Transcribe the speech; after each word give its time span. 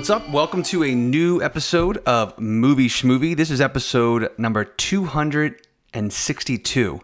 What's 0.00 0.08
up? 0.08 0.30
Welcome 0.30 0.62
to 0.62 0.82
a 0.82 0.94
new 0.94 1.42
episode 1.42 1.98
of 2.06 2.38
Movie 2.38 2.88
Schmovie. 2.88 3.36
This 3.36 3.50
is 3.50 3.60
episode 3.60 4.30
number 4.38 4.64
262. 4.64 7.00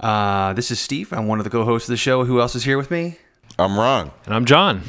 Uh, 0.00 0.52
this 0.52 0.72
is 0.72 0.80
Steve. 0.80 1.12
I'm 1.12 1.28
one 1.28 1.38
of 1.38 1.44
the 1.44 1.50
co 1.50 1.64
hosts 1.64 1.88
of 1.88 1.92
the 1.92 1.96
show. 1.96 2.24
Who 2.24 2.40
else 2.40 2.56
is 2.56 2.64
here 2.64 2.76
with 2.76 2.90
me? 2.90 3.16
I'm 3.60 3.78
Ron. 3.78 4.10
And 4.24 4.34
I'm 4.34 4.44
John. 4.44 4.82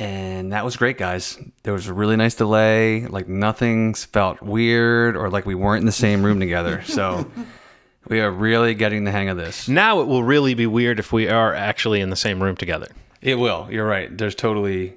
And 0.00 0.52
that 0.52 0.64
was 0.64 0.76
great, 0.76 0.98
guys. 0.98 1.38
There 1.62 1.72
was 1.72 1.86
a 1.86 1.94
really 1.94 2.16
nice 2.16 2.34
delay. 2.34 3.06
Like 3.06 3.28
nothing 3.28 3.94
felt 3.94 4.42
weird 4.42 5.16
or 5.16 5.30
like 5.30 5.46
we 5.46 5.54
weren't 5.54 5.82
in 5.82 5.86
the 5.86 5.92
same 5.92 6.24
room 6.24 6.40
together. 6.40 6.82
So 6.88 7.30
we 8.08 8.18
are 8.18 8.32
really 8.32 8.74
getting 8.74 9.04
the 9.04 9.12
hang 9.12 9.28
of 9.28 9.36
this. 9.36 9.68
Now 9.68 10.00
it 10.00 10.08
will 10.08 10.24
really 10.24 10.54
be 10.54 10.66
weird 10.66 10.98
if 10.98 11.12
we 11.12 11.28
are 11.28 11.54
actually 11.54 12.00
in 12.00 12.10
the 12.10 12.16
same 12.16 12.42
room 12.42 12.56
together. 12.56 12.88
It 13.22 13.36
will. 13.36 13.68
You're 13.70 13.86
right. 13.86 14.18
There's 14.18 14.34
totally 14.34 14.96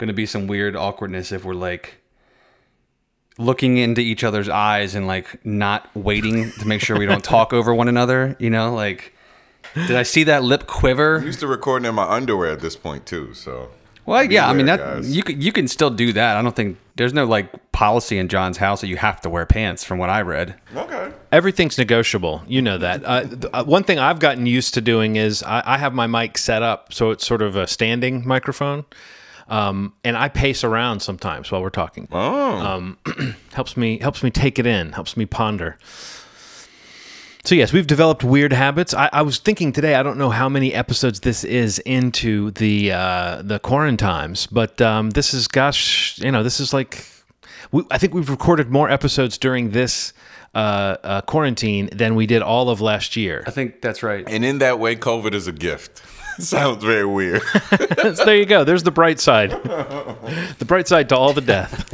going 0.00 0.08
to 0.08 0.14
be 0.14 0.26
some 0.26 0.48
weird 0.48 0.74
awkwardness 0.74 1.30
if 1.30 1.44
we're 1.44 1.54
like 1.54 1.98
looking 3.38 3.78
into 3.78 4.00
each 4.00 4.24
other's 4.24 4.48
eyes 4.48 4.94
and 4.94 5.06
like 5.06 5.44
not 5.46 5.88
waiting 5.94 6.50
to 6.58 6.66
make 6.66 6.80
sure 6.80 6.98
we 6.98 7.06
don't 7.06 7.24
talk 7.36 7.52
over 7.52 7.74
one 7.74 7.88
another. 7.88 8.36
You 8.38 8.50
know, 8.50 8.74
like, 8.74 9.14
did 9.74 9.96
I 9.96 10.02
see 10.02 10.24
that 10.24 10.42
lip 10.42 10.66
quiver? 10.66 11.14
I'm 11.14 11.20
quiver? 11.20 11.26
used 11.26 11.40
to 11.40 11.46
recording 11.46 11.88
in 11.88 11.94
my 11.94 12.10
underwear 12.10 12.50
at 12.50 12.60
this 12.60 12.76
point 12.76 13.06
too, 13.06 13.32
so 13.34 13.68
Well, 14.06 14.24
yeah. 14.24 14.48
I 14.48 14.52
mean, 14.52 14.66
that 14.66 14.80
guys. 14.80 15.16
you 15.16 15.22
can 15.22 15.40
you 15.40 15.52
can 15.52 15.68
still 15.68 15.90
do 15.90 16.12
that. 16.14 16.36
I 16.36 16.42
don't 16.42 16.56
think 16.56 16.78
there's 16.96 17.14
no 17.14 17.24
like 17.24 17.72
policy 17.72 18.18
in 18.18 18.28
John's 18.28 18.58
house 18.58 18.80
that 18.82 18.88
you 18.88 18.96
have 18.96 19.20
to 19.22 19.30
wear 19.30 19.46
pants. 19.46 19.84
From 19.84 19.98
what 19.98 20.10
I 20.10 20.20
read. 20.22 20.54
okay. 20.76 21.12
Everything's 21.32 21.78
negotiable. 21.78 22.42
You 22.46 22.60
know 22.60 22.76
that. 22.78 23.04
Uh, 23.04 23.22
th- 23.24 23.44
uh, 23.52 23.64
one 23.64 23.84
thing 23.84 23.98
I've 23.98 24.18
gotten 24.18 24.44
used 24.46 24.74
to 24.74 24.80
doing 24.80 25.16
is 25.16 25.42
I, 25.44 25.62
I 25.64 25.78
have 25.78 25.94
my 25.94 26.06
mic 26.08 26.36
set 26.36 26.62
up 26.62 26.92
so 26.92 27.10
it's 27.10 27.24
sort 27.26 27.40
of 27.42 27.54
a 27.56 27.66
standing 27.66 28.26
microphone. 28.26 28.84
Um, 29.50 29.92
and 30.04 30.16
I 30.16 30.28
pace 30.28 30.62
around 30.62 31.00
sometimes 31.00 31.50
while 31.50 31.60
we're 31.60 31.70
talking. 31.70 32.08
Oh, 32.12 32.94
helps 33.52 33.76
me 33.76 33.98
helps 33.98 34.22
me 34.22 34.30
take 34.30 34.58
it 34.58 34.66
in, 34.66 34.92
helps 34.92 35.16
me 35.16 35.26
ponder. 35.26 35.76
So 37.44 37.54
yes, 37.54 37.72
we've 37.72 37.86
developed 37.86 38.22
weird 38.22 38.52
habits. 38.52 38.94
I, 38.94 39.08
I 39.12 39.22
was 39.22 39.38
thinking 39.38 39.72
today. 39.72 39.94
I 39.94 40.02
don't 40.02 40.18
know 40.18 40.30
how 40.30 40.48
many 40.48 40.72
episodes 40.72 41.20
this 41.20 41.42
is 41.42 41.78
into 41.80 42.52
the 42.52 42.92
uh, 42.92 43.42
the 43.42 43.58
quarantines, 43.58 44.46
but 44.46 44.80
um, 44.80 45.10
this 45.10 45.34
is 45.34 45.48
gosh, 45.48 46.18
you 46.18 46.30
know, 46.30 46.42
this 46.44 46.60
is 46.60 46.72
like 46.72 47.04
we, 47.72 47.82
I 47.90 47.98
think 47.98 48.14
we've 48.14 48.30
recorded 48.30 48.70
more 48.70 48.88
episodes 48.88 49.36
during 49.36 49.70
this 49.70 50.12
uh, 50.54 50.96
uh, 51.02 51.20
quarantine 51.22 51.88
than 51.92 52.14
we 52.14 52.26
did 52.26 52.42
all 52.42 52.68
of 52.68 52.80
last 52.80 53.16
year. 53.16 53.42
I 53.46 53.50
think 53.50 53.80
that's 53.80 54.02
right. 54.02 54.24
and 54.28 54.44
in 54.44 54.58
that 54.58 54.78
way, 54.78 54.94
COVID 54.94 55.32
is 55.34 55.46
a 55.46 55.52
gift. 55.52 56.02
Sounds 56.38 56.82
very 56.82 57.06
weird. 57.06 57.42
so 58.14 58.24
there 58.24 58.36
you 58.36 58.46
go. 58.46 58.64
There's 58.64 58.82
the 58.82 58.90
bright 58.90 59.20
side. 59.20 59.50
the 59.50 60.64
bright 60.66 60.88
side 60.88 61.08
to 61.10 61.16
all 61.16 61.32
the 61.32 61.40
death. 61.40 61.88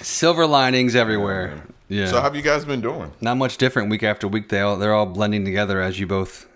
Silver 0.02 0.46
linings 0.46 0.94
everywhere. 0.94 1.62
Yeah. 1.88 2.06
so, 2.06 2.16
how 2.16 2.22
have 2.22 2.34
you 2.34 2.42
guys 2.42 2.64
been 2.64 2.80
doing? 2.80 3.12
Not 3.20 3.36
much 3.36 3.58
different 3.58 3.90
week 3.90 4.02
after 4.02 4.26
week. 4.26 4.48
They 4.48 4.60
all, 4.60 4.76
they're 4.76 4.94
all 4.94 5.06
blending 5.06 5.44
together, 5.44 5.80
as 5.80 6.00
you 6.00 6.06
both, 6.06 6.48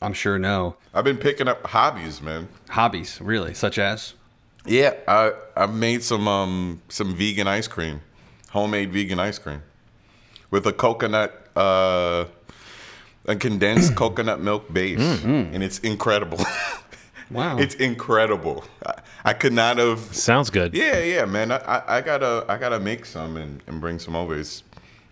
I'm 0.00 0.14
sure, 0.14 0.38
know. 0.38 0.76
I've 0.94 1.04
been 1.04 1.18
picking 1.18 1.46
up 1.48 1.66
hobbies, 1.66 2.22
man. 2.22 2.48
Hobbies, 2.70 3.20
really, 3.20 3.52
such 3.52 3.78
as. 3.78 4.14
Yeah, 4.64 4.94
I 5.06 5.32
I 5.56 5.66
made 5.66 6.02
some 6.02 6.28
um 6.28 6.82
some 6.88 7.14
vegan 7.14 7.46
ice 7.48 7.68
cream, 7.68 8.00
homemade 8.50 8.92
vegan 8.92 9.18
ice 9.18 9.38
cream, 9.38 9.62
with 10.50 10.66
a 10.66 10.72
coconut 10.72 11.48
uh 11.56 12.26
a 13.28 13.36
condensed 13.36 13.94
coconut 13.94 14.40
milk 14.40 14.72
base, 14.72 14.98
mm, 14.98 15.16
mm. 15.18 15.54
and 15.54 15.62
it's 15.62 15.78
incredible. 15.80 16.38
Wow. 17.30 17.58
it's 17.58 17.74
incredible. 17.74 18.64
I, 18.86 18.94
I 19.22 19.32
could 19.34 19.52
not 19.52 19.76
have 19.76 19.98
Sounds 19.98 20.48
good. 20.48 20.72
Yeah, 20.72 21.00
yeah, 21.00 21.26
man. 21.26 21.52
I, 21.52 21.58
I, 21.58 21.96
I 21.98 22.00
gotta 22.00 22.46
I 22.48 22.56
gotta 22.56 22.80
make 22.80 23.04
some 23.04 23.36
and, 23.36 23.62
and 23.66 23.82
bring 23.82 23.98
some 23.98 24.16
over. 24.16 24.34
It's 24.34 24.62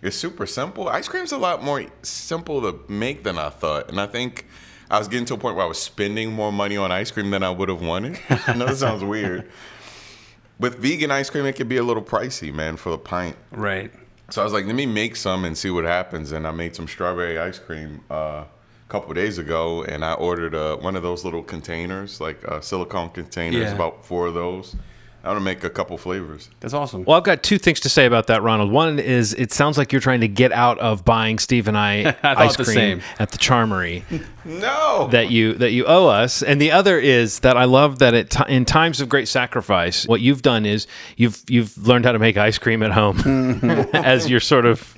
it's 0.01 0.17
super 0.17 0.47
simple. 0.47 0.89
Ice 0.89 1.07
cream's 1.07 1.31
a 1.31 1.37
lot 1.37 1.63
more 1.63 1.85
simple 2.01 2.59
to 2.63 2.79
make 2.91 3.23
than 3.23 3.37
I 3.37 3.49
thought, 3.49 3.89
and 3.89 4.01
I 4.01 4.07
think 4.07 4.47
I 4.89 4.97
was 4.97 5.07
getting 5.07 5.25
to 5.25 5.33
a 5.35 5.37
point 5.37 5.55
where 5.55 5.65
I 5.65 5.67
was 5.67 5.79
spending 5.79 6.31
more 6.31 6.51
money 6.51 6.77
on 6.77 6.91
ice 6.91 7.11
cream 7.11 7.29
than 7.29 7.43
I 7.43 7.49
would 7.49 7.69
have 7.69 7.81
wanted. 7.81 8.19
I 8.29 8.53
know 8.53 8.65
that 8.65 8.77
sounds 8.77 9.03
weird. 9.03 9.49
With 10.59 10.79
vegan 10.79 11.11
ice 11.11 11.29
cream, 11.29 11.45
it 11.45 11.53
could 11.53 11.69
be 11.69 11.77
a 11.77 11.83
little 11.83 12.01
pricey, 12.01 12.51
man, 12.51 12.77
for 12.77 12.89
the 12.89 12.97
pint. 12.97 13.35
Right. 13.51 13.91
So 14.29 14.41
I 14.41 14.43
was 14.43 14.53
like, 14.53 14.65
let 14.65 14.75
me 14.75 14.85
make 14.85 15.15
some 15.15 15.45
and 15.45 15.57
see 15.57 15.69
what 15.69 15.85
happens. 15.85 16.31
And 16.33 16.45
I 16.45 16.51
made 16.51 16.75
some 16.75 16.87
strawberry 16.87 17.39
ice 17.39 17.59
cream 17.59 18.01
uh, 18.11 18.43
a 18.43 18.47
couple 18.89 19.13
days 19.13 19.37
ago, 19.37 19.83
and 19.83 20.03
I 20.03 20.13
ordered 20.13 20.53
uh, 20.53 20.75
one 20.77 20.95
of 20.97 21.03
those 21.03 21.23
little 21.23 21.43
containers, 21.43 22.19
like 22.19 22.43
uh, 22.47 22.59
silicone 22.59 23.09
containers, 23.11 23.61
Yeah. 23.69 23.75
about 23.75 24.05
four 24.05 24.27
of 24.27 24.33
those. 24.33 24.75
I 25.23 25.29
want 25.29 25.39
to 25.41 25.43
make 25.43 25.63
a 25.65 25.69
couple 25.69 25.97
flavors. 25.97 26.49
That's 26.61 26.73
awesome. 26.73 27.03
Well, 27.03 27.17
I've 27.17 27.23
got 27.23 27.43
two 27.43 27.57
things 27.57 27.81
to 27.81 27.89
say 27.89 28.05
about 28.05 28.27
that, 28.27 28.41
Ronald. 28.43 28.71
One 28.71 28.97
is 28.97 29.33
it 29.33 29.51
sounds 29.51 29.77
like 29.77 29.91
you're 29.91 29.99
trying 29.99 30.21
to 30.21 30.27
get 30.29 30.53
out 30.53 30.77
of 30.79 31.03
buying 31.03 31.37
Steve 31.37 31.67
and 31.67 31.77
I, 31.77 32.11
thought 32.21 32.37
ice 32.37 32.55
the 32.55 32.63
cream 32.63 32.75
same. 32.75 33.01
at 33.19 33.31
the 33.31 33.37
Charmery 33.37 34.03
No. 34.45 35.07
that 35.11 35.29
you 35.29 35.53
that 35.55 35.71
you 35.71 35.85
owe 35.85 36.07
us, 36.07 36.41
and 36.43 36.61
the 36.61 36.71
other 36.71 36.97
is 36.99 37.39
that 37.39 37.57
I 37.57 37.65
love 37.65 37.99
that 37.99 38.13
at 38.13 38.29
ti 38.29 38.43
in 38.47 38.63
times 38.63 39.01
of 39.01 39.09
great 39.09 39.27
sacrifice, 39.27 40.07
what 40.07 40.21
you've 40.21 40.41
done 40.43 40.65
is 40.65 40.87
you've 41.17 41.41
you've 41.49 41.77
learned 41.85 42.05
how 42.05 42.13
to 42.13 42.19
make 42.19 42.37
ice 42.37 42.57
cream 42.57 42.81
at 42.81 42.91
home 42.91 43.19
as 43.93 44.29
your 44.29 44.39
sort 44.39 44.65
of 44.65 44.95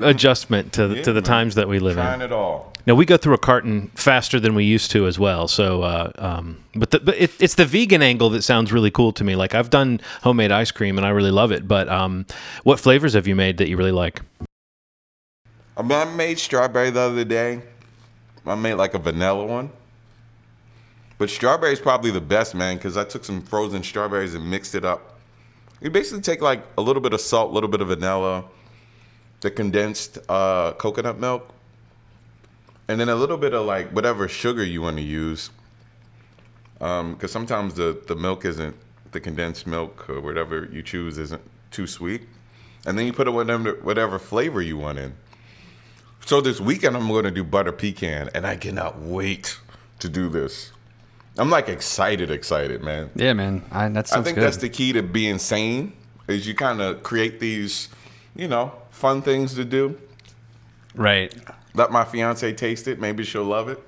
adjustment 0.00 0.72
to 0.74 0.88
the, 0.88 1.02
to 1.02 1.12
the 1.12 1.20
man. 1.20 1.22
times 1.24 1.54
that 1.56 1.68
we 1.68 1.78
live 1.78 1.96
Trying 1.96 2.20
in. 2.20 2.26
it 2.26 2.32
all. 2.32 2.72
Now 2.86 2.94
we 2.94 3.06
go 3.06 3.16
through 3.16 3.34
a 3.34 3.38
carton 3.38 3.88
faster 3.94 4.38
than 4.38 4.54
we 4.54 4.64
used 4.64 4.90
to 4.90 5.06
as 5.06 5.18
well. 5.18 5.48
So, 5.48 5.82
uh, 5.82 6.12
um, 6.16 6.62
but 6.74 6.90
the, 6.90 7.00
but 7.00 7.16
it, 7.16 7.30
it's 7.40 7.54
the 7.54 7.64
vegan 7.64 8.02
angle 8.02 8.28
that 8.30 8.42
sounds 8.42 8.72
really 8.72 8.90
cool 8.90 9.12
to 9.12 9.24
me. 9.24 9.36
Like 9.36 9.54
I've 9.54 9.70
done 9.70 10.00
homemade 10.22 10.52
ice 10.52 10.70
cream 10.70 10.98
and 10.98 11.06
I 11.06 11.10
really 11.10 11.30
love 11.30 11.50
it. 11.50 11.66
But 11.66 11.88
um, 11.88 12.26
what 12.62 12.78
flavors 12.78 13.14
have 13.14 13.26
you 13.26 13.34
made 13.34 13.56
that 13.58 13.68
you 13.68 13.76
really 13.76 13.92
like? 13.92 14.20
I 15.76 15.82
made 16.04 16.38
strawberry 16.38 16.90
the 16.90 17.00
other 17.00 17.24
day. 17.24 17.62
I 18.46 18.54
made 18.54 18.74
like 18.74 18.94
a 18.94 18.98
vanilla 18.98 19.46
one. 19.46 19.70
But 21.16 21.30
strawberry 21.30 21.72
is 21.72 21.80
probably 21.80 22.10
the 22.10 22.20
best, 22.20 22.54
man, 22.54 22.76
because 22.76 22.96
I 22.96 23.04
took 23.04 23.24
some 23.24 23.40
frozen 23.40 23.82
strawberries 23.82 24.34
and 24.34 24.50
mixed 24.50 24.74
it 24.74 24.84
up. 24.84 25.18
You 25.80 25.90
basically 25.90 26.22
take 26.22 26.42
like 26.42 26.62
a 26.76 26.82
little 26.82 27.00
bit 27.00 27.12
of 27.12 27.20
salt, 27.20 27.50
a 27.50 27.54
little 27.54 27.68
bit 27.68 27.80
of 27.80 27.88
vanilla, 27.88 28.44
the 29.40 29.50
condensed 29.50 30.18
uh, 30.28 30.72
coconut 30.72 31.18
milk, 31.18 31.53
and 32.88 33.00
then 33.00 33.08
a 33.08 33.14
little 33.14 33.36
bit 33.36 33.54
of 33.54 33.66
like 33.66 33.90
whatever 33.90 34.28
sugar 34.28 34.64
you 34.64 34.82
want 34.82 34.96
to 34.96 35.02
use. 35.02 35.50
Um, 36.80 37.14
because 37.14 37.32
sometimes 37.32 37.74
the, 37.74 38.00
the 38.06 38.16
milk 38.16 38.44
isn't, 38.44 38.76
the 39.12 39.20
condensed 39.20 39.66
milk 39.66 40.08
or 40.10 40.20
whatever 40.20 40.68
you 40.70 40.82
choose 40.82 41.18
isn't 41.18 41.42
too 41.70 41.86
sweet. 41.86 42.22
And 42.86 42.98
then 42.98 43.06
you 43.06 43.12
put 43.12 43.26
it 43.26 43.30
whatever, 43.30 43.74
whatever 43.82 44.18
flavor 44.18 44.60
you 44.60 44.76
want 44.76 44.98
in. 44.98 45.14
So 46.26 46.40
this 46.40 46.60
weekend 46.60 46.96
I'm 46.96 47.08
going 47.08 47.24
to 47.24 47.30
do 47.30 47.44
butter 47.44 47.72
pecan, 47.72 48.30
and 48.34 48.46
I 48.46 48.56
cannot 48.56 49.00
wait 49.00 49.58
to 49.98 50.08
do 50.08 50.28
this. 50.28 50.72
I'm 51.36 51.50
like 51.50 51.68
excited, 51.68 52.30
excited, 52.30 52.82
man. 52.82 53.10
yeah, 53.14 53.32
man. 53.32 53.62
I, 53.70 53.88
that 53.88 54.12
I 54.12 54.22
think 54.22 54.36
good. 54.36 54.44
that's 54.44 54.58
the 54.58 54.68
key 54.68 54.92
to 54.92 55.02
being 55.02 55.38
sane 55.38 55.92
is 56.28 56.46
you 56.46 56.54
kind 56.54 56.80
of 56.80 57.02
create 57.02 57.40
these, 57.40 57.88
you 58.34 58.48
know, 58.48 58.72
fun 58.90 59.20
things 59.20 59.54
to 59.54 59.64
do. 59.64 59.98
right. 60.94 61.34
Let 61.74 61.90
my 61.90 62.04
fiance 62.04 62.52
taste 62.52 62.86
it. 62.88 63.00
Maybe 63.00 63.24
she'll 63.24 63.44
love 63.44 63.68
it. 63.68 63.82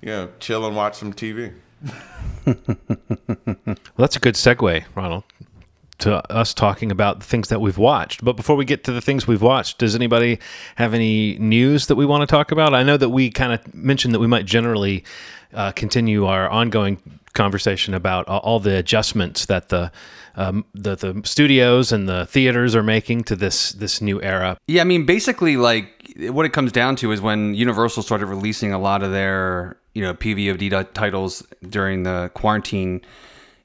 Yeah, 0.00 0.28
chill 0.40 0.66
and 0.66 0.76
watch 0.76 0.96
some 0.96 1.12
TV. 1.12 1.52
Well, 2.46 3.76
that's 3.96 4.16
a 4.16 4.20
good 4.20 4.34
segue, 4.34 4.84
Ronald, 4.94 5.24
to 5.98 6.16
us 6.32 6.54
talking 6.54 6.90
about 6.92 7.20
the 7.20 7.26
things 7.26 7.48
that 7.48 7.60
we've 7.60 7.78
watched. 7.78 8.24
But 8.24 8.34
before 8.36 8.54
we 8.56 8.64
get 8.64 8.84
to 8.84 8.92
the 8.92 9.00
things 9.00 9.26
we've 9.26 9.42
watched, 9.42 9.78
does 9.78 9.94
anybody 9.94 10.38
have 10.76 10.94
any 10.94 11.38
news 11.38 11.86
that 11.86 11.96
we 11.96 12.06
want 12.06 12.22
to 12.22 12.26
talk 12.26 12.52
about? 12.52 12.74
I 12.74 12.82
know 12.82 12.96
that 12.96 13.08
we 13.08 13.30
kind 13.30 13.52
of 13.52 13.74
mentioned 13.74 14.14
that 14.14 14.18
we 14.20 14.26
might 14.26 14.44
generally 14.46 15.02
uh, 15.54 15.72
continue 15.72 16.26
our 16.26 16.48
ongoing 16.48 17.00
conversation 17.32 17.94
about 17.94 18.28
all- 18.28 18.40
all 18.40 18.60
the 18.60 18.76
adjustments 18.76 19.46
that 19.46 19.68
the 19.70 19.90
um, 20.36 20.64
the 20.74 20.94
the 20.94 21.22
studios 21.24 21.92
and 21.92 22.08
the 22.08 22.26
theaters 22.26 22.74
are 22.74 22.82
making 22.82 23.24
to 23.24 23.36
this 23.36 23.72
this 23.72 24.00
new 24.00 24.20
era. 24.22 24.58
Yeah, 24.68 24.82
I 24.82 24.84
mean, 24.84 25.06
basically, 25.06 25.56
like 25.56 26.14
what 26.18 26.44
it 26.44 26.52
comes 26.52 26.72
down 26.72 26.96
to 26.96 27.10
is 27.12 27.20
when 27.20 27.54
Universal 27.54 28.02
started 28.02 28.26
releasing 28.26 28.72
a 28.72 28.78
lot 28.78 29.02
of 29.02 29.12
their, 29.12 29.78
you 29.94 30.02
know, 30.02 30.14
PVOD 30.14 30.70
ti- 30.70 30.90
titles 30.92 31.42
during 31.68 32.02
the 32.02 32.30
quarantine. 32.34 33.00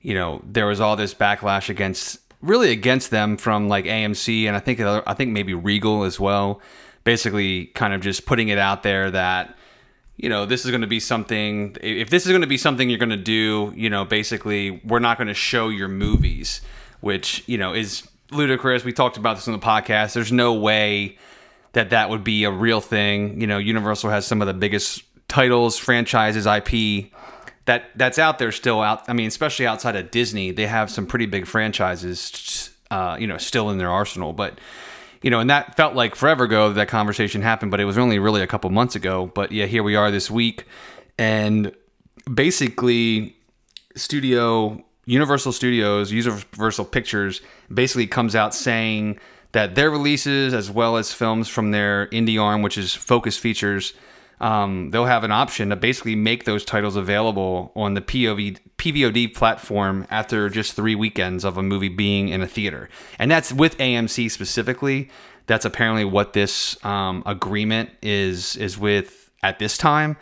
You 0.01 0.15
know, 0.15 0.41
there 0.45 0.65
was 0.65 0.79
all 0.79 0.95
this 0.95 1.13
backlash 1.13 1.69
against, 1.69 2.19
really 2.41 2.71
against 2.71 3.12
them 3.12 3.38
from 3.38 3.67
like 3.67 3.85
AMC 3.85 4.45
and 4.45 4.56
I 4.56 4.59
think 4.59 4.79
I 4.79 5.13
think 5.13 5.31
maybe 5.31 5.53
Regal 5.53 6.03
as 6.03 6.19
well. 6.19 6.62
Basically, 7.03 7.65
kind 7.67 7.94
of 7.94 8.01
just 8.01 8.25
putting 8.25 8.50
it 8.50 8.57
out 8.57 8.83
there 8.83 9.12
that 9.12 9.57
you 10.18 10.30
know, 10.30 10.46
this 10.46 10.66
is 10.66 10.72
going 10.72 10.81
to 10.81 10.88
be 10.88 11.00
something, 11.00 11.75
if 11.81 12.10
this 12.10 12.25
is 12.25 12.31
going 12.31 12.42
to 12.42 12.48
be 12.48 12.58
something 12.58 12.90
you're 12.90 13.00
going 13.00 13.10
to 13.10 13.18
do, 13.18 13.74
you 13.75 13.90
know, 13.90 14.06
basically, 14.06 14.81
we're 14.86 15.00
not 15.00 15.18
going 15.18 15.28
to 15.28 15.34
show 15.34 15.69
your 15.69 15.88
movies, 15.88 16.62
which, 17.00 17.44
you 17.48 17.58
know, 17.58 17.74
is 17.74 18.08
ludicrous. 18.31 18.84
We 18.84 18.94
talked 18.94 19.18
about 19.18 19.38
this 19.38 19.48
on 19.48 19.54
the 19.54 19.60
podcast. 19.60 20.13
There's 20.13 20.31
no 20.31 20.54
way 20.54 21.18
that 21.74 21.90
that 21.92 22.10
would 22.10 22.24
be 22.24 22.44
a 22.44 22.52
real 22.52 22.81
thing. 22.81 23.42
You 23.42 23.48
know, 23.48 23.58
Universal 23.58 24.10
has 24.10 24.25
some 24.25 24.42
of 24.42 24.48
the 24.48 24.54
biggest 24.54 25.04
titles, 25.28 25.78
franchises, 25.78 26.46
IP 26.46 27.12
that 27.66 27.86
that's 27.96 28.19
out 28.19 28.40
there 28.40 28.52
still 28.52 28.81
out. 28.81 29.08
I 29.08 29.13
mean, 29.13 29.28
especially 29.28 29.68
outside 29.68 29.96
of 29.96 30.12
Disney, 30.12 30.52
they 30.52 30.68
have 30.68 30.90
some 30.90 31.06
pretty 31.06 31.25
big 31.25 31.46
franchises, 31.46 32.69
uh, 32.90 33.18
you 33.19 33.28
know, 33.28 33.38
still 33.38 33.69
in 33.69 33.78
their 33.78 33.90
arsenal. 33.90 34.34
But 34.34 34.60
you 35.21 35.29
know, 35.29 35.39
and 35.39 35.50
that 35.50 35.75
felt 35.75 35.95
like 35.95 36.15
forever 36.15 36.45
ago 36.45 36.69
that, 36.69 36.75
that 36.75 36.88
conversation 36.88 37.41
happened, 37.41 37.71
but 37.71 37.79
it 37.79 37.85
was 37.85 37.97
only 37.97 38.19
really 38.19 38.41
a 38.41 38.47
couple 38.47 38.69
months 38.69 38.95
ago. 38.95 39.31
But 39.33 39.51
yeah, 39.51 39.65
here 39.65 39.83
we 39.83 39.95
are 39.95 40.12
this 40.12 40.31
week, 40.31 40.65
and 41.18 41.71
basically, 42.33 43.35
studio 43.95 44.83
Universal 45.06 45.51
Studios, 45.51 46.12
Universal 46.12 46.85
Pictures, 46.85 47.41
basically 47.73 48.07
comes 48.07 48.35
out 48.35 48.53
saying 48.53 49.19
that 49.51 49.75
their 49.75 49.89
releases, 49.89 50.53
as 50.53 50.71
well 50.71 50.97
as 50.97 51.12
films 51.12 51.50
from 51.50 51.71
their 51.71 52.07
indie 52.07 52.41
arm, 52.41 52.62
which 52.62 52.77
is 52.77 52.94
Focus 52.94 53.38
Features, 53.38 53.94
um, 54.41 54.89
they'll 54.89 55.05
have 55.05 55.23
an 55.23 55.31
option 55.31 55.69
to 55.69 55.75
basically 55.75 56.15
make 56.15 56.45
those 56.45 56.65
titles 56.65 56.95
available 56.95 57.71
on 57.75 57.93
the 57.93 58.01
POV, 58.01 58.57
PVOD 58.77 59.35
platform 59.35 60.07
after 60.09 60.49
just 60.49 60.73
three 60.73 60.95
weekends 60.95 61.45
of 61.45 61.57
a 61.57 61.63
movie 61.63 61.89
being 61.89 62.29
in 62.29 62.41
a 62.41 62.47
theater. 62.47 62.89
And 63.19 63.29
that's 63.29 63.53
with 63.53 63.77
AMC 63.77 64.31
specifically. 64.31 65.09
That's 65.45 65.63
apparently 65.63 66.05
what 66.05 66.33
this 66.33 66.83
um, 66.83 67.21
agreement 67.27 67.91
is 68.01 68.55
is 68.55 68.79
with 68.79 69.29
at 69.43 69.59
this 69.59 69.77
time. 69.77 70.17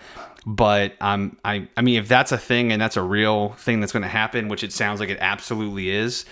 But 0.45 0.93
um, 0.99 1.37
I, 1.45 1.69
I 1.77 1.81
mean, 1.81 1.97
if 1.97 2.09
that's 2.09 2.33
a 2.33 2.37
thing 2.37 2.73
and 2.73 2.81
that's 2.81 2.97
a 2.97 3.01
real 3.01 3.49
thing 3.53 3.79
that's 3.79 3.93
going 3.93 4.03
to 4.03 4.09
happen, 4.09 4.49
which 4.49 4.63
it 4.63 4.73
sounds 4.73 4.99
like 4.99 5.09
it 5.09 5.17
absolutely 5.21 5.91
is, 5.91 6.25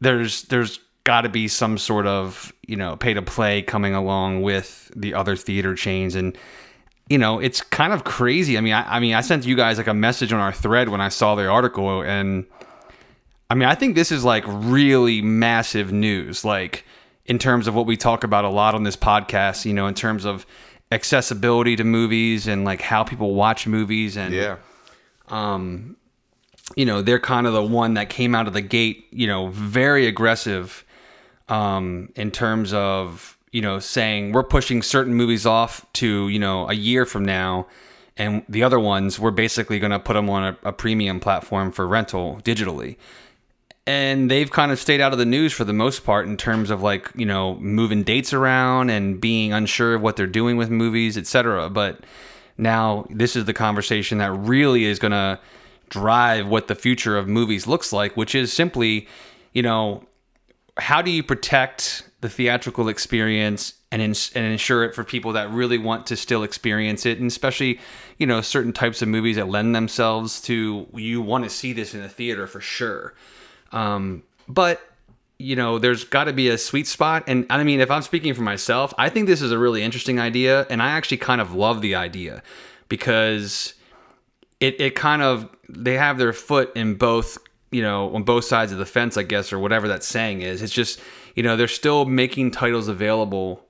there's 0.00 0.42
there's 0.44 0.80
got 1.04 1.22
to 1.22 1.28
be 1.28 1.48
some 1.48 1.78
sort 1.78 2.06
of 2.06 2.52
you 2.66 2.76
know 2.76 2.96
pay 2.96 3.14
to 3.14 3.22
play 3.22 3.62
coming 3.62 3.94
along 3.94 4.42
with 4.42 4.90
the 4.94 5.14
other 5.14 5.34
theater 5.34 5.74
chains 5.74 6.14
and 6.14 6.36
you 7.12 7.18
know 7.18 7.38
it's 7.46 7.60
kind 7.60 7.92
of 7.92 8.04
crazy 8.04 8.56
i 8.56 8.60
mean 8.60 8.72
I, 8.72 8.96
I, 8.96 9.00
mean 9.00 9.14
i 9.14 9.20
sent 9.20 9.44
you 9.44 9.56
guys 9.56 9.76
like 9.76 9.86
a 9.86 9.94
message 9.94 10.32
on 10.32 10.40
our 10.40 10.52
thread 10.52 10.88
when 10.88 11.00
i 11.00 11.10
saw 11.10 11.34
the 11.34 11.46
article 11.46 12.02
and 12.02 12.46
i 13.50 13.54
mean 13.54 13.68
i 13.68 13.74
think 13.74 13.94
this 13.94 14.10
is 14.10 14.24
like 14.24 14.44
really 14.46 15.20
massive 15.22 15.92
news 15.92 16.44
like 16.44 16.84
in 17.26 17.38
terms 17.38 17.66
of 17.68 17.74
what 17.74 17.86
we 17.86 17.96
talk 17.96 18.24
about 18.24 18.44
a 18.44 18.48
lot 18.48 18.74
on 18.74 18.82
this 18.82 18.96
podcast 18.96 19.64
you 19.64 19.74
know 19.74 19.86
in 19.86 19.94
terms 19.94 20.24
of 20.24 20.46
accessibility 20.90 21.74
to 21.76 21.84
movies 21.84 22.46
and 22.46 22.64
like 22.64 22.82
how 22.82 23.02
people 23.02 23.34
watch 23.34 23.66
movies 23.66 24.16
and 24.16 24.34
Yeah. 24.34 24.56
um, 25.28 25.96
you 26.76 26.86
know, 26.86 27.02
they're 27.02 27.18
kind 27.34 27.46
of 27.46 27.52
the 27.52 27.62
one 27.62 27.94
that 27.94 28.08
came 28.08 28.34
out 28.34 28.46
of 28.46 28.52
the 28.52 28.60
gate, 28.62 29.06
you 29.10 29.26
know, 29.26 29.48
very 29.48 30.06
aggressive 30.06 30.84
um, 31.48 32.10
in 32.14 32.30
terms 32.30 32.72
of, 32.72 33.36
you 33.52 33.60
know, 33.60 33.78
saying 33.78 34.32
we're 34.32 34.42
pushing 34.42 34.82
certain 34.82 35.14
movies 35.14 35.46
off 35.46 35.86
to, 35.94 36.28
you 36.28 36.38
know, 36.38 36.68
a 36.68 36.72
year 36.72 37.04
from 37.06 37.24
now. 37.24 37.66
And 38.16 38.44
the 38.48 38.62
other 38.62 38.80
ones, 38.80 39.18
we're 39.18 39.30
basically 39.30 39.78
going 39.78 39.92
to 39.92 39.98
put 39.98 40.14
them 40.14 40.28
on 40.28 40.44
a, 40.44 40.68
a 40.68 40.72
premium 40.72 41.20
platform 41.20 41.70
for 41.70 41.86
rental 41.86 42.40
digitally. 42.42 42.96
And 43.86 44.30
they've 44.30 44.50
kind 44.50 44.70
of 44.70 44.78
stayed 44.78 45.00
out 45.00 45.12
of 45.12 45.18
the 45.18 45.26
news 45.26 45.52
for 45.52 45.64
the 45.64 45.72
most 45.72 46.04
part 46.04 46.26
in 46.26 46.36
terms 46.36 46.70
of 46.70 46.82
like, 46.82 47.10
you 47.14 47.26
know, 47.26 47.56
moving 47.56 48.02
dates 48.04 48.32
around 48.32 48.90
and 48.90 49.20
being 49.20 49.52
unsure 49.52 49.94
of 49.94 50.02
what 50.02 50.16
they're 50.16 50.26
doing 50.26 50.56
with 50.56 50.70
movies, 50.70 51.18
etc. 51.18 51.68
But 51.68 52.00
now 52.56 53.06
this 53.10 53.34
is 53.34 53.44
the 53.44 53.52
conversation 53.52 54.18
that 54.18 54.32
really 54.32 54.84
is 54.84 54.98
going 54.98 55.12
to 55.12 55.38
drive 55.88 56.46
what 56.46 56.68
the 56.68 56.74
future 56.74 57.18
of 57.18 57.28
movies 57.28 57.66
looks 57.66 57.92
like, 57.92 58.16
which 58.16 58.34
is 58.34 58.52
simply, 58.52 59.08
you 59.52 59.62
know, 59.62 60.04
how 60.78 61.02
do 61.02 61.10
you 61.10 61.22
protect 61.22 62.08
the 62.22 62.28
theatrical 62.28 62.88
experience 62.88 63.74
and, 63.90 64.00
ins- 64.00 64.32
and 64.34 64.46
ensure 64.46 64.84
it 64.84 64.94
for 64.94 65.02
people 65.04 65.32
that 65.32 65.50
really 65.50 65.76
want 65.76 66.06
to 66.06 66.16
still 66.16 66.44
experience 66.44 67.04
it, 67.04 67.18
and 67.18 67.26
especially, 67.26 67.80
you 68.16 68.26
know, 68.26 68.40
certain 68.40 68.72
types 68.72 69.02
of 69.02 69.08
movies 69.08 69.36
that 69.36 69.48
lend 69.48 69.74
themselves 69.74 70.40
to 70.40 70.86
you 70.94 71.20
want 71.20 71.44
to 71.44 71.50
see 71.50 71.72
this 71.72 71.94
in 71.94 72.00
a 72.00 72.08
theater 72.08 72.46
for 72.46 72.60
sure. 72.60 73.12
Um, 73.72 74.22
but 74.48 74.80
you 75.38 75.56
know, 75.56 75.80
there's 75.80 76.04
got 76.04 76.24
to 76.24 76.32
be 76.32 76.48
a 76.48 76.56
sweet 76.56 76.86
spot. 76.86 77.24
And 77.26 77.44
I 77.50 77.64
mean, 77.64 77.80
if 77.80 77.90
I'm 77.90 78.02
speaking 78.02 78.32
for 78.32 78.42
myself, 78.42 78.94
I 78.96 79.08
think 79.08 79.26
this 79.26 79.42
is 79.42 79.50
a 79.50 79.58
really 79.58 79.82
interesting 79.82 80.20
idea, 80.20 80.64
and 80.70 80.80
I 80.80 80.92
actually 80.92 81.16
kind 81.16 81.40
of 81.40 81.52
love 81.52 81.80
the 81.80 81.96
idea 81.96 82.44
because 82.88 83.74
it 84.60 84.80
it 84.80 84.94
kind 84.94 85.22
of 85.22 85.48
they 85.68 85.94
have 85.94 86.18
their 86.18 86.32
foot 86.32 86.70
in 86.76 86.94
both 86.94 87.36
you 87.72 87.82
know 87.82 88.14
on 88.14 88.22
both 88.22 88.44
sides 88.44 88.70
of 88.70 88.78
the 88.78 88.86
fence 88.86 89.16
i 89.16 89.22
guess 89.22 89.52
or 89.52 89.58
whatever 89.58 89.88
that 89.88 90.04
saying 90.04 90.42
is 90.42 90.62
it's 90.62 90.72
just 90.72 91.00
you 91.34 91.42
know 91.42 91.56
they're 91.56 91.68
still 91.68 92.04
making 92.04 92.50
titles 92.50 92.88
available 92.88 93.64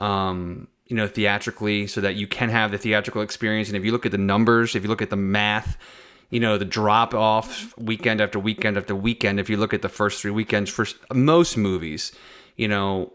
um 0.00 0.68
you 0.86 0.96
know 0.96 1.06
theatrically 1.06 1.86
so 1.86 2.00
that 2.00 2.14
you 2.14 2.26
can 2.26 2.48
have 2.48 2.70
the 2.70 2.78
theatrical 2.78 3.22
experience. 3.22 3.68
And 3.68 3.76
if 3.76 3.84
you 3.84 3.92
look 3.92 4.06
at 4.06 4.12
the 4.12 4.18
numbers 4.18 4.74
if 4.74 4.82
you 4.82 4.88
look 4.88 5.02
at 5.02 5.10
the 5.10 5.16
math 5.16 5.76
you 6.30 6.40
know 6.40 6.58
the 6.58 6.64
drop 6.64 7.14
off 7.14 7.76
weekend 7.78 8.20
after 8.20 8.38
weekend 8.38 8.76
after 8.76 8.94
weekend 8.94 9.38
if 9.40 9.48
you 9.48 9.56
look 9.56 9.72
at 9.72 9.82
the 9.82 9.88
first 9.88 10.20
three 10.20 10.30
weekends 10.30 10.70
for 10.70 10.86
most 11.12 11.56
movies 11.56 12.12
you 12.56 12.68
know 12.68 13.12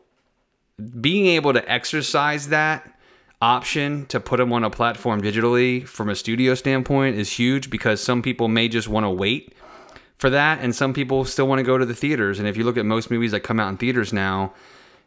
being 1.00 1.28
able 1.28 1.54
to 1.54 1.72
exercise 1.72 2.48
that 2.50 2.98
option 3.42 4.06
to 4.06 4.20
put 4.20 4.38
them 4.38 4.54
on 4.54 4.64
a 4.64 4.70
platform 4.70 5.22
digitally 5.22 5.86
from 5.88 6.10
a 6.10 6.16
studio 6.16 6.54
standpoint 6.56 7.16
is 7.16 7.32
huge 7.32 7.70
because 7.70 8.02
some 8.02 8.22
people 8.22 8.48
may 8.48 8.68
just 8.68 8.88
want 8.88 9.04
to 9.04 9.10
wait 9.10 9.54
for 10.22 10.30
that 10.30 10.60
and 10.62 10.76
some 10.76 10.94
people 10.94 11.26
still 11.26 11.48
want 11.48 11.60
to 11.60 11.64
go 11.64 11.78
to 11.78 11.86
the 11.86 11.96
theaters 11.96 12.40
and 12.40 12.48
if 12.48 12.56
you 12.56 12.64
look 12.64 12.78
at 12.78 12.86
most 12.86 13.10
movies 13.10 13.32
that 13.32 13.42
come 13.42 13.60
out 13.60 13.70
in 13.70 13.78
theaters 13.78 14.14
now 14.14 14.54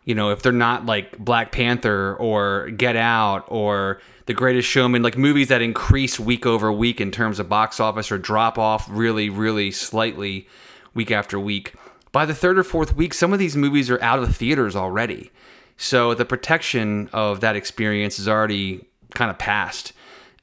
you 0.04 0.14
know 0.14 0.30
if 0.30 0.42
they're 0.42 0.52
not 0.52 0.84
like 0.84 1.16
black 1.18 1.52
panther 1.52 2.16
or 2.16 2.68
get 2.70 2.96
out 2.96 3.44
or 3.48 4.00
the 4.26 4.34
greatest 4.34 4.68
showman 4.68 5.02
like 5.02 5.16
movies 5.16 5.48
that 5.48 5.62
increase 5.62 6.18
week 6.18 6.44
over 6.44 6.72
week 6.72 7.00
in 7.00 7.10
terms 7.10 7.38
of 7.38 7.48
box 7.48 7.78
office 7.78 8.10
or 8.10 8.18
drop 8.18 8.58
off 8.58 8.86
really 8.90 9.30
really 9.30 9.70
slightly 9.70 10.48
week 10.94 11.10
after 11.10 11.38
week 11.38 11.74
by 12.10 12.26
the 12.26 12.34
third 12.34 12.58
or 12.58 12.64
fourth 12.64 12.96
week 12.96 13.14
some 13.14 13.32
of 13.32 13.38
these 13.38 13.56
movies 13.56 13.88
are 13.88 14.02
out 14.02 14.18
of 14.18 14.36
theaters 14.36 14.74
already 14.74 15.30
so 15.76 16.14
the 16.14 16.24
protection 16.24 17.08
of 17.12 17.40
that 17.40 17.56
experience 17.56 18.18
is 18.18 18.28
already 18.28 18.84
kind 19.14 19.30
of 19.30 19.38
past. 19.38 19.92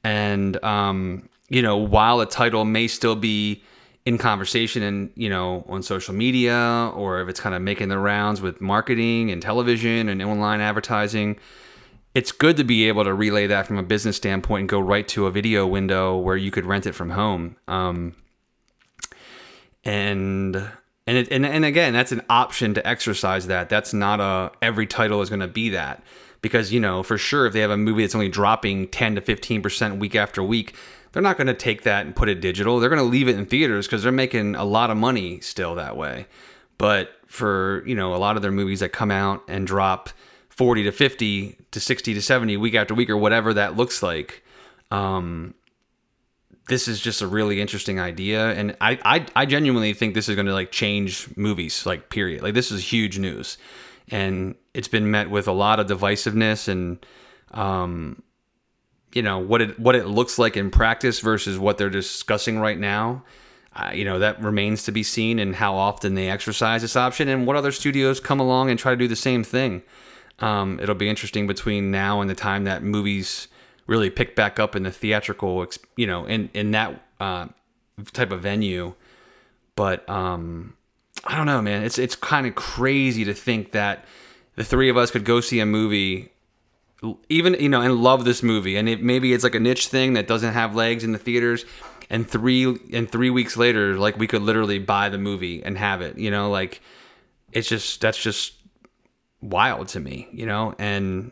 And, 0.03 0.62
um, 0.63 1.29
you 1.50 1.62
know, 1.62 1.77
while 1.77 2.22
a 2.22 2.25
title 2.25 2.65
may 2.65 2.88
still 2.88 3.15
be 3.15 3.63
in 4.05 4.17
conversation 4.17 4.81
and, 4.81 5.12
you 5.15 5.29
know, 5.29 5.63
on 5.70 5.84
social 5.84 6.13
media 6.13 6.91
or 6.96 7.22
if 7.22 7.29
it's 7.29 7.39
kind 7.39 7.53
of 7.53 7.62
making 7.62 7.89
the 7.89 7.98
rounds 7.98 8.41
with 8.41 8.60
marketing 8.60 9.31
and 9.31 9.41
television 9.41 10.10
and 10.10 10.22
online 10.24 10.60
advertising, 10.60 11.38
it's 12.15 12.31
good 12.31 12.58
to 12.58 12.63
be 12.63 12.88
able 12.88 13.03
to 13.03 13.13
relay 13.13 13.48
that 13.48 13.67
from 13.67 13.77
a 13.77 13.84
business 13.84 14.17
standpoint 14.17 14.62
and 14.62 14.70
go 14.70 14.79
right 14.79 15.08
to 15.10 15.27
a 15.27 15.31
video 15.31 15.67
window 15.67 16.17
where 16.17 16.36
you 16.36 16.51
could 16.51 16.65
rent 16.65 16.86
it 16.86 16.93
from 16.93 17.12
home. 17.12 17.55
Um, 17.67 18.15
and 19.84 20.55
and 21.08 21.17
it, 21.17 21.31
and 21.31 21.46
and 21.46 21.65
again, 21.65 21.93
that's 21.93 22.12
an 22.12 22.22
option 22.29 22.74
to 22.75 22.88
exercise 22.88 23.48
that. 23.48 23.70
That's 23.70 23.93
not 23.93 24.20
a 24.20 24.51
every 24.62 24.88
title 24.88 25.22
is 25.22 25.29
going 25.29 25.39
to 25.39 25.48
be 25.48 25.70
that 25.70 26.03
because 26.41 26.72
you 26.72 26.79
know 26.79 27.01
for 27.03 27.17
sure 27.17 27.46
if 27.46 27.53
they 27.53 27.62
have 27.62 27.72
a 27.72 27.77
movie 27.77 28.03
that's 28.03 28.15
only 28.15 28.29
dropping 28.29 28.88
10 28.89 29.15
to 29.15 29.22
15 29.22 29.62
percent 29.62 29.98
week 29.98 30.15
after 30.15 30.43
week, 30.43 30.75
they're 31.12 31.22
not 31.22 31.38
going 31.38 31.48
to 31.48 31.53
take 31.53 31.84
that 31.84 32.06
and 32.06 32.15
put 32.15 32.30
it 32.30 32.41
digital. 32.41 32.80
They're 32.80 32.89
going 32.89 33.01
to 33.01 33.03
leave 33.03 33.27
it 33.27 33.38
in 33.38 33.46
theaters 33.46 33.88
because 33.88 34.03
they're 34.03 34.12
making 34.12 34.56
a 34.56 34.63
lot 34.63 34.89
of 34.89 34.98
money 34.98 35.39
still 35.41 35.75
that 35.75 35.98
way. 35.98 36.27
But 36.77 37.12
for 37.32 37.82
you 37.88 37.96
know 37.96 38.13
a 38.13 38.18
lot 38.18 38.36
of 38.36 38.41
their 38.41 38.51
movies 38.51 38.82
that 38.82 38.89
come 38.89 39.10
out 39.10 39.41
and 39.48 39.65
drop 39.65 40.10
40 40.50 40.84
to 40.84 40.91
50 40.91 41.58
to 41.72 41.80
60 41.80 42.13
to 42.13 42.22
70 42.22 42.58
week 42.58 42.75
after 42.75 42.94
week 42.94 43.10
or 43.10 43.15
whatever 43.15 43.53
that 43.53 43.77
looks 43.77 44.03
like 44.03 44.44
um, 44.91 45.53
this 46.68 46.89
is 46.89 47.00
just 47.00 47.22
a 47.22 47.27
really 47.27 47.62
interesting 47.62 48.01
idea 48.01 48.51
and 48.51 48.75
I, 48.82 49.00
I 49.03 49.25
i 49.34 49.46
genuinely 49.46 49.94
think 49.94 50.13
this 50.13 50.27
is 50.27 50.36
going 50.36 50.48
to 50.48 50.53
like 50.53 50.72
change 50.72 51.30
movies 51.38 51.86
like 51.86 52.10
period 52.10 52.44
like 52.44 52.53
this 52.53 52.70
is 52.70 52.91
huge 52.91 53.18
news 53.18 53.58
and 54.10 54.56
it's 54.74 54.89
been 54.89 55.10
met 55.10 55.30
with 55.30 55.48
a 55.48 55.53
lot 55.53 55.80
of 55.80 55.88
divisiveness 55.88 56.68
and 56.68 57.03
um 57.51 58.22
you 59.13 59.22
know 59.22 59.39
what 59.39 59.62
it 59.62 59.80
what 59.80 59.96
it 59.96 60.08
looks 60.08 60.38
like 60.39 60.58
in 60.58 60.70
practice 60.72 61.20
versus 61.20 61.58
what 61.60 61.77
they're 61.77 61.89
discussing 61.89 62.60
right 62.60 62.80
now 62.80 63.24
uh, 63.75 63.91
you 63.94 64.06
know 64.06 64.20
that 64.20 64.41
remains 64.41 64.84
to 64.84 64.91
be 64.91 65.03
seen 65.03 65.39
and 65.39 65.56
how 65.56 65.75
often 65.75 66.15
they 66.15 66.30
exercise 66.30 66.82
this 66.82 66.96
option 66.96 67.27
and 67.27 67.48
what 67.48 67.56
other 67.56 67.72
studios 67.72 68.20
come 68.20 68.39
along 68.39 68.70
and 68.70 68.80
try 68.80 68.91
to 68.91 68.98
do 68.98 69.08
the 69.08 69.15
same 69.15 69.44
thing 69.44 69.82
um, 70.39 70.80
it'll 70.80 70.96
be 70.96 71.10
interesting 71.10 71.46
between 71.46 71.91
now 71.91 72.20
and 72.20 72.30
the 72.30 72.36
time 72.36 72.63
that 72.63 72.84
movies 72.84 73.48
really 73.88 74.10
pick 74.10 74.36
back 74.36 74.60
up 74.60 74.75
in 74.75 74.84
the 74.84 74.91
theatrical, 74.91 75.65
you 75.96 76.08
know, 76.08 76.25
in 76.25 76.50
in 76.53 76.72
that 76.72 77.01
uh, 77.20 77.48
type 78.13 78.32
of 78.32 78.41
venue. 78.41 78.94
But 79.75 80.08
um, 80.10 80.75
I 81.25 81.36
don't 81.36 81.46
know, 81.46 81.62
man. 81.62 81.84
It's 81.84 82.00
it's 82.00 82.15
kind 82.15 82.48
of 82.48 82.56
crazy 82.56 83.24
to 83.25 83.34
think 83.34 83.72
that 83.74 84.06
the 84.56 84.63
three 84.63 84.89
of 84.89 84.98
us 84.98 85.12
could 85.12 85.25
go 85.25 85.41
see 85.41 85.60
a 85.60 85.65
movie, 85.65 86.32
even 87.29 87.55
you 87.60 87.70
know, 87.70 87.81
and 87.81 87.96
love 87.98 88.25
this 88.25 88.43
movie, 88.43 88.77
and 88.77 88.88
it, 88.88 89.01
maybe 89.01 89.34
it's 89.34 89.43
like 89.43 89.55
a 89.55 89.60
niche 89.60 89.88
thing 89.88 90.13
that 90.13 90.27
doesn't 90.27 90.53
have 90.53 90.75
legs 90.75 91.03
in 91.03 91.12
the 91.12 91.17
theaters. 91.17 91.65
And 92.10 92.29
three 92.29 92.65
and 92.93 93.10
three 93.10 93.29
weeks 93.29 93.55
later, 93.55 93.98
like 93.98 94.17
we 94.17 94.27
could 94.27 94.41
literally 94.41 94.79
buy 94.79 95.10
the 95.10 95.17
movie 95.17 95.63
and 95.63 95.77
have 95.77 96.01
it. 96.01 96.17
You 96.17 96.29
know, 96.29 96.51
like 96.51 96.81
it's 97.53 97.70
just 97.70 98.01
that's 98.01 98.22
just 98.22 98.53
wild 99.41 99.88
to 99.89 100.00
me. 100.00 100.27
You 100.34 100.46
know, 100.46 100.75
and 100.77 101.31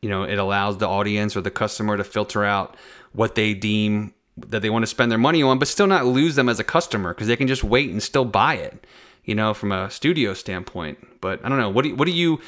you 0.00 0.08
know 0.08 0.22
it 0.22 0.38
allows 0.38 0.78
the 0.78 0.88
audience 0.88 1.36
or 1.36 1.42
the 1.42 1.50
customer 1.50 1.96
to 1.96 2.04
filter 2.04 2.42
out 2.42 2.76
what 3.12 3.34
they 3.34 3.52
deem 3.54 4.14
that 4.36 4.62
they 4.62 4.70
want 4.70 4.82
to 4.82 4.86
spend 4.86 5.10
their 5.10 5.18
money 5.18 5.42
on, 5.42 5.58
but 5.58 5.68
still 5.68 5.86
not 5.86 6.06
lose 6.06 6.34
them 6.34 6.48
as 6.48 6.58
a 6.58 6.64
customer 6.64 7.14
because 7.14 7.28
they 7.28 7.36
can 7.36 7.46
just 7.46 7.62
wait 7.62 7.90
and 7.90 8.02
still 8.02 8.24
buy 8.24 8.54
it, 8.54 8.86
you 9.24 9.34
know, 9.34 9.54
from 9.54 9.70
a 9.70 9.90
studio 9.90 10.34
standpoint. 10.34 11.20
But 11.20 11.44
I 11.44 11.48
don't 11.48 11.58
know. 11.58 11.70
What 11.70 11.84
do 11.84 11.94
what 11.94 12.06
do 12.06 12.12
you? 12.12 12.40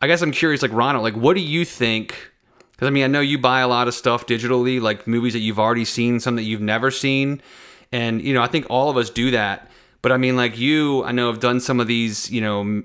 I 0.00 0.06
guess 0.06 0.22
I'm 0.22 0.32
curious, 0.32 0.62
like 0.62 0.72
Ronald, 0.72 1.02
like 1.02 1.16
what 1.16 1.34
do 1.34 1.40
you 1.40 1.64
think? 1.64 2.30
Because 2.72 2.86
I 2.86 2.90
mean, 2.90 3.04
I 3.04 3.08
know 3.08 3.20
you 3.20 3.38
buy 3.38 3.60
a 3.60 3.68
lot 3.68 3.88
of 3.88 3.94
stuff 3.94 4.26
digitally, 4.26 4.80
like 4.80 5.06
movies 5.06 5.32
that 5.32 5.40
you've 5.40 5.58
already 5.58 5.84
seen, 5.84 6.20
some 6.20 6.36
that 6.36 6.44
you've 6.44 6.60
never 6.60 6.90
seen, 6.90 7.42
and 7.90 8.22
you 8.22 8.34
know, 8.34 8.42
I 8.42 8.46
think 8.46 8.66
all 8.70 8.90
of 8.90 8.96
us 8.96 9.10
do 9.10 9.32
that. 9.32 9.70
But 10.00 10.12
I 10.12 10.16
mean, 10.16 10.36
like 10.36 10.56
you, 10.56 11.02
I 11.04 11.12
know 11.12 11.30
have 11.30 11.40
done 11.40 11.58
some 11.58 11.80
of 11.80 11.88
these, 11.88 12.30
you 12.30 12.40
know, 12.40 12.84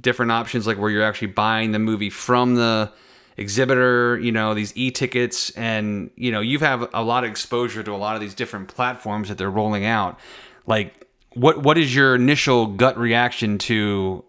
different 0.00 0.32
options, 0.32 0.66
like 0.66 0.78
where 0.78 0.90
you're 0.90 1.04
actually 1.04 1.28
buying 1.28 1.72
the 1.72 1.78
movie 1.78 2.10
from 2.10 2.56
the 2.56 2.92
exhibitor, 3.36 4.18
you 4.18 4.32
know, 4.32 4.52
these 4.52 4.76
e-tickets 4.76 5.50
and 5.50 6.10
you 6.16 6.32
know, 6.32 6.40
you 6.40 6.58
have 6.58 6.80
have 6.80 6.90
a 6.92 7.02
lot 7.02 7.24
of 7.24 7.30
exposure 7.30 7.82
to 7.82 7.92
a 7.92 7.96
lot 7.96 8.14
of 8.14 8.20
these 8.20 8.34
different 8.34 8.68
platforms 8.68 9.28
that 9.28 9.38
they're 9.38 9.50
rolling 9.50 9.84
out. 9.84 10.18
Like 10.66 11.08
what 11.34 11.62
what 11.62 11.78
is 11.78 11.94
your 11.94 12.16
initial 12.16 12.66
gut 12.66 12.98
reaction 12.98 13.58
to 13.58 14.24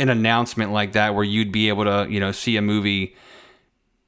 an 0.00 0.08
announcement 0.08 0.72
like 0.72 0.92
that 0.92 1.14
where 1.14 1.24
you'd 1.24 1.52
be 1.52 1.68
able 1.68 1.84
to, 1.84 2.06
you 2.10 2.18
know, 2.18 2.32
see 2.32 2.56
a 2.56 2.62
movie 2.62 3.14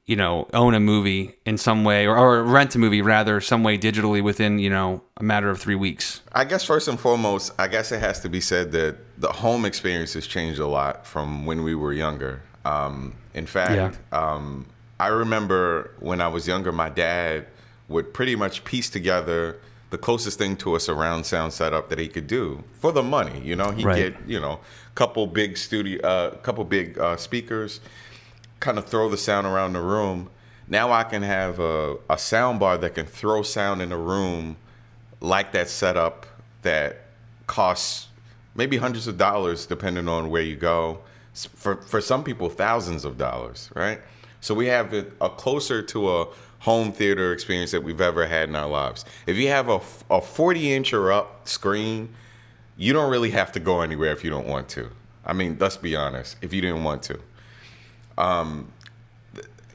you 0.05 0.17
know, 0.17 0.47
own 0.53 0.73
a 0.73 0.79
movie 0.79 1.35
in 1.45 1.57
some 1.57 1.83
way 1.83 2.05
or, 2.05 2.17
or 2.17 2.43
rent 2.43 2.75
a 2.75 2.79
movie 2.79 3.01
rather 3.01 3.39
some 3.39 3.63
way 3.63 3.77
digitally 3.77 4.21
within, 4.21 4.59
you 4.59 4.69
know, 4.69 5.01
a 5.17 5.23
matter 5.23 5.49
of 5.49 5.59
three 5.59 5.75
weeks? 5.75 6.21
I 6.33 6.43
guess 6.43 6.63
first 6.63 6.87
and 6.89 6.99
foremost, 6.99 7.53
I 7.57 7.67
guess 7.67 7.91
it 7.91 7.99
has 7.99 8.19
to 8.21 8.29
be 8.29 8.41
said 8.41 8.73
that 8.73 8.97
the 9.17 9.31
home 9.31 9.63
experience 9.63 10.13
has 10.13 10.27
changed 10.27 10.59
a 10.59 10.67
lot 10.67 11.07
from 11.07 11.45
when 11.45 11.63
we 11.63 11.73
were 11.73 11.93
younger. 11.93 12.41
Um, 12.65 13.15
in 13.33 13.45
fact, 13.45 13.97
um, 14.11 14.65
I 14.99 15.07
remember 15.07 15.91
when 15.99 16.19
I 16.19 16.27
was 16.27 16.47
younger, 16.47 16.71
my 16.71 16.89
dad 16.89 17.47
would 17.87 18.13
pretty 18.13 18.35
much 18.35 18.65
piece 18.65 18.89
together 18.89 19.59
the 19.93 19.97
closest 19.99 20.39
thing 20.39 20.55
to 20.57 20.75
a 20.75 20.79
surround 20.79 21.23
sound 21.23 21.53
setup 21.53 21.87
that 21.89 21.99
he 21.99 22.07
could 22.07 22.25
do 22.25 22.63
for 22.79 22.91
the 22.91 23.03
money. 23.03 23.39
You 23.43 23.55
know, 23.55 23.69
he'd 23.69 23.85
Right. 23.85 23.95
get 23.95 24.15
you 24.27 24.39
know 24.39 24.53
a 24.53 24.95
couple 24.95 25.27
big 25.27 25.55
studio, 25.55 26.01
uh, 26.01 26.31
couple 26.37 26.63
big 26.63 26.97
uh, 26.97 27.15
speakers, 27.15 27.79
kind 28.59 28.79
of 28.79 28.85
throw 28.85 29.07
the 29.07 29.17
sound 29.19 29.45
around 29.45 29.73
the 29.73 29.81
room. 29.81 30.31
Now 30.67 30.91
I 30.91 31.03
can 31.03 31.21
have 31.21 31.59
a, 31.59 31.97
a 32.09 32.17
sound 32.17 32.59
bar 32.59 32.75
that 32.79 32.95
can 32.95 33.05
throw 33.05 33.43
sound 33.43 33.83
in 33.83 33.91
a 33.91 33.97
room 33.97 34.57
like 35.21 35.51
that 35.51 35.69
setup 35.69 36.25
that 36.63 37.01
costs 37.45 38.07
maybe 38.55 38.77
hundreds 38.77 39.07
of 39.07 39.19
dollars 39.19 39.67
depending 39.67 40.07
on 40.07 40.31
where 40.31 40.41
you 40.41 40.55
go. 40.55 41.01
For 41.35 41.75
for 41.75 42.01
some 42.01 42.23
people, 42.23 42.49
thousands 42.49 43.05
of 43.05 43.19
dollars, 43.19 43.69
right? 43.75 43.99
So 44.41 44.55
we 44.55 44.65
have 44.67 44.91
it 44.95 45.13
a 45.21 45.29
closer 45.29 45.83
to 45.83 45.99
a 46.17 46.27
home 46.63 46.93
theater 46.93 47.33
experience 47.33 47.71
that 47.71 47.83
we've 47.83 47.99
ever 47.99 48.25
had 48.25 48.47
in 48.47 48.55
our 48.55 48.69
lives. 48.69 49.03
If 49.27 49.35
you 49.35 49.49
have 49.49 49.67
a, 49.67 49.81
a 50.09 50.21
40 50.21 50.73
inch 50.73 50.93
or 50.93 51.11
up 51.11 51.45
screen, 51.45 52.07
you 52.77 52.93
don't 52.93 53.11
really 53.11 53.31
have 53.31 53.51
to 53.51 53.59
go 53.59 53.81
anywhere 53.81 54.11
if 54.13 54.23
you 54.23 54.29
don't 54.29 54.47
want 54.47 54.69
to. 54.69 54.89
I 55.25 55.33
mean, 55.33 55.57
let's 55.59 55.75
be 55.75 55.95
honest, 55.95 56.37
if 56.41 56.53
you 56.53 56.61
didn't 56.61 56.83
want 56.83 57.03
to 57.03 57.19
Um, 58.17 58.71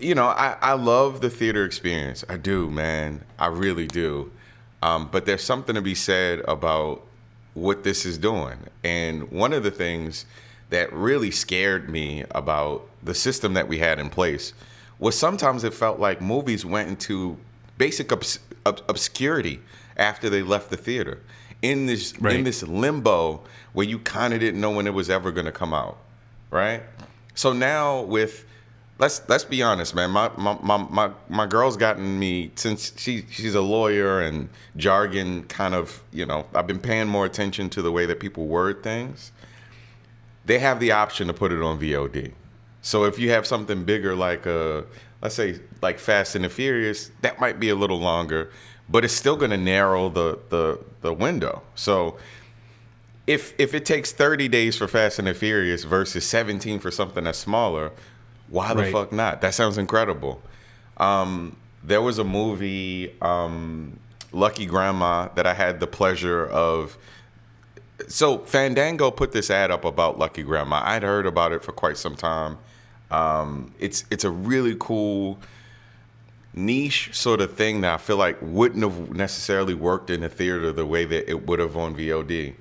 you 0.00 0.14
know, 0.14 0.26
I, 0.26 0.56
I 0.62 0.72
love 0.74 1.20
the 1.20 1.28
theater 1.28 1.64
experience. 1.64 2.24
I 2.28 2.38
do, 2.38 2.70
man. 2.70 3.24
I 3.38 3.48
really 3.48 3.86
do. 3.86 4.30
Um, 4.82 5.08
but 5.12 5.26
there's 5.26 5.42
something 5.42 5.74
to 5.74 5.82
be 5.82 5.94
said 5.94 6.40
about 6.48 7.02
what 7.52 7.84
this 7.84 8.06
is 8.06 8.16
doing. 8.16 8.58
And 8.82 9.30
one 9.30 9.52
of 9.52 9.62
the 9.62 9.70
things 9.70 10.24
that 10.70 10.90
really 10.92 11.32
scared 11.32 11.90
me 11.90 12.24
about 12.30 12.88
the 13.02 13.14
system 13.14 13.54
that 13.54 13.68
we 13.68 13.78
had 13.78 13.98
in 13.98 14.08
place 14.08 14.54
was 14.98 15.18
sometimes 15.18 15.64
it 15.64 15.74
felt 15.74 15.98
like 15.98 16.20
movies 16.20 16.64
went 16.64 16.88
into 16.88 17.36
basic 17.76 18.12
obs- 18.12 18.40
ob- 18.66 18.82
obscurity 18.88 19.60
after 19.96 20.28
they 20.28 20.42
left 20.42 20.70
the 20.70 20.76
theater. 20.76 21.20
In 21.60 21.86
this 21.86 22.12
in 22.38 22.44
this 22.44 22.62
limbo 22.62 23.42
where 23.72 23.86
you 23.86 23.98
kind 23.98 24.32
of 24.32 24.40
didn't 24.40 24.60
know 24.60 24.70
when 24.70 24.86
it 24.86 24.94
was 24.94 25.10
ever 25.10 25.32
going 25.32 25.46
to 25.46 25.52
come 25.52 25.74
out, 25.74 25.98
right? 26.50 26.82
So 27.34 27.52
now 27.52 28.02
with 28.02 28.44
let's 28.98 29.28
let's 29.28 29.44
be 29.44 29.62
honest, 29.62 29.94
man. 29.94 30.10
My 30.10 30.30
my 30.36 30.56
my 30.62 30.76
my, 30.76 31.10
my 31.28 31.46
girl's 31.46 31.76
gotten 31.76 32.18
me 32.18 32.52
since 32.54 32.92
she 32.96 33.24
she's 33.30 33.54
a 33.54 33.60
lawyer 33.60 34.20
and 34.20 34.48
jargon 34.76 35.44
kind 35.44 35.74
of 35.74 36.02
you 36.12 36.26
know 36.26 36.46
I've 36.54 36.66
been 36.66 36.78
paying 36.78 37.08
more 37.08 37.26
attention 37.26 37.70
to 37.70 37.82
the 37.82 37.90
way 37.90 38.06
that 38.06 38.20
people 38.20 38.46
word 38.46 38.82
things. 38.82 39.32
They 40.44 40.60
have 40.60 40.80
the 40.80 40.92
option 40.92 41.26
to 41.26 41.34
put 41.34 41.52
it 41.52 41.60
on 41.60 41.78
VOD. 41.78 42.32
So 42.82 43.04
if 43.04 43.18
you 43.18 43.30
have 43.30 43.46
something 43.46 43.84
bigger 43.84 44.14
like 44.14 44.46
uh 44.46 44.82
let's 45.20 45.34
say 45.34 45.58
like 45.82 45.98
Fast 45.98 46.34
and 46.36 46.44
the 46.44 46.48
Furious, 46.48 47.10
that 47.22 47.40
might 47.40 47.58
be 47.58 47.68
a 47.70 47.74
little 47.74 47.98
longer, 47.98 48.50
but 48.88 49.04
it's 49.04 49.14
still 49.14 49.36
going 49.36 49.50
to 49.50 49.56
narrow 49.56 50.08
the 50.08 50.38
the 50.48 50.80
the 51.00 51.12
window. 51.12 51.62
So 51.74 52.16
if 53.26 53.52
if 53.58 53.74
it 53.74 53.84
takes 53.84 54.12
30 54.12 54.48
days 54.48 54.76
for 54.76 54.88
Fast 54.88 55.18
and 55.18 55.28
the 55.28 55.34
Furious 55.34 55.84
versus 55.84 56.24
17 56.26 56.78
for 56.78 56.90
something 56.90 57.24
that's 57.24 57.38
smaller, 57.38 57.92
why 58.48 58.72
the 58.74 58.82
Right. 58.82 58.92
fuck 58.92 59.12
not? 59.12 59.40
That 59.42 59.54
sounds 59.54 59.76
incredible. 59.76 60.40
Um, 60.96 61.56
there 61.84 62.02
was 62.02 62.18
a 62.18 62.24
movie, 62.24 63.14
um, 63.20 63.98
Lucky 64.32 64.66
Grandma, 64.66 65.28
that 65.34 65.46
I 65.46 65.54
had 65.54 65.80
the 65.80 65.86
pleasure 65.86 66.46
of. 66.46 66.96
So 68.06 68.38
Fandango 68.38 69.10
put 69.10 69.32
this 69.32 69.50
ad 69.50 69.70
up 69.70 69.84
about 69.84 70.18
Lucky 70.18 70.42
Grandma. 70.42 70.82
I'd 70.84 71.02
heard 71.02 71.26
about 71.26 71.52
it 71.52 71.64
for 71.64 71.72
quite 71.72 71.96
some 71.96 72.14
time. 72.14 72.58
Um, 73.10 73.74
it's 73.78 74.04
it's 74.10 74.24
a 74.24 74.30
really 74.30 74.76
cool 74.78 75.38
niche 76.54 77.10
sort 77.12 77.40
of 77.40 77.54
thing 77.54 77.80
that 77.80 77.94
I 77.94 77.96
feel 77.96 78.16
like 78.16 78.38
wouldn't 78.40 78.82
have 78.82 79.14
necessarily 79.14 79.74
worked 79.74 80.10
in 80.10 80.20
the 80.20 80.28
theater 80.28 80.72
the 80.72 80.86
way 80.86 81.04
that 81.04 81.28
it 81.28 81.46
would 81.46 81.58
have 81.58 81.76
on 81.76 81.96
VOD. 81.96 82.54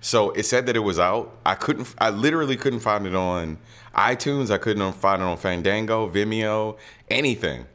So 0.00 0.30
it 0.32 0.44
said 0.44 0.66
that 0.66 0.76
it 0.76 0.80
was 0.80 0.98
out. 0.98 1.36
I 1.46 1.54
couldn't. 1.54 1.94
I 1.98 2.10
literally 2.10 2.56
couldn't 2.56 2.80
find 2.80 3.06
it 3.06 3.14
on 3.14 3.58
iTunes. 3.94 4.50
I 4.50 4.58
couldn't 4.58 4.92
find 4.94 5.22
it 5.22 5.24
on 5.24 5.36
Fandango, 5.36 6.08
Vimeo, 6.08 6.76
anything. 7.08 7.66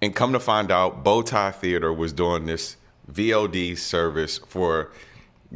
And 0.00 0.14
come 0.14 0.32
to 0.32 0.40
find 0.40 0.70
out, 0.70 1.04
Bowtie 1.04 1.54
Theater 1.56 1.92
was 1.92 2.12
doing 2.12 2.46
this 2.46 2.76
VOD 3.12 3.76
service 3.76 4.38
for 4.38 4.92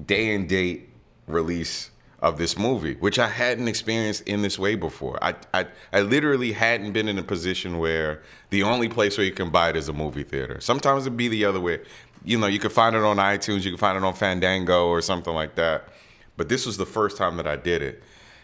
day 0.06 0.34
and 0.34 0.48
date 0.48 0.90
release 1.26 1.90
of 2.20 2.38
this 2.38 2.56
movie, 2.56 2.94
which 2.94 3.18
I 3.18 3.26
hadn't 3.26 3.66
experienced 3.66 4.22
in 4.28 4.42
this 4.42 4.58
way 4.58 4.76
before. 4.76 5.22
I, 5.22 5.34
I 5.52 5.66
I 5.92 6.02
literally 6.02 6.52
hadn't 6.52 6.92
been 6.92 7.08
in 7.08 7.18
a 7.18 7.22
position 7.22 7.78
where 7.78 8.22
the 8.50 8.62
only 8.62 8.88
place 8.88 9.18
where 9.18 9.26
you 9.26 9.32
can 9.32 9.50
buy 9.50 9.70
it 9.70 9.76
is 9.76 9.88
a 9.88 9.92
movie 9.92 10.22
theater. 10.22 10.60
Sometimes 10.60 11.04
it'd 11.04 11.16
be 11.16 11.28
the 11.28 11.44
other 11.44 11.60
way. 11.60 11.80
You 12.24 12.38
know, 12.38 12.46
you 12.46 12.60
could 12.60 12.70
find 12.70 12.94
it 12.94 13.02
on 13.02 13.16
iTunes, 13.16 13.64
you 13.64 13.72
can 13.72 13.78
find 13.78 13.98
it 13.98 14.04
on 14.04 14.14
Fandango 14.14 14.86
or 14.86 15.02
something 15.02 15.34
like 15.34 15.56
that. 15.56 15.88
But 16.36 16.48
this 16.48 16.64
was 16.64 16.76
the 16.76 16.86
first 16.86 17.16
time 17.16 17.36
that 17.38 17.46
I 17.46 17.56
did 17.56 17.82
it. 17.82 18.02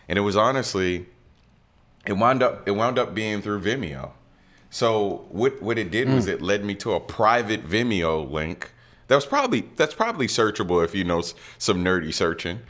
And 0.09 0.19
it 0.19 0.23
was 0.23 0.37
honestly 0.37 1.07
it 2.05 2.15
wound 2.15 2.43
up 2.43 2.67
it 2.67 2.73
wound 2.73 2.99
up 2.99 3.15
being 3.15 3.41
through 3.41 3.61
Vimeo. 3.61 4.11
So 4.71 5.27
what 5.31 5.63
what 5.63 5.79
it 5.79 5.91
did 5.91 6.09
hmm. 6.09 6.15
was 6.15 6.27
it 6.27 6.43
led 6.43 6.65
me 6.65 6.75
to 6.77 6.95
a 6.95 7.01
private 7.01 7.65
Vimeo 7.65 8.29
link. 8.29 8.73
That 9.09 9.15
was 9.15 9.27
probably 9.27 9.65
that's 9.77 9.95
probably 9.95 10.27
searchable 10.27 10.85
if 10.85 10.95
you 10.95 11.05
know 11.05 11.23
some 11.59 11.85
nerdy 11.85 12.15
searching. 12.15 12.61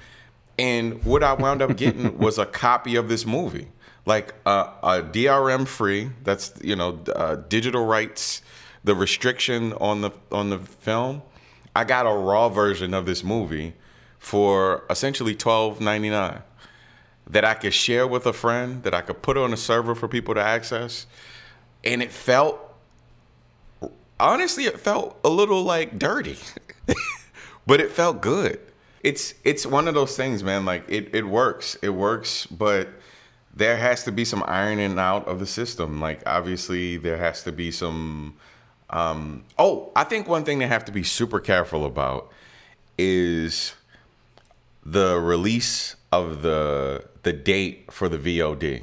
And 0.58 1.04
what 1.04 1.22
I 1.22 1.34
wound 1.34 1.62
up 1.62 1.76
getting 1.76 2.18
was 2.18 2.38
a 2.38 2.46
copy 2.46 2.96
of 2.96 3.08
this 3.08 3.24
movie, 3.26 3.68
like 4.06 4.34
uh, 4.46 4.72
a 4.82 5.02
DRM 5.02 5.66
free. 5.66 6.10
That's 6.24 6.52
you 6.62 6.76
know 6.76 7.00
uh, 7.14 7.36
digital 7.36 7.84
rights, 7.84 8.42
the 8.82 8.94
restriction 8.94 9.72
on 9.74 10.00
the 10.00 10.10
on 10.32 10.50
the 10.50 10.58
film. 10.58 11.22
I 11.76 11.84
got 11.84 12.06
a 12.06 12.14
raw 12.14 12.48
version 12.48 12.94
of 12.94 13.06
this 13.06 13.22
movie 13.22 13.74
for 14.18 14.84
essentially 14.90 15.34
twelve 15.34 15.80
ninety 15.80 16.10
nine 16.10 16.42
that 17.28 17.44
I 17.44 17.54
could 17.54 17.74
share 17.74 18.06
with 18.06 18.26
a 18.26 18.32
friend, 18.32 18.82
that 18.84 18.94
I 18.94 19.02
could 19.02 19.22
put 19.22 19.36
on 19.36 19.52
a 19.52 19.56
server 19.56 19.94
for 19.94 20.08
people 20.08 20.34
to 20.34 20.40
access. 20.40 21.06
And 21.84 22.02
it 22.02 22.10
felt, 22.10 22.58
honestly, 24.20 24.64
it 24.64 24.80
felt 24.80 25.18
a 25.24 25.28
little 25.28 25.62
like 25.62 25.98
dirty, 25.98 26.38
but 27.66 27.80
it 27.80 27.90
felt 27.90 28.20
good. 28.20 28.60
It's 29.02 29.34
it's 29.44 29.64
one 29.64 29.88
of 29.88 29.94
those 29.94 30.16
things, 30.16 30.42
man. 30.42 30.64
Like 30.64 30.84
it, 30.88 31.14
it 31.14 31.26
works, 31.26 31.76
it 31.82 31.90
works, 31.90 32.46
but 32.46 32.88
there 33.54 33.76
has 33.76 34.04
to 34.04 34.12
be 34.12 34.24
some 34.24 34.42
ironing 34.46 34.98
out 34.98 35.26
of 35.26 35.38
the 35.38 35.46
system. 35.46 36.00
Like 36.00 36.22
obviously, 36.26 36.96
there 36.96 37.16
has 37.16 37.42
to 37.44 37.52
be 37.52 37.70
some. 37.70 38.36
Um, 38.90 39.44
oh, 39.58 39.92
I 39.94 40.04
think 40.04 40.28
one 40.28 40.44
thing 40.44 40.58
they 40.58 40.66
have 40.66 40.84
to 40.86 40.92
be 40.92 41.02
super 41.02 41.40
careful 41.40 41.84
about 41.84 42.32
is 42.96 43.74
the 44.84 45.20
release 45.20 45.96
of 46.10 46.42
the 46.42 47.04
the 47.22 47.32
date 47.32 47.92
for 47.92 48.08
the 48.08 48.18
VOD. 48.18 48.82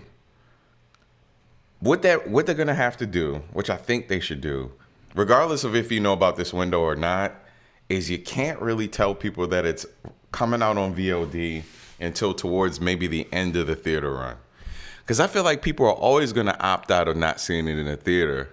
What 1.79 2.03
that 2.03 2.29
what 2.29 2.45
they're 2.45 2.55
gonna 2.55 2.75
have 2.75 2.97
to 2.97 3.05
do, 3.05 3.43
which 3.51 3.69
I 3.69 3.77
think 3.77 4.07
they 4.07 4.19
should 4.19 4.41
do, 4.41 4.71
regardless 5.15 5.63
of 5.63 5.75
if 5.75 5.91
you 5.91 5.99
know 5.99 6.13
about 6.13 6.35
this 6.35 6.53
window 6.53 6.81
or 6.81 6.95
not, 6.95 7.33
is 7.89 8.09
you 8.09 8.19
can't 8.19 8.61
really 8.61 8.87
tell 8.87 9.15
people 9.15 9.47
that 9.47 9.65
it's 9.65 9.85
coming 10.31 10.61
out 10.61 10.77
on 10.77 10.95
VOD 10.95 11.63
until 11.99 12.33
towards 12.33 12.81
maybe 12.81 13.07
the 13.07 13.27
end 13.31 13.55
of 13.55 13.67
the 13.67 13.75
theater 13.75 14.11
run. 14.11 14.35
Because 14.99 15.19
I 15.19 15.27
feel 15.27 15.43
like 15.43 15.61
people 15.61 15.85
are 15.85 15.93
always 15.93 16.33
gonna 16.33 16.57
opt 16.59 16.91
out 16.91 17.07
of 17.07 17.15
not 17.15 17.39
seeing 17.39 17.67
it 17.67 17.77
in 17.77 17.85
the 17.85 17.97
theater 17.97 18.49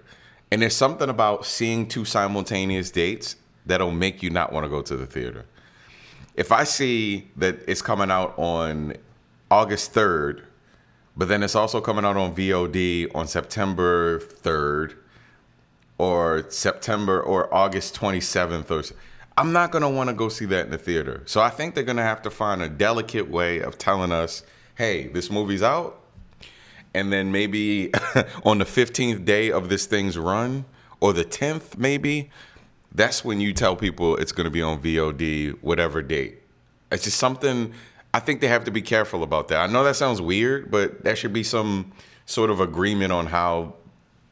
And 0.51 0.61
there's 0.61 0.75
something 0.75 1.09
about 1.09 1.47
seeing 1.47 1.87
two 1.87 2.05
simultaneous 2.05 2.91
dates 2.91 3.37
that'll 3.65 3.89
make 3.89 4.21
you 4.21 4.29
not 4.29 4.53
want 4.53 4.65
to 4.65 4.69
go 4.69 4.83
to 4.83 4.95
the 4.95 5.07
theater. 5.07 5.45
If 6.35 6.51
I 6.51 6.63
see 6.63 7.31
that 7.37 7.57
it's 7.67 7.81
coming 7.81 8.11
out 8.11 8.37
on 8.37 8.93
August 9.49 9.95
3rd, 9.95 10.43
but 11.17 11.27
then 11.27 11.41
it's 11.41 11.55
also 11.55 11.81
coming 11.81 12.05
out 12.05 12.17
on 12.17 12.35
VOD 12.35 13.07
on 13.15 13.25
September 13.27 14.19
3rd 14.19 14.93
or 16.03 16.45
September 16.49 17.21
or 17.21 17.53
August 17.53 17.95
27th 17.95 18.69
or 18.69 18.95
I'm 19.37 19.51
not 19.51 19.71
going 19.71 19.81
to 19.81 19.89
want 19.89 20.09
to 20.09 20.13
go 20.13 20.29
see 20.29 20.45
that 20.45 20.65
in 20.65 20.71
the 20.71 20.77
theater. 20.77 21.23
So 21.25 21.41
I 21.41 21.49
think 21.49 21.73
they're 21.73 21.83
going 21.83 21.97
to 21.97 22.03
have 22.03 22.21
to 22.23 22.29
find 22.29 22.61
a 22.61 22.69
delicate 22.69 23.29
way 23.29 23.61
of 23.61 23.77
telling 23.77 24.11
us, 24.11 24.43
"Hey, 24.75 25.07
this 25.07 25.31
movie's 25.31 25.63
out." 25.63 25.99
And 26.93 27.11
then 27.11 27.31
maybe 27.31 27.91
on 28.45 28.59
the 28.59 28.65
15th 28.65 29.25
day 29.25 29.49
of 29.51 29.69
this 29.69 29.87
thing's 29.87 30.17
run 30.17 30.65
or 30.99 31.13
the 31.13 31.25
10th 31.25 31.77
maybe, 31.77 32.29
that's 32.91 33.25
when 33.25 33.41
you 33.41 33.53
tell 33.53 33.75
people 33.75 34.15
it's 34.17 34.31
going 34.31 34.45
to 34.45 34.51
be 34.51 34.61
on 34.61 34.79
VOD 34.79 35.57
whatever 35.61 36.03
date. 36.03 36.43
It's 36.91 37.05
just 37.05 37.17
something 37.17 37.73
I 38.13 38.19
think 38.19 38.41
they 38.41 38.49
have 38.49 38.65
to 38.65 38.71
be 38.71 38.83
careful 38.83 39.23
about 39.23 39.47
that. 39.47 39.57
I 39.57 39.71
know 39.71 39.83
that 39.83 39.95
sounds 39.95 40.21
weird, 40.21 40.69
but 40.69 41.03
there 41.03 41.15
should 41.15 41.33
be 41.33 41.43
some 41.43 41.91
sort 42.27 42.51
of 42.51 42.59
agreement 42.59 43.11
on 43.11 43.25
how 43.25 43.75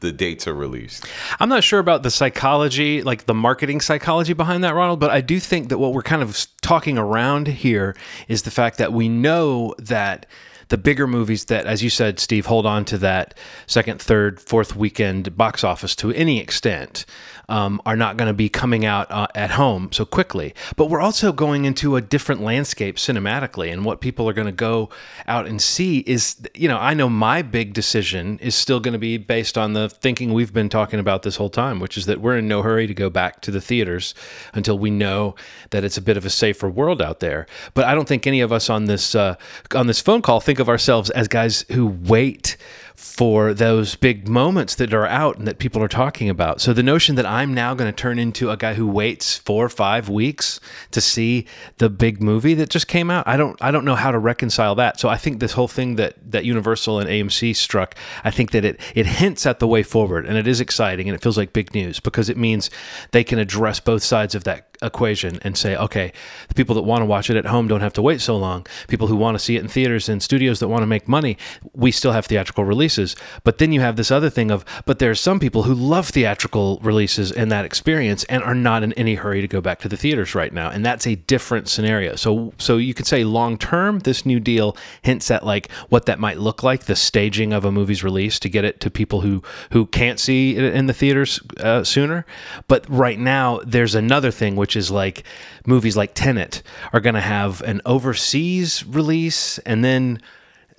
the 0.02 0.12
dates 0.12 0.46
are 0.46 0.54
released. 0.54 1.06
I'm 1.40 1.48
not 1.48 1.64
sure 1.64 1.80
about 1.80 2.02
the 2.02 2.10
psychology, 2.10 3.02
like 3.02 3.24
the 3.24 3.34
marketing 3.34 3.80
psychology 3.80 4.34
behind 4.34 4.62
that, 4.64 4.74
Ronald, 4.74 5.00
but 5.00 5.10
I 5.10 5.22
do 5.22 5.40
think 5.40 5.70
that 5.70 5.78
what 5.78 5.94
we're 5.94 6.02
kind 6.02 6.22
of 6.22 6.46
talking 6.60 6.98
around 6.98 7.46
here 7.46 7.96
is 8.28 8.42
the 8.42 8.50
fact 8.50 8.76
that 8.78 8.92
we 8.92 9.08
know 9.08 9.74
that 9.78 10.26
the 10.68 10.78
bigger 10.78 11.06
movies 11.06 11.44
that, 11.46 11.66
as 11.66 11.82
you 11.82 11.90
said, 11.90 12.18
Steve, 12.18 12.46
hold 12.46 12.64
on 12.64 12.84
to 12.86 12.98
that 12.98 13.34
second, 13.66 14.00
third, 14.00 14.40
fourth 14.40 14.74
weekend 14.74 15.36
box 15.36 15.62
office 15.64 15.94
to 15.96 16.10
any 16.12 16.40
extent. 16.40 17.04
Um, 17.48 17.82
are 17.84 17.96
not 17.96 18.16
going 18.16 18.28
to 18.28 18.34
be 18.34 18.48
coming 18.48 18.84
out 18.84 19.10
uh, 19.10 19.26
at 19.34 19.50
home 19.50 19.90
so 19.92 20.04
quickly. 20.04 20.54
But 20.76 20.86
we're 20.86 21.00
also 21.00 21.32
going 21.32 21.64
into 21.64 21.96
a 21.96 22.00
different 22.00 22.40
landscape 22.40 22.96
cinematically, 22.96 23.72
and 23.72 23.84
what 23.84 24.00
people 24.00 24.28
are 24.28 24.32
going 24.32 24.46
to 24.46 24.52
go 24.52 24.90
out 25.26 25.46
and 25.46 25.60
see 25.60 25.98
is, 26.00 26.36
you 26.54 26.68
know, 26.68 26.78
I 26.78 26.94
know 26.94 27.08
my 27.08 27.42
big 27.42 27.74
decision 27.74 28.38
is 28.38 28.54
still 28.54 28.80
going 28.80 28.92
to 28.92 28.98
be 28.98 29.18
based 29.18 29.58
on 29.58 29.72
the 29.72 29.88
thinking 29.88 30.32
we've 30.32 30.52
been 30.52 30.68
talking 30.68 31.00
about 31.00 31.22
this 31.24 31.36
whole 31.36 31.50
time, 31.50 31.80
which 31.80 31.98
is 31.98 32.06
that 32.06 32.20
we're 32.20 32.38
in 32.38 32.48
no 32.48 32.62
hurry 32.62 32.86
to 32.86 32.94
go 32.94 33.10
back 33.10 33.40
to 33.42 33.50
the 33.50 33.60
theaters 33.60 34.14
until 34.54 34.78
we 34.78 34.90
know 34.90 35.34
that 35.70 35.84
it's 35.84 35.96
a 35.96 36.02
bit 36.02 36.16
of 36.16 36.24
a 36.24 36.30
safer 36.30 36.68
world 36.68 37.02
out 37.02 37.20
there. 37.20 37.46
But 37.74 37.84
I 37.84 37.94
don't 37.94 38.08
think 38.08 38.26
any 38.26 38.40
of 38.40 38.52
us 38.52 38.70
on 38.70 38.86
this 38.86 39.14
uh, 39.14 39.36
on 39.74 39.86
this 39.86 40.00
phone 40.00 40.22
call 40.22 40.40
think 40.40 40.58
of 40.58 40.68
ourselves 40.68 41.10
as 41.10 41.28
guys 41.28 41.64
who 41.72 41.86
wait 41.86 42.56
for 42.94 43.54
those 43.54 43.94
big 43.96 44.28
moments 44.28 44.74
that 44.76 44.92
are 44.94 45.06
out 45.06 45.38
and 45.38 45.46
that 45.46 45.58
people 45.58 45.82
are 45.82 45.88
talking 45.88 46.28
about. 46.28 46.60
So 46.60 46.72
the 46.72 46.82
notion 46.82 47.14
that 47.16 47.26
I'm 47.26 47.54
now 47.54 47.74
going 47.74 47.90
to 47.90 47.96
turn 47.96 48.18
into 48.18 48.50
a 48.50 48.56
guy 48.56 48.74
who 48.74 48.86
waits 48.86 49.36
four 49.38 49.64
or 49.64 49.68
five 49.68 50.08
weeks 50.08 50.60
to 50.90 51.00
see 51.00 51.46
the 51.78 51.90
big 51.90 52.22
movie 52.22 52.54
that 52.54 52.68
just 52.68 52.88
came 52.88 53.10
out, 53.10 53.26
I 53.26 53.36
don't 53.36 53.60
I 53.62 53.70
don't 53.70 53.84
know 53.84 53.94
how 53.94 54.10
to 54.10 54.18
reconcile 54.18 54.74
that. 54.76 55.00
So 55.00 55.08
I 55.08 55.16
think 55.16 55.40
this 55.40 55.52
whole 55.52 55.68
thing 55.68 55.96
that 55.96 56.14
that 56.30 56.44
Universal 56.44 57.00
and 57.00 57.08
AMC 57.08 57.56
struck, 57.56 57.94
I 58.24 58.30
think 58.30 58.50
that 58.52 58.64
it 58.64 58.80
it 58.94 59.06
hints 59.06 59.46
at 59.46 59.58
the 59.58 59.68
way 59.68 59.82
forward 59.82 60.26
and 60.26 60.36
it 60.36 60.46
is 60.46 60.60
exciting 60.60 61.08
and 61.08 61.14
it 61.14 61.22
feels 61.22 61.38
like 61.38 61.52
big 61.52 61.74
news 61.74 62.00
because 62.00 62.28
it 62.28 62.36
means 62.36 62.70
they 63.12 63.24
can 63.24 63.38
address 63.38 63.80
both 63.80 64.02
sides 64.02 64.34
of 64.34 64.44
that 64.44 64.71
equation 64.82 65.38
and 65.42 65.56
say, 65.56 65.76
okay, 65.76 66.12
the 66.48 66.54
people 66.54 66.74
that 66.74 66.82
want 66.82 67.02
to 67.02 67.06
watch 67.06 67.30
it 67.30 67.36
at 67.36 67.46
home 67.46 67.68
don't 67.68 67.80
have 67.80 67.92
to 67.94 68.02
wait 68.02 68.20
so 68.20 68.36
long. 68.36 68.66
People 68.88 69.06
who 69.06 69.16
want 69.16 69.34
to 69.34 69.38
see 69.38 69.56
it 69.56 69.62
in 69.62 69.68
theaters 69.68 70.08
and 70.08 70.22
studios 70.22 70.60
that 70.60 70.68
want 70.68 70.82
to 70.82 70.86
make 70.86 71.08
money, 71.08 71.36
we 71.74 71.90
still 71.90 72.12
have 72.12 72.26
theatrical 72.26 72.64
releases. 72.64 73.16
But 73.44 73.58
then 73.58 73.72
you 73.72 73.80
have 73.80 73.96
this 73.96 74.10
other 74.10 74.30
thing 74.30 74.50
of, 74.50 74.64
but 74.86 74.98
there 74.98 75.10
are 75.10 75.14
some 75.14 75.40
people 75.40 75.64
who 75.64 75.74
love 75.74 76.08
theatrical 76.08 76.78
releases 76.82 77.32
and 77.32 77.50
that 77.50 77.64
experience 77.64 78.24
and 78.24 78.42
are 78.42 78.54
not 78.54 78.82
in 78.82 78.92
any 78.94 79.14
hurry 79.14 79.40
to 79.40 79.48
go 79.48 79.60
back 79.60 79.80
to 79.80 79.88
the 79.88 79.96
theaters 79.96 80.34
right 80.34 80.52
now. 80.52 80.70
And 80.70 80.84
that's 80.84 81.06
a 81.06 81.14
different 81.14 81.68
scenario. 81.68 82.16
So, 82.16 82.52
so 82.58 82.76
you 82.76 82.94
could 82.94 83.06
say 83.06 83.24
long 83.24 83.58
term, 83.58 84.00
this 84.00 84.26
new 84.26 84.40
deal 84.40 84.76
hints 85.02 85.30
at 85.30 85.44
like 85.44 85.70
what 85.88 86.06
that 86.06 86.18
might 86.18 86.38
look 86.38 86.62
like, 86.62 86.84
the 86.84 86.96
staging 86.96 87.52
of 87.52 87.64
a 87.64 87.72
movie's 87.72 88.04
release 88.04 88.38
to 88.40 88.48
get 88.48 88.64
it 88.64 88.80
to 88.80 88.90
people 88.90 89.20
who 89.20 89.42
who 89.70 89.86
can't 89.86 90.18
see 90.18 90.56
it 90.56 90.74
in 90.74 90.86
the 90.86 90.92
theaters 90.92 91.40
uh, 91.60 91.84
sooner. 91.84 92.26
But 92.68 92.88
right 92.88 93.18
now, 93.18 93.60
there's 93.64 93.94
another 93.94 94.30
thing 94.30 94.56
which 94.56 94.71
is 94.76 94.90
like 94.90 95.24
movies 95.66 95.96
like 95.96 96.14
Tenet 96.14 96.62
are 96.92 97.00
going 97.00 97.14
to 97.14 97.20
have 97.20 97.60
an 97.62 97.80
overseas 97.84 98.84
release 98.86 99.58
and 99.60 99.84
then 99.84 100.20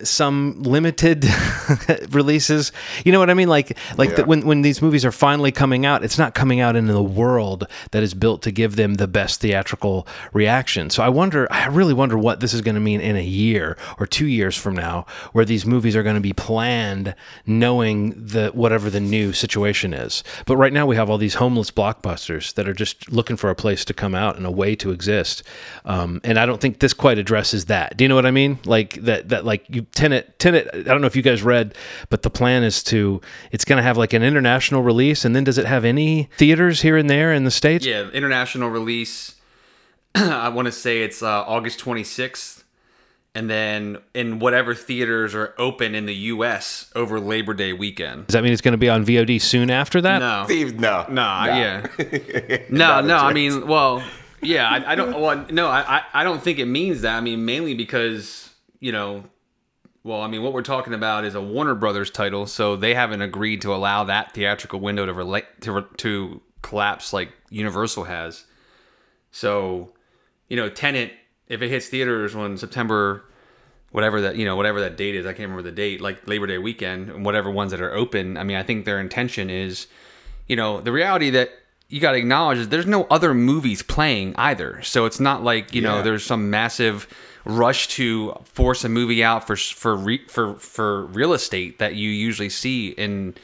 some 0.01 0.61
limited 0.63 1.25
releases. 2.11 2.71
You 3.05 3.11
know 3.11 3.19
what 3.19 3.29
I 3.29 3.33
mean? 3.33 3.49
Like 3.49 3.77
like 3.97 4.09
Yeah. 4.09 4.15
the, 4.17 4.25
when 4.25 4.45
when 4.45 4.61
these 4.61 4.81
movies 4.81 5.05
are 5.05 5.11
finally 5.11 5.51
coming 5.51 5.85
out, 5.85 6.03
it's 6.03 6.17
not 6.17 6.33
coming 6.33 6.59
out 6.59 6.75
into 6.75 6.93
the 6.93 7.03
world 7.03 7.67
that 7.91 8.03
is 8.03 8.13
built 8.13 8.41
to 8.43 8.51
give 8.51 8.75
them 8.75 8.95
the 8.95 9.07
best 9.07 9.41
theatrical 9.41 10.07
reaction. 10.33 10.89
So 10.89 11.03
I 11.03 11.09
wonder, 11.09 11.47
I 11.51 11.67
really 11.67 11.93
wonder 11.93 12.17
what 12.17 12.39
this 12.39 12.53
is 12.53 12.61
going 12.61 12.75
to 12.75 12.81
mean 12.81 13.01
in 13.01 13.15
a 13.15 13.23
year 13.23 13.77
or 13.99 14.05
two 14.07 14.27
years 14.27 14.57
from 14.57 14.75
now, 14.75 15.05
where 15.31 15.45
these 15.45 15.65
movies 15.65 15.95
are 15.95 16.03
going 16.03 16.15
to 16.15 16.21
be 16.21 16.33
planned 16.33 17.15
knowing 17.45 18.11
the 18.15 18.49
whatever 18.53 18.89
the 18.89 18.99
new 18.99 19.33
situation 19.33 19.93
is. 19.93 20.23
But 20.45 20.57
right 20.57 20.73
now 20.73 20.85
we 20.85 20.95
have 20.95 21.09
all 21.09 21.17
these 21.17 21.35
homeless 21.35 21.71
blockbusters 21.71 22.53
that 22.55 22.67
are 22.67 22.73
just 22.73 23.11
looking 23.11 23.37
for 23.37 23.49
a 23.49 23.55
place 23.55 23.85
to 23.85 23.93
come 23.93 24.15
out 24.15 24.37
and 24.37 24.45
a 24.45 24.51
way 24.51 24.75
to 24.75 24.91
exist. 24.91 25.43
Um, 25.85 26.21
and 26.23 26.37
I 26.37 26.45
don't 26.45 26.61
think 26.61 26.79
this 26.79 26.93
quite 26.93 27.17
addresses 27.17 27.65
that. 27.65 27.97
Do 27.97 28.03
you 28.03 28.07
know 28.09 28.15
what 28.15 28.25
I 28.25 28.31
mean? 28.31 28.59
Like 28.65 28.93
that 29.03 29.29
that 29.29 29.45
like 29.45 29.65
you 29.69 29.82
Tenet 29.93 30.37
Tenet. 30.39 30.69
I 30.73 30.81
don't 30.83 31.01
know 31.01 31.07
if 31.07 31.15
you 31.15 31.21
guys 31.21 31.43
read, 31.43 31.75
but 32.09 32.21
the 32.23 32.29
plan 32.29 32.63
is 32.63 32.83
to 32.85 33.21
it's 33.51 33.65
going 33.65 33.77
to 33.77 33.83
have 33.83 33.97
like 33.97 34.13
an 34.13 34.23
international 34.23 34.81
release, 34.83 35.25
and 35.25 35.35
then 35.35 35.43
does 35.43 35.57
it 35.57 35.65
have 35.65 35.85
any 35.85 36.29
theaters 36.37 36.81
here 36.81 36.97
and 36.97 37.09
there 37.09 37.33
in 37.33 37.43
the 37.43 37.51
states? 37.51 37.85
Yeah, 37.85 38.09
international 38.09 38.69
release. 38.69 39.35
I 40.15 40.49
want 40.49 40.67
to 40.67 40.71
say 40.71 41.01
it's 41.03 41.23
uh, 41.23 41.43
August 41.45 41.79
26th, 41.79 42.63
and 43.35 43.49
then 43.49 43.97
in 44.13 44.37
whatever 44.39 44.75
theaters 44.75 45.33
are 45.33 45.55
open 45.57 45.95
in 45.95 46.05
the 46.05 46.13
U.S. 46.15 46.91
over 46.95 47.19
Labor 47.19 47.53
Day 47.55 47.73
weekend. 47.73 48.27
Does 48.27 48.33
that 48.33 48.43
mean 48.43 48.53
it's 48.53 48.61
going 48.61 48.73
to 48.73 48.77
be 48.77 48.89
on 48.89 49.05
VOD 49.05 49.41
soon 49.41 49.71
after 49.71 50.01
that? 50.01 50.19
No, 50.19 50.43
Steve, 50.45 50.79
no. 50.79 51.05
no, 51.09 51.21
yeah, 51.21 51.87
no, 52.69 53.01
Not 53.01 53.03
a 53.03 53.07
no. 53.07 53.17
I 53.17 53.33
mean, 53.33 53.65
well, 53.67 54.03
yeah, 54.41 54.67
I, 54.69 54.91
I 54.91 54.95
don't. 54.95 55.19
Well, 55.19 55.45
no, 55.49 55.67
I, 55.67 55.97
I- 55.97 56.03
I 56.21 56.23
don't 56.23 56.41
think 56.43 56.59
it 56.59 56.65
means 56.65 57.01
that. 57.01 57.15
I 57.17 57.21
mean, 57.21 57.43
mainly 57.45 57.73
because 57.73 58.49
you 58.79 58.91
know. 58.91 59.23
Well, 60.03 60.21
I 60.21 60.27
mean, 60.27 60.43
what 60.43 60.51
we're 60.51 60.63
talking 60.63 60.93
about 60.93 61.23
is 61.23 61.33
a 61.33 61.41
Warner 61.41 61.75
Brothers 61.75 62.09
title, 62.09 62.45
so 62.45 62.75
they 62.75 62.93
haven't 62.93 63.21
agreed 63.21 63.61
to 63.61 63.73
allow 63.73 64.03
that 64.03 64.33
theatrical 64.33 64.81
window 64.81 65.05
to 65.05 65.13
relate 65.13 65.45
to 65.61 65.71
re- 65.71 65.85
to 65.97 66.41
collapse 66.61 67.13
like 67.13 67.31
Universal 67.49 68.03
has. 68.05 68.43
So, 69.31 69.93
you 70.49 70.57
know, 70.57 70.69
Tenet, 70.69 71.13
if 71.47 71.61
it 71.61 71.69
hits 71.69 71.87
theaters 71.87 72.35
on 72.35 72.57
September, 72.57 73.23
whatever 73.91 74.19
that 74.21 74.35
you 74.35 74.43
know, 74.43 74.57
whatever 74.57 74.81
that 74.81 74.97
date 74.97 75.15
is, 75.15 75.25
I 75.25 75.29
can't 75.29 75.49
remember 75.49 75.61
the 75.61 75.71
date, 75.71 76.01
like 76.01 76.27
Labor 76.27 76.47
Day 76.47 76.57
weekend, 76.57 77.09
and 77.09 77.25
whatever 77.25 77.49
ones 77.49 77.71
that 77.71 77.79
are 77.79 77.93
open. 77.93 78.35
I 78.35 78.43
mean, 78.43 78.57
I 78.57 78.63
think 78.63 78.83
their 78.83 78.99
intention 78.99 79.49
is, 79.49 79.87
you 80.47 80.57
know, 80.57 80.81
the 80.81 80.91
reality 80.91 81.29
that 81.29 81.51
you 81.87 82.01
got 82.01 82.11
to 82.11 82.17
acknowledge 82.17 82.57
is 82.57 82.69
there's 82.69 82.85
no 82.85 83.05
other 83.05 83.33
movies 83.33 83.83
playing 83.83 84.35
either. 84.35 84.81
So 84.81 85.05
it's 85.05 85.21
not 85.21 85.43
like 85.43 85.73
you 85.73 85.81
know 85.81 86.01
there's 86.01 86.25
some 86.25 86.49
massive 86.49 87.07
rush 87.45 87.87
to 87.89 88.33
force 88.45 88.83
a 88.83 88.89
movie 88.89 89.23
out 89.23 89.45
for 89.45 89.55
for 89.55 89.95
re, 89.95 90.25
for 90.27 90.55
for 90.55 91.05
real 91.07 91.33
estate 91.33 91.79
that 91.79 91.95
you 91.95 92.09
usually 92.09 92.49
see 92.49 92.89
in 92.89 93.35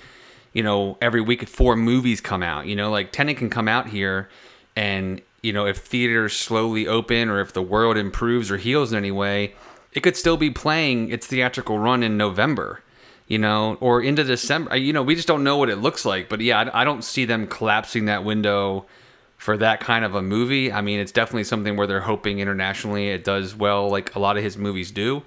you 0.54 0.64
know 0.64 0.98
every 1.02 1.22
week 1.22 1.48
four 1.48 1.76
movies 1.76 2.22
come 2.22 2.44
out. 2.44 2.66
You 2.66 2.76
know 2.76 2.90
like 2.90 3.12
Tenet 3.12 3.38
can 3.38 3.50
come 3.50 3.68
out 3.68 3.88
here 3.88 4.30
and 4.76 5.22
you 5.42 5.52
know 5.52 5.66
if 5.66 5.78
theaters 5.78 6.36
slowly 6.36 6.88
open 6.88 7.30
or 7.30 7.42
if 7.42 7.54
the 7.54 7.62
world 7.62 7.98
improves 7.98 8.50
or 8.50 8.58
heals 8.58 8.92
in 8.92 8.98
any 8.98 9.12
way 9.12 9.54
it 9.94 10.02
could 10.02 10.16
still 10.16 10.38
be 10.38 10.52
playing 10.52 11.10
its 11.10 11.26
theatrical 11.28 11.80
run 11.80 12.04
in 12.04 12.16
November 12.16 12.82
you 13.28 13.38
know 13.38 13.76
or 13.82 14.02
into 14.02 14.24
December. 14.24 14.78
You 14.78 14.94
know 14.94 15.04
we 15.04 15.16
just 15.16 15.28
don't 15.28 15.44
know 15.44 15.58
what 15.58 15.70
it 15.70 15.78
looks 15.78 16.06
like. 16.06 16.30
But 16.30 16.40
yeah 16.40 16.72
I, 16.74 16.82
I 16.82 16.84
don't 16.86 17.04
see 17.04 17.26
them 17.26 17.48
collapsing 17.48 18.06
that 18.06 18.24
window 18.24 18.86
for 19.40 19.56
that 19.56 19.80
kind 19.80 20.04
of 20.04 20.16
a 20.16 20.22
movie. 20.22 20.72
I 20.72 20.82
mean, 20.82 21.00
it's 21.00 21.14
definitely 21.14 21.46
something 21.46 21.78
where 21.78 21.88
they're 21.88 22.02
hoping 22.02 22.40
internationally 22.40 23.08
it 23.08 23.24
does 23.24 23.56
well, 23.56 23.90
like 23.90 24.14
a 24.14 24.20
lot 24.20 24.36
of 24.36 24.44
his 24.44 24.58
movies 24.58 24.92
do. 24.92 25.24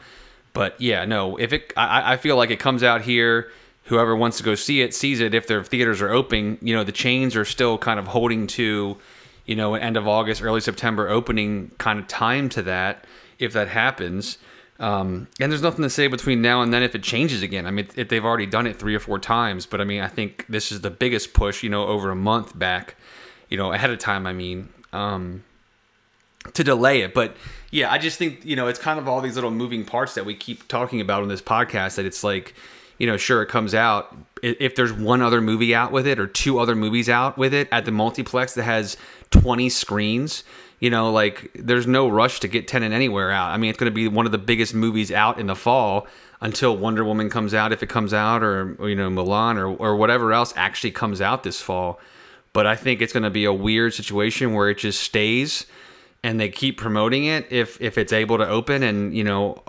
But 0.53 0.79
yeah, 0.79 1.07
no, 1.07 1.39
if 1.39 1.55
it, 1.55 1.73
I, 1.79 2.13
I 2.13 2.17
feel 2.19 2.37
like 2.37 2.51
it 2.51 2.61
comes 2.61 2.83
out 2.83 3.03
here. 3.03 3.51
Whoever 3.87 4.15
wants 4.15 4.37
to 4.37 4.43
go 4.45 4.55
see 4.55 4.83
it 4.83 4.95
sees 4.95 5.19
it. 5.19 5.35
If 5.35 5.47
their 5.47 5.65
theaters 5.65 6.03
are 6.03 6.11
open, 6.11 6.59
you 6.61 6.75
know, 6.75 6.85
the 6.85 6.93
chains 6.93 7.35
are 7.35 7.47
still 7.47 7.79
kind 7.79 7.99
of 7.99 8.07
holding 8.07 8.47
to, 8.49 8.99
you 9.47 9.57
know, 9.57 9.75
end 9.75 9.97
of 9.97 10.07
August, 10.07 10.43
early 10.43 10.61
September 10.61 11.09
opening 11.09 11.73
kind 11.79 11.99
of 11.99 12.07
time 12.07 12.51
to 12.51 12.63
that. 12.63 13.07
If 13.39 13.55
that 13.55 13.69
happens, 13.69 14.39
um, 14.79 15.27
and 15.41 15.51
there's 15.51 15.63
nothing 15.63 15.83
to 15.83 15.91
say 15.91 16.07
between 16.07 16.43
now 16.43 16.61
and 16.61 16.73
then 16.73 16.83
if 16.83 16.95
it 16.95 17.03
changes 17.03 17.43
again. 17.43 17.67
I 17.67 17.71
mean, 17.71 17.89
if 17.97 18.09
they've 18.09 18.25
already 18.25 18.47
done 18.47 18.67
it 18.67 18.79
three 18.79 18.95
or 18.95 19.01
four 19.01 19.19
times, 19.19 19.65
but 19.65 19.81
I 19.81 19.85
mean, 19.85 20.01
I 20.03 20.09
think 20.09 20.45
this 20.49 20.71
is 20.71 20.83
the 20.83 20.91
biggest 20.91 21.33
push, 21.33 21.63
you 21.63 21.71
know, 21.71 21.87
over 21.87 22.11
a 22.11 22.15
month 22.15 22.57
back 22.57 22.95
you 23.53 23.59
know, 23.59 23.71
ahead 23.71 23.91
of 23.91 23.99
time. 23.99 24.27
I 24.27 24.33
mean, 24.33 24.71
um, 24.95 25.45
to 26.55 26.65
delay 26.65 27.03
it. 27.03 27.13
But 27.13 27.37
yeah, 27.71 27.93
I 27.93 27.99
just 27.99 28.19
think 28.19 28.45
you 28.45 28.57
know 28.57 28.67
it's 28.67 28.79
kind 28.79 28.99
of 28.99 29.07
all 29.07 29.21
these 29.21 29.35
little 29.35 29.51
moving 29.51 29.85
parts 29.85 30.15
that 30.15 30.25
we 30.25 30.35
keep 30.35 30.67
talking 30.69 31.03
about 31.03 31.23
on 31.23 31.29
this 31.29 31.43
podcast. 31.43 31.97
That 31.97 32.07
it's 32.07 32.25
like, 32.25 32.55
you 32.99 33.07
know, 33.07 33.19
sure 33.19 33.43
it 33.43 33.49
comes 33.49 33.75
out. 33.75 34.17
If 34.43 34.75
there's 34.75 34.93
one 34.93 35.21
other 35.21 35.43
movie 35.43 35.75
out 35.75 35.93
with 35.93 36.07
it 36.07 36.19
or 36.19 36.27
two 36.27 36.59
other 36.59 36.75
movies 36.75 37.11
out 37.11 37.37
with 37.37 37.53
it 37.53 37.69
at 37.71 37.85
the 37.85 37.93
multiplex 37.93 38.55
that 38.55 38.65
has 38.65 38.97
20 39.31 39.69
screens, 39.69 40.45
you 40.81 40.91
know, 40.91 41.13
like 41.13 41.53
there's 41.55 41.87
no 41.87 42.09
rush 42.09 42.41
to 42.41 42.49
get 42.49 42.67
Tenet 42.67 42.91
anywhere 42.91 43.31
out. 43.31 43.51
I 43.51 43.59
mean, 43.59 43.71
it's 43.71 43.79
going 43.79 43.93
to 43.93 43.95
be 43.95 44.09
one 44.09 44.27
of 44.27 44.33
the 44.33 44.39
biggest 44.39 44.75
movies 44.75 45.13
out 45.13 45.39
in 45.39 45.47
the 45.47 45.55
fall 45.55 46.09
until 46.41 46.77
Wonder 46.77 47.05
Woman 47.05 47.31
comes 47.31 47.55
out, 47.55 47.73
if 47.73 47.85
it 47.85 47.89
comes 47.89 48.13
out, 48.13 48.43
or, 48.43 48.77
you 48.81 48.97
know, 48.97 49.09
Mulan 49.09 49.59
or, 49.59 49.69
or 49.69 49.95
whatever 49.95 50.33
else 50.33 50.53
actually 50.57 50.91
comes 50.91 51.21
out 51.21 51.45
this 51.45 51.61
fall. 51.61 52.01
But 52.53 52.67
I 52.67 52.77
think 52.77 53.01
it's 53.01 53.13
going 53.13 53.23
to 53.23 53.31
be 53.31 53.45
a 53.45 53.53
weird 53.53 53.95
situation 53.95 54.53
where 54.53 54.69
it 54.69 54.79
just 54.79 55.03
stays 55.03 55.67
and 56.23 56.39
they 56.39 56.49
keep 56.49 56.79
promoting 56.79 57.25
it 57.25 57.51
if 57.51 57.81
if 57.81 57.99
it's 57.99 58.13
able 58.13 58.39
to 58.39 58.49
open 58.49 58.83
and 58.83 59.17
you 59.17 59.25
know 59.25 59.63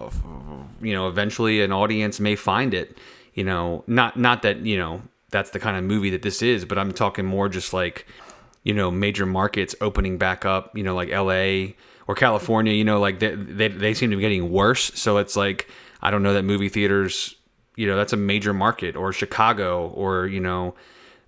you 0.82 0.94
know 0.94 1.08
eventually 1.08 1.62
an 1.62 1.72
audience 1.72 2.20
may 2.20 2.36
find 2.36 2.74
it. 2.74 2.98
You 3.34 3.44
know 3.44 3.84
not 3.88 4.18
not 4.18 4.44
that 4.44 4.60
you 4.60 4.78
know 4.78 5.02
that's 5.34 5.50
the 5.50 5.60
kind 5.60 5.76
of 5.76 5.84
movie 5.84 6.12
that 6.12 6.22
this 6.22 6.44
is 6.44 6.64
but 6.64 6.78
i'm 6.78 6.94
talking 6.94 7.26
more 7.26 7.50
just 7.50 7.74
like 7.74 8.06
you 8.62 8.74
know 8.74 8.92
major 8.92 9.26
markets 9.26 9.76
opening 9.82 10.20
back 10.20 10.46
up 10.46 10.78
you 10.78 10.84
know 10.84 10.94
like 10.94 11.10
la 11.10 11.74
or 12.08 12.16
california 12.16 12.72
you 12.72 12.84
know 12.84 13.00
like 13.00 13.20
they, 13.20 13.34
they, 13.34 13.68
they 13.68 13.94
seem 13.94 14.12
to 14.12 14.16
be 14.16 14.22
getting 14.22 14.52
worse. 14.52 14.92
So 14.94 15.18
it's 15.18 15.36
like 15.36 15.68
i 16.02 16.12
don't 16.12 16.22
know 16.22 16.34
that 16.34 16.44
movie 16.44 16.70
theaters 16.70 17.36
you 17.76 17.88
know 17.88 17.98
that's 17.98 18.14
a 18.14 18.18
major 18.18 18.54
market 18.54 18.96
or 18.96 19.12
chicago 19.12 19.88
or 19.90 20.28
you 20.28 20.40
know 20.40 20.76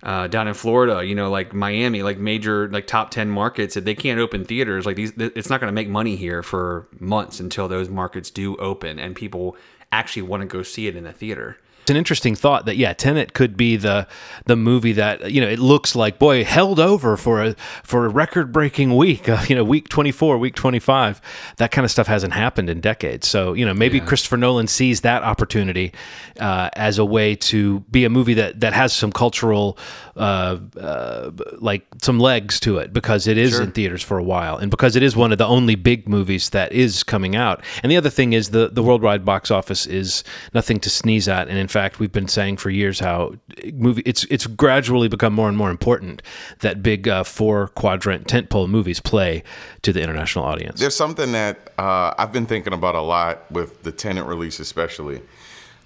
uh, 0.06 0.28
down 0.28 0.46
in 0.46 0.54
Florida, 0.54 1.04
you 1.04 1.16
know, 1.16 1.28
like 1.28 1.52
Miami, 1.52 2.04
like 2.04 2.16
major, 2.16 2.68
like 2.70 2.86
top 2.86 3.10
10 3.10 3.28
markets, 3.28 3.74
they 3.74 3.94
can't 3.94 4.20
open 4.20 4.44
theaters. 4.44 4.86
Like 4.86 4.94
these, 4.94 5.12
it's 5.16 5.50
not 5.50 5.60
going 5.60 5.68
to 5.68 5.74
make 5.74 5.88
money 5.88 6.14
here 6.14 6.44
for 6.44 6.86
months 7.00 7.40
until 7.40 7.66
those 7.66 7.88
markets 7.88 8.30
do 8.30 8.54
open 8.58 9.00
and 9.00 9.16
people 9.16 9.56
actually 9.90 10.22
want 10.22 10.42
to 10.42 10.46
go 10.46 10.62
see 10.62 10.86
it 10.86 10.94
in 10.94 11.02
the 11.02 11.12
theater. 11.12 11.58
It's 11.86 11.90
an 11.92 11.96
interesting 11.96 12.34
thought 12.34 12.66
that 12.66 12.76
yeah, 12.76 12.94
Tenet 12.94 13.32
could 13.32 13.56
be 13.56 13.76
the 13.76 14.08
the 14.46 14.56
movie 14.56 14.90
that 14.94 15.30
you 15.30 15.40
know 15.40 15.46
it 15.46 15.60
looks 15.60 15.94
like 15.94 16.18
boy 16.18 16.42
held 16.42 16.80
over 16.80 17.16
for 17.16 17.44
a 17.44 17.54
for 17.84 18.06
a 18.06 18.08
record 18.08 18.50
breaking 18.50 18.96
week, 18.96 19.28
uh, 19.28 19.44
you 19.46 19.54
know, 19.54 19.62
week 19.62 19.88
twenty 19.88 20.10
four, 20.10 20.36
week 20.36 20.56
twenty 20.56 20.80
five. 20.80 21.20
That 21.58 21.70
kind 21.70 21.84
of 21.84 21.92
stuff 21.92 22.08
hasn't 22.08 22.32
happened 22.32 22.70
in 22.70 22.80
decades. 22.80 23.28
So 23.28 23.52
you 23.52 23.64
know 23.64 23.72
maybe 23.72 24.00
Christopher 24.00 24.36
Nolan 24.36 24.66
sees 24.66 25.02
that 25.02 25.22
opportunity 25.22 25.92
uh, 26.40 26.70
as 26.72 26.98
a 26.98 27.04
way 27.04 27.36
to 27.36 27.78
be 27.82 28.04
a 28.04 28.10
movie 28.10 28.34
that 28.34 28.58
that 28.58 28.72
has 28.72 28.92
some 28.92 29.12
cultural 29.12 29.78
uh, 30.16 30.58
uh, 30.78 31.30
like 31.58 31.86
some 32.00 32.18
legs 32.18 32.58
to 32.60 32.78
it 32.78 32.92
because 32.92 33.26
it 33.26 33.36
is 33.36 33.58
in 33.58 33.70
theaters 33.72 34.02
for 34.02 34.18
a 34.18 34.22
while 34.22 34.56
and 34.56 34.70
because 34.70 34.96
it 34.96 35.02
is 35.02 35.14
one 35.14 35.30
of 35.30 35.38
the 35.38 35.46
only 35.46 35.74
big 35.74 36.08
movies 36.08 36.50
that 36.50 36.72
is 36.72 37.02
coming 37.02 37.36
out. 37.36 37.62
And 37.82 37.92
the 37.92 37.96
other 37.96 38.10
thing 38.10 38.32
is 38.32 38.50
the 38.50 38.68
the 38.68 38.82
worldwide 38.82 39.24
box 39.24 39.50
office 39.50 39.86
is 39.86 40.24
nothing 40.54 40.80
to 40.80 40.90
sneeze 40.90 41.28
at. 41.28 41.48
And 41.48 41.58
in 41.58 41.68
fact, 41.68 41.98
we've 41.98 42.12
been 42.12 42.28
saying 42.28 42.56
for 42.56 42.70
years 42.70 43.00
how 43.00 43.34
movie 43.74 44.02
it's 44.06 44.24
it's 44.24 44.46
gradually 44.46 45.08
become 45.08 45.34
more 45.34 45.48
and 45.48 45.56
more 45.56 45.70
important 45.70 46.22
that 46.60 46.82
big 46.82 47.08
uh, 47.08 47.22
four 47.24 47.68
quadrant 47.68 48.26
tentpole 48.26 48.68
movies 48.68 49.00
play 49.00 49.42
to 49.82 49.92
the 49.92 50.02
international 50.02 50.44
audience. 50.44 50.80
There's 50.80 50.96
something 50.96 51.32
that 51.32 51.72
uh, 51.78 52.14
I've 52.18 52.32
been 52.32 52.46
thinking 52.46 52.72
about 52.72 52.94
a 52.94 53.02
lot 53.02 53.50
with 53.52 53.82
the 53.82 53.92
Tenet 53.92 54.24
release, 54.24 54.60
especially. 54.60 55.20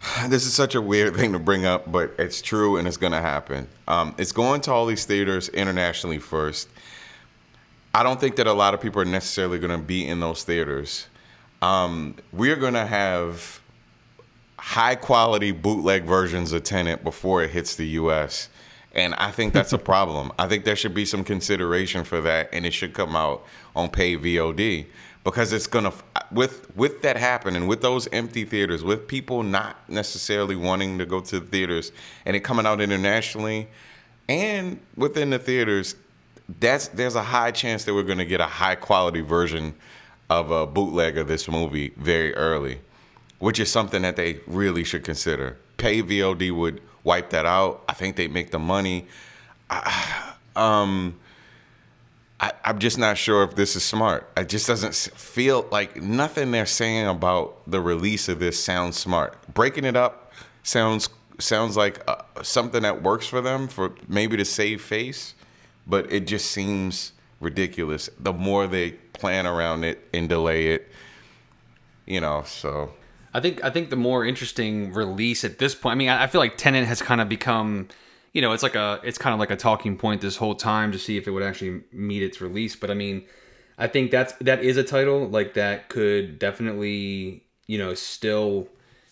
This 0.29 0.47
is 0.47 0.55
such 0.55 0.75
a 0.75 0.81
weird 0.81 1.15
thing 1.17 1.33
to 1.33 1.39
bring 1.39 1.67
up, 1.67 1.91
but 1.91 2.13
it's 2.19 2.43
true 2.43 2.77
and 2.77 2.87
it's 2.87 2.97
going 2.97 3.13
to 3.13 3.21
happen. 3.21 3.69
Um, 3.89 4.15
it's 4.19 4.33
going 4.33 4.61
to 4.63 4.73
all 4.73 4.87
these 4.87 5.05
theaters 5.05 5.49
internationally 5.49 6.19
first. 6.19 6.69
I 7.95 8.03
don't 8.03 8.21
think 8.21 8.37
that 8.37 8.47
a 8.47 8.53
lot 8.53 8.75
of 8.75 8.81
people 8.81 9.03
are 9.03 9.07
necessarily 9.07 9.59
going 9.59 9.79
to 9.79 9.85
be 9.85 10.07
in 10.07 10.21
those 10.21 10.45
theaters. 10.45 11.07
Um, 11.61 12.17
we're 12.33 12.57
going 12.57 12.75
to 12.75 12.87
have 12.87 13.61
high 14.59 14.95
quality 14.95 15.53
bootleg 15.53 16.05
versions 16.05 16.53
of 16.53 16.63
Tenet 16.63 17.03
before 17.03 17.43
it 17.43 17.51
hits 17.51 17.75
the 17.77 17.87
US. 17.89 18.49
And 18.95 19.15
I 19.15 19.31
think 19.31 19.53
that's 19.53 19.73
a 19.73 19.79
problem. 19.93 20.33
I 20.39 20.47
think 20.47 20.65
there 20.65 20.77
should 20.77 20.95
be 20.95 21.05
some 21.05 21.25
consideration 21.25 22.05
for 22.05 22.21
that 22.21 22.49
and 22.53 22.65
it 22.65 22.73
should 22.73 22.95
come 22.95 23.17
out 23.17 23.45
on 23.75 23.89
pay 23.89 24.17
VOD 24.17 24.87
because 25.25 25.53
it's 25.53 25.67
to 25.67 25.93
with 26.33 26.75
with 26.77 27.03
that 27.03 27.17
happening 27.17 27.67
with 27.67 27.83
those 27.83 28.09
empty 28.13 28.45
theaters 28.45 28.83
with 28.83 29.07
people 29.07 29.43
not 29.43 29.77
necessarily 29.89 30.57
wanting 30.57 30.99
to 30.99 31.07
go 31.07 31.21
to 31.21 31.41
the 31.41 31.47
theaters 31.47 31.93
and 32.25 32.37
it 32.37 32.41
coming 32.41 32.67
out 32.67 32.81
internationally 32.81 33.69
and 34.29 34.81
within 34.97 35.31
the 35.31 35.39
theaters 35.39 35.95
that's 36.59 36.89
there's 36.89 37.15
a 37.15 37.23
high 37.23 37.51
chance 37.51 37.85
that 37.85 37.95
we're 37.95 38.03
to 38.19 38.25
get 38.25 38.41
a 38.41 38.47
high 38.47 38.75
quality 38.75 39.21
version 39.21 39.75
of 40.29 40.51
a 40.51 40.67
bootleg 40.67 41.19
of 41.19 41.29
this 41.29 41.49
movie 41.49 41.93
very 41.97 42.35
early 42.35 42.81
which 43.41 43.59
is 43.59 43.71
something 43.71 44.03
that 44.03 44.15
they 44.17 44.39
really 44.47 44.85
should 44.85 45.03
consider. 45.03 45.57
Pay 45.79 46.03
VOD 46.03 46.55
would 46.55 46.81
wipe 47.03 47.31
that 47.31 47.47
out. 47.47 47.83
I 47.89 47.95
think 47.95 48.15
they 48.17 48.29
make 48.29 48.53
the 48.53 48.59
money. 48.61 49.09
I, 49.69 50.35
um, 50.57 51.19
I, 52.41 52.53
I'm 52.65 52.79
just 52.79 52.97
not 52.97 53.19
sure 53.19 53.43
if 53.45 53.55
this 53.55 53.77
is 53.77 53.83
smart. 53.83 54.31
It 54.37 54.49
just 54.49 54.67
doesn't 54.67 54.95
feel 54.95 55.69
like 55.71 55.97
nothing 55.97 56.51
they're 56.51 56.67
saying 56.67 57.07
about 57.07 57.71
the 57.71 57.81
release 57.81 58.29
of 58.29 58.39
this 58.39 58.63
sounds 58.63 58.99
smart. 58.99 59.37
Breaking 59.53 59.85
it 59.85 59.97
up 59.97 60.33
sounds 60.63 61.09
sounds 61.39 61.77
like 61.77 62.03
uh, 62.09 62.23
something 62.43 62.83
that 62.83 63.03
works 63.03 63.27
for 63.27 63.41
them 63.41 63.69
for 63.69 63.95
maybe 64.09 64.37
to 64.37 64.45
save 64.45 64.83
face, 64.83 65.35
but 65.87 66.11
it 66.13 66.27
just 66.27 66.51
seems 66.51 67.13
ridiculous. 67.41 68.09
The 68.19 68.33
more 68.33 68.67
they 68.67 68.93
plan 69.13 69.47
around 69.47 69.85
it 69.85 70.09
and 70.13 70.29
delay 70.29 70.69
it, 70.69 70.91
you 72.07 72.21
know. 72.21 72.43
So 72.47 72.95
I 73.35 73.41
think 73.41 73.63
I 73.63 73.71
think 73.71 73.91
the 73.91 73.97
more 73.97 74.25
interesting 74.25 74.93
release 74.93 75.45
at 75.45 75.59
this 75.59 75.75
point. 75.75 75.93
I 75.93 75.97
mean, 75.97 76.09
I 76.09 76.25
I 76.25 76.27
feel 76.27 76.41
like 76.41 76.57
Tenet 76.57 76.87
has 76.87 77.03
kind 77.03 77.21
of 77.21 77.29
become, 77.29 77.89
you 78.33 78.41
know, 78.43 78.53
it's 78.53 78.63
like 78.63 78.75
a 78.75 79.01
it's 79.03 79.19
kind 79.19 79.35
of 79.35 79.41
like 79.41 79.51
a 79.51 79.57
talking 79.57 79.97
point 79.97 80.21
this 80.21 80.37
whole 80.37 80.55
time 80.55 80.93
to 80.93 80.99
see 80.99 81.17
if 81.17 81.27
it 81.27 81.31
would 81.31 81.43
actually 81.43 81.83
meet 81.93 82.23
its 82.23 82.41
release. 82.41 82.77
But 82.77 82.91
I 82.91 82.95
mean, 82.95 83.25
I 83.79 83.87
think 83.87 84.11
that's 84.11 84.33
that 84.35 84.63
is 84.63 84.77
a 84.77 84.85
title 84.85 85.29
like 85.29 85.55
that 85.55 85.89
could 85.89 86.39
definitely 86.39 87.45
you 87.67 87.79
know 87.79 87.95
still 87.95 88.69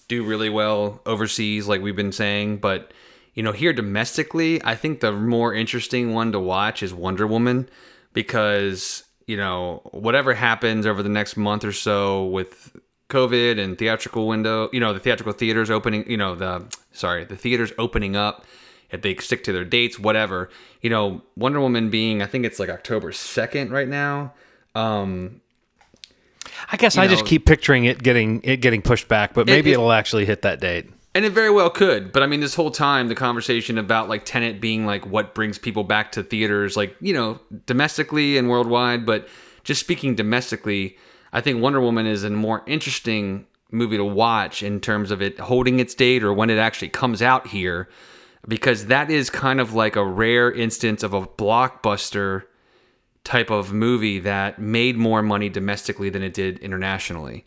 do 0.08 0.24
really 0.24 0.48
well 0.48 1.00
overseas, 1.06 1.68
like 1.68 1.82
we've 1.82 1.96
been 1.96 2.12
saying. 2.12 2.58
But 2.58 2.92
you 3.34 3.42
know, 3.42 3.52
here 3.52 3.72
domestically, 3.72 4.60
I 4.64 4.74
think 4.74 5.00
the 5.00 5.12
more 5.12 5.54
interesting 5.54 6.14
one 6.14 6.32
to 6.32 6.40
watch 6.40 6.82
is 6.82 6.92
Wonder 6.94 7.26
Woman 7.26 7.68
because 8.12 9.04
you 9.26 9.36
know 9.36 9.82
whatever 9.92 10.34
happens 10.34 10.86
over 10.86 11.02
the 11.02 11.08
next 11.08 11.36
month 11.36 11.64
or 11.64 11.72
so 11.72 12.26
with 12.26 12.76
COVID 13.10 13.58
and 13.58 13.78
theatrical 13.78 14.26
window, 14.26 14.68
you 14.72 14.80
know, 14.80 14.92
the 14.92 15.00
theatrical 15.00 15.32
theaters 15.32 15.70
opening, 15.70 16.08
you 16.10 16.16
know, 16.16 16.34
the 16.34 16.64
sorry, 16.92 17.24
the 17.24 17.36
theaters 17.36 17.72
opening 17.78 18.16
up, 18.16 18.44
if 18.90 19.02
they 19.02 19.14
stick 19.16 19.44
to 19.44 19.52
their 19.52 19.64
dates, 19.64 19.98
whatever. 19.98 20.48
You 20.80 20.90
know, 20.90 21.22
Wonder 21.36 21.60
Woman 21.60 21.90
being, 21.90 22.22
I 22.22 22.26
think 22.26 22.44
it's 22.44 22.58
like 22.58 22.68
October 22.68 23.12
second 23.12 23.70
right 23.70 23.88
now. 23.88 24.32
Um, 24.74 25.40
I 26.70 26.76
guess 26.76 26.96
I 26.96 27.06
just 27.06 27.26
keep 27.26 27.46
picturing 27.46 27.84
it 27.84 28.02
getting 28.02 28.40
it 28.42 28.58
getting 28.58 28.82
pushed 28.82 29.08
back, 29.08 29.34
but 29.34 29.46
maybe 29.46 29.72
it, 29.72 29.78
will 29.78 29.92
actually 29.92 30.24
hit 30.24 30.42
that 30.42 30.60
date. 30.60 30.88
and 31.14 31.24
it 31.24 31.32
very 31.32 31.50
well 31.50 31.70
could, 31.70 32.12
but 32.12 32.22
I 32.22 32.26
mean, 32.26 32.40
this 32.40 32.54
whole 32.54 32.70
time, 32.70 33.08
the 33.08 33.14
conversation 33.14 33.78
about 33.78 34.08
like 34.08 34.24
Tenet 34.24 34.60
being 34.60 34.86
like 34.86 35.06
what 35.06 35.34
brings 35.34 35.58
people 35.58 35.84
back 35.84 36.12
to 36.12 36.22
theaters, 36.22 36.76
like 36.76 36.96
you 37.00 37.12
know, 37.12 37.40
domestically 37.66 38.38
and 38.38 38.48
worldwide, 38.48 39.04
but 39.04 39.28
just 39.64 39.80
speaking 39.80 40.14
domestically, 40.14 40.96
I 41.32 41.40
think 41.40 41.60
Wonder 41.60 41.80
Woman 41.80 42.06
is 42.06 42.24
a 42.24 42.30
more 42.30 42.62
interesting 42.66 43.46
movie 43.70 43.96
to 43.98 44.04
watch 44.04 44.62
in 44.62 44.80
terms 44.80 45.10
of 45.10 45.20
it 45.20 45.38
holding 45.38 45.78
its 45.78 45.94
date 45.94 46.24
or 46.24 46.32
when 46.32 46.50
it 46.50 46.58
actually 46.58 46.88
comes 46.88 47.20
out 47.20 47.48
here, 47.48 47.88
because 48.48 48.86
that 48.86 49.10
is 49.10 49.28
kind 49.28 49.60
of 49.60 49.74
like 49.74 49.94
a 49.94 50.04
rare 50.04 50.50
instance 50.50 51.02
of 51.02 51.12
a 51.12 51.20
blockbuster 51.20 52.44
type 53.22 53.50
of 53.50 53.74
movie 53.74 54.18
that 54.20 54.58
made 54.58 54.96
more 54.96 55.22
money 55.22 55.50
domestically 55.50 56.08
than 56.08 56.22
it 56.22 56.32
did 56.32 56.58
internationally. 56.60 57.44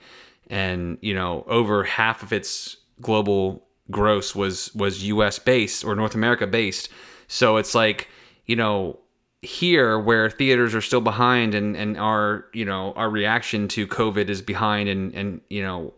And, 0.47 0.99
you 1.01 1.15
know, 1.15 1.43
over 1.47 1.83
half 1.83 2.21
of 2.21 2.31
its 2.31 2.77
global 3.01 3.65
gross 3.89 4.35
was 4.35 4.73
was 4.75 5.03
US 5.03 5.39
based 5.39 5.83
or 5.83 5.95
North 5.95 6.13
America 6.13 6.45
based. 6.45 6.89
So 7.27 7.57
it's 7.57 7.73
like, 7.73 8.07
you 8.45 8.55
know, 8.55 8.99
here 9.41 9.97
where 9.97 10.29
theaters 10.29 10.75
are 10.75 10.81
still 10.81 11.01
behind 11.01 11.55
and 11.55 11.75
and 11.75 11.97
our, 11.97 12.45
you 12.53 12.63
know, 12.63 12.93
our 12.93 13.09
reaction 13.09 13.67
to 13.69 13.87
COVID 13.87 14.29
is 14.29 14.43
behind 14.43 14.87
and 14.87 15.15
and 15.15 15.41
you 15.49 15.63
know, 15.63 15.93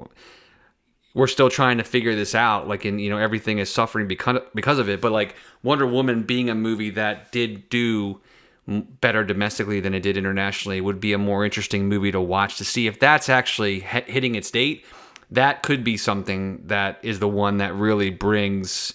we're 1.13 1.28
still 1.28 1.49
trying 1.49 1.78
to 1.78 1.84
figure 1.84 2.15
this 2.15 2.34
out 2.34 2.67
like 2.67 2.86
and 2.86 2.99
you 2.99 3.10
know 3.10 3.17
everything 3.17 3.60
is 3.60 3.71
suffering 3.71 4.08
because 4.08 4.39
because 4.56 4.80
of 4.80 4.89
it. 4.89 5.02
But 5.02 5.12
like 5.12 5.36
Wonder 5.62 5.86
Woman 5.86 6.23
being 6.23 6.49
a 6.49 6.56
movie 6.56 6.89
that 6.91 7.32
did 7.32 7.69
do 7.69 8.19
better 8.67 9.23
domestically 9.23 9.80
than 9.80 9.93
it 9.93 10.02
did 10.02 10.15
internationally 10.17 10.80
would 10.80 10.99
be 10.99 11.13
a 11.13 11.17
more 11.17 11.43
interesting 11.43 11.89
movie 11.89 12.12
to 12.12 12.21
watch 12.21 12.58
to 12.58 12.65
see 12.65 12.88
if 12.88 12.99
that's 12.99 13.28
actually 13.30 13.82
hitting 13.82 14.36
its 14.36 14.49
date. 14.49 14.86
That 15.32 15.63
could 15.63 15.84
be 15.84 15.97
something 15.97 16.65
that 16.67 16.99
is 17.04 17.19
the 17.19 17.28
one 17.28 17.58
that 17.58 17.73
really 17.76 18.10
brings 18.10 18.93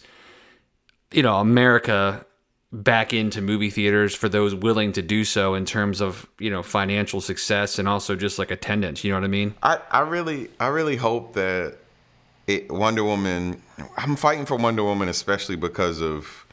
you 1.13 1.23
know 1.23 1.37
America 1.37 2.25
back 2.71 3.15
into 3.15 3.41
movie 3.41 3.71
theaters 3.71 4.15
for 4.15 4.29
those 4.29 4.55
willing 4.55 4.93
to 4.93 5.01
do 5.01 5.25
so 5.25 5.55
in 5.55 5.65
terms 5.65 6.01
of 6.01 6.27
you 6.39 6.51
know 6.51 6.63
financial 6.63 7.21
success 7.21 7.79
and 7.79 7.89
also 7.89 8.17
just 8.17 8.39
like 8.39 8.51
attendance. 8.51 9.05
You 9.05 9.13
know 9.13 9.19
what 9.19 9.25
I 9.25 9.29
mean? 9.29 9.55
I, 9.63 9.79
I 9.91 10.01
really 10.01 10.51
I 10.59 10.67
really 10.69 10.97
hope 10.97 11.35
that 11.35 11.77
it, 12.49 12.73
Wonder 12.73 13.05
Woman. 13.05 13.63
I'm 13.97 14.17
fighting 14.17 14.47
for 14.47 14.57
Wonder 14.57 14.83
Woman, 14.83 15.09
especially 15.09 15.55
because 15.57 16.01
of 16.01 16.47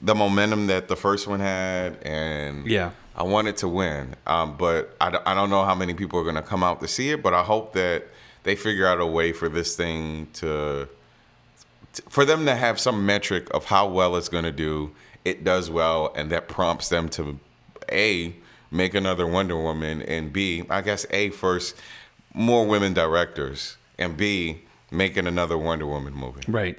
the 0.00 0.14
momentum 0.14 0.68
that 0.68 0.88
the 0.88 0.96
first 0.96 1.26
one 1.26 1.40
had, 1.40 1.98
and 2.02 2.66
Yeah. 2.66 2.92
I 3.16 3.24
wanted 3.24 3.58
to 3.58 3.68
win. 3.68 4.14
Um, 4.26 4.56
but 4.56 4.96
I, 5.00 5.10
don't- 5.10 5.26
I 5.26 5.34
don't 5.34 5.50
know 5.50 5.64
how 5.64 5.74
many 5.74 5.92
people 5.92 6.18
are 6.20 6.22
going 6.22 6.36
to 6.36 6.42
come 6.42 6.62
out 6.62 6.80
to 6.80 6.88
see 6.88 7.10
it. 7.10 7.22
But 7.22 7.34
I 7.34 7.42
hope 7.42 7.74
that 7.74 8.04
they 8.44 8.54
figure 8.56 8.86
out 8.86 9.00
a 9.00 9.06
way 9.06 9.32
for 9.32 9.48
this 9.50 9.76
thing 9.76 10.28
to, 10.34 10.88
t- 11.92 12.02
for 12.08 12.24
them 12.24 12.46
to 12.46 12.54
have 12.54 12.80
some 12.80 13.04
metric 13.04 13.48
of 13.52 13.66
how 13.66 13.88
well 13.88 14.16
it's 14.16 14.30
going 14.30 14.44
to 14.44 14.52
do. 14.52 14.92
It 15.24 15.44
does 15.44 15.68
well, 15.68 16.12
and 16.16 16.30
that 16.30 16.48
prompts 16.48 16.88
them 16.88 17.10
to 17.10 17.38
a 17.92 18.34
make 18.70 18.94
another 18.94 19.26
Wonder 19.26 19.56
Woman, 19.60 20.00
and 20.02 20.32
b 20.32 20.62
I 20.70 20.80
guess 20.80 21.04
a 21.10 21.28
first 21.30 21.76
more 22.32 22.64
women 22.66 22.94
directors, 22.94 23.76
and 23.98 24.16
b 24.16 24.62
making 24.90 25.26
another 25.26 25.56
Wonder 25.56 25.86
Woman 25.86 26.14
movie. 26.14 26.42
Right. 26.48 26.78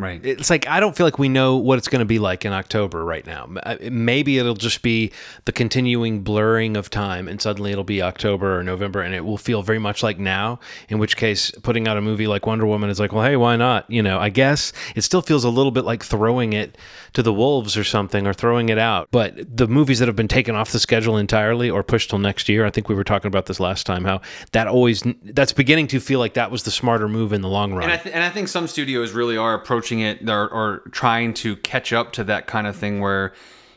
Right. 0.00 0.24
it's 0.24 0.50
like 0.50 0.66
I 0.66 0.80
don't 0.80 0.96
feel 0.96 1.06
like 1.06 1.18
we 1.18 1.28
know 1.28 1.56
what 1.56 1.78
it's 1.78 1.88
going 1.88 2.00
to 2.00 2.04
be 2.06 2.18
like 2.18 2.44
in 2.44 2.52
October 2.52 3.04
right 3.04 3.26
now. 3.26 3.48
Uh, 3.62 3.76
Maybe 3.90 4.38
it'll 4.38 4.54
just 4.54 4.82
be 4.82 5.12
the 5.44 5.52
continuing 5.52 6.22
blurring 6.22 6.76
of 6.76 6.90
time, 6.90 7.28
and 7.28 7.40
suddenly 7.40 7.72
it'll 7.72 7.84
be 7.84 8.02
October 8.02 8.58
or 8.58 8.62
November, 8.62 9.00
and 9.00 9.14
it 9.14 9.24
will 9.24 9.38
feel 9.38 9.62
very 9.62 9.78
much 9.78 10.02
like 10.02 10.18
now. 10.18 10.58
In 10.88 10.98
which 10.98 11.16
case, 11.16 11.50
putting 11.62 11.88
out 11.88 11.96
a 11.96 12.00
movie 12.00 12.26
like 12.26 12.46
Wonder 12.46 12.66
Woman 12.66 12.90
is 12.90 13.00
like, 13.00 13.12
well, 13.12 13.24
hey, 13.24 13.36
why 13.36 13.56
not? 13.56 13.90
You 13.90 14.02
know, 14.02 14.18
I 14.18 14.28
guess 14.28 14.72
it 14.94 15.02
still 15.02 15.22
feels 15.22 15.44
a 15.44 15.50
little 15.50 15.72
bit 15.72 15.84
like 15.84 16.02
throwing 16.02 16.52
it 16.52 16.78
to 17.14 17.22
the 17.22 17.32
wolves 17.32 17.76
or 17.76 17.84
something, 17.84 18.26
or 18.26 18.32
throwing 18.32 18.68
it 18.68 18.78
out. 18.78 19.08
But 19.10 19.56
the 19.56 19.66
movies 19.66 19.98
that 19.98 20.06
have 20.08 20.16
been 20.16 20.28
taken 20.28 20.54
off 20.54 20.70
the 20.70 20.78
schedule 20.78 21.16
entirely 21.16 21.68
or 21.68 21.82
pushed 21.82 22.10
till 22.10 22.18
next 22.18 22.48
year, 22.48 22.64
I 22.64 22.70
think 22.70 22.88
we 22.88 22.94
were 22.94 23.04
talking 23.04 23.26
about 23.28 23.46
this 23.46 23.58
last 23.58 23.86
time. 23.86 24.04
How 24.04 24.20
that 24.52 24.66
always 24.68 25.02
that's 25.24 25.52
beginning 25.52 25.88
to 25.88 26.00
feel 26.00 26.20
like 26.20 26.34
that 26.34 26.50
was 26.50 26.62
the 26.62 26.70
smarter 26.70 27.08
move 27.08 27.32
in 27.32 27.40
the 27.42 27.48
long 27.48 27.72
run. 27.72 27.84
And 27.84 27.92
I, 27.92 27.96
th- 27.96 28.14
and 28.14 28.22
I 28.22 28.30
think 28.30 28.46
some 28.48 28.68
studios 28.68 29.12
really 29.12 29.36
are 29.36 29.54
approaching 29.54 29.89
it 29.98 30.28
or, 30.30 30.48
or 30.48 30.78
trying 30.92 31.34
to 31.34 31.56
catch 31.56 31.92
up 31.92 32.12
to 32.12 32.24
that 32.24 32.46
kind 32.46 32.68
of 32.68 32.76
thing 32.76 33.00
where, 33.00 33.32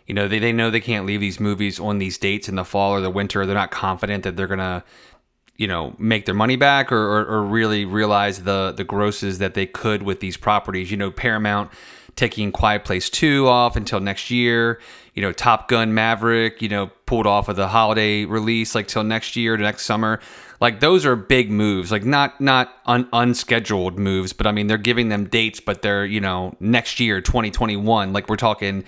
you 0.06 0.14
know, 0.14 0.28
they, 0.28 0.38
they 0.38 0.54
know 0.54 0.70
they 0.70 0.80
can't 0.80 1.08
leave 1.08 1.20
these 1.20 1.40
movies 1.40 1.80
on 1.80 1.98
these 1.98 2.20
dates 2.20 2.48
in 2.48 2.56
the 2.56 2.64
fall 2.64 2.92
or 2.92 3.02
the 3.02 3.10
winter. 3.10 3.46
They're 3.48 3.56
not 3.56 3.72
confident 3.72 4.24
that 4.24 4.38
they're 4.38 4.48
to, 4.60 4.84
you 5.58 5.68
know, 5.68 5.96
make 5.98 6.26
their 6.26 6.36
money 6.36 6.56
back 6.56 6.92
or, 6.92 6.98
or, 6.98 7.26
or 7.26 7.44
really 7.44 7.86
realize 7.86 8.44
the, 8.44 8.72
the 8.76 8.84
grosses 8.84 9.40
that 9.40 9.56
they 9.56 9.66
could 9.66 10.04
with 10.04 10.20
these 10.20 10.38
properties. 10.38 10.92
You 10.92 10.98
know, 10.98 11.10
Paramount 11.10 11.72
taking 12.16 12.52
Quiet 12.52 12.84
Place 12.84 13.10
2 13.10 13.48
off 13.48 13.76
until 13.76 14.00
next 14.00 14.30
year. 14.30 14.80
You 15.14 15.22
know, 15.22 15.32
Top 15.32 15.68
Gun 15.68 15.94
Maverick, 15.94 16.62
you 16.62 16.70
know, 16.70 16.88
pulled 17.06 17.28
off 17.28 17.50
of 17.50 17.56
the 17.56 17.68
holiday 17.68 18.26
release 18.26 18.76
like 18.76 18.88
till 18.88 19.04
next 19.04 19.36
year 19.36 19.58
to 19.58 19.64
next 19.64 19.84
summer. 19.84 20.20
Like 20.64 20.80
those 20.80 21.06
are 21.06 21.18
big 21.18 21.52
moves, 21.52 21.92
like 21.92 22.06
not 22.06 22.40
not 22.40 22.74
un, 22.86 23.10
unscheduled 23.12 24.00
moves, 24.00 24.32
but 24.32 24.48
I 24.48 24.54
mean 24.54 24.68
they're 24.68 24.78
giving 24.78 25.10
them 25.10 25.26
dates, 25.26 25.60
but 25.60 25.82
they're 25.82 26.06
you 26.06 26.22
know 26.22 26.56
next 26.62 27.02
year, 27.02 27.20
2021. 27.20 28.14
Like 28.14 28.30
we're 28.30 28.38
talking, 28.38 28.86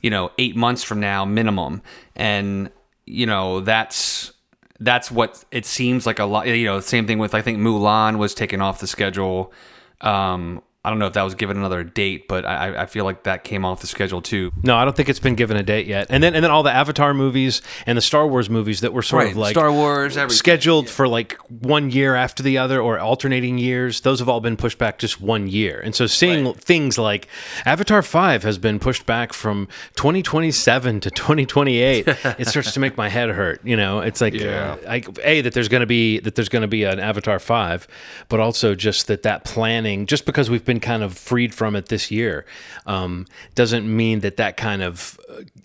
you 0.00 0.10
know, 0.10 0.30
eight 0.38 0.54
months 0.54 0.84
from 0.84 1.00
now 1.00 1.24
minimum, 1.24 1.82
and 2.14 2.70
you 3.04 3.26
know 3.26 3.58
that's 3.58 4.30
that's 4.78 5.10
what 5.10 5.44
it 5.50 5.66
seems 5.66 6.06
like 6.06 6.20
a 6.20 6.24
lot. 6.24 6.46
You 6.46 6.66
know, 6.66 6.78
same 6.78 7.08
thing 7.08 7.18
with 7.18 7.34
I 7.34 7.42
think 7.42 7.58
Mulan 7.58 8.18
was 8.18 8.32
taken 8.32 8.62
off 8.62 8.78
the 8.78 8.86
schedule. 8.86 9.52
Um, 10.00 10.62
I 10.84 10.90
don't 10.90 11.00
know 11.00 11.06
if 11.06 11.14
that 11.14 11.24
was 11.24 11.34
given 11.34 11.56
another 11.56 11.82
date, 11.82 12.28
but 12.28 12.44
I, 12.46 12.82
I 12.82 12.86
feel 12.86 13.04
like 13.04 13.24
that 13.24 13.42
came 13.42 13.64
off 13.64 13.80
the 13.80 13.88
schedule 13.88 14.22
too. 14.22 14.52
No, 14.62 14.76
I 14.76 14.84
don't 14.84 14.96
think 14.96 15.08
it's 15.08 15.18
been 15.18 15.34
given 15.34 15.56
a 15.56 15.62
date 15.62 15.86
yet. 15.88 16.06
And 16.08 16.22
then 16.22 16.34
and 16.36 16.42
then 16.44 16.52
all 16.52 16.62
the 16.62 16.70
Avatar 16.72 17.12
movies 17.12 17.62
and 17.84 17.98
the 17.98 18.02
Star 18.02 18.26
Wars 18.28 18.48
movies 18.48 18.80
that 18.82 18.92
were 18.92 19.02
sort 19.02 19.24
Right, 19.24 19.32
of 19.32 19.36
like 19.36 19.50
Star 19.54 19.72
Wars, 19.72 20.16
everything, 20.16 20.36
scheduled 20.38 20.88
for 20.88 21.08
like 21.08 21.36
one 21.48 21.90
year 21.90 22.14
after 22.14 22.44
the 22.44 22.58
other 22.58 22.80
or 22.80 22.98
alternating 23.00 23.58
years. 23.58 24.02
Those 24.02 24.20
have 24.20 24.28
all 24.28 24.40
been 24.40 24.56
pushed 24.56 24.78
back 24.78 24.98
just 24.98 25.20
one 25.20 25.48
year. 25.48 25.80
And 25.84 25.94
so 25.96 26.06
seeing 26.06 26.54
things 26.54 26.96
like 26.96 27.26
Avatar 27.66 28.00
5 28.00 28.44
has 28.44 28.56
been 28.56 28.78
pushed 28.78 29.04
back 29.04 29.32
from 29.32 29.66
2027 29.96 31.00
to 31.00 31.10
2028, 31.10 32.08
it 32.38 32.48
starts 32.48 32.72
to 32.72 32.80
make 32.80 32.96
my 32.96 33.08
head 33.08 33.30
hurt, 33.30 33.60
you 33.64 33.76
know. 33.76 34.00
It's 34.00 34.20
like 34.20 34.34
Yeah. 34.34 34.76
uh, 34.86 34.90
I, 34.90 35.02
a 35.24 35.40
that 35.42 35.54
there's 35.54 35.68
going 35.68 35.80
to 35.80 35.86
be 35.86 36.20
that 36.20 36.34
there's 36.34 36.48
going 36.48 36.62
to 36.62 36.68
be 36.68 36.84
an 36.84 36.98
Avatar 37.00 37.38
5, 37.38 37.86
but 38.28 38.40
also 38.40 38.74
just 38.74 39.06
that 39.08 39.22
that 39.24 39.44
planning 39.44 40.06
just 40.06 40.24
because 40.24 40.48
we've 40.48 40.64
been 40.68 40.78
kind 40.80 41.02
of 41.02 41.16
freed 41.18 41.52
from 41.54 41.74
it 41.74 41.86
this 41.88 42.10
year 42.12 42.44
um, 42.86 43.26
doesn't 43.56 43.84
mean 44.02 44.20
that 44.20 44.36
that 44.36 44.56
kind 44.56 44.82
of 44.82 45.18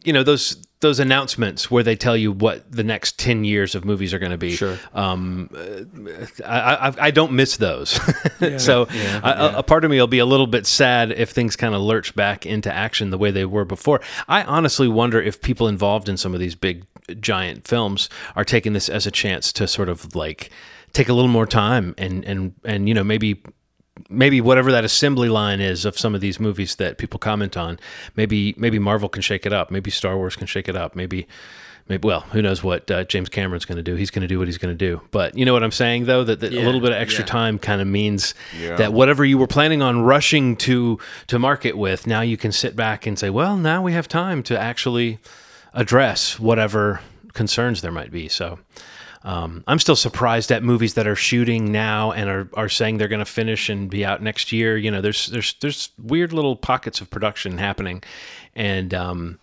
you 0.04 0.12
know 0.14 0.24
those 0.24 0.58
those 0.80 1.00
announcements 1.00 1.72
where 1.72 1.84
they 1.84 1.96
tell 1.96 2.18
you 2.18 2.30
what 2.32 2.70
the 2.70 2.84
next 2.84 3.18
10 3.18 3.46
years 3.46 3.74
of 3.76 3.86
movies 3.86 4.14
are 4.14 4.20
going 4.20 4.34
to 4.34 4.38
be 4.38 4.54
Sure. 4.56 4.78
um, 4.94 5.50
I, 6.46 6.90
I, 6.90 6.94
I 7.08 7.12
don't 7.12 7.32
miss 7.34 7.56
those. 7.58 8.00
So 8.58 8.88
I- 9.24 9.32
A, 9.54 9.58
a 9.60 9.64
part 9.64 9.86
of 9.86 9.92
me 9.92 9.98
will 10.00 10.08
be 10.08 10.20
a 10.20 10.26
little 10.26 10.48
bit 10.48 10.66
sad 10.66 11.12
if 11.14 11.30
things 11.30 11.56
kind 11.56 11.74
of 11.74 11.82
lurch 11.82 12.14
back 12.16 12.46
into 12.46 12.70
action 12.74 13.10
the 13.12 13.18
way 13.18 13.32
they 13.32 13.46
were 13.46 13.64
before. 13.64 14.02
I 14.28 14.44
honestly 14.44 14.90
wonder 14.90 15.22
if 15.22 15.42
people 15.42 15.70
involved 15.70 16.10
in 16.10 16.18
some 16.18 16.34
of 16.34 16.42
these 16.42 16.56
big 16.56 16.86
giant 17.22 17.66
films 17.66 18.10
are 18.36 18.44
taking 18.44 18.74
this 18.74 18.90
as 18.90 19.08
a 19.08 19.12
chance 19.12 19.54
to 19.54 19.68
sort 19.68 19.88
of 19.88 20.16
like 20.16 20.50
take 20.92 21.08
a 21.08 21.14
little 21.14 21.32
more 21.32 21.46
time 21.48 21.96
and 21.98 22.26
and 22.26 22.54
and 22.66 22.88
you 22.90 22.94
know 22.94 23.04
maybe 23.06 23.42
maybe 24.10 24.42
whatever 24.42 24.72
that 24.72 24.84
assembly 24.84 25.30
line 25.30 25.62
is 25.62 25.86
of 25.86 25.98
some 25.98 26.16
of 26.16 26.22
these 26.22 26.40
movies 26.40 26.76
that 26.76 26.98
people 26.98 27.20
comment 27.20 27.56
on 27.56 27.80
maybe 28.16 28.54
maybe 28.58 28.80
marvel 28.80 29.10
can 29.10 29.22
shake 29.22 29.46
it 29.46 29.54
up. 29.54 29.70
Maybe 29.72 29.92
star 29.92 30.18
wars 30.18 30.36
can 30.36 30.48
shake 30.48 30.68
it 30.68 30.76
up. 30.76 30.96
Maybe 30.96 31.28
maybe 31.88 32.08
well 32.08 32.22
who 32.22 32.42
knows 32.42 32.64
what 32.64 32.90
uh, 32.90 33.04
james 33.04 33.30
cameron's 33.30 33.66
going 33.66 33.76
to 33.78 33.84
do. 33.84 33.96
He's 33.96 34.10
going 34.10 34.22
to 34.22 34.28
do 34.28 34.40
what 34.40 34.48
he's 34.48 34.58
going 34.58 34.76
to 34.76 34.86
do. 34.90 35.02
But 35.12 35.38
you 35.38 35.46
know 35.46 35.54
what 35.54 35.64
i'm 35.64 35.72
saying 35.72 36.06
though? 36.06 36.24
That, 36.24 36.40
that 36.40 36.54
a 36.54 36.62
little 36.62 36.82
bit 36.82 36.92
of 36.92 36.98
extra 36.98 37.24
yeah. 37.24 37.28
time 37.32 37.60
kind 37.60 37.82
of 37.82 37.88
means 37.88 38.34
Yeah. 38.60 38.76
that 38.78 38.94
whatever 38.94 39.24
you 39.24 39.38
were 39.38 39.48
planning 39.48 39.82
on 39.82 40.02
rushing 40.02 40.56
to 40.58 40.98
to 41.28 41.38
market 41.38 41.78
with 41.78 42.08
now 42.08 42.22
you 42.22 42.38
can 42.38 42.52
sit 42.52 42.76
back 42.76 43.06
and 43.06 43.18
say 43.20 43.30
well 43.30 43.58
now 43.58 43.82
we 43.82 43.94
have 43.94 44.08
time 44.08 44.44
to 44.44 44.60
actually 44.60 45.20
address 45.74 46.40
whatever 46.40 47.02
concerns 47.34 47.82
there 47.82 47.92
might 47.92 48.12
be. 48.12 48.30
So 48.30 48.60
um, 49.24 49.64
I'm 49.68 49.80
still 49.80 49.96
surprised 49.96 50.52
at 50.52 50.64
movies 50.64 50.96
that 50.96 51.08
are 51.08 51.16
shooting 51.16 51.72
now 51.72 52.12
and 52.12 52.30
are, 52.30 52.50
are 52.56 52.68
saying 52.68 52.98
they're 52.98 53.08
going 53.08 53.20
to 53.20 53.26
finish 53.26 53.70
and 53.70 53.90
be 53.90 54.04
out 54.04 54.22
next 54.22 54.52
year. 54.52 54.78
You 54.78 54.92
know, 54.92 55.02
there's 55.02 55.28
there's 55.28 55.54
there's 55.62 55.90
weird 55.98 56.34
little 56.34 56.58
pockets 56.58 57.00
of 57.00 57.10
production 57.10 57.58
happening, 57.58 58.04
and 58.54 58.94
um, 58.94 59.40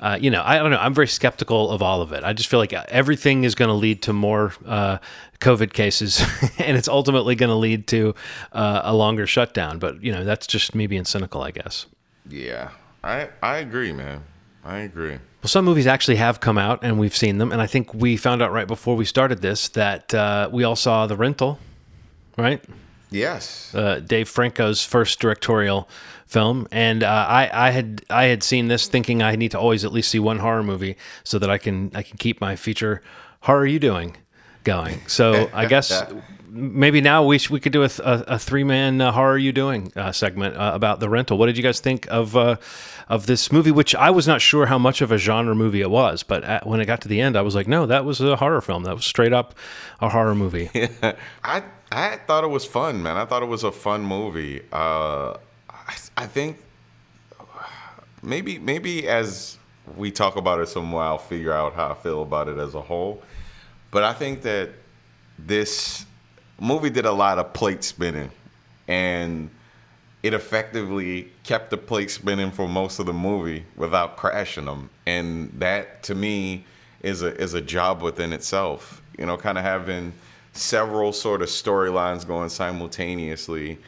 uh, 0.00 0.18
you 0.20 0.30
know, 0.30 0.42
I 0.44 0.58
don't 0.58 0.72
know. 0.72 0.78
I'm 0.78 0.92
very 0.92 1.06
skeptical 1.06 1.70
of 1.70 1.82
all 1.82 2.02
of 2.02 2.12
it. 2.12 2.24
I 2.24 2.32
just 2.32 2.48
feel 2.48 2.58
like 2.58 2.72
everything 2.72 3.44
is 3.44 3.54
going 3.54 3.68
to 3.68 3.74
lead 3.74 4.02
to 4.02 4.12
more 4.12 4.54
uh, 4.66 4.98
COVID 5.38 5.72
cases, 5.72 6.20
and 6.58 6.76
it's 6.76 6.88
ultimately 6.88 7.36
going 7.36 7.50
to 7.50 7.56
lead 7.56 7.86
to 7.88 8.16
uh, 8.52 8.80
a 8.82 8.92
longer 8.92 9.28
shutdown. 9.28 9.78
But 9.78 10.02
you 10.02 10.10
know, 10.10 10.24
that's 10.24 10.48
just 10.48 10.74
me 10.74 10.88
being 10.88 11.04
cynical, 11.04 11.42
I 11.42 11.52
guess. 11.52 11.86
Yeah, 12.28 12.70
I 13.04 13.28
I 13.40 13.58
agree, 13.58 13.92
man. 13.92 14.24
I 14.64 14.78
agree. 14.78 15.18
Well, 15.42 15.48
some 15.48 15.64
movies 15.64 15.86
actually 15.86 16.16
have 16.16 16.40
come 16.40 16.56
out, 16.56 16.80
and 16.82 16.98
we've 16.98 17.16
seen 17.16 17.38
them. 17.38 17.50
And 17.50 17.60
I 17.60 17.66
think 17.66 17.92
we 17.92 18.16
found 18.16 18.42
out 18.42 18.52
right 18.52 18.68
before 18.68 18.94
we 18.94 19.04
started 19.04 19.42
this 19.42 19.68
that 19.70 20.14
uh, 20.14 20.48
we 20.52 20.62
all 20.62 20.76
saw 20.76 21.06
The 21.06 21.16
Rental, 21.16 21.58
right? 22.38 22.62
Yes. 23.10 23.74
uh, 23.74 24.00
Dave 24.00 24.28
Franco's 24.28 24.84
first 24.84 25.18
directorial 25.20 25.88
film, 26.26 26.66
and 26.70 27.02
uh, 27.02 27.26
I, 27.28 27.50
I 27.68 27.70
had 27.70 28.02
I 28.08 28.24
had 28.24 28.42
seen 28.42 28.68
this 28.68 28.86
thinking 28.86 29.22
I 29.22 29.36
need 29.36 29.50
to 29.50 29.58
always 29.58 29.84
at 29.84 29.92
least 29.92 30.10
see 30.10 30.18
one 30.18 30.38
horror 30.38 30.62
movie 30.62 30.96
so 31.24 31.38
that 31.38 31.50
I 31.50 31.58
can 31.58 31.90
I 31.94 32.02
can 32.02 32.16
keep 32.16 32.40
my 32.40 32.56
feature 32.56 33.02
horror 33.40 33.66
you 33.66 33.78
doing 33.78 34.16
going. 34.64 35.00
So 35.08 35.50
I 35.52 35.66
guess 35.66 36.02
maybe 36.52 37.00
now 37.00 37.24
we 37.24 37.38
sh- 37.38 37.50
we 37.50 37.60
could 37.60 37.72
do 37.72 37.82
a, 37.82 37.88
th- 37.88 38.00
a, 38.04 38.38
three 38.38 38.62
man 38.62 39.00
uh, 39.00 39.10
horror 39.10 39.38
you 39.38 39.52
doing 39.52 39.90
uh, 39.96 40.12
segment 40.12 40.54
uh, 40.56 40.72
about 40.74 41.00
the 41.00 41.08
rental. 41.08 41.38
What 41.38 41.46
did 41.46 41.56
you 41.56 41.62
guys 41.62 41.80
think 41.80 42.06
of 42.10 42.36
uh, 42.36 42.56
of 43.08 43.26
this 43.26 43.50
movie? 43.50 43.70
Which 43.70 43.94
I 43.94 44.10
was 44.10 44.26
not 44.26 44.40
sure 44.40 44.66
how 44.66 44.78
much 44.78 45.00
of 45.00 45.10
a 45.10 45.18
genre 45.18 45.54
movie 45.54 45.80
it 45.80 45.90
was, 45.90 46.22
but 46.22 46.44
at, 46.44 46.66
when 46.66 46.80
it 46.80 46.86
got 46.86 47.00
to 47.02 47.08
the 47.08 47.20
end, 47.20 47.36
I 47.36 47.40
was 47.40 47.54
like, 47.54 47.66
no, 47.66 47.86
that 47.86 48.04
was 48.04 48.20
a 48.20 48.36
horror 48.36 48.60
film. 48.60 48.84
That 48.84 48.94
was 48.94 49.04
straight 49.04 49.32
up 49.32 49.54
a 50.00 50.10
horror 50.10 50.34
movie. 50.34 50.70
I 51.42 51.62
I 51.90 52.16
thought 52.26 52.44
it 52.44 52.50
was 52.50 52.64
fun, 52.64 53.02
man. 53.02 53.16
I 53.16 53.24
thought 53.24 53.42
it 53.42 53.46
was 53.46 53.64
a 53.64 53.72
fun 53.72 54.02
movie. 54.02 54.62
Uh, 54.72 55.36
I, 55.70 55.96
I 56.16 56.26
think 56.26 56.58
maybe 58.22 58.58
maybe 58.58 59.08
as 59.08 59.56
we 59.96 60.10
talk 60.10 60.36
about 60.36 60.60
it 60.60 60.68
some 60.68 60.84
more, 60.84 61.02
I'll 61.02 61.18
figure 61.18 61.52
out 61.52 61.74
how 61.74 61.90
I 61.90 61.94
feel 61.94 62.22
about 62.22 62.48
it 62.48 62.58
as 62.58 62.74
a 62.74 62.80
whole. 62.80 63.22
But 63.90 64.04
I 64.04 64.12
think 64.12 64.42
that 64.42 64.70
this 65.38 66.06
movie 66.62 66.90
did 66.90 67.04
a 67.04 67.12
lot 67.12 67.38
of 67.38 67.52
plate 67.52 67.82
spinning, 67.82 68.30
and 68.86 69.50
it 70.22 70.32
effectively 70.32 71.28
kept 71.42 71.70
the 71.70 71.76
plate 71.76 72.10
spinning 72.10 72.52
for 72.52 72.68
most 72.68 73.00
of 73.00 73.06
the 73.06 73.12
movie 73.12 73.64
without 73.76 74.16
crashing 74.16 74.66
them, 74.66 74.88
and 75.04 75.52
that 75.58 76.04
to 76.04 76.14
me 76.14 76.64
is 77.02 77.22
a 77.22 77.34
is 77.40 77.54
a 77.54 77.60
job 77.60 78.00
within 78.00 78.32
itself. 78.32 79.02
You 79.18 79.26
know, 79.26 79.36
kind 79.36 79.58
of 79.58 79.64
having 79.64 80.14
several 80.52 81.12
sort 81.12 81.42
of 81.42 81.48
storylines 81.48 82.26
going 82.26 82.48
simultaneously 82.48 83.78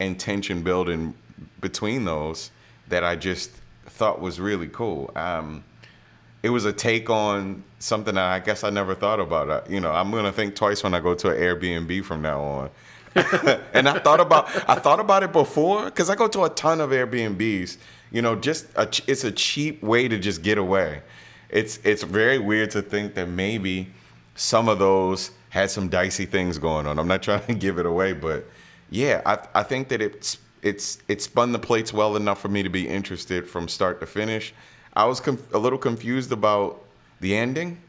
and 0.00 0.18
tension 0.18 0.62
building 0.62 1.14
between 1.60 2.04
those 2.04 2.50
that 2.88 3.04
I 3.04 3.14
just 3.14 3.50
thought 3.86 4.20
was 4.20 4.40
really 4.40 4.68
cool. 4.68 5.12
Um, 5.14 5.62
it 6.44 6.50
was 6.50 6.66
a 6.66 6.74
take 6.74 7.08
on 7.08 7.64
something 7.78 8.16
that 8.16 8.24
I 8.24 8.38
guess 8.38 8.64
I 8.64 8.68
never 8.68 8.94
thought 8.94 9.18
about. 9.18 9.48
Uh, 9.48 9.62
You 9.66 9.80
know, 9.80 9.90
I'm 9.90 10.10
gonna 10.10 10.30
think 10.30 10.54
twice 10.54 10.84
when 10.84 10.92
I 10.92 11.00
go 11.00 11.14
to 11.14 11.30
an 11.30 11.36
Airbnb 11.38 12.04
from 12.04 12.20
now 12.20 12.42
on. 12.42 12.70
and 13.72 13.88
I 13.88 13.98
thought 14.00 14.20
about 14.20 14.44
I 14.68 14.74
thought 14.74 15.00
about 15.00 15.22
it 15.22 15.32
before 15.32 15.86
because 15.86 16.10
I 16.10 16.14
go 16.14 16.28
to 16.28 16.44
a 16.44 16.50
ton 16.50 16.82
of 16.82 16.90
Airbnbs. 16.90 17.78
You 18.12 18.20
know, 18.20 18.36
just 18.36 18.66
a, 18.76 18.86
it's 19.06 19.24
a 19.24 19.32
cheap 19.32 19.82
way 19.82 20.06
to 20.06 20.18
just 20.18 20.42
get 20.42 20.58
away. 20.58 21.00
It's 21.48 21.78
it's 21.82 22.02
very 22.02 22.38
weird 22.38 22.70
to 22.72 22.82
think 22.82 23.14
that 23.14 23.26
maybe 23.30 23.88
some 24.34 24.68
of 24.68 24.78
those 24.78 25.30
had 25.48 25.70
some 25.70 25.88
dicey 25.88 26.26
things 26.26 26.58
going 26.58 26.86
on. 26.86 26.98
I'm 26.98 27.08
not 27.08 27.22
trying 27.22 27.46
to 27.46 27.54
give 27.66 27.78
it 27.78 27.86
away, 27.86 28.12
but 28.12 28.44
yeah, 28.90 29.22
I 29.24 29.38
I 29.60 29.62
think 29.62 29.88
that 29.88 30.02
it's 30.02 30.36
it's 30.60 30.98
it 31.08 31.22
spun 31.22 31.52
the 31.52 31.58
plates 31.58 31.94
well 31.94 32.16
enough 32.16 32.38
for 32.42 32.48
me 32.48 32.62
to 32.62 32.68
be 32.68 32.86
interested 32.86 33.48
from 33.48 33.66
start 33.66 33.98
to 34.00 34.06
finish. 34.06 34.52
I 34.96 35.04
was 35.06 35.20
a 35.52 35.58
little 35.58 35.78
confused 35.78 36.32
about 36.32 36.82
the 37.20 37.36
ending, 37.36 37.80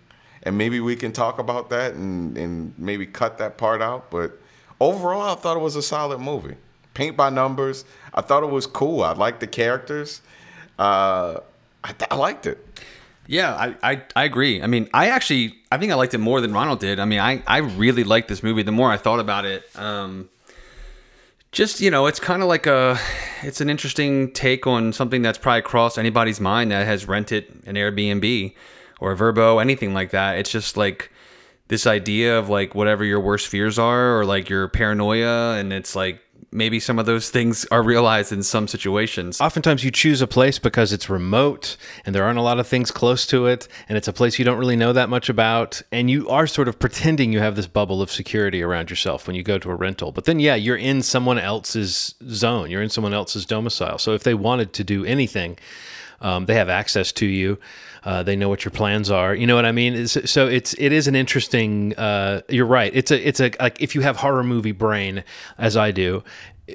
and 0.44 0.58
maybe 0.58 0.80
we 0.80 0.96
can 0.96 1.12
talk 1.12 1.40
about 1.40 1.70
that 1.70 1.94
and 1.94 2.38
and 2.38 2.74
maybe 2.78 3.06
cut 3.06 3.38
that 3.38 3.58
part 3.58 3.82
out. 3.82 4.10
But 4.10 4.40
overall, 4.80 5.34
I 5.34 5.36
thought 5.36 5.58
it 5.58 5.62
was 5.62 5.76
a 5.76 5.82
solid 5.82 6.20
movie. 6.20 6.56
Paint 6.94 7.18
by 7.18 7.30
numbers. 7.30 7.86
I 8.14 8.22
thought 8.22 8.44
it 8.44 8.50
was 8.50 8.66
cool. 8.66 9.04
I 9.04 9.14
liked 9.14 9.42
the 9.42 9.48
characters. 9.48 10.22
Uh, 10.80 11.40
I, 11.84 11.92
th- 11.92 12.08
I 12.10 12.16
liked 12.16 12.46
it. 12.46 12.66
Yeah, 13.28 13.54
I, 13.56 13.76
I, 13.92 14.02
I 14.16 14.24
agree. 14.24 14.62
I 14.62 14.68
mean, 14.68 14.88
I 14.94 15.10
actually 15.10 15.56
I 15.72 15.78
think 15.78 15.92
I 15.92 15.96
liked 15.96 16.14
it 16.14 16.20
more 16.20 16.42
than 16.42 16.54
Ronald 16.54 16.80
did. 16.80 17.00
I 17.00 17.06
mean, 17.06 17.20
I, 17.20 17.44
I 17.48 17.58
really 17.58 18.04
liked 18.04 18.28
this 18.28 18.44
movie. 18.44 18.64
The 18.64 18.72
more 18.72 18.92
I 18.92 18.98
thought 18.98 19.20
about 19.20 19.46
it, 19.46 19.68
um, 19.76 20.30
just 21.56 21.80
you 21.80 21.90
know, 21.90 22.06
it's 22.06 22.20
kind 22.20 22.42
of 22.42 22.50
like 22.50 22.68
a, 22.68 23.00
it's 23.42 23.62
an 23.62 23.70
interesting 23.70 24.32
take 24.34 24.68
on 24.68 24.92
something 24.92 25.22
that's 25.22 25.38
probably 25.38 25.62
crossed 25.62 25.98
anybody's 25.98 26.42
mind 26.42 26.70
that 26.72 26.86
has 26.86 27.08
rented 27.08 27.46
an 27.66 27.76
Airbnb 27.76 28.54
or 29.00 29.14
a 29.14 29.16
Vrbo, 29.16 29.62
anything 29.62 29.94
like 29.94 30.12
that. 30.12 30.38
It's 30.38 30.52
just 30.52 30.76
like 30.76 31.12
this 31.70 31.88
idea 31.88 32.38
of 32.38 32.50
like 32.50 32.76
whatever 32.76 33.06
your 33.06 33.22
worst 33.22 33.48
fears 33.48 33.80
are 33.80 34.20
or 34.20 34.26
like 34.26 34.50
your 34.50 34.68
paranoia, 34.68 35.56
and 35.58 35.72
it's 35.72 35.96
like 35.96 36.20
maybe 36.52 36.80
some 36.80 37.00
of 37.00 37.06
those 37.06 37.30
things 37.30 37.66
are 37.72 37.84
realized 37.84 38.32
in 38.32 38.44
some 38.44 38.68
situations. 38.68 39.42
Oftentimes, 39.42 39.84
you 39.84 39.92
choose 39.92 40.22
a 40.22 40.28
place 40.28 40.60
because 40.60 40.94
it's 40.94 41.10
remote 41.10 41.78
and 42.06 42.16
there 42.16 42.24
aren't 42.24 42.40
a 42.40 42.42
lot 42.42 42.60
of 42.60 42.68
things 42.68 42.92
close 42.92 43.26
to 43.28 43.48
it, 43.48 43.68
and 43.90 43.98
it's 43.98 44.08
a 44.08 44.14
place 44.14 44.40
you 44.40 44.46
don't 44.46 44.58
really 44.58 44.76
know 44.76 44.94
that 44.94 45.10
much 45.10 45.30
about, 45.30 45.82
and 45.92 46.10
you 46.10 46.30
are 46.30 46.48
sort 46.48 46.68
of 46.68 46.80
pretending 46.80 47.34
you 47.34 47.40
have 47.40 47.56
this 47.56 47.68
bubble 47.68 48.02
of 48.02 48.12
security 48.12 48.62
around 48.62 48.90
yourself 48.90 49.28
when 49.28 49.36
you 49.36 49.44
go 49.44 49.58
to 49.58 49.70
a 49.70 49.76
rental. 49.76 50.12
But 50.12 50.26
then, 50.26 50.40
yeah, 50.40 50.56
you're 50.56 50.76
in 50.78 51.02
someone 51.02 51.40
else's 51.40 52.16
zone, 52.30 52.72
you're 52.72 52.84
in 52.84 52.90
someone 52.90 53.14
else's 53.14 53.46
domicile. 53.46 53.98
So 53.98 54.14
if 54.14 54.24
they 54.24 54.34
wanted 54.34 54.74
to 54.74 54.84
do 54.84 55.06
anything, 55.06 55.58
um, 56.22 56.46
they 56.46 56.56
have 56.56 56.70
access 56.70 57.12
to 57.14 57.26
you. 57.26 57.60
Uh, 58.06 58.22
they 58.22 58.36
know 58.36 58.48
what 58.48 58.64
your 58.64 58.72
plans 58.72 59.10
are. 59.10 59.34
You 59.34 59.48
know 59.48 59.56
what 59.56 59.66
I 59.66 59.72
mean? 59.72 59.96
It's, 59.96 60.30
so 60.30 60.48
it's 60.48 60.76
it 60.78 60.92
is 60.92 61.08
an 61.08 61.16
interesting. 61.16 61.96
Uh, 61.98 62.42
you're 62.48 62.68
right. 62.68 62.92
It's 62.94 63.10
a 63.12 63.28
it's 63.28 63.40
a 63.42 63.52
like 63.60 63.82
if 63.82 63.96
you 63.96 64.02
have 64.02 64.18
horror 64.18 64.44
movie 64.44 64.72
brain 64.72 65.24
as 65.58 65.76
I 65.76 65.90
do, 65.90 66.24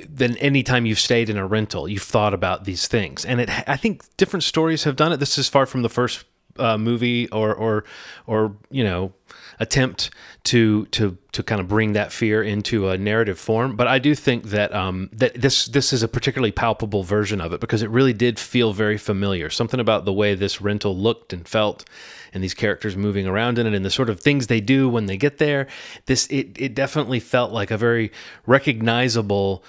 then 0.08 0.36
anytime 0.38 0.86
you've 0.86 0.98
stayed 0.98 1.30
in 1.30 1.36
a 1.36 1.46
rental, 1.46 1.88
you've 1.88 2.02
thought 2.02 2.34
about 2.34 2.64
these 2.64 2.88
things. 2.88 3.24
And 3.24 3.40
it 3.40 3.68
I 3.68 3.76
think 3.76 4.04
different 4.16 4.42
stories 4.42 4.84
have 4.84 4.96
done 4.96 5.12
it. 5.12 5.18
This 5.18 5.38
is 5.38 5.48
far 5.48 5.66
from 5.66 5.82
the 5.82 5.88
first 5.88 6.24
uh, 6.58 6.76
movie 6.76 7.28
or 7.30 7.54
or 7.54 7.84
or 8.26 8.56
you 8.70 8.82
know 8.82 9.12
attempt 9.60 10.10
to 10.42 10.86
to 10.86 11.18
to 11.32 11.42
kind 11.42 11.60
of 11.60 11.68
bring 11.68 11.92
that 11.92 12.10
fear 12.10 12.42
into 12.42 12.88
a 12.88 12.96
narrative 12.96 13.38
form. 13.38 13.76
But 13.76 13.86
I 13.86 13.98
do 13.98 14.14
think 14.14 14.44
that 14.46 14.74
um, 14.74 15.10
that 15.12 15.34
this 15.40 15.66
this 15.66 15.92
is 15.92 16.02
a 16.02 16.08
particularly 16.08 16.50
palpable 16.50 17.04
version 17.04 17.40
of 17.40 17.52
it 17.52 17.60
because 17.60 17.82
it 17.82 17.90
really 17.90 18.14
did 18.14 18.38
feel 18.38 18.72
very 18.72 18.96
familiar. 18.96 19.50
Something 19.50 19.78
about 19.78 20.06
the 20.06 20.12
way 20.12 20.34
this 20.34 20.60
rental 20.60 20.96
looked 20.96 21.32
and 21.32 21.46
felt, 21.46 21.84
and 22.32 22.42
these 22.42 22.54
characters 22.54 22.96
moving 22.96 23.26
around 23.26 23.58
in 23.58 23.66
it, 23.66 23.74
and 23.74 23.84
the 23.84 23.90
sort 23.90 24.08
of 24.08 24.18
things 24.18 24.46
they 24.46 24.62
do 24.62 24.88
when 24.88 25.06
they 25.06 25.18
get 25.18 25.36
there. 25.38 25.66
This 26.06 26.26
it 26.28 26.48
it 26.56 26.74
definitely 26.74 27.20
felt 27.20 27.52
like 27.52 27.70
a 27.70 27.76
very 27.76 28.10
recognizable. 28.46 29.62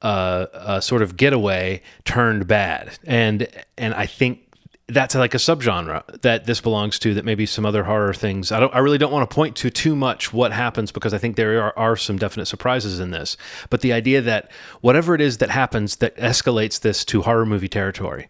Uh, 0.00 0.46
uh, 0.54 0.80
sort 0.80 1.02
of 1.02 1.16
getaway 1.16 1.82
turned 2.04 2.46
bad, 2.46 2.96
and 3.04 3.48
and 3.76 3.92
I 3.94 4.06
think 4.06 4.47
that's 4.88 5.14
like 5.14 5.34
a 5.34 5.38
subgenre 5.38 6.02
that 6.22 6.46
this 6.46 6.60
belongs 6.60 6.98
to 6.98 7.14
that 7.14 7.24
maybe 7.24 7.46
some 7.46 7.66
other 7.66 7.84
horror 7.84 8.14
things 8.14 8.50
i 8.50 8.58
don't 8.58 8.74
i 8.74 8.78
really 8.78 8.98
don't 8.98 9.12
want 9.12 9.28
to 9.28 9.34
point 9.34 9.54
to 9.56 9.70
too 9.70 9.94
much 9.94 10.32
what 10.32 10.52
happens 10.52 10.90
because 10.90 11.12
i 11.12 11.18
think 11.18 11.36
there 11.36 11.62
are, 11.62 11.78
are 11.78 11.96
some 11.96 12.18
definite 12.18 12.46
surprises 12.46 12.98
in 12.98 13.10
this. 13.10 13.36
But 13.70 13.80
the 13.80 13.92
idea 13.92 14.20
that 14.22 14.50
whatever 14.80 15.14
it 15.14 15.20
is 15.20 15.38
that 15.38 15.50
happens 15.50 15.96
that 15.96 16.16
escalates 16.16 16.80
this 16.80 17.04
to 17.06 17.22
horror 17.22 17.46
movie 17.46 17.68
territory 17.68 18.28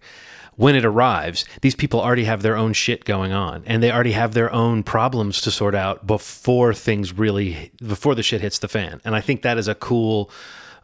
when 0.56 0.74
it 0.74 0.84
arrives 0.84 1.44
these 1.60 1.76
people 1.76 2.00
already 2.00 2.24
have 2.24 2.42
their 2.42 2.56
own 2.56 2.72
shit 2.72 3.04
going 3.04 3.32
on 3.32 3.62
and 3.66 3.82
they 3.82 3.92
already 3.92 4.12
have 4.12 4.34
their 4.34 4.52
own 4.52 4.82
problems 4.82 5.40
to 5.40 5.50
sort 5.50 5.74
out 5.74 6.06
before 6.06 6.74
things 6.74 7.16
really 7.16 7.70
before 7.78 8.14
the 8.14 8.22
shit 8.22 8.40
hits 8.40 8.58
the 8.58 8.68
fan. 8.68 9.00
And 9.04 9.14
i 9.14 9.20
think 9.20 9.42
that 9.42 9.58
is 9.58 9.68
a 9.68 9.74
cool 9.74 10.30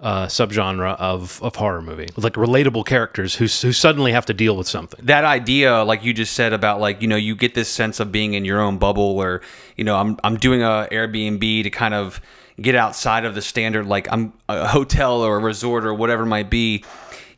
uh, 0.04 0.26
subgenre 0.26 0.94
of, 1.00 1.42
of 1.42 1.56
horror 1.56 1.80
movie, 1.80 2.06
like 2.18 2.34
relatable 2.34 2.84
characters 2.84 3.34
who, 3.36 3.44
who 3.44 3.72
suddenly 3.72 4.12
have 4.12 4.26
to 4.26 4.34
deal 4.34 4.54
with 4.54 4.68
something. 4.68 5.00
that 5.02 5.24
idea 5.24 5.82
like 5.82 6.04
you 6.04 6.12
just 6.12 6.34
said 6.34 6.52
about 6.52 6.78
like 6.78 7.00
you 7.00 7.08
know 7.08 7.16
you 7.16 7.34
get 7.34 7.54
this 7.54 7.70
sense 7.70 8.00
of 8.00 8.12
being 8.12 8.34
in 8.34 8.44
your 8.44 8.60
own 8.60 8.76
bubble 8.76 9.16
where 9.16 9.40
you 9.76 9.84
know 9.84 9.96
i'm, 9.96 10.18
I'm 10.22 10.36
doing 10.36 10.62
a 10.62 10.86
airbnb 10.92 11.62
to 11.62 11.70
kind 11.70 11.94
of 11.94 12.20
get 12.60 12.74
outside 12.74 13.24
of 13.24 13.34
the 13.34 13.40
standard 13.40 13.86
like 13.86 14.06
i'm 14.12 14.34
a 14.46 14.68
hotel 14.68 15.22
or 15.22 15.36
a 15.36 15.40
resort 15.40 15.86
or 15.86 15.94
whatever 15.94 16.26
might 16.26 16.50
be 16.50 16.84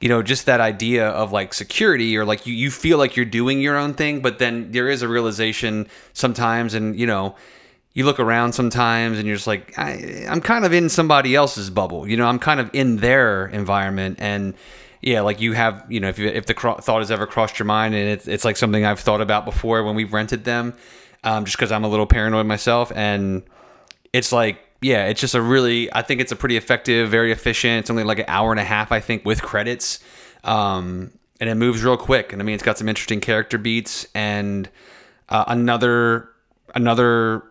you 0.00 0.08
know 0.08 0.20
just 0.20 0.46
that 0.46 0.60
idea 0.60 1.08
of 1.08 1.30
like 1.30 1.54
security 1.54 2.16
or 2.18 2.24
like 2.24 2.46
you, 2.46 2.52
you 2.52 2.72
feel 2.72 2.98
like 2.98 3.14
you're 3.14 3.24
doing 3.24 3.60
your 3.60 3.76
own 3.76 3.94
thing 3.94 4.20
but 4.20 4.40
then 4.40 4.72
there 4.72 4.88
is 4.88 5.02
a 5.02 5.08
realization 5.08 5.86
sometimes 6.12 6.74
and 6.74 6.98
you 6.98 7.06
know 7.06 7.36
you 7.96 8.04
look 8.04 8.20
around 8.20 8.52
sometimes 8.52 9.18
and 9.18 9.26
you're 9.26 9.36
just 9.36 9.46
like 9.46 9.76
I, 9.78 10.26
i'm 10.28 10.42
kind 10.42 10.66
of 10.66 10.72
in 10.74 10.90
somebody 10.90 11.34
else's 11.34 11.70
bubble 11.70 12.06
you 12.06 12.16
know 12.16 12.26
i'm 12.26 12.38
kind 12.38 12.60
of 12.60 12.70
in 12.72 12.98
their 12.98 13.46
environment. 13.46 14.18
And 14.20 14.54
yeah 15.00 15.22
like 15.22 15.40
you 15.40 15.54
have 15.54 15.84
you 15.88 15.98
know 15.98 16.08
if, 16.08 16.18
you, 16.18 16.28
if 16.28 16.46
the 16.46 16.54
cro- 16.54 16.76
thought 16.76 16.98
has 16.98 17.10
ever 17.10 17.26
crossed 17.26 17.58
your 17.58 17.66
mind 17.66 17.94
and 17.94 18.08
it's, 18.08 18.28
it's 18.28 18.44
like 18.44 18.56
something 18.56 18.84
i've 18.84 19.00
thought 19.00 19.22
about 19.22 19.46
before 19.46 19.82
when 19.82 19.94
we've 19.94 20.12
rented 20.12 20.44
them 20.44 20.74
um, 21.24 21.46
just 21.46 21.56
because 21.56 21.72
i'm 21.72 21.84
a 21.84 21.88
little 21.88 22.06
paranoid 22.06 22.46
myself. 22.46 22.92
And 22.94 23.42
it's 24.12 24.30
like 24.30 24.60
yeah 24.82 25.06
it's 25.06 25.20
just 25.20 25.34
a 25.34 25.40
really 25.40 25.92
i 25.94 26.02
think 26.02 26.20
it's 26.20 26.32
a 26.32 26.36
pretty 26.36 26.58
effective 26.58 27.08
very 27.08 27.32
efficient 27.32 27.80
it's 27.80 27.90
only 27.90 28.04
like 28.04 28.18
an 28.18 28.26
hour 28.28 28.50
and 28.50 28.60
a 28.60 28.64
half 28.64 28.92
i 28.92 29.00
think 29.00 29.24
with 29.24 29.40
credits 29.42 30.00
um, 30.44 31.10
and 31.40 31.50
it 31.50 31.54
moves 31.54 31.82
real 31.82 31.96
quick. 31.96 32.32
And 32.34 32.42
i 32.42 32.44
mean 32.44 32.54
it's 32.54 32.62
got 32.62 32.76
some 32.76 32.90
interesting 32.90 33.20
character 33.20 33.56
beats 33.56 34.06
and 34.14 34.68
uh, 35.30 35.44
another 35.48 36.28
another 36.74 37.42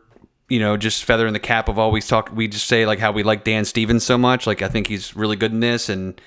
you 0.49 0.59
know 0.59 0.77
just 0.77 1.03
feather 1.03 1.25
in 1.27 1.33
the 1.33 1.39
cap 1.39 1.69
of 1.69 1.79
always 1.79 2.07
talk 2.07 2.29
we 2.33 2.47
just 2.47 2.67
say 2.67 2.85
like 2.85 2.99
how 2.99 3.11
we 3.11 3.23
like 3.23 3.43
dan 3.43 3.65
stevens 3.65 4.03
so 4.03 4.17
much 4.17 4.45
like 4.45 4.61
i 4.61 4.67
think 4.67 4.87
he's 4.87 5.15
really 5.15 5.35
good 5.35 5.51
in 5.51 5.59
this 5.59 5.89
and 5.89 6.19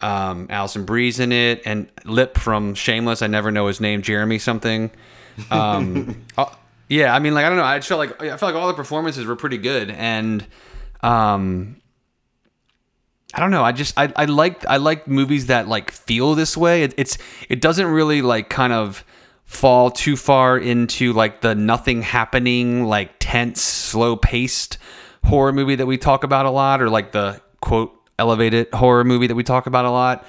um, 0.00 0.46
Alison 0.50 0.84
Brie's 0.84 1.20
in 1.20 1.32
it, 1.32 1.62
and 1.64 1.88
Lip 2.04 2.36
from 2.36 2.74
Shameless. 2.74 3.22
I 3.22 3.26
never 3.28 3.50
know 3.50 3.66
his 3.66 3.80
name, 3.80 4.02
Jeremy 4.02 4.38
something. 4.38 4.90
Um, 5.50 6.24
uh, 6.38 6.46
yeah, 6.88 7.14
I 7.14 7.18
mean, 7.18 7.34
like 7.34 7.44
I 7.44 7.48
don't 7.48 7.58
know. 7.58 7.64
I 7.64 7.78
just 7.78 7.88
felt 7.88 7.98
like 7.98 8.22
I 8.22 8.36
felt 8.36 8.54
like 8.54 8.54
all 8.54 8.68
the 8.68 8.74
performances 8.74 9.24
were 9.24 9.36
pretty 9.36 9.58
good, 9.58 9.90
and 9.90 10.46
um, 11.02 11.80
I 13.34 13.40
don't 13.40 13.50
know. 13.50 13.64
I 13.64 13.72
just 13.72 13.94
I 13.96 14.12
I 14.16 14.26
like 14.26 14.66
I 14.66 14.76
like 14.76 15.08
movies 15.08 15.46
that 15.46 15.66
like 15.66 15.90
feel 15.90 16.34
this 16.34 16.56
way. 16.56 16.82
It, 16.82 16.94
it's 16.96 17.18
it 17.48 17.60
doesn't 17.60 17.86
really 17.86 18.22
like 18.22 18.50
kind 18.50 18.72
of 18.72 19.04
fall 19.46 19.90
too 19.90 20.16
far 20.16 20.58
into 20.58 21.12
like 21.12 21.40
the 21.40 21.54
nothing 21.54 22.02
happening, 22.02 22.84
like 22.84 23.14
tense, 23.18 23.62
slow 23.62 24.16
paced 24.16 24.78
horror 25.24 25.52
movie 25.52 25.76
that 25.76 25.86
we 25.86 25.96
talk 25.96 26.24
about 26.24 26.46
a 26.46 26.50
lot, 26.50 26.82
or 26.82 26.90
like 26.90 27.12
the 27.12 27.40
quote 27.60 27.92
elevated 28.18 28.68
horror 28.72 29.04
movie 29.04 29.26
that 29.26 29.34
we 29.34 29.42
talk 29.42 29.66
about 29.66 29.84
a 29.84 29.90
lot. 29.90 30.26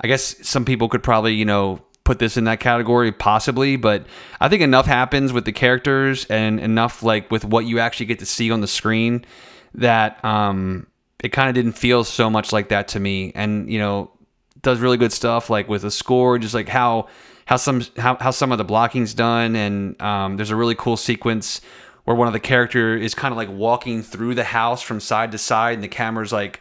I 0.00 0.08
guess 0.08 0.46
some 0.46 0.64
people 0.64 0.88
could 0.88 1.02
probably 1.02 1.34
you 1.34 1.44
know 1.44 1.80
put 2.04 2.18
this 2.18 2.36
in 2.36 2.44
that 2.44 2.60
category 2.60 3.10
possibly 3.10 3.76
but 3.76 4.04
i 4.38 4.46
think 4.46 4.60
enough 4.60 4.84
happens 4.84 5.32
with 5.32 5.46
the 5.46 5.52
characters 5.52 6.26
and 6.26 6.60
enough 6.60 7.02
like 7.02 7.30
with 7.30 7.46
what 7.46 7.64
you 7.64 7.78
actually 7.78 8.04
get 8.04 8.18
to 8.18 8.26
see 8.26 8.50
on 8.50 8.60
the 8.60 8.66
screen 8.66 9.24
that 9.72 10.22
um 10.22 10.86
it 11.22 11.30
kind 11.30 11.48
of 11.48 11.54
didn't 11.54 11.72
feel 11.72 12.04
so 12.04 12.28
much 12.28 12.52
like 12.52 12.68
that 12.68 12.88
to 12.88 13.00
me 13.00 13.32
and 13.34 13.72
you 13.72 13.78
know 13.78 14.10
does 14.60 14.80
really 14.80 14.98
good 14.98 15.12
stuff 15.12 15.48
like 15.48 15.66
with 15.66 15.80
the 15.80 15.90
score 15.90 16.38
just 16.38 16.52
like 16.52 16.68
how 16.68 17.08
how 17.46 17.56
some 17.56 17.82
how, 17.96 18.16
how 18.16 18.30
some 18.30 18.52
of 18.52 18.58
the 18.58 18.64
blocking's 18.64 19.14
done. 19.14 19.56
And 19.56 20.00
um, 20.00 20.36
there's 20.36 20.50
a 20.50 20.56
really 20.56 20.74
cool 20.74 20.96
sequence 20.96 21.60
where 22.04 22.16
one 22.16 22.26
of 22.26 22.32
the 22.32 22.40
character 22.40 22.96
is 22.96 23.14
kind 23.14 23.32
of 23.32 23.36
like 23.36 23.50
walking 23.50 24.02
through 24.02 24.34
the 24.34 24.44
house 24.44 24.82
from 24.82 25.00
side 25.00 25.32
to 25.32 25.38
side 25.38 25.74
and 25.74 25.82
the 25.82 25.88
camera's 25.88 26.32
like 26.32 26.60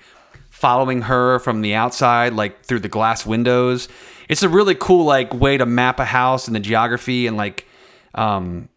following 0.50 1.02
her 1.02 1.40
from 1.40 1.62
the 1.62 1.76
outside 1.76 2.34
like 2.34 2.64
through 2.64 2.80
the 2.80 2.90
glass 2.90 3.26
windows. 3.26 3.88
It's 4.30 4.44
a 4.44 4.50
really 4.50 4.76
cool 4.76 5.06
like 5.06 5.34
way 5.34 5.58
to 5.58 5.66
map 5.66 6.00
a 6.00 6.06
house 6.06 6.48
and 6.48 6.56
the 6.56 6.62
geography 6.62 7.28
and 7.28 7.36
like 7.36 7.68
um 8.16 8.70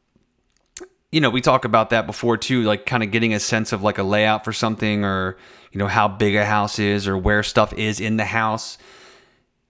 you 1.13 1.21
know 1.21 1.31
we 1.31 1.41
talk 1.41 1.65
about 1.65 1.91
that 1.91 2.07
before 2.07 2.37
too 2.37 2.63
like 2.63 2.87
kind 2.87 3.03
of 3.03 3.11
getting 3.11 3.35
a 3.35 3.41
sense 3.41 3.73
of 3.73 3.83
like 3.83 3.99
a 3.99 4.03
layout 4.03 4.45
for 4.45 4.53
something 4.53 5.05
or 5.05 5.37
you 5.71 5.79
know 5.79 5.87
how 5.87 6.09
big 6.09 6.35
a 6.35 6.45
house 6.45 6.79
is 6.79 7.07
or 7.07 7.17
where 7.17 7.43
stuff 7.43 7.73
is 7.75 8.01
in 8.01 8.17
the 8.17 8.25
house 8.25 8.79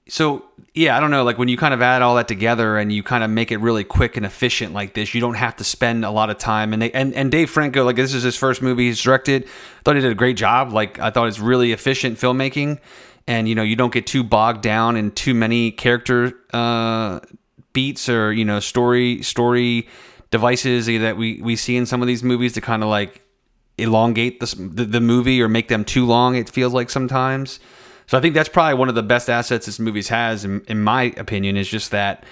so 0.08 0.44
yeah, 0.74 0.96
I 0.96 1.00
don't 1.00 1.10
know. 1.10 1.24
Like 1.24 1.38
when 1.38 1.48
you 1.48 1.56
kind 1.56 1.74
of 1.74 1.82
add 1.82 2.02
all 2.02 2.16
that 2.16 2.28
together 2.28 2.76
and 2.76 2.92
you 2.92 3.02
kind 3.02 3.24
of 3.24 3.30
make 3.30 3.50
it 3.50 3.56
really 3.58 3.82
quick 3.82 4.16
and 4.16 4.26
efficient 4.26 4.72
like 4.74 4.94
this, 4.94 5.14
you 5.14 5.20
don't 5.20 5.34
have 5.34 5.56
to 5.56 5.64
spend 5.64 6.04
a 6.04 6.10
lot 6.10 6.30
of 6.30 6.38
time. 6.38 6.72
And 6.72 6.82
they 6.82 6.92
and, 6.92 7.14
and 7.14 7.30
Dave 7.30 7.50
Franco, 7.50 7.84
like 7.84 7.96
this 7.96 8.14
is 8.14 8.22
his 8.22 8.36
first 8.36 8.62
movie 8.62 8.86
he's 8.86 9.00
directed. 9.00 9.44
I 9.44 9.48
thought 9.84 9.96
he 9.96 10.02
did 10.02 10.12
a 10.12 10.16
great 10.16 10.36
job. 10.36 10.72
Like 10.72 10.98
I 10.98 11.10
thought 11.10 11.28
it's 11.28 11.40
really 11.40 11.72
efficient 11.72 12.18
filmmaking, 12.18 12.78
and 13.26 13.48
you 13.48 13.54
know 13.54 13.62
you 13.62 13.74
don't 13.74 13.92
get 13.92 14.06
too 14.06 14.22
bogged 14.22 14.62
down 14.62 14.96
in 14.96 15.10
too 15.10 15.34
many 15.34 15.72
character 15.72 16.34
uh, 16.52 17.20
beats 17.72 18.08
or 18.08 18.32
you 18.32 18.44
know 18.44 18.60
story 18.60 19.22
story 19.22 19.88
devices 20.30 20.86
that 20.86 21.16
we 21.16 21.40
we 21.42 21.56
see 21.56 21.76
in 21.76 21.86
some 21.86 22.00
of 22.00 22.06
these 22.06 22.22
movies 22.22 22.52
to 22.52 22.60
kind 22.60 22.82
of 22.82 22.88
like 22.88 23.22
elongate 23.78 24.40
the, 24.40 24.54
the 24.56 24.84
the 24.84 25.00
movie 25.00 25.42
or 25.42 25.48
make 25.48 25.68
them 25.68 25.84
too 25.84 26.06
long. 26.06 26.36
It 26.36 26.48
feels 26.48 26.72
like 26.72 26.90
sometimes. 26.90 27.58
So 28.06 28.16
I 28.16 28.20
think 28.20 28.34
that's 28.34 28.48
probably 28.48 28.74
one 28.74 28.88
of 28.88 28.94
the 28.94 29.02
best 29.02 29.28
assets 29.28 29.66
this 29.66 29.78
movie 29.78 30.02
has, 30.02 30.44
in, 30.44 30.62
in 30.68 30.82
my 30.82 31.14
opinion, 31.16 31.56
is 31.56 31.68
just 31.68 31.90
that, 31.90 32.24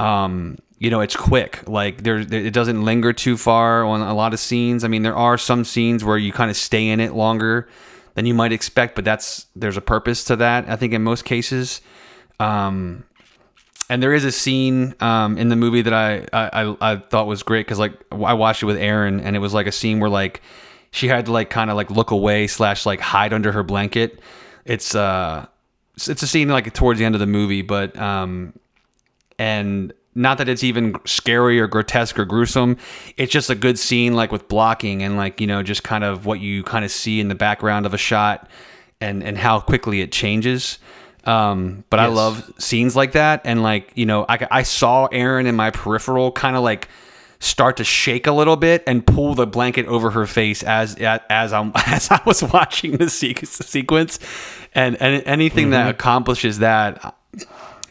um, 0.00 0.56
you 0.78 0.90
know, 0.90 1.00
it's 1.00 1.16
quick. 1.16 1.68
Like 1.68 2.02
there, 2.02 2.18
it 2.18 2.52
doesn't 2.52 2.84
linger 2.84 3.12
too 3.12 3.36
far 3.36 3.84
on 3.84 4.00
a 4.00 4.14
lot 4.14 4.32
of 4.32 4.40
scenes. 4.40 4.84
I 4.84 4.88
mean, 4.88 5.02
there 5.02 5.16
are 5.16 5.36
some 5.36 5.64
scenes 5.64 6.04
where 6.04 6.16
you 6.16 6.32
kind 6.32 6.50
of 6.50 6.56
stay 6.56 6.88
in 6.88 7.00
it 7.00 7.12
longer 7.12 7.68
than 8.14 8.26
you 8.26 8.34
might 8.34 8.52
expect, 8.52 8.94
but 8.94 9.04
that's 9.04 9.46
there's 9.54 9.76
a 9.76 9.82
purpose 9.82 10.24
to 10.24 10.36
that. 10.36 10.68
I 10.68 10.76
think 10.76 10.92
in 10.92 11.02
most 11.02 11.24
cases. 11.24 11.82
Um, 12.40 13.04
and 13.90 14.02
there 14.02 14.12
is 14.12 14.24
a 14.24 14.32
scene 14.32 14.94
um, 15.00 15.38
in 15.38 15.48
the 15.48 15.56
movie 15.56 15.82
that 15.82 15.94
I 15.94 16.26
I, 16.32 16.76
I 16.80 16.96
thought 16.96 17.26
was 17.26 17.42
great 17.42 17.66
because 17.66 17.78
like 17.78 17.92
I 18.12 18.34
watched 18.34 18.62
it 18.62 18.66
with 18.66 18.76
Aaron 18.76 19.20
and 19.20 19.34
it 19.34 19.38
was 19.38 19.54
like 19.54 19.66
a 19.66 19.72
scene 19.72 20.00
where 20.00 20.10
like 20.10 20.42
she 20.90 21.08
had 21.08 21.26
to 21.26 21.32
like 21.32 21.50
kind 21.50 21.70
of 21.70 21.76
like 21.76 21.90
look 21.90 22.10
away 22.10 22.46
slash 22.46 22.86
like 22.86 23.00
hide 23.00 23.32
under 23.32 23.52
her 23.52 23.62
blanket 23.62 24.20
it's 24.68 24.94
uh 24.94 25.46
it's 25.96 26.22
a 26.22 26.26
scene 26.26 26.48
like 26.48 26.72
towards 26.74 27.00
the 27.00 27.04
end 27.04 27.16
of 27.16 27.20
the 27.20 27.26
movie, 27.26 27.62
but 27.62 27.98
um 27.98 28.52
and 29.38 29.92
not 30.14 30.38
that 30.38 30.48
it's 30.48 30.64
even 30.64 30.94
scary 31.04 31.60
or 31.60 31.66
grotesque 31.66 32.18
or 32.18 32.24
gruesome. 32.24 32.76
It's 33.16 33.32
just 33.32 33.50
a 33.50 33.54
good 33.54 33.78
scene 33.78 34.14
like 34.14 34.32
with 34.32 34.48
blocking 34.48 35.02
and 35.02 35.16
like, 35.16 35.40
you 35.40 35.46
know, 35.46 35.62
just 35.62 35.84
kind 35.84 36.02
of 36.02 36.26
what 36.26 36.40
you 36.40 36.64
kind 36.64 36.84
of 36.84 36.90
see 36.90 37.20
in 37.20 37.28
the 37.28 37.34
background 37.34 37.86
of 37.86 37.94
a 37.94 37.98
shot 37.98 38.48
and 39.00 39.22
and 39.22 39.38
how 39.38 39.60
quickly 39.60 40.00
it 40.00 40.12
changes. 40.12 40.78
Um, 41.24 41.84
but 41.90 41.98
yes. 41.98 42.10
I 42.10 42.12
love 42.12 42.52
scenes 42.58 42.96
like 42.96 43.12
that. 43.12 43.42
And 43.44 43.62
like, 43.62 43.92
you 43.94 44.06
know, 44.06 44.24
I, 44.28 44.46
I 44.50 44.62
saw 44.62 45.06
Aaron 45.06 45.46
in 45.46 45.56
my 45.56 45.70
peripheral 45.70 46.32
kind 46.32 46.56
of 46.56 46.62
like 46.62 46.88
start 47.40 47.76
to 47.76 47.84
shake 47.84 48.26
a 48.26 48.32
little 48.32 48.56
bit 48.56 48.82
and 48.86 49.06
pull 49.06 49.34
the 49.34 49.46
blanket 49.46 49.86
over 49.86 50.10
her 50.10 50.26
face 50.26 50.62
as 50.62 50.96
as 50.96 51.52
I'm 51.52 51.72
as 51.86 52.10
I 52.10 52.20
was 52.26 52.42
watching 52.42 52.96
the 52.96 53.08
sequence, 53.10 54.18
and, 54.74 55.00
and 55.00 55.22
anything 55.26 55.66
mm-hmm. 55.66 55.72
that 55.72 55.88
accomplishes 55.88 56.58
that, 56.58 57.14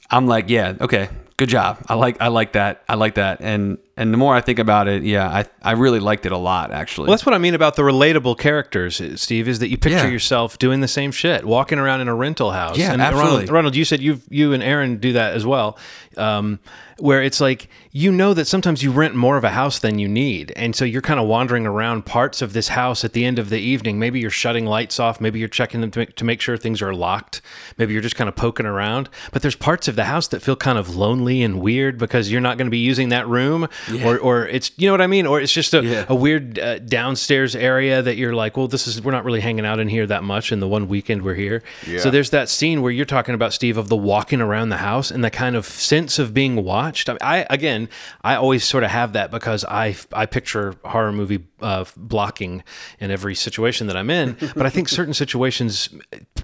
I'm 0.10 0.28
like, 0.28 0.50
yeah, 0.50 0.76
okay, 0.82 1.10
good 1.38 1.50
job. 1.50 1.78
I 1.88 1.96
like 1.96 2.22
I 2.22 2.28
like 2.28 2.54
that. 2.54 2.84
I 2.90 2.96
like 2.96 3.16
that. 3.16 3.40
And 3.42 3.78
and 3.98 4.14
the 4.14 4.18
more 4.18 4.36
I 4.36 4.42
think 4.42 4.60
about 4.60 4.88
it, 4.88 5.02
yeah, 5.02 5.28
I 5.28 5.46
I 5.64 5.72
really 5.72 6.00
liked 6.00 6.26
it 6.28 6.32
a 6.32 6.38
lot 6.38 6.72
actually. 6.72 7.08
Well, 7.08 7.18
that's 7.18 7.26
what 7.26 7.34
I 7.34 7.40
mean 7.40 7.56
about 7.56 7.76
the 7.76 7.82
relatable 7.82 8.38
characters, 8.38 9.02
Steve, 9.20 9.48
is 9.48 9.60
that 9.60 9.70
you 9.70 9.78
picture 9.78 10.06
yeah. 10.06 10.08
yourself 10.08 10.60
doing 10.60 10.82
the 10.82 10.88
same 10.88 11.12
shit, 11.12 11.44
walking 11.44 11.80
around 11.80 12.02
in 12.02 12.08
a 12.08 12.16
rental 12.16 12.52
house. 12.52 12.78
Yeah, 12.78 12.94
and 12.94 13.02
absolutely. 13.02 13.32
Ronald, 13.32 13.50
Ronald, 13.50 13.76
you 13.76 13.84
said 13.84 14.02
you 14.02 14.22
you 14.30 14.54
and 14.54 14.62
Aaron 14.62 14.98
do 14.98 15.14
that 15.14 15.34
as 15.34 15.46
well. 15.46 15.78
Um, 16.16 16.60
where 17.00 17.22
it's 17.22 17.40
like 17.40 17.70
you 17.92 18.12
know 18.12 18.34
that 18.34 18.46
sometimes 18.46 18.84
you 18.84 18.92
rent 18.92 19.16
more 19.16 19.38
of 19.38 19.44
a 19.44 19.52
house 19.52 19.80
than 19.80 20.00
you 20.00 20.08
need 20.08 20.52
and 20.56 20.76
so 20.76 20.84
you're 20.84 21.02
kind 21.02 21.20
of 21.20 21.28
wandering 21.28 21.66
around 21.66 22.06
parts 22.06 22.42
of 22.42 22.54
this 22.54 22.70
house 22.70 23.04
at 23.04 23.14
the 23.14 23.24
end 23.24 23.38
of 23.38 23.50
the 23.50 23.60
evening 23.60 24.00
maybe 24.00 24.20
you're 24.20 24.30
shutting 24.30 24.66
lights 24.66 25.00
off 25.00 25.22
maybe 25.22 25.38
you're 25.40 25.48
checking 25.48 25.82
them 25.82 25.92
to 25.92 26.00
make, 26.00 26.16
to 26.16 26.26
make 26.26 26.42
sure 26.42 26.58
things 26.58 26.82
are 26.82 26.94
locked 26.94 27.42
maybe 27.78 27.94
you're 27.94 28.02
just 28.02 28.16
kind 28.16 28.28
of 28.28 28.36
poking 28.36 28.66
around 28.66 29.10
but 29.32 29.42
there's 29.42 29.56
parts 29.56 29.88
of 29.88 29.96
the 29.96 30.06
house 30.06 30.28
that 30.28 30.42
feel 30.42 30.56
kind 30.56 30.78
of 30.78 30.96
lonely 30.96 31.44
and 31.44 31.62
weird 31.62 31.98
because 31.98 32.32
you're 32.32 32.42
not 32.42 32.58
going 32.58 32.68
to 32.68 32.72
be 32.72 32.78
using 32.80 33.10
that 33.10 33.28
room 33.28 33.68
yeah. 33.92 34.08
or, 34.08 34.18
or 34.18 34.48
it's 34.48 34.72
you 34.78 34.88
know 34.88 34.94
what 34.94 35.02
i 35.02 35.08
mean 35.08 35.26
or 35.26 35.40
it's 35.40 35.54
just 35.54 35.74
a, 35.74 35.84
yeah. 35.84 36.06
a 36.10 36.16
weird 36.16 36.60
uh, 36.60 36.80
downstairs 36.80 37.56
area 37.56 38.02
that 38.02 38.18
you're 38.18 38.34
like 38.34 38.58
well 38.58 38.68
this 38.68 38.88
is 38.88 39.02
we're 39.02 39.12
not 39.12 39.26
really 39.26 39.42
hanging 39.42 39.66
out 39.66 39.80
in 39.80 39.88
here 39.88 40.06
that 40.06 40.24
much 40.24 40.52
in 40.52 40.60
the 40.60 40.68
one 40.68 40.88
weekend 40.88 41.22
we're 41.22 41.36
here 41.36 41.64
yeah. 41.86 42.00
so 42.00 42.10
there's 42.10 42.32
that 42.32 42.50
scene 42.50 42.82
where 42.82 42.92
you're 42.92 43.06
talking 43.06 43.36
about 43.36 43.54
steve 43.54 43.78
of 43.78 43.90
the 43.90 43.96
walking 43.96 44.42
around 44.42 44.70
the 44.70 44.78
house 44.78 45.12
and 45.12 45.24
the 45.24 45.32
kind 45.32 45.56
of 45.56 45.66
sense 45.66 46.20
of 46.20 46.34
being 46.34 46.64
watched 46.64 46.88
watched. 46.88 47.10
I, 47.10 47.14
mean, 47.14 47.20
I, 47.22 47.48
again, 47.50 47.90
I 48.24 48.36
always 48.36 48.64
sort 48.64 48.84
of 48.84 48.90
have 48.90 49.14
that 49.14 49.32
because 49.32 49.66
I 49.66 49.96
I 50.14 50.26
picture 50.26 50.76
horror 50.84 51.12
movie 51.12 51.46
uh, 51.62 51.86
blocking 51.96 52.64
in 53.00 53.12
every 53.12 53.36
situation 53.36 53.88
that 53.88 53.98
I'm 53.98 54.10
in. 54.10 54.38
But 54.58 54.66
I 54.66 54.70
think 54.70 54.90
certain 54.90 55.14
situations, 55.14 55.90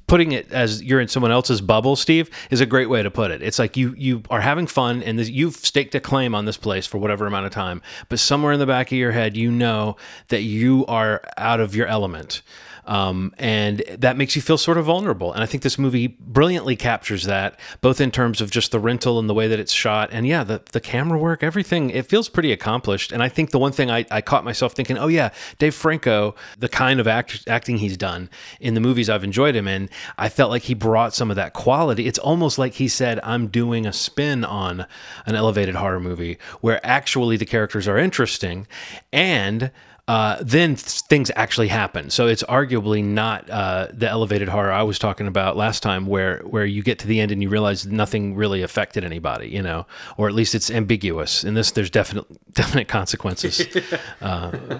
putting 0.07 0.33
it 0.33 0.51
as 0.51 0.83
you're 0.83 0.99
in 0.99 1.07
someone 1.07 1.31
else's 1.31 1.61
bubble, 1.61 1.95
Steve, 1.95 2.29
is 2.51 2.61
a 2.61 2.65
great 2.65 2.89
way 2.89 3.01
to 3.01 3.09
put 3.09 3.31
it. 3.31 3.41
It's 3.41 3.57
like 3.57 3.75
you 3.75 3.95
you 3.97 4.21
are 4.29 4.41
having 4.41 4.67
fun 4.67 5.01
and 5.01 5.17
this, 5.17 5.29
you've 5.29 5.55
staked 5.55 5.95
a 5.95 5.99
claim 5.99 6.35
on 6.35 6.45
this 6.45 6.57
place 6.57 6.85
for 6.85 6.99
whatever 6.99 7.25
amount 7.33 7.45
of 7.47 7.51
time, 7.51 7.81
but 8.09 8.19
somewhere 8.19 8.53
in 8.53 8.59
the 8.59 8.65
back 8.65 8.91
of 8.91 8.97
your 8.97 9.11
head, 9.11 9.35
you 9.35 9.51
know 9.51 9.97
that 10.27 10.41
you 10.41 10.85
are 10.85 11.21
out 11.37 11.59
of 11.59 11.75
your 11.75 11.87
element. 11.87 12.41
Um, 12.85 13.33
and 13.37 13.83
that 13.97 14.17
makes 14.17 14.35
you 14.35 14.41
feel 14.41 14.57
sort 14.57 14.77
of 14.77 14.85
vulnerable. 14.85 15.31
And 15.33 15.41
I 15.41 15.45
think 15.45 15.63
this 15.63 15.79
movie 15.79 16.07
brilliantly 16.07 16.75
captures 16.75 17.23
that, 17.23 17.59
both 17.81 18.01
in 18.01 18.11
terms 18.11 18.41
of 18.41 18.51
just 18.51 18.71
the 18.71 18.79
rental 18.79 19.19
and 19.19 19.29
the 19.29 19.33
way 19.33 19.47
that 19.47 19.59
it's 19.59 19.71
shot. 19.71 20.09
And 20.11 20.27
yeah, 20.27 20.43
the, 20.43 20.61
the 20.71 20.79
camera 20.79 21.17
work, 21.17 21.43
everything, 21.43 21.89
it 21.89 22.05
feels 22.05 22.29
pretty 22.29 22.51
accomplished. 22.51 23.11
And 23.11 23.23
I 23.23 23.29
think 23.29 23.51
the 23.51 23.59
one 23.59 23.71
thing 23.71 23.89
I, 23.89 24.05
I 24.11 24.21
caught 24.21 24.43
myself 24.43 24.73
thinking, 24.73 24.97
oh, 24.97 25.07
yeah, 25.07 25.29
Dave 25.59 25.75
Franco, 25.75 26.35
the 26.57 26.69
kind 26.69 26.99
of 26.99 27.07
act, 27.07 27.47
acting 27.47 27.77
he's 27.77 27.97
done 27.97 28.29
in 28.59 28.73
the 28.73 28.81
movies 28.81 29.09
I've 29.09 29.23
enjoyed 29.23 29.55
him 29.55 29.67
in, 29.67 29.89
I 30.17 30.29
felt 30.29 30.51
like 30.51 30.63
he 30.63 30.73
brought 30.73 31.13
some 31.13 31.29
of 31.29 31.35
that 31.35 31.53
quality. 31.53 32.07
It's 32.07 32.19
almost 32.19 32.57
like 32.57 32.73
he 32.73 32.87
said, 32.87 33.19
I'm 33.23 33.47
doing 33.47 33.85
a 33.85 33.93
spin 33.93 34.43
on 34.43 34.85
an 35.25 35.35
elevated 35.35 35.75
horror 35.75 35.99
movie 35.99 36.37
where 36.61 36.85
actually 36.85 37.37
the 37.37 37.45
characters 37.45 37.87
are 37.87 37.97
interesting 37.97 38.67
and 39.11 39.71
uh, 40.07 40.37
then 40.41 40.75
th- 40.75 41.01
things 41.01 41.31
actually 41.35 41.69
happen. 41.69 42.09
So 42.09 42.27
it's 42.27 42.43
arguably 42.43 43.03
not 43.03 43.49
uh, 43.49 43.87
the 43.93 44.09
elevated 44.09 44.49
horror 44.49 44.71
I 44.71 44.83
was 44.83 44.99
talking 44.99 45.27
about 45.27 45.55
last 45.55 45.81
time, 45.81 46.07
where 46.07 46.39
where 46.39 46.65
you 46.65 46.83
get 46.83 46.99
to 46.99 47.07
the 47.07 47.21
end 47.21 47.31
and 47.31 47.41
you 47.41 47.47
realize 47.47 47.85
nothing 47.85 48.35
really 48.35 48.61
affected 48.61 49.05
anybody, 49.05 49.47
you 49.47 49.61
know, 49.61 49.85
or 50.17 50.27
at 50.27 50.33
least 50.33 50.55
it's 50.55 50.69
ambiguous. 50.69 51.45
In 51.45 51.53
this, 51.53 51.71
there's 51.71 51.89
definite 51.89 52.25
definite 52.53 52.87
consequences. 52.89 53.65
uh, 54.21 54.79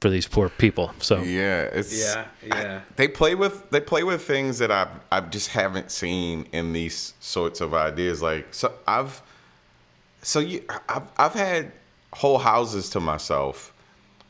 for 0.00 0.10
these 0.10 0.28
poor 0.28 0.48
people. 0.48 0.92
So 1.00 1.20
yeah, 1.22 1.62
it's 1.64 1.98
yeah, 1.98 2.26
yeah. 2.46 2.80
I, 2.82 2.92
they 2.96 3.08
play 3.08 3.34
with 3.34 3.68
they 3.70 3.80
play 3.80 4.02
with 4.02 4.22
things 4.22 4.58
that 4.58 4.70
I 4.70 4.88
I 5.12 5.20
just 5.20 5.48
haven't 5.48 5.90
seen 5.90 6.46
in 6.52 6.72
these 6.72 7.14
sorts 7.20 7.60
of 7.60 7.74
ideas. 7.74 8.22
Like 8.22 8.46
so 8.52 8.72
I've 8.86 9.20
so 10.22 10.38
you 10.40 10.64
I've 10.88 11.10
I've 11.18 11.34
had 11.34 11.72
whole 12.14 12.38
houses 12.38 12.88
to 12.90 13.00
myself 13.00 13.74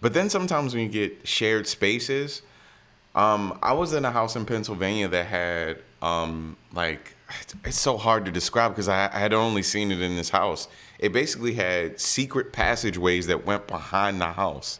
but 0.01 0.15
then 0.15 0.31
sometimes 0.31 0.75
when 0.75 0.85
you 0.85 0.89
get 0.89 1.27
shared 1.27 1.67
spaces, 1.67 2.43
um, 3.15 3.59
I 3.63 3.73
was 3.73 3.93
in 3.93 4.05
a 4.05 4.13
house 4.13 4.37
in 4.37 4.45
Pennsylvania 4.45 5.09
that 5.09 5.27
had 5.27 5.79
um, 6.03 6.57
like 6.73 7.15
it's 7.65 7.79
so 7.79 7.97
hard 7.97 8.25
to 8.25 8.31
describe 8.31 8.73
because 8.73 8.89
I, 8.89 9.09
had 9.09 9.35
only 9.35 9.63
seen 9.63 9.91
it 9.91 10.01
in 10.01 10.17
this 10.17 10.31
house. 10.31 10.69
It 10.99 11.13
basically 11.13 11.55
had 11.55 12.01
secret 12.01 12.53
passageways 12.53 13.27
that 13.27 13.45
went 13.45 13.67
behind 13.67 14.21
the 14.21 14.33
house, 14.33 14.79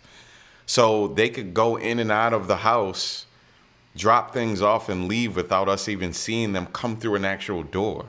so 0.67 1.09
they 1.09 1.29
could 1.29 1.53
go 1.53 1.77
in 1.77 1.99
and 1.99 2.13
out 2.13 2.33
of 2.33 2.47
the 2.47 2.59
house, 2.59 3.27
drop 3.97 4.33
things 4.33 4.63
off, 4.63 4.89
and 4.89 5.09
leave 5.09 5.35
without 5.35 5.69
us 5.69 5.89
even 5.89 6.13
seeing 6.13 6.53
them 6.53 6.67
come 6.67 6.97
through 6.97 7.17
an 7.17 7.25
actual 7.25 7.65
door. 7.65 8.07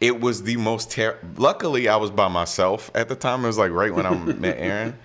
It 0.00 0.20
was 0.20 0.44
the 0.44 0.56
most 0.56 0.92
ter- 0.92 1.18
luckily 1.36 1.88
i 1.88 1.96
was 1.96 2.10
by 2.10 2.28
myself 2.28 2.90
at 2.94 3.08
the 3.08 3.16
time. 3.16 3.44
It 3.44 3.48
was 3.48 3.58
like 3.58 3.70
right 3.70 3.94
when 3.94 4.06
i 4.06 4.14
met 4.14 4.58
aaron 4.58 4.98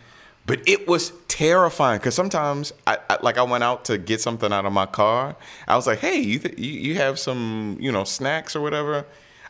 but 0.45 0.61
it 0.67 0.87
was 0.87 1.13
terrifying 1.27 1.99
because 1.99 2.15
sometimes, 2.15 2.73
I, 2.85 2.97
I, 3.09 3.17
like 3.21 3.37
I 3.37 3.43
went 3.43 3.63
out 3.63 3.85
to 3.85 3.97
get 3.97 4.19
something 4.19 4.51
out 4.51 4.65
of 4.65 4.73
my 4.73 4.85
car. 4.85 5.35
I 5.67 5.75
was 5.75 5.87
like, 5.87 5.99
"Hey, 5.99 6.19
you, 6.19 6.39
th- 6.39 6.59
you 6.59 6.71
you 6.71 6.95
have 6.95 7.17
some 7.17 7.77
you 7.79 7.91
know 7.91 8.03
snacks 8.03 8.55
or 8.55 8.61
whatever." 8.61 9.05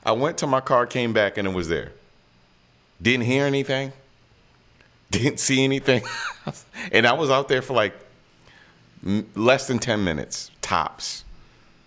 I 0.05 0.11
went 0.11 0.37
to 0.39 0.47
my 0.47 0.59
car, 0.59 0.85
came 0.85 1.13
back, 1.13 1.37
and 1.37 1.47
it 1.47 1.53
was 1.53 1.69
there. 1.69 1.93
Didn't 3.01 3.25
hear 3.25 3.45
anything. 3.45 3.93
Didn't 5.11 5.39
see 5.39 5.63
anything, 5.63 6.03
and 6.91 7.07
I 7.07 7.13
was 7.13 7.29
out 7.29 7.47
there 7.47 7.61
for 7.61 7.73
like 7.73 7.95
less 9.35 9.67
than 9.67 9.79
ten 9.79 10.03
minutes 10.03 10.51
tops. 10.61 11.23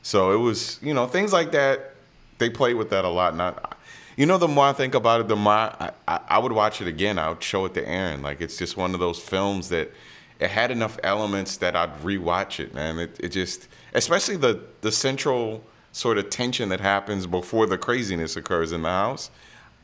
So 0.03 0.33
it 0.33 0.39
was 0.39 0.81
you 0.83 0.95
know 0.95 1.07
things 1.07 1.33
like 1.33 1.53
that. 1.53 1.93
They 2.39 2.51
play 2.51 2.75
with 2.75 2.91
that 2.91 3.05
a 3.05 3.09
lot. 3.09 3.37
Not 3.37 3.76
you 4.17 4.25
know, 4.25 4.39
the 4.39 4.49
more 4.49 4.67
I 4.67 4.73
think 4.73 4.95
about 4.95 5.21
it, 5.21 5.29
the 5.29 5.37
more 5.37 5.53
I, 5.53 5.93
I, 6.09 6.21
I 6.29 6.39
would 6.39 6.53
watch 6.53 6.81
it 6.81 6.89
again. 6.89 7.19
I 7.19 7.29
would 7.29 7.43
show 7.43 7.67
it 7.67 7.75
to 7.75 7.87
Aaron. 7.87 8.23
Like 8.23 8.41
it's 8.41 8.57
just 8.57 8.77
one 8.77 8.95
of 8.95 9.01
those 9.01 9.19
films 9.19 9.69
that 9.69 9.93
it 10.41 10.51
had 10.51 10.71
enough 10.71 10.99
elements 11.03 11.59
that 11.59 11.77
I'd 11.77 11.95
rewatch 12.03 12.59
it, 12.59 12.75
man. 12.75 12.99
It, 12.99 13.17
it 13.21 13.29
just, 13.29 13.69
especially 13.95 14.37
the 14.37 14.61
the 14.81 14.91
central 14.91 15.63
sort 15.93 16.19
of 16.19 16.31
tension 16.31 16.71
that 16.71 16.81
happens 16.81 17.27
before 17.27 17.67
the 17.67 17.79
craziness 17.79 18.37
occurs 18.37 18.73
in 18.73 18.83
the 18.83 18.89
house. 18.89 19.31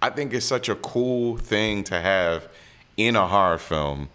I 0.01 0.11
think 0.11 0.35
it's 0.35 0.47
such 0.47 0.69
a 0.69 0.75
cool 0.77 1.37
thing 1.37 1.85
to 1.85 2.01
have 2.01 2.49
in 2.97 3.17
a 3.17 3.27
horror 3.27 3.59
film 3.59 4.09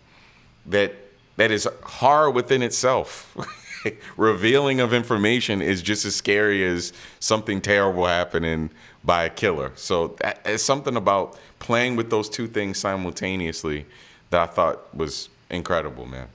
that 0.66 0.94
that 1.38 1.52
is 1.52 1.68
horror 1.84 2.32
within 2.32 2.64
itself. 2.64 3.36
revealing 4.18 4.80
of 4.80 4.94
information 4.94 5.62
is 5.62 5.82
just 5.82 6.04
as 6.04 6.16
scary 6.16 6.66
as 6.66 6.92
something 7.20 7.62
terrible 7.62 8.06
happening 8.06 8.70
by 9.08 9.24
a 9.24 9.30
killer. 9.32 9.72
So 9.76 10.10
that, 10.20 10.42
it's 10.46 10.62
something 10.62 10.96
about 10.96 11.40
playing 11.58 11.96
with 11.96 12.12
those 12.12 12.30
two 12.30 12.48
things 12.48 12.78
simultaneously 12.78 13.88
that 14.30 14.42
I 14.42 14.46
thought 14.46 14.94
was 14.96 15.30
incredible, 15.50 16.06
man. 16.06 16.28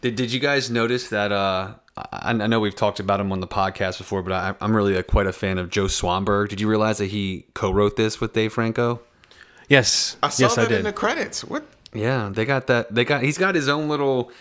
Did, 0.00 0.16
did 0.16 0.32
you 0.32 0.40
guys 0.40 0.70
notice 0.70 1.08
that? 1.10 1.30
Uh, 1.30 1.74
I, 1.96 2.30
I 2.30 2.32
know 2.32 2.58
we've 2.60 2.74
talked 2.74 2.98
about 2.98 3.20
him 3.20 3.30
on 3.30 3.40
the 3.40 3.46
podcast 3.46 3.98
before, 3.98 4.22
but 4.22 4.32
I, 4.32 4.54
I'm 4.60 4.74
really 4.74 4.96
a, 4.96 5.02
quite 5.02 5.26
a 5.26 5.32
fan 5.32 5.58
of 5.58 5.70
Joe 5.70 5.84
Swanberg. 5.84 6.48
Did 6.48 6.60
you 6.60 6.68
realize 6.68 6.98
that 6.98 7.10
he 7.10 7.44
co-wrote 7.54 7.96
this 7.96 8.20
with 8.20 8.32
Dave 8.32 8.54
Franco? 8.54 9.00
Yes, 9.68 10.16
I 10.22 10.30
saw 10.30 10.44
yes, 10.44 10.54
that 10.56 10.66
I 10.66 10.68
did. 10.68 10.78
in 10.78 10.84
the 10.84 10.92
credits. 10.92 11.44
What? 11.44 11.64
Yeah, 11.92 12.30
they 12.32 12.44
got 12.44 12.66
that. 12.66 12.94
They 12.94 13.04
got. 13.04 13.22
He's 13.22 13.38
got 13.38 13.54
his 13.54 13.68
own 13.68 13.88
little. 13.88 14.32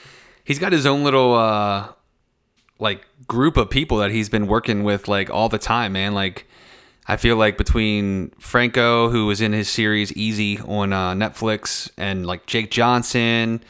He's 0.43 0.60
got 0.60 0.72
his 0.72 0.86
own 0.86 1.04
little 1.04 1.36
uh, 1.36 1.89
like 2.80 3.06
group 3.28 3.56
of 3.56 3.70
people 3.70 3.97
that 3.99 4.12
he's 4.12 4.28
been 4.28 4.47
working 4.47 4.84
with 4.84 5.08
like 5.08 5.30
all 5.30 5.49
the 5.49 5.60
time, 5.60 5.93
man. 5.93 6.14
Like, 6.14 6.47
I 7.08 7.18
feel 7.18 7.36
like 7.36 7.58
between 7.58 8.30
Franco, 8.39 9.10
who 9.10 9.26
was 9.26 9.41
in 9.41 9.51
his 9.51 9.70
series 9.70 10.14
Easy 10.14 10.60
on 10.60 10.93
uh, 10.93 11.14
Netflix, 11.14 11.89
and 11.97 12.26
like 12.26 12.45
Jake 12.45 12.72
Johnson, 12.72 13.62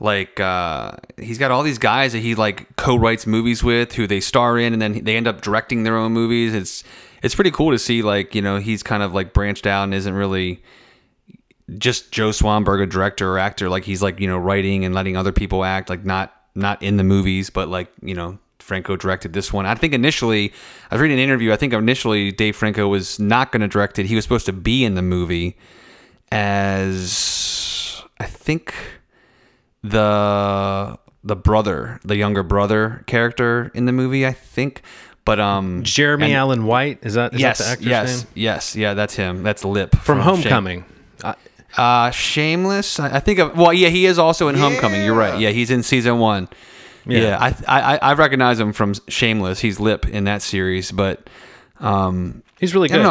like 0.00 0.40
uh, 0.40 0.92
he's 1.16 1.38
got 1.38 1.52
all 1.52 1.62
these 1.62 1.78
guys 1.78 2.12
that 2.12 2.18
he 2.18 2.34
like 2.34 2.76
co-writes 2.76 3.26
movies 3.26 3.62
with, 3.62 3.92
who 3.92 4.08
they 4.08 4.18
star 4.18 4.58
in, 4.58 4.72
and 4.72 4.82
then 4.82 5.04
they 5.04 5.16
end 5.16 5.28
up 5.28 5.42
directing 5.42 5.84
their 5.84 5.96
own 5.96 6.12
movies. 6.12 6.54
It's 6.54 6.82
it's 7.22 7.36
pretty 7.36 7.52
cool 7.52 7.70
to 7.70 7.78
see 7.78 8.02
like 8.02 8.34
you 8.34 8.42
know 8.42 8.58
he's 8.58 8.82
kind 8.82 9.02
of 9.04 9.14
like 9.14 9.32
branched 9.32 9.66
out 9.66 9.84
and 9.84 9.94
isn't 9.94 10.14
really 10.14 10.62
just 11.78 12.10
Joe 12.10 12.30
Swanberg, 12.30 12.82
a 12.82 12.86
director 12.86 13.30
or 13.30 13.38
actor, 13.38 13.68
like 13.68 13.84
he's 13.84 14.02
like 14.02 14.18
you 14.18 14.26
know 14.26 14.38
writing 14.38 14.84
and 14.84 14.92
letting 14.92 15.16
other 15.16 15.32
people 15.32 15.64
act, 15.64 15.88
like 15.88 16.04
not 16.04 16.34
not 16.56 16.82
in 16.82 16.96
the 16.96 17.04
movies, 17.04 17.48
but 17.48 17.68
like 17.68 17.92
you 18.02 18.14
know 18.14 18.38
Franco 18.62 18.96
directed 18.96 19.32
this 19.32 19.52
one. 19.52 19.66
I 19.66 19.74
think 19.74 19.92
initially, 19.92 20.52
I 20.90 20.94
was 20.94 21.02
reading 21.02 21.18
an 21.18 21.22
interview. 21.24 21.52
I 21.52 21.56
think 21.56 21.72
initially 21.72 22.32
Dave 22.32 22.56
Franco 22.56 22.88
was 22.88 23.18
not 23.18 23.52
going 23.52 23.60
to 23.60 23.68
direct 23.68 23.98
it. 23.98 24.06
He 24.06 24.14
was 24.14 24.24
supposed 24.24 24.46
to 24.46 24.52
be 24.52 24.84
in 24.84 24.94
the 24.94 25.02
movie 25.02 25.56
as 26.30 28.02
I 28.18 28.24
think 28.24 28.74
the 29.82 30.98
the 31.24 31.36
brother, 31.36 32.00
the 32.04 32.16
younger 32.16 32.42
brother 32.42 33.04
character 33.06 33.70
in 33.74 33.84
the 33.86 33.92
movie. 33.92 34.26
I 34.26 34.32
think, 34.32 34.82
but 35.24 35.38
um, 35.40 35.82
Jeremy 35.82 36.26
and- 36.26 36.34
Allen 36.34 36.64
White 36.66 36.98
is 37.02 37.14
that 37.14 37.34
is 37.34 37.40
yes, 37.40 37.58
that 37.58 37.64
the 37.64 37.70
actor's 37.72 37.86
yes, 37.86 38.24
name? 38.24 38.32
yes, 38.34 38.76
yeah, 38.76 38.94
that's 38.94 39.14
him. 39.16 39.42
That's 39.42 39.64
Lip 39.64 39.94
From 39.96 40.18
Shame- 40.18 40.24
Homecoming. 40.24 40.84
I- 41.24 41.34
uh, 41.76 42.10
Shameless. 42.10 43.00
I 43.00 43.16
I 43.16 43.20
think 43.20 43.38
of. 43.38 43.56
Well, 43.56 43.72
yeah, 43.72 43.88
he 43.88 44.04
is 44.06 44.18
also 44.18 44.48
in 44.48 44.56
Homecoming. 44.56 45.04
You're 45.04 45.14
right. 45.14 45.34
Yeah. 45.40 45.48
Yeah, 45.48 45.54
he's 45.54 45.70
in 45.70 45.82
season 45.82 46.18
one. 46.18 46.48
Yeah, 47.06 47.20
Yeah. 47.20 47.38
I, 47.68 47.94
I 47.94 47.98
I 48.10 48.14
recognize 48.14 48.58
him 48.60 48.72
from 48.72 48.94
Shameless. 49.08 49.60
He's 49.60 49.80
Lip 49.80 50.06
in 50.08 50.24
that 50.24 50.42
series, 50.42 50.92
but 50.92 51.28
um, 51.80 52.42
he's 52.60 52.74
really 52.74 52.88
I 52.90 52.96
good. 52.96 53.02
don't 53.02 53.06
know. 53.06 53.10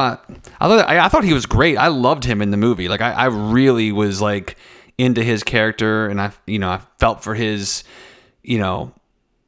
I, 0.59 0.65
I 0.65 0.67
thought 0.67 0.89
I, 0.89 1.05
I 1.05 1.09
thought 1.09 1.23
he 1.23 1.33
was 1.33 1.45
great. 1.45 1.77
I 1.77 1.87
loved 1.87 2.23
him 2.23 2.41
in 2.41 2.51
the 2.51 2.57
movie. 2.57 2.87
Like 2.87 3.01
I, 3.01 3.11
I 3.11 3.25
really 3.25 3.91
was 3.91 4.21
like 4.21 4.57
into 4.97 5.23
his 5.23 5.43
character, 5.43 6.07
and 6.07 6.21
I 6.21 6.31
you 6.45 6.59
know 6.59 6.69
I 6.69 6.79
felt 6.99 7.23
for 7.23 7.33
his, 7.35 7.83
you 8.43 8.59
know, 8.59 8.93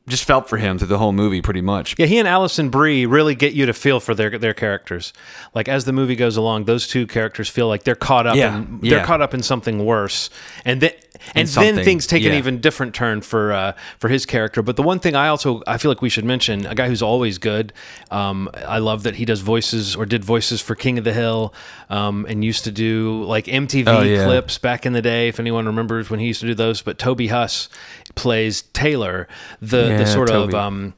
just 0.07 0.25
felt 0.25 0.49
for 0.49 0.57
him 0.57 0.77
through 0.77 0.87
the 0.89 0.97
whole 0.97 1.13
movie 1.13 1.41
pretty 1.41 1.61
much. 1.61 1.95
Yeah, 1.97 2.07
he 2.07 2.17
and 2.19 2.27
Alison 2.27 2.69
Brie 2.69 3.05
really 3.05 3.35
get 3.35 3.53
you 3.53 3.65
to 3.67 3.73
feel 3.73 3.99
for 4.01 4.13
their 4.13 4.37
their 4.37 4.53
characters. 4.53 5.13
Like 5.55 5.69
as 5.69 5.85
the 5.85 5.93
movie 5.93 6.15
goes 6.17 6.35
along, 6.35 6.65
those 6.65 6.87
two 6.87 7.07
characters 7.07 7.47
feel 7.47 7.67
like 7.69 7.83
they're 7.83 7.95
caught 7.95 8.27
up 8.27 8.35
Yeah, 8.35 8.57
in 8.57 8.79
yeah. 8.81 8.97
they're 8.97 9.05
caught 9.05 9.21
up 9.21 9.33
in 9.33 9.41
something 9.43 9.85
worse, 9.85 10.29
and 10.65 10.81
then 10.81 10.91
and 11.35 11.47
then 11.47 11.83
things 11.83 12.07
take 12.07 12.23
an 12.23 12.33
even 12.33 12.59
different 12.59 12.93
turn 12.95 13.21
for 13.21 13.53
uh, 13.53 13.73
for 13.99 14.09
his 14.09 14.25
character. 14.25 14.61
But 14.61 14.75
the 14.75 14.83
one 14.83 14.99
thing 14.99 15.15
I 15.15 15.27
also 15.27 15.61
I 15.67 15.77
feel 15.77 15.89
like 15.91 16.01
we 16.01 16.09
should 16.09 16.25
mention 16.25 16.65
a 16.65 16.75
guy 16.75 16.87
who's 16.87 17.01
always 17.01 17.37
good. 17.37 17.71
Um, 18.11 18.49
I 18.67 18.79
love 18.79 19.03
that 19.03 19.15
he 19.15 19.25
does 19.25 19.41
voices 19.41 19.95
or 19.95 20.05
did 20.05 20.23
voices 20.23 20.61
for 20.61 20.75
King 20.75 20.97
of 20.97 21.03
the 21.03 21.13
Hill, 21.13 21.53
um, 21.89 22.25
and 22.27 22.43
used 22.43 22.63
to 22.65 22.71
do 22.71 23.23
like 23.23 23.45
MTV 23.45 23.87
Oh, 23.87 24.01
yeah. 24.01 24.25
clips 24.25 24.57
back 24.57 24.85
in 24.85 24.93
the 24.93 25.01
day. 25.01 25.27
If 25.27 25.39
anyone 25.39 25.65
remembers 25.65 26.09
when 26.09 26.19
he 26.19 26.27
used 26.27 26.41
to 26.41 26.47
do 26.47 26.53
those, 26.55 26.81
but 26.81 26.97
Toby 26.97 27.27
Huss 27.27 27.69
plays 28.15 28.63
Taylor, 28.73 29.27
the 29.61 29.95
the 29.97 30.05
sort 30.05 30.29
Toby. 30.29 30.53
of 30.53 30.59
um, 30.59 30.93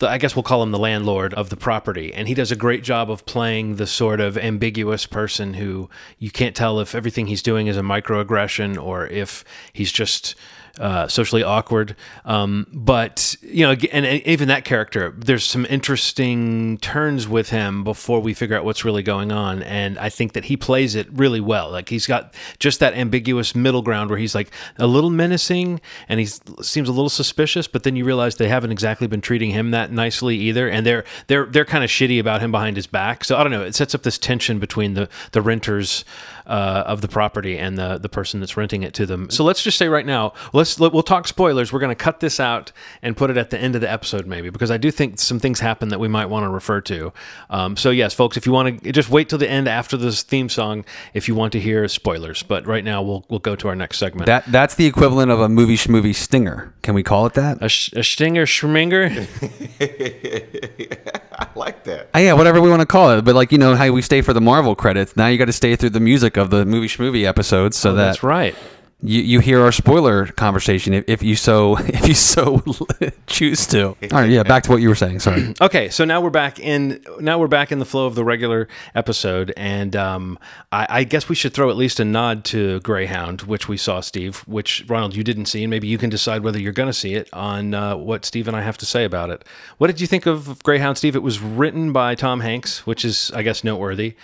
the, 0.00 0.08
I 0.08 0.18
guess 0.18 0.34
we'll 0.34 0.42
call 0.42 0.62
him 0.62 0.72
the 0.72 0.78
landlord 0.78 1.32
of 1.34 1.50
the 1.50 1.56
property, 1.56 2.12
and 2.12 2.26
he 2.26 2.34
does 2.34 2.50
a 2.50 2.56
great 2.56 2.82
job 2.82 3.10
of 3.10 3.24
playing 3.24 3.76
the 3.76 3.86
sort 3.86 4.20
of 4.20 4.36
ambiguous 4.36 5.06
person 5.06 5.54
who 5.54 5.88
you 6.18 6.30
can't 6.30 6.56
tell 6.56 6.80
if 6.80 6.94
everything 6.94 7.28
he's 7.28 7.42
doing 7.42 7.68
is 7.68 7.76
a 7.76 7.82
microaggression 7.82 8.82
or 8.82 9.06
if 9.06 9.44
he's 9.72 9.92
just 9.92 10.34
uh, 10.78 11.08
socially 11.08 11.42
awkward. 11.42 11.96
Um, 12.24 12.66
but 12.72 13.36
you 13.42 13.66
know, 13.66 13.72
and, 13.92 14.06
and 14.06 14.22
even 14.26 14.48
that 14.48 14.64
character, 14.64 15.14
there's 15.16 15.44
some 15.44 15.66
interesting 15.66 16.78
turns 16.78 17.28
with 17.28 17.50
him 17.50 17.84
before 17.84 18.20
we 18.20 18.34
figure 18.34 18.56
out 18.56 18.64
what's 18.64 18.84
really 18.84 19.02
going 19.02 19.32
on, 19.32 19.62
and 19.62 19.98
I 19.98 20.08
think 20.08 20.32
that 20.32 20.44
he 20.46 20.56
plays 20.56 20.94
it 20.94 21.08
really 21.12 21.40
well. 21.40 21.70
Like 21.70 21.88
he's 21.88 22.06
got 22.06 22.34
just 22.58 22.80
that 22.80 22.94
ambiguous 22.94 23.54
middle 23.54 23.82
ground 23.82 24.10
where 24.10 24.18
he's 24.18 24.34
like 24.34 24.50
a 24.78 24.86
little 24.86 25.10
menacing 25.10 25.80
and 26.08 26.20
he 26.20 26.26
seems 26.26 26.88
a 26.88 26.92
little 26.92 27.08
suspicious, 27.08 27.66
but 27.66 27.82
then 27.82 27.96
you 27.96 28.04
realize 28.04 28.36
they 28.36 28.48
haven't 28.48 28.72
exactly 28.72 29.06
been 29.06 29.20
treating 29.20 29.50
him 29.50 29.70
that 29.72 29.92
nicely 29.92 30.36
either, 30.36 30.68
and 30.68 30.86
they're 30.86 31.04
they're 31.26 31.46
they're 31.46 31.64
kind 31.64 31.84
of 31.84 31.90
shitty 31.90 32.20
about 32.20 32.40
him 32.40 32.50
behind 32.50 32.76
his 32.76 32.86
back. 32.86 33.24
So 33.24 33.36
I 33.36 33.42
don't 33.42 33.52
know. 33.52 33.62
It 33.62 33.74
sets 33.74 33.94
up 33.94 34.02
this 34.02 34.18
tension 34.18 34.58
between 34.58 34.94
the 34.94 35.08
the 35.32 35.42
renters 35.42 36.04
uh, 36.46 36.84
of 36.86 37.00
the 37.00 37.08
property 37.08 37.58
and 37.58 37.78
the 37.78 37.98
the 37.98 38.08
person 38.08 38.40
that's 38.40 38.56
renting 38.56 38.82
it 38.82 38.94
to 38.94 39.06
them. 39.06 39.30
So 39.30 39.44
let's 39.44 39.62
just 39.62 39.78
say 39.78 39.88
right 39.88 40.06
now, 40.06 40.32
let's 40.60 40.78
let, 40.78 40.92
we'll 40.92 41.02
talk 41.02 41.26
spoilers. 41.26 41.72
We're 41.72 41.80
going 41.80 41.90
to 41.90 41.94
cut 41.94 42.20
this 42.20 42.38
out 42.38 42.70
and 43.02 43.16
put 43.16 43.30
it 43.30 43.36
at 43.36 43.50
the 43.50 43.58
end 43.58 43.74
of 43.74 43.80
the 43.80 43.90
episode 43.90 44.26
maybe 44.26 44.50
because 44.50 44.70
I 44.70 44.76
do 44.76 44.90
think 44.90 45.18
some 45.18 45.38
things 45.38 45.60
happen 45.60 45.88
that 45.88 45.98
we 45.98 46.06
might 46.06 46.26
want 46.26 46.44
to 46.44 46.50
refer 46.50 46.80
to. 46.82 47.12
Um, 47.48 47.76
so 47.76 47.90
yes, 47.90 48.12
folks, 48.12 48.36
if 48.36 48.46
you 48.46 48.52
want 48.52 48.82
to 48.82 48.92
just 48.92 49.08
wait 49.08 49.28
till 49.28 49.38
the 49.38 49.50
end 49.50 49.68
after 49.68 49.96
this 49.96 50.22
theme 50.22 50.48
song 50.48 50.84
if 51.14 51.28
you 51.28 51.34
want 51.34 51.52
to 51.52 51.60
hear 51.60 51.88
spoilers. 51.88 52.42
But 52.42 52.66
right 52.66 52.84
now 52.84 53.02
we'll 53.02 53.24
we'll 53.28 53.40
go 53.40 53.56
to 53.56 53.68
our 53.68 53.74
next 53.74 53.98
segment. 53.98 54.26
That 54.26 54.44
that's 54.46 54.74
the 54.74 54.86
equivalent 54.86 55.30
of 55.30 55.40
a 55.40 55.48
movie 55.48 55.76
schmovie 55.76 56.14
stinger. 56.14 56.74
Can 56.82 56.94
we 56.94 57.02
call 57.02 57.26
it 57.26 57.34
that? 57.34 57.62
a, 57.62 57.68
sh- 57.68 57.92
a 57.94 58.02
stinger 58.02 58.46
schminger. 58.46 59.10
I 61.38 61.46
like 61.54 61.84
that. 61.84 62.10
Uh, 62.14 62.18
yeah, 62.18 62.34
whatever 62.34 62.60
we 62.60 62.68
want 62.68 62.80
to 62.80 62.86
call 62.86 63.10
it. 63.12 63.24
But 63.24 63.34
like 63.34 63.50
you 63.50 63.58
know 63.58 63.74
how 63.74 63.90
we 63.90 64.02
stay 64.02 64.20
for 64.20 64.34
the 64.34 64.40
Marvel 64.40 64.74
credits. 64.74 65.16
Now 65.16 65.28
you 65.28 65.38
got 65.38 65.46
to 65.46 65.52
stay 65.52 65.74
through 65.76 65.90
the 65.90 66.00
music 66.00 66.36
of 66.36 66.50
the 66.50 66.66
movie 66.66 66.88
schmovie 66.88 67.24
episodes 67.24 67.76
so 67.76 67.94
that 67.94 68.04
That's 68.04 68.22
right. 68.22 68.54
You, 69.02 69.22
you 69.22 69.40
hear 69.40 69.60
our 69.62 69.72
spoiler 69.72 70.26
conversation 70.26 70.92
if, 70.92 71.04
if 71.08 71.22
you 71.22 71.34
so 71.34 71.78
if 71.80 72.06
you 72.06 72.14
so 72.14 72.62
choose 73.26 73.66
to. 73.68 73.86
All 73.88 73.96
right, 74.12 74.30
yeah, 74.30 74.42
back 74.42 74.64
to 74.64 74.70
what 74.70 74.82
you 74.82 74.88
were 74.88 74.94
saying. 74.94 75.20
Sorry. 75.20 75.54
Okay, 75.70 75.88
so 75.88 76.04
now 76.04 76.20
we're 76.20 76.30
back 76.30 76.58
in. 76.58 77.04
Now 77.20 77.38
we're 77.38 77.46
back 77.46 77.70
in 77.70 77.78
the 77.78 77.84
flow 77.84 78.06
of 78.06 78.14
the 78.14 78.24
regular 78.24 78.66
episode, 78.94 79.52
and 79.56 79.94
um, 79.94 80.38
I, 80.72 80.86
I 80.88 81.04
guess 81.04 81.28
we 81.28 81.34
should 81.34 81.52
throw 81.52 81.70
at 81.70 81.76
least 81.76 82.00
a 82.00 82.04
nod 82.04 82.44
to 82.46 82.80
Greyhound, 82.80 83.42
which 83.42 83.68
we 83.68 83.76
saw, 83.76 84.00
Steve. 84.00 84.38
Which 84.46 84.84
Ronald, 84.88 85.14
you 85.14 85.22
didn't 85.22 85.46
see, 85.46 85.62
and 85.62 85.70
maybe 85.70 85.86
you 85.86 85.98
can 85.98 86.10
decide 86.10 86.42
whether 86.42 86.58
you're 86.58 86.72
going 86.72 86.88
to 86.88 86.94
see 86.94 87.14
it 87.14 87.28
on 87.32 87.74
uh, 87.74 87.96
what 87.96 88.24
Steve 88.24 88.48
and 88.48 88.56
I 88.56 88.62
have 88.62 88.78
to 88.78 88.86
say 88.86 89.04
about 89.04 89.30
it. 89.30 89.44
What 89.78 89.88
did 89.88 90.00
you 90.00 90.06
think 90.06 90.26
of 90.26 90.62
Greyhound, 90.62 90.98
Steve? 90.98 91.14
It 91.14 91.22
was 91.22 91.40
written 91.40 91.92
by 91.92 92.14
Tom 92.14 92.40
Hanks, 92.40 92.86
which 92.86 93.04
is, 93.04 93.30
I 93.34 93.42
guess, 93.42 93.62
noteworthy, 93.62 94.16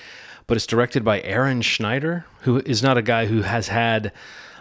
but 0.46 0.56
it's 0.56 0.66
directed 0.66 1.04
by 1.04 1.20
Aaron 1.20 1.62
Schneider, 1.62 2.24
who 2.40 2.58
is 2.60 2.82
not 2.82 2.96
a 2.96 3.02
guy 3.02 3.26
who 3.26 3.42
has 3.42 3.68
had 3.68 4.10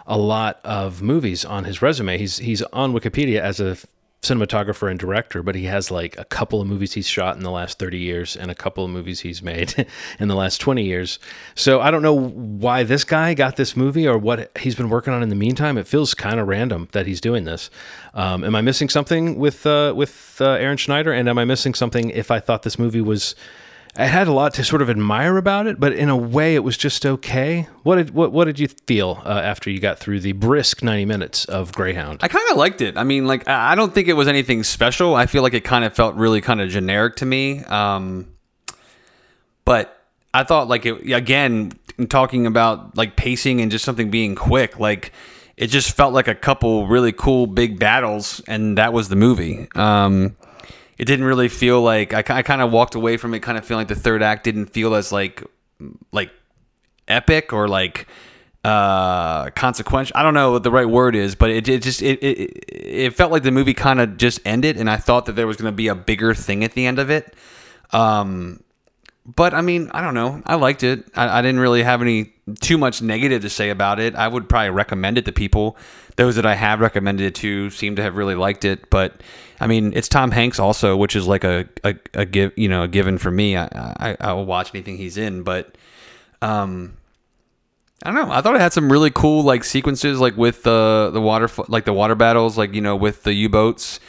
a 0.06 0.16
lot 0.16 0.60
of 0.64 1.02
movies 1.02 1.44
on 1.44 1.64
his 1.64 1.82
resume. 1.82 2.18
He's 2.18 2.38
he's 2.38 2.62
on 2.62 2.92
Wikipedia 2.92 3.40
as 3.40 3.60
a 3.60 3.76
cinematographer 4.22 4.90
and 4.90 4.98
director, 4.98 5.42
but 5.42 5.54
he 5.54 5.64
has 5.64 5.90
like 5.90 6.18
a 6.18 6.24
couple 6.24 6.60
of 6.60 6.66
movies 6.66 6.94
he's 6.94 7.06
shot 7.06 7.36
in 7.36 7.42
the 7.42 7.50
last 7.50 7.78
30 7.78 7.98
years 7.98 8.34
and 8.34 8.50
a 8.50 8.54
couple 8.54 8.84
of 8.84 8.90
movies 8.90 9.20
he's 9.20 9.42
made 9.42 9.86
in 10.18 10.28
the 10.28 10.34
last 10.34 10.58
20 10.60 10.82
years. 10.82 11.18
So 11.54 11.80
I 11.80 11.90
don't 11.90 12.02
know 12.02 12.18
why 12.18 12.82
this 12.82 13.04
guy 13.04 13.34
got 13.34 13.56
this 13.56 13.76
movie 13.76 14.06
or 14.06 14.18
what 14.18 14.50
he's 14.58 14.74
been 14.74 14.88
working 14.88 15.12
on 15.12 15.22
in 15.22 15.28
the 15.28 15.36
meantime. 15.36 15.78
It 15.78 15.86
feels 15.86 16.14
kind 16.14 16.40
of 16.40 16.48
random 16.48 16.88
that 16.92 17.06
he's 17.06 17.20
doing 17.20 17.44
this. 17.44 17.70
Um, 18.14 18.42
am 18.42 18.56
I 18.56 18.62
missing 18.62 18.88
something 18.88 19.36
with 19.38 19.66
uh, 19.66 19.92
with 19.96 20.38
uh, 20.40 20.52
Aaron 20.52 20.78
Schneider? 20.78 21.12
And 21.12 21.28
am 21.28 21.38
I 21.38 21.44
missing 21.44 21.74
something 21.74 22.10
if 22.10 22.30
I 22.30 22.40
thought 22.40 22.62
this 22.62 22.78
movie 22.78 23.00
was 23.00 23.36
I 23.98 24.04
had 24.04 24.28
a 24.28 24.32
lot 24.32 24.54
to 24.54 24.64
sort 24.64 24.82
of 24.82 24.90
admire 24.90 25.38
about 25.38 25.66
it, 25.66 25.80
but 25.80 25.94
in 25.94 26.10
a 26.10 26.16
way, 26.16 26.54
it 26.54 26.62
was 26.62 26.76
just 26.76 27.06
okay. 27.06 27.66
What 27.82 27.96
did 27.96 28.10
what 28.10 28.30
what 28.30 28.44
did 28.44 28.58
you 28.58 28.68
feel 28.68 29.22
uh, 29.24 29.28
after 29.28 29.70
you 29.70 29.80
got 29.80 29.98
through 29.98 30.20
the 30.20 30.32
brisk 30.32 30.82
ninety 30.82 31.06
minutes 31.06 31.46
of 31.46 31.72
Greyhound? 31.72 32.20
I 32.22 32.28
kind 32.28 32.44
of 32.50 32.58
liked 32.58 32.82
it. 32.82 32.98
I 32.98 33.04
mean, 33.04 33.26
like 33.26 33.48
I 33.48 33.74
don't 33.74 33.94
think 33.94 34.08
it 34.08 34.12
was 34.12 34.28
anything 34.28 34.64
special. 34.64 35.14
I 35.14 35.26
feel 35.26 35.42
like 35.42 35.54
it 35.54 35.64
kind 35.64 35.84
of 35.84 35.94
felt 35.94 36.14
really 36.14 36.42
kind 36.42 36.60
of 36.60 36.68
generic 36.68 37.16
to 37.16 37.26
me. 37.26 37.64
Um, 37.64 38.28
but 39.64 39.98
I 40.34 40.44
thought 40.44 40.68
like 40.68 40.84
it 40.84 41.10
again 41.12 41.72
talking 42.10 42.46
about 42.46 42.96
like 42.98 43.16
pacing 43.16 43.62
and 43.62 43.70
just 43.70 43.84
something 43.84 44.10
being 44.10 44.34
quick. 44.34 44.78
Like 44.78 45.12
it 45.56 45.68
just 45.68 45.96
felt 45.96 46.12
like 46.12 46.28
a 46.28 46.34
couple 46.34 46.86
really 46.86 47.12
cool 47.12 47.46
big 47.46 47.78
battles, 47.78 48.42
and 48.46 48.76
that 48.76 48.92
was 48.92 49.08
the 49.08 49.16
movie. 49.16 49.68
Um, 49.74 50.36
it 50.98 51.04
didn't 51.04 51.26
really 51.26 51.48
feel 51.48 51.82
like 51.82 52.14
I, 52.14 52.24
I 52.38 52.42
kind 52.42 52.62
of 52.62 52.72
walked 52.72 52.94
away 52.94 53.16
from 53.16 53.34
it, 53.34 53.40
kind 53.40 53.58
of 53.58 53.64
feeling 53.64 53.82
like 53.82 53.88
the 53.88 54.00
third 54.00 54.22
act 54.22 54.44
didn't 54.44 54.66
feel 54.66 54.94
as 54.94 55.12
like 55.12 55.44
like 56.12 56.30
epic 57.08 57.52
or 57.52 57.68
like 57.68 58.06
uh 58.64 59.48
consequential 59.50 60.16
i 60.16 60.24
don't 60.24 60.34
know 60.34 60.50
what 60.50 60.64
the 60.64 60.70
right 60.72 60.88
word 60.88 61.14
is 61.14 61.36
but 61.36 61.50
it, 61.50 61.68
it 61.68 61.82
just 61.82 62.02
it, 62.02 62.20
it 62.20 62.64
it 62.66 63.14
felt 63.14 63.30
like 63.30 63.44
the 63.44 63.52
movie 63.52 63.74
kind 63.74 64.00
of 64.00 64.16
just 64.16 64.40
ended 64.44 64.76
and 64.76 64.90
i 64.90 64.96
thought 64.96 65.26
that 65.26 65.34
there 65.34 65.46
was 65.46 65.56
going 65.56 65.70
to 65.70 65.76
be 65.76 65.86
a 65.86 65.94
bigger 65.94 66.34
thing 66.34 66.64
at 66.64 66.72
the 66.72 66.84
end 66.86 66.98
of 66.98 67.10
it. 67.10 67.34
Um 67.92 68.62
but 69.24 69.54
i 69.54 69.60
mean 69.60 69.88
i 69.94 70.00
don't 70.00 70.14
know. 70.14 70.42
I 70.46 70.56
liked 70.56 70.82
it. 70.82 71.04
I, 71.14 71.38
I 71.38 71.42
didn't 71.42 71.60
really 71.60 71.84
have 71.84 72.02
any 72.02 72.32
too 72.60 72.76
much 72.76 73.02
negative 73.02 73.42
to 73.42 73.50
say 73.50 73.70
about 73.70 74.00
it. 74.00 74.16
I 74.16 74.26
would 74.26 74.48
probably 74.48 74.70
recommend 74.70 75.18
it 75.18 75.26
to 75.26 75.32
people 75.32 75.76
those 76.16 76.36
that 76.36 76.46
i 76.46 76.54
have 76.54 76.80
recommended 76.80 77.24
it 77.24 77.34
to 77.34 77.70
seem 77.70 77.96
to 77.96 78.02
have 78.02 78.16
really 78.16 78.34
liked 78.34 78.64
it 78.64 78.88
but 78.90 79.20
i 79.60 79.66
mean 79.66 79.92
it's 79.94 80.08
tom 80.08 80.30
hanks 80.30 80.58
also 80.58 80.96
which 80.96 81.16
is 81.16 81.26
like 81.26 81.44
a 81.44 81.68
a, 81.84 81.94
a 82.14 82.24
give 82.24 82.52
you 82.56 82.68
know 82.68 82.82
a 82.82 82.88
given 82.88 83.18
for 83.18 83.30
me 83.30 83.56
I, 83.56 83.66
I 83.72 84.16
i 84.20 84.32
will 84.32 84.46
watch 84.46 84.74
anything 84.74 84.96
he's 84.96 85.16
in 85.16 85.42
but 85.42 85.76
um 86.42 86.96
I 88.02 88.12
don't 88.12 88.28
know. 88.28 88.34
I 88.34 88.42
thought 88.42 88.54
it 88.54 88.60
had 88.60 88.74
some 88.74 88.92
really 88.92 89.10
cool 89.10 89.42
like 89.42 89.64
sequences, 89.64 90.20
like 90.20 90.36
with 90.36 90.62
the 90.64 91.10
the 91.12 91.20
water, 91.20 91.48
like 91.68 91.86
the 91.86 91.94
water 91.94 92.14
battles, 92.14 92.58
like 92.58 92.74
you 92.74 92.82
know, 92.82 92.94
with 92.94 93.22
the 93.22 93.32
U 93.32 93.48
boats, 93.48 94.00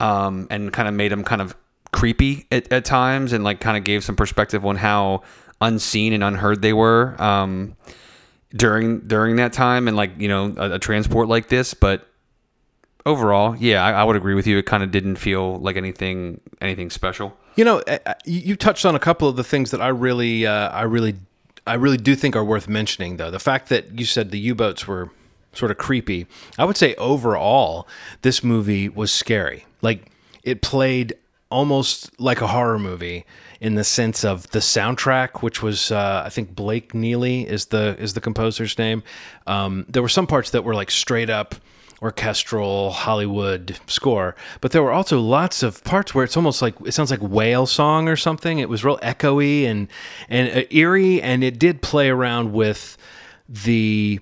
um, 0.00 0.46
and 0.50 0.72
kind 0.72 0.88
of 0.88 0.94
made 0.94 1.12
them 1.12 1.22
kind 1.24 1.42
of 1.42 1.54
creepy 1.92 2.46
at, 2.50 2.72
at 2.72 2.86
times, 2.86 3.34
and 3.34 3.44
like 3.44 3.60
kind 3.60 3.76
of 3.76 3.84
gave 3.84 4.02
some 4.02 4.16
perspective 4.16 4.64
on 4.64 4.76
how 4.76 5.22
unseen 5.60 6.12
and 6.12 6.24
unheard 6.24 6.62
they 6.62 6.72
were 6.72 7.20
um, 7.22 7.76
during 8.54 9.00
during 9.00 9.36
that 9.36 9.52
time, 9.52 9.88
and 9.88 9.96
like 9.96 10.12
you 10.18 10.28
know, 10.28 10.54
a, 10.56 10.72
a 10.72 10.78
transport 10.78 11.28
like 11.28 11.48
this. 11.48 11.74
But 11.74 12.06
overall, 13.06 13.56
yeah, 13.56 13.84
I, 13.84 13.92
I 13.92 14.04
would 14.04 14.16
agree 14.16 14.34
with 14.34 14.46
you. 14.46 14.58
It 14.58 14.66
kind 14.66 14.82
of 14.82 14.90
didn't 14.90 15.16
feel 15.16 15.56
like 15.56 15.76
anything 15.76 16.40
anything 16.60 16.90
special. 16.90 17.36
You 17.56 17.64
know, 17.64 17.82
you 18.24 18.40
you 18.40 18.56
touched 18.56 18.84
on 18.84 18.94
a 18.94 19.00
couple 19.00 19.28
of 19.28 19.36
the 19.36 19.44
things 19.44 19.70
that 19.70 19.80
I 19.80 19.88
really, 19.88 20.46
uh, 20.46 20.70
I 20.70 20.82
really, 20.82 21.14
I 21.66 21.74
really 21.74 21.98
do 21.98 22.14
think 22.14 22.36
are 22.36 22.44
worth 22.44 22.68
mentioning. 22.68 23.16
Though 23.16 23.30
the 23.30 23.38
fact 23.38 23.68
that 23.68 23.98
you 23.98 24.04
said 24.04 24.30
the 24.30 24.38
U-boats 24.38 24.86
were 24.86 25.10
sort 25.52 25.70
of 25.70 25.78
creepy, 25.78 26.26
I 26.58 26.64
would 26.64 26.76
say 26.76 26.94
overall 26.96 27.86
this 28.22 28.42
movie 28.42 28.88
was 28.88 29.12
scary. 29.12 29.66
Like 29.82 30.10
it 30.42 30.62
played 30.62 31.14
almost 31.50 32.18
like 32.20 32.40
a 32.40 32.48
horror 32.48 32.78
movie 32.78 33.24
in 33.64 33.76
the 33.76 33.82
sense 33.82 34.26
of 34.26 34.50
the 34.50 34.58
soundtrack, 34.58 35.42
which 35.42 35.62
was 35.62 35.90
uh, 35.90 36.22
I 36.22 36.28
think 36.28 36.54
Blake 36.54 36.92
Neely 36.92 37.48
is 37.48 37.66
the 37.66 37.96
is 37.98 38.12
the 38.12 38.20
composer's 38.20 38.76
name. 38.76 39.02
Um, 39.46 39.86
there 39.88 40.02
were 40.02 40.08
some 40.10 40.26
parts 40.26 40.50
that 40.50 40.64
were 40.64 40.74
like 40.74 40.90
straight 40.90 41.30
up 41.30 41.54
orchestral 42.02 42.90
Hollywood 42.90 43.78
score, 43.86 44.36
but 44.60 44.72
there 44.72 44.82
were 44.82 44.92
also 44.92 45.18
lots 45.18 45.62
of 45.62 45.82
parts 45.82 46.14
where 46.14 46.24
it's 46.24 46.36
almost 46.36 46.60
like 46.60 46.74
it 46.84 46.92
sounds 46.92 47.10
like 47.10 47.20
whale 47.20 47.64
song 47.64 48.06
or 48.06 48.16
something. 48.16 48.58
It 48.58 48.68
was 48.68 48.84
real 48.84 48.98
echoey 48.98 49.64
and 49.64 49.88
and 50.28 50.58
uh, 50.58 50.64
eerie, 50.70 51.22
and 51.22 51.42
it 51.42 51.58
did 51.58 51.80
play 51.80 52.10
around 52.10 52.52
with 52.52 52.98
the 53.48 54.20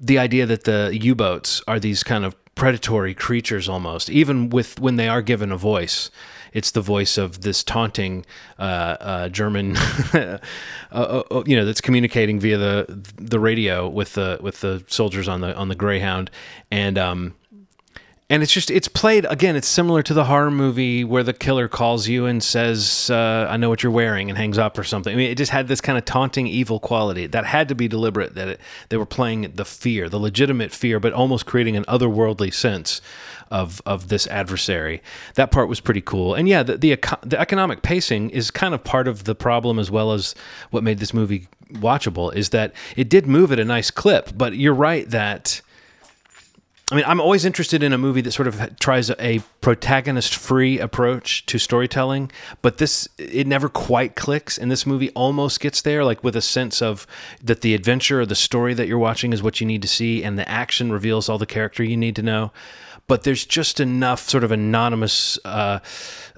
the 0.00 0.20
idea 0.20 0.46
that 0.46 0.62
the 0.62 0.96
U-boats 1.02 1.62
are 1.66 1.80
these 1.80 2.04
kind 2.04 2.24
of 2.24 2.36
predatory 2.54 3.14
creatures 3.14 3.68
almost, 3.68 4.08
even 4.08 4.50
with 4.50 4.78
when 4.78 4.94
they 4.94 5.08
are 5.08 5.20
given 5.20 5.50
a 5.50 5.56
voice. 5.56 6.12
It's 6.52 6.70
the 6.70 6.80
voice 6.80 7.18
of 7.18 7.42
this 7.42 7.62
taunting 7.62 8.24
uh, 8.58 8.62
uh, 8.62 9.28
German, 9.28 9.76
uh, 10.12 10.38
uh, 10.92 11.42
you 11.46 11.56
know, 11.56 11.64
that's 11.64 11.80
communicating 11.80 12.40
via 12.40 12.58
the 12.58 13.02
the 13.16 13.40
radio 13.40 13.88
with 13.88 14.14
the 14.14 14.38
with 14.40 14.60
the 14.60 14.84
soldiers 14.88 15.28
on 15.28 15.40
the 15.40 15.54
on 15.56 15.68
the 15.68 15.74
Greyhound, 15.74 16.30
and 16.70 16.98
um, 16.98 17.34
and 18.30 18.42
it's 18.42 18.52
just 18.52 18.70
it's 18.70 18.88
played 18.88 19.24
again. 19.30 19.56
It's 19.56 19.68
similar 19.68 20.02
to 20.02 20.12
the 20.12 20.24
horror 20.24 20.50
movie 20.50 21.02
where 21.02 21.22
the 21.22 21.32
killer 21.32 21.66
calls 21.66 22.08
you 22.08 22.26
and 22.26 22.42
says, 22.42 23.08
uh, 23.10 23.46
"I 23.48 23.56
know 23.56 23.70
what 23.70 23.82
you're 23.82 23.92
wearing," 23.92 24.28
and 24.28 24.36
hangs 24.36 24.58
up 24.58 24.78
or 24.78 24.84
something. 24.84 25.12
I 25.12 25.16
mean, 25.16 25.30
it 25.30 25.36
just 25.36 25.50
had 25.50 25.66
this 25.68 25.80
kind 25.80 25.96
of 25.96 26.04
taunting, 26.04 26.46
evil 26.46 26.78
quality 26.78 27.26
that 27.26 27.46
had 27.46 27.68
to 27.68 27.74
be 27.74 27.88
deliberate. 27.88 28.34
That 28.34 28.48
it, 28.48 28.60
they 28.90 28.98
were 28.98 29.06
playing 29.06 29.52
the 29.54 29.64
fear, 29.64 30.10
the 30.10 30.20
legitimate 30.20 30.72
fear, 30.72 31.00
but 31.00 31.14
almost 31.14 31.46
creating 31.46 31.76
an 31.76 31.84
otherworldly 31.84 32.52
sense 32.52 33.00
of 33.50 33.80
of 33.86 34.08
this 34.08 34.26
adversary. 34.26 35.02
That 35.34 35.50
part 35.50 35.68
was 35.68 35.80
pretty 35.80 36.02
cool. 36.02 36.34
And 36.34 36.46
yeah, 36.46 36.62
the 36.62 36.76
the, 36.76 37.18
the 37.22 37.40
economic 37.40 37.80
pacing 37.80 38.28
is 38.30 38.50
kind 38.50 38.74
of 38.74 38.84
part 38.84 39.08
of 39.08 39.24
the 39.24 39.34
problem 39.34 39.78
as 39.78 39.90
well 39.90 40.12
as 40.12 40.34
what 40.70 40.84
made 40.84 40.98
this 40.98 41.14
movie 41.14 41.48
watchable. 41.72 42.34
Is 42.34 42.50
that 42.50 42.74
it 42.94 43.08
did 43.08 43.26
move 43.26 43.52
at 43.52 43.58
a 43.58 43.64
nice 43.64 43.90
clip, 43.90 44.36
but 44.36 44.54
you're 44.54 44.74
right 44.74 45.08
that 45.08 45.62
I 46.90 46.94
mean, 46.94 47.04
I'm 47.06 47.20
always 47.20 47.44
interested 47.44 47.82
in 47.82 47.92
a 47.92 47.98
movie 47.98 48.22
that 48.22 48.32
sort 48.32 48.48
of 48.48 48.78
tries 48.78 49.10
a 49.10 49.42
protagonist 49.60 50.34
free 50.34 50.78
approach 50.78 51.44
to 51.46 51.58
storytelling, 51.58 52.32
but 52.62 52.78
this, 52.78 53.06
it 53.18 53.46
never 53.46 53.68
quite 53.68 54.16
clicks. 54.16 54.56
And 54.56 54.70
this 54.70 54.86
movie 54.86 55.10
almost 55.10 55.60
gets 55.60 55.82
there, 55.82 56.02
like 56.02 56.24
with 56.24 56.34
a 56.34 56.40
sense 56.40 56.80
of 56.80 57.06
that 57.44 57.60
the 57.60 57.74
adventure 57.74 58.22
or 58.22 58.26
the 58.26 58.34
story 58.34 58.72
that 58.72 58.88
you're 58.88 58.98
watching 58.98 59.34
is 59.34 59.42
what 59.42 59.60
you 59.60 59.66
need 59.66 59.82
to 59.82 59.88
see, 59.88 60.24
and 60.24 60.38
the 60.38 60.48
action 60.48 60.90
reveals 60.90 61.28
all 61.28 61.36
the 61.36 61.44
character 61.44 61.84
you 61.84 61.96
need 61.96 62.16
to 62.16 62.22
know. 62.22 62.52
But 63.06 63.22
there's 63.22 63.44
just 63.44 63.80
enough 63.80 64.26
sort 64.26 64.44
of 64.44 64.50
anonymous 64.50 65.38
uh, 65.44 65.80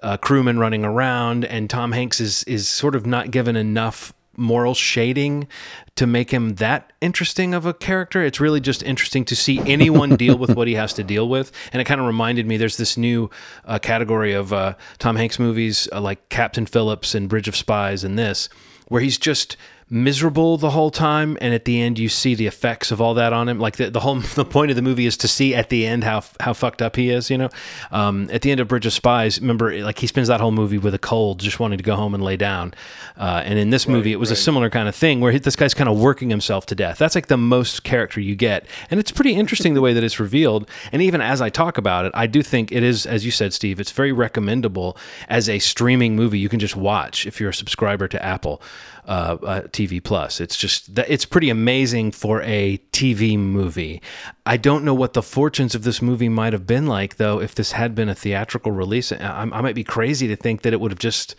uh, 0.03 0.17
crewmen 0.17 0.59
running 0.59 0.85
around, 0.85 1.45
and 1.45 1.71
Tom 1.71 1.93
Hanks 1.93 2.19
is, 2.19 2.43
is 2.45 2.69
sort 2.69 2.97
of 2.97 3.07
not 3.07 3.31
given 3.31 3.55
enough 3.55 4.13
moral 4.37 4.74
shading 4.74 5.49
to 5.97 6.07
make 6.07 6.31
him 6.31 6.55
that 6.57 6.93
interesting 7.01 7.53
of 7.55 7.66
a 7.66 7.74
character. 7.74 8.22
It's 8.22 8.41
really 8.41 8.61
just 8.61 8.83
interesting 8.83 9.24
to 9.26 9.37
see 9.37 9.61
anyone 9.61 10.16
deal 10.16 10.39
with 10.39 10.55
what 10.57 10.68
he 10.68 10.74
has 10.74 10.93
to 10.95 11.05
deal 11.05 11.28
with. 11.28 11.53
And 11.72 11.81
it 11.81 11.85
kind 11.85 12.01
of 12.01 12.07
reminded 12.07 12.47
me 12.47 12.57
there's 12.57 12.76
this 12.76 12.97
new 12.97 13.31
uh, 13.64 13.78
category 13.78 14.33
of 14.33 14.53
uh, 14.53 14.74
Tom 14.99 15.16
Hanks 15.16 15.39
movies 15.39 15.89
uh, 15.93 16.01
like 16.01 16.28
Captain 16.28 16.66
Phillips 16.66 17.14
and 17.14 17.28
Bridge 17.28 17.49
of 17.49 17.57
Spies 17.57 18.05
and 18.05 18.18
this, 18.18 18.49
where 18.89 19.01
he's 19.01 19.18
just 19.18 19.57
miserable 19.91 20.57
the 20.57 20.70
whole 20.70 20.91
time 20.91 21.36
and 21.41 21.53
at 21.53 21.64
the 21.64 21.80
end 21.80 21.99
you 21.99 22.09
see 22.09 22.36
the 22.36 22.47
effects 22.47 22.93
of 22.93 23.01
all 23.01 23.14
that 23.14 23.32
on 23.32 23.49
him. 23.49 23.59
Like 23.59 23.76
the, 23.76 23.91
the 23.91 24.01
whole 24.01 24.14
the 24.34 24.45
point 24.45 24.70
of 24.70 24.76
the 24.76 24.82
movie 24.82 25.07
is 25.07 25.16
to 25.18 25.28
see 25.28 25.55
at 25.55 25.68
the 25.68 25.84
end 25.84 26.05
how 26.05 26.22
how 26.38 26.53
fucked 26.53 26.80
up 26.80 26.97
he 26.97 27.11
is 27.11 27.28
you 27.28 27.36
know? 27.36 27.49
Um, 27.91 28.28
at 28.32 28.43
the 28.43 28.53
end 28.53 28.61
of 28.61 28.68
bridge 28.68 28.86
of 28.86 28.93
spies 28.93 29.41
remember 29.41 29.82
like 29.82 29.99
he 29.99 30.07
spends 30.07 30.28
that 30.28 30.41
whole 30.41 30.53
movie 30.53 30.78
with 30.78 30.95
a 30.95 30.99
cold 30.99 31.41
just 31.41 31.59
wanting 31.59 31.78
to 31.78 31.84
go 31.84 31.97
home 31.97 32.14
and 32.14 32.22
lay 32.22 32.36
down. 32.36 32.72
Uh, 33.16 33.43
and 33.45 33.59
in 33.59 33.70
this 33.70 33.88
movie 33.88 34.12
it 34.12 34.16
was 34.16 34.30
a 34.30 34.36
similar 34.36 34.70
kind 34.70 34.88
of 34.88 34.95
thing 34.95 35.20
where 35.20 35.32
he, 35.32 35.38
this 35.38 35.57
guy's 35.57 35.74
kind 35.74 35.88
of 35.88 35.99
working 35.99 36.30
himself 36.30 36.66
to 36.66 36.74
death. 36.74 36.99
That's 36.99 37.14
like 37.14 37.26
the 37.26 37.36
most 37.36 37.82
character 37.82 38.20
you 38.20 38.36
get. 38.36 38.66
And 38.91 39.01
it's 39.01 39.11
pretty 39.11 39.34
interesting 39.34 39.74
the 39.74 39.80
way 39.80 39.93
that 39.93 40.05
it's 40.05 40.20
revealed. 40.20 40.68
And 40.93 41.03
even 41.03 41.20
as 41.20 41.41
i 41.41 41.49
talk 41.49 41.78
about 41.78 42.05
it 42.05 42.12
i 42.14 42.26
do 42.26 42.43
think 42.43 42.72
it 42.72 42.82
is 42.82 43.07
as 43.07 43.24
you 43.24 43.30
said 43.30 43.53
steve 43.53 43.80
it's 43.80 43.91
very 43.91 44.12
recommendable 44.12 44.97
as 45.28 45.49
a 45.49 45.59
streaming 45.59 46.16
movie 46.16 46.38
you 46.38 46.49
can 46.49 46.61
just 46.61 46.76
watch 46.76 47.26
if 47.26 47.41
you're 47.41 47.51
a 47.51 47.55
subscriber 47.55 48.09
to 48.09 48.22
apple 48.24 48.62
uh, 49.07 49.37
uh, 49.43 49.63
TV 49.63 50.03
Plus. 50.03 50.41
It's 50.41 50.57
just 50.57 50.99
it's 50.99 51.25
pretty 51.25 51.51
amazing 51.51 52.13
for 52.13 52.43
a 52.43 52.79
TV 52.93 53.39
movie. 53.39 54.01
I 54.47 54.57
don't 54.57 54.85
know 54.85 54.95
what 54.95 55.15
the 55.15 55.23
fortunes 55.23 55.75
of 55.75 55.85
this 55.85 56.03
movie 56.03 56.29
might 56.29 56.53
have 56.53 56.67
been 56.67 56.87
like 56.87 57.17
though 57.17 57.41
if 57.41 57.55
this 57.55 57.73
had 57.73 57.95
been 57.95 58.09
a 58.09 58.15
theatrical 58.15 58.73
release. 58.73 59.13
I, 59.13 59.17
I 59.41 59.61
might 59.61 59.75
be 59.75 59.85
crazy 59.85 60.29
to 60.29 60.37
think 60.37 60.63
that 60.63 60.73
it 60.73 60.81
would 60.81 60.91
have 60.91 60.99
just 60.99 61.35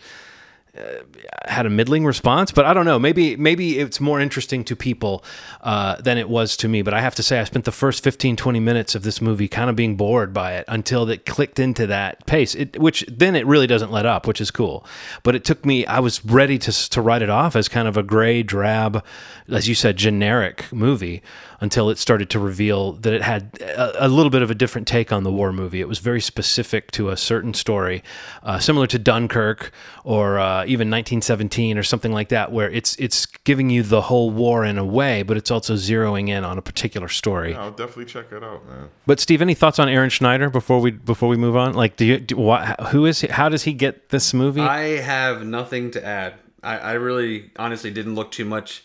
uh, 0.78 1.02
had 1.44 1.66
a 1.66 1.70
middling 1.70 2.06
response, 2.06 2.50
but 2.50 2.64
I 2.64 2.72
don't 2.72 2.86
know. 2.86 2.98
Maybe 2.98 3.36
maybe 3.36 3.78
it's 3.78 4.00
more 4.00 4.18
interesting 4.20 4.64
to 4.64 4.74
people 4.74 5.22
uh, 5.60 6.00
than 6.00 6.16
it 6.16 6.30
was 6.30 6.56
to 6.58 6.68
me. 6.68 6.80
But 6.80 6.94
I 6.94 7.02
have 7.02 7.14
to 7.16 7.22
say, 7.22 7.38
I 7.38 7.44
spent 7.44 7.66
the 7.66 7.72
first 7.72 8.02
15, 8.02 8.36
20 8.36 8.58
minutes 8.58 8.94
of 8.94 9.02
this 9.02 9.20
movie 9.20 9.48
kind 9.48 9.68
of 9.68 9.76
being 9.76 9.96
bored 9.96 10.32
by 10.32 10.54
it 10.54 10.64
until 10.68 11.06
it 11.10 11.26
clicked 11.26 11.58
into 11.58 11.86
that 11.88 12.24
pace, 12.24 12.54
it, 12.54 12.80
which 12.80 13.04
then 13.06 13.36
it 13.36 13.46
really 13.46 13.66
doesn't 13.66 13.92
let 13.92 14.06
up, 14.06 14.26
which 14.26 14.40
is 14.40 14.50
cool. 14.50 14.86
But 15.22 15.34
it 15.34 15.44
took 15.44 15.66
me, 15.66 15.84
I 15.84 16.00
was 16.00 16.24
ready 16.24 16.56
to, 16.60 16.90
to 16.90 17.02
write 17.02 17.20
it 17.20 17.28
off 17.28 17.54
as 17.54 17.68
kind 17.68 17.86
of 17.86 17.98
a 17.98 18.02
gray, 18.02 18.42
drab, 18.42 19.04
as 19.52 19.68
you 19.68 19.74
said, 19.74 19.96
generic 19.96 20.70
movie 20.72 21.22
until 21.60 21.90
it 21.90 21.98
started 21.98 22.28
to 22.30 22.40
reveal 22.40 22.92
that 22.94 23.12
it 23.12 23.22
had 23.22 23.56
a, 23.60 24.06
a, 24.06 24.08
little 24.08 24.30
bit 24.30 24.42
of 24.42 24.50
a 24.50 24.54
different 24.54 24.88
take 24.88 25.12
on 25.12 25.22
the 25.22 25.30
war 25.30 25.52
movie. 25.52 25.80
It 25.80 25.88
was 25.88 26.00
very 26.00 26.20
specific 26.20 26.90
to 26.92 27.10
a 27.10 27.16
certain 27.16 27.54
story, 27.54 28.02
uh, 28.42 28.58
similar 28.58 28.88
to 28.88 28.98
Dunkirk 28.98 29.70
or 30.02 30.40
uh, 30.40 30.64
even 30.64 30.90
1917 30.90 31.78
or 31.78 31.84
something 31.84 32.10
like 32.10 32.30
that, 32.30 32.50
where 32.50 32.68
it's 32.70 32.96
it's 32.96 33.26
giving 33.26 33.70
you 33.70 33.84
the 33.84 34.02
whole 34.02 34.30
war 34.30 34.64
in 34.64 34.76
a 34.76 34.84
way, 34.84 35.22
but 35.22 35.36
it's 35.36 35.52
also 35.52 35.74
zeroing 35.74 36.28
in 36.28 36.44
on 36.44 36.58
a 36.58 36.62
particular 36.62 37.08
story. 37.08 37.54
I'll 37.54 37.70
definitely 37.70 38.06
check 38.06 38.32
it 38.32 38.42
out, 38.42 38.66
man. 38.68 38.88
But 39.06 39.20
Steve, 39.20 39.40
any 39.40 39.54
thoughts 39.54 39.78
on 39.78 39.88
Aaron 39.88 40.10
Schneider 40.10 40.50
before 40.50 40.80
we 40.80 40.90
before 40.90 41.28
we 41.28 41.36
move 41.36 41.56
on? 41.56 41.74
Like, 41.74 41.96
do 41.96 42.04
you 42.04 42.18
do, 42.18 42.36
what, 42.36 42.80
who 42.88 43.06
is 43.06 43.20
he, 43.20 43.28
how 43.28 43.48
does 43.48 43.62
he 43.62 43.72
get 43.72 44.08
this 44.08 44.34
movie? 44.34 44.60
I 44.60 45.00
have 45.00 45.44
nothing 45.44 45.92
to 45.92 46.04
add. 46.04 46.34
I, 46.62 46.78
I 46.78 46.92
really 46.94 47.50
honestly 47.56 47.90
didn't 47.90 48.14
look 48.14 48.30
too 48.32 48.44
much 48.44 48.84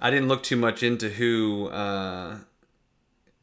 I 0.00 0.10
didn't 0.10 0.28
look 0.28 0.42
too 0.42 0.56
much 0.56 0.82
into 0.82 1.10
who 1.10 1.68
uh, 1.68 2.38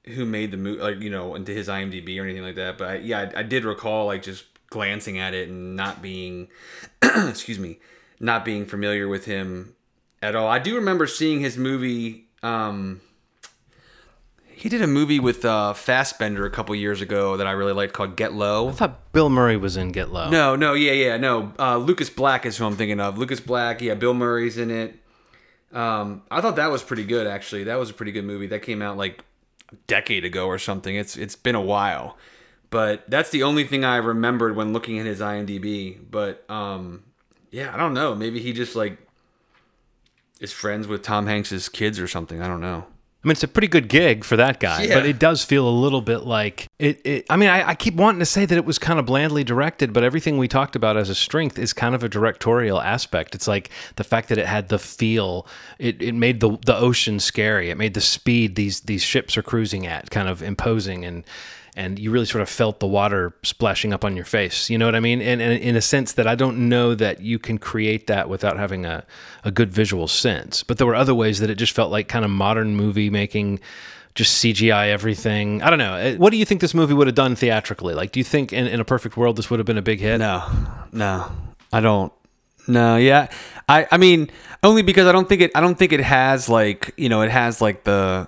who 0.05 0.25
made 0.25 0.51
the 0.51 0.57
movie, 0.57 0.81
like 0.81 0.99
you 0.99 1.09
know, 1.09 1.35
into 1.35 1.51
his 1.51 1.67
IMDb 1.67 2.19
or 2.19 2.23
anything 2.23 2.43
like 2.43 2.55
that. 2.55 2.77
But 2.77 2.89
I, 2.89 2.95
yeah, 2.97 3.31
I, 3.35 3.39
I, 3.39 3.43
did 3.43 3.63
recall 3.63 4.07
like 4.07 4.23
just 4.23 4.45
glancing 4.69 5.19
at 5.19 5.33
it 5.33 5.49
and 5.49 5.75
not 5.75 6.01
being, 6.01 6.47
excuse 7.03 7.59
me, 7.59 7.79
not 8.19 8.43
being 8.43 8.65
familiar 8.65 9.07
with 9.07 9.25
him 9.25 9.75
at 10.21 10.35
all. 10.35 10.47
I 10.47 10.59
do 10.59 10.75
remember 10.75 11.05
seeing 11.07 11.41
his 11.41 11.57
movie. 11.57 12.25
Um, 12.41 13.01
he 14.47 14.69
did 14.69 14.81
a 14.81 14.87
movie 14.87 15.19
with 15.19 15.45
uh, 15.45 15.73
Fassbender 15.73 16.43
a 16.43 16.49
couple 16.49 16.73
years 16.73 16.99
ago 16.99 17.37
that 17.37 17.45
I 17.45 17.51
really 17.51 17.73
liked 17.73 17.93
called 17.93 18.15
Get 18.15 18.33
Low. 18.33 18.69
I 18.69 18.71
thought 18.71 19.11
Bill 19.11 19.29
Murray 19.29 19.57
was 19.57 19.77
in 19.77 19.91
Get 19.91 20.11
Low. 20.11 20.31
No, 20.31 20.55
no, 20.55 20.73
yeah, 20.73 20.93
yeah, 20.93 21.17
no. 21.17 21.53
Uh, 21.59 21.77
Lucas 21.77 22.09
Black 22.09 22.47
is 22.47 22.57
who 22.57 22.65
I'm 22.65 22.75
thinking 22.75 22.99
of. 22.99 23.19
Lucas 23.19 23.39
Black, 23.39 23.81
yeah, 23.81 23.93
Bill 23.93 24.15
Murray's 24.15 24.57
in 24.57 24.71
it. 24.71 24.95
Um, 25.77 26.23
I 26.31 26.41
thought 26.41 26.55
that 26.55 26.71
was 26.71 26.81
pretty 26.81 27.03
good 27.03 27.27
actually. 27.27 27.65
That 27.65 27.75
was 27.75 27.91
a 27.91 27.93
pretty 27.93 28.11
good 28.11 28.25
movie. 28.25 28.47
That 28.47 28.63
came 28.63 28.81
out 28.81 28.97
like 28.97 29.23
a 29.71 29.75
decade 29.85 30.25
ago 30.25 30.47
or 30.47 30.57
something. 30.57 30.95
It's 30.95 31.15
it's 31.15 31.35
been 31.35 31.53
a 31.53 31.61
while. 31.61 32.17
But 32.71 33.09
that's 33.09 33.29
the 33.29 33.43
only 33.43 33.63
thing 33.63 33.85
I 33.85 33.97
remembered 33.97 34.55
when 34.55 34.73
looking 34.73 34.97
at 34.97 35.05
his 35.05 35.21
IMDb. 35.21 35.99
But 36.09 36.49
um, 36.49 37.03
yeah, 37.51 37.73
I 37.73 37.77
don't 37.77 37.93
know. 37.93 38.15
Maybe 38.15 38.39
he 38.39 38.53
just 38.53 38.75
like 38.75 38.97
is 40.39 40.51
friends 40.51 40.87
with 40.87 41.03
Tom 41.03 41.27
Hanks's 41.27 41.69
kids 41.69 41.99
or 41.99 42.07
something. 42.07 42.41
I 42.41 42.47
don't 42.47 42.61
know. 42.61 42.87
I 43.27 43.29
mean, 43.29 43.33
it's 43.33 43.43
a 43.43 43.47
pretty 43.49 43.67
good 43.67 43.89
gig 43.89 44.23
for 44.23 44.37
that 44.37 44.61
guy, 44.61 44.83
Yeah. 44.83 44.93
but 44.93 45.05
it 45.05 45.19
does 45.19 45.43
feel 45.43 45.67
a 45.67 45.69
little 45.69 45.99
bit 46.01 46.19
like 46.19 46.67
it. 46.79 47.01
it 47.05 47.25
I 47.29 47.35
mean, 47.35 47.49
I, 47.49 47.69
I 47.69 47.75
keep 47.75 47.95
wanting 47.95 48.19
to 48.19 48.25
say 48.25 48.45
that 48.45 48.57
it 48.57 48.63
was 48.63 48.79
kind 48.79 48.99
of 48.99 49.05
blandly 49.05 49.43
directed, 49.43 49.91
but 49.91 50.01
everything 50.01 50.37
we 50.37 50.47
talked 50.47 50.77
about 50.77 50.95
as 50.95 51.09
a 51.09 51.15
strength 51.15 51.59
is 51.59 51.73
kind 51.73 51.93
of 51.93 52.05
a 52.05 52.07
directorial 52.07 52.79
aspect. 52.79 53.35
It's 53.35 53.45
like 53.45 53.69
the 53.97 54.05
fact 54.05 54.29
that 54.29 54.37
it 54.37 54.45
had 54.45 54.69
the 54.69 54.79
feel. 54.79 55.45
It, 55.77 56.01
it 56.01 56.15
made 56.15 56.39
the 56.39 56.57
the 56.65 56.77
ocean 56.77 57.19
scary. 57.19 57.69
It 57.69 57.77
made 57.77 57.95
the 57.95 58.01
speed 58.01 58.55
these 58.55 58.79
these 58.81 59.03
ships 59.03 59.35
are 59.35 59.43
cruising 59.43 59.85
at 59.85 60.09
kind 60.09 60.29
of 60.29 60.41
imposing 60.41 61.03
and. 61.03 61.25
And 61.77 61.99
you 61.99 62.09
really 62.09 62.25
sort 62.25 62.41
of 62.41 62.49
felt 62.49 62.79
the 62.79 62.87
water 62.87 63.35
splashing 63.43 63.93
up 63.93 64.03
on 64.03 64.15
your 64.15 64.25
face. 64.25 64.67
You 64.67 64.79
know 64.79 64.85
what 64.85 64.95
I 64.95 64.99
mean? 64.99 65.21
And, 65.21 65.39
and 65.39 65.53
in 65.61 65.75
a 65.75 65.81
sense 65.81 66.13
that 66.13 66.25
I 66.25 66.33
don't 66.33 66.67
know 66.67 66.95
that 66.95 67.21
you 67.21 67.37
can 67.37 67.59
create 67.59 68.07
that 68.07 68.27
without 68.29 68.57
having 68.57 68.83
a, 68.83 69.05
a 69.43 69.51
good 69.51 69.71
visual 69.71 70.07
sense. 70.07 70.63
But 70.63 70.79
there 70.79 70.87
were 70.87 70.95
other 70.95 71.13
ways 71.13 71.39
that 71.39 71.51
it 71.51 71.55
just 71.55 71.73
felt 71.73 71.91
like 71.91 72.07
kind 72.07 72.25
of 72.25 72.31
modern 72.31 72.75
movie 72.75 73.11
making, 73.11 73.59
just 74.15 74.43
CGI 74.43 74.87
everything. 74.87 75.61
I 75.61 75.69
don't 75.69 75.77
know. 75.77 75.93
Uh, 75.93 76.15
What 76.15 76.31
do 76.31 76.37
you 76.37 76.45
think 76.45 76.61
this 76.61 76.73
movie 76.73 76.95
would 76.95 77.05
have 77.05 77.15
done 77.15 77.35
theatrically? 77.35 77.93
Like, 77.93 78.11
do 78.11 78.19
you 78.19 78.23
think 78.23 78.51
in, 78.51 78.65
in 78.65 78.79
a 78.79 78.85
perfect 78.85 79.15
world 79.15 79.35
this 79.35 79.51
would 79.51 79.59
have 79.59 79.67
been 79.67 79.77
a 79.77 79.83
big 79.83 79.99
hit? 79.99 80.17
No, 80.17 80.43
no, 80.91 81.31
I 81.71 81.79
don't. 81.79 82.11
No, 82.67 82.97
yeah, 82.97 83.29
I, 83.69 83.87
I 83.91 83.97
mean, 83.97 84.29
only 84.63 84.81
because 84.81 85.07
I 85.07 85.11
don't 85.13 85.29
think 85.29 85.41
it. 85.41 85.51
I 85.55 85.61
don't 85.61 85.77
think 85.77 85.93
it 85.93 86.01
has 86.01 86.49
like 86.49 86.93
you 86.97 87.07
know, 87.07 87.21
it 87.21 87.31
has 87.31 87.61
like 87.61 87.83
the 87.85 88.27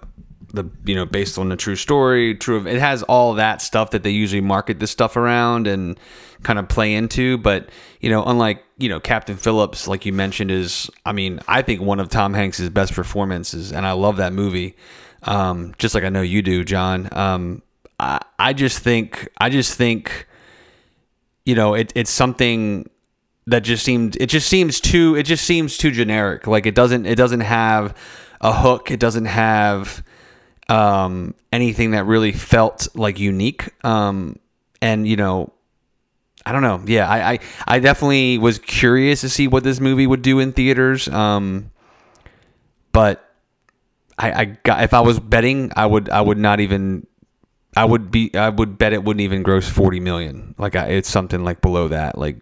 the 0.54 0.70
you 0.86 0.96
know 0.96 1.06
based 1.06 1.38
on 1.38 1.50
the 1.50 1.56
true 1.56 1.76
story, 1.76 2.36
true. 2.36 2.58
of 2.58 2.68
It 2.68 2.80
has 2.80 3.04
all 3.04 3.34
that 3.36 3.62
stuff 3.62 3.92
that 3.92 4.04
they 4.04 4.10
usually 4.10 4.42
market 4.42 4.80
this 4.80 4.92
stuff 4.92 5.16
around 5.16 5.68
and 5.68 6.00
kind 6.44 6.60
of 6.60 6.68
play 6.68 6.94
into. 6.94 7.38
But 7.38 7.70
you 8.02 8.10
know, 8.10 8.24
unlike 8.26 8.64
you 8.78 8.90
know 8.90 9.00
Captain 9.00 9.38
Phillips, 9.38 9.88
like 9.88 10.06
you 10.06 10.14
mentioned, 10.14 10.52
is 10.52 10.90
I 11.06 11.12
mean, 11.12 11.40
I 11.48 11.62
think 11.62 11.82
one 11.82 12.00
of 12.00 12.10
Tom 12.10 12.34
Hanks's 12.34 12.70
best 12.70 12.94
performances, 12.94 13.72
and 13.72 13.86
I 13.86 13.92
love 13.94 14.18
that 14.18 14.34
movie. 14.34 14.76
Um, 15.24 15.74
just 15.78 15.96
like 15.96 16.04
I 16.04 16.10
know 16.10 16.22
you 16.22 16.42
do, 16.42 16.64
John. 16.64 17.10
Um, 17.12 17.62
I, 18.00 18.20
I 18.38 18.54
just 18.54 18.80
think, 18.80 19.28
I 19.38 19.50
just 19.50 19.76
think 19.76 20.28
you 21.50 21.56
know, 21.56 21.74
it, 21.74 21.92
it's 21.96 22.12
something 22.12 22.88
that 23.48 23.62
just 23.62 23.84
seemed 23.84 24.16
it 24.18 24.28
just 24.28 24.48
seems 24.48 24.80
too 24.80 25.16
it 25.16 25.24
just 25.24 25.44
seems 25.44 25.78
too 25.78 25.90
generic. 25.90 26.46
Like 26.46 26.68
it 26.68 26.76
doesn't 26.76 27.08
it 27.08 27.16
doesn't 27.16 27.40
have 27.40 27.98
a 28.40 28.54
hook. 28.54 28.92
It 28.92 29.00
doesn't 29.00 29.26
have 29.26 30.04
um, 30.70 31.34
anything 31.52 31.92
that 31.92 32.06
really 32.06 32.32
felt 32.32 32.88
like 32.96 33.20
unique. 33.20 33.70
Um, 33.84 34.38
and 34.82 35.08
you 35.08 35.18
know, 35.18 35.52
I 36.46 36.52
don't 36.52 36.62
know. 36.62 36.82
Yeah, 36.86 37.10
I, 37.10 37.34
I 37.34 37.40
I 37.68 37.80
definitely 37.80 38.38
was 38.38 38.60
curious 38.60 39.22
to 39.22 39.30
see 39.30 39.48
what 39.48 39.64
this 39.64 39.80
movie 39.80 40.08
would 40.08 40.22
do 40.22 40.40
in 40.40 40.54
theaters. 40.54 41.08
Um, 41.08 41.72
but 42.92 43.26
I, 44.18 44.32
I 44.32 44.46
got 44.46 44.84
if 44.84 44.94
I 44.94 45.02
was 45.02 45.20
betting, 45.20 45.72
I 45.76 45.86
would 45.86 46.10
I 46.10 46.22
would 46.22 46.38
not 46.38 46.60
even 46.60 47.06
I 47.76 47.86
would 47.86 48.12
be 48.12 48.34
I 48.36 48.50
would 48.50 48.78
bet 48.78 48.94
it 48.94 49.04
wouldn't 49.04 49.22
even 49.22 49.44
gross 49.44 49.68
40 49.68 50.00
million. 50.00 50.56
Like 50.58 50.76
I, 50.76 50.88
it's 50.88 51.10
something 51.10 51.44
like 51.44 51.62
below 51.62 51.90
that. 51.90 52.18
Like 52.18 52.38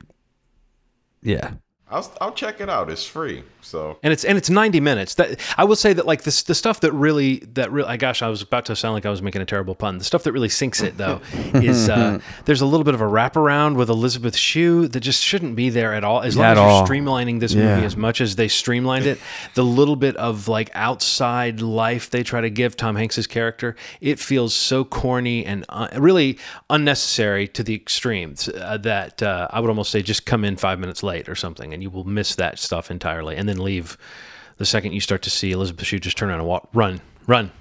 yeah. 1.21 1.53
I'll 1.89 2.11
I'll 2.19 2.33
check 2.33 2.59
it 2.59 2.69
out. 2.69 2.89
It's 2.89 3.05
free, 3.05 3.43
so 3.61 3.97
and 4.03 4.11
it's 4.11 4.25
and 4.25 4.37
it's 4.37 4.49
90 4.49 4.79
minutes 4.79 5.15
that 5.15 5.39
i 5.57 5.63
will 5.63 5.75
say 5.75 5.91
that 5.93 6.05
like 6.05 6.23
this 6.23 6.43
the 6.43 6.55
stuff 6.55 6.79
that 6.81 6.91
really 6.93 7.39
that 7.53 7.71
really 7.71 7.97
gosh 7.97 8.21
i 8.21 8.27
was 8.29 8.41
about 8.41 8.65
to 8.65 8.75
sound 8.75 8.93
like 8.93 9.05
i 9.05 9.09
was 9.09 9.21
making 9.21 9.41
a 9.41 9.45
terrible 9.45 9.75
pun 9.75 9.97
the 9.97 10.03
stuff 10.05 10.23
that 10.23 10.31
really 10.31 10.47
sinks 10.49 10.81
it 10.81 10.97
though 10.97 11.19
is 11.53 11.89
uh 11.89 12.19
there's 12.45 12.61
a 12.61 12.65
little 12.65 12.83
bit 12.85 12.93
of 12.93 13.01
a 13.01 13.05
wraparound 13.05 13.75
with 13.75 13.89
elizabeth 13.89 14.35
shue 14.37 14.87
that 14.87 14.99
just 15.01 15.21
shouldn't 15.23 15.55
be 15.55 15.69
there 15.69 15.93
at 15.93 16.03
all 16.03 16.21
as 16.21 16.35
long 16.37 16.45
At 16.45 16.51
as 16.51 16.57
you're 16.57 16.65
all. 16.69 16.87
streamlining 16.87 17.39
this 17.41 17.53
Yeah. 17.53 17.75
movie 17.75 17.85
as 17.85 17.97
much 17.97 18.21
as 18.21 18.35
they 18.37 18.47
streamlined 18.47 19.05
it 19.05 19.19
the 19.55 19.63
little 19.65 19.95
bit 19.97 20.15
of 20.17 20.47
like 20.47 20.69
outside 20.73 21.59
life 21.61 22.09
they 22.09 22.23
try 22.23 22.39
to 22.41 22.49
give 22.49 22.77
tom 22.77 22.95
hanks's 22.95 23.27
character 23.27 23.75
it 24.01 24.19
feels 24.19 24.53
so 24.53 24.85
corny 24.85 25.45
and 25.45 25.65
uh, 25.69 25.87
really 25.97 26.37
unnecessary 26.69 27.47
to 27.49 27.63
the 27.63 27.73
extremes 27.75 28.47
uh, 28.49 28.77
that 28.77 29.21
uh, 29.23 29.47
i 29.51 29.59
would 29.59 29.69
almost 29.69 29.91
say 29.91 30.01
just 30.01 30.25
come 30.25 30.45
in 30.45 30.55
five 30.55 30.79
minutes 30.79 31.03
late 31.03 31.27
or 31.27 31.35
something 31.35 31.73
and 31.77 31.83
you 31.83 31.91
will 31.91 32.05
miss 32.05 32.35
that 32.35 32.57
stuff 32.57 32.89
entirely 32.89 33.35
and 33.35 33.47
then 33.47 33.59
leave 33.59 33.99
the 34.57 34.65
second 34.65 34.93
you 34.93 34.99
start 34.99 35.21
to 35.21 35.29
see 35.29 35.51
Elizabeth 35.51 35.85
Shue 35.85 35.99
just 35.99 36.17
turn 36.17 36.29
around 36.29 36.39
and 36.39 36.47
walk, 36.47 36.67
run, 36.73 37.01
run. 37.27 37.51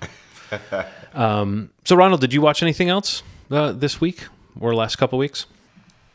um, 1.14 1.68
so, 1.84 1.94
Ronald, 1.94 2.22
did 2.22 2.32
you 2.32 2.40
watch 2.40 2.62
anything 2.62 2.88
else 2.88 3.22
uh, 3.50 3.72
this 3.72 4.00
week 4.00 4.26
or 4.58 4.74
last 4.74 4.96
couple 4.96 5.18
weeks? 5.18 5.44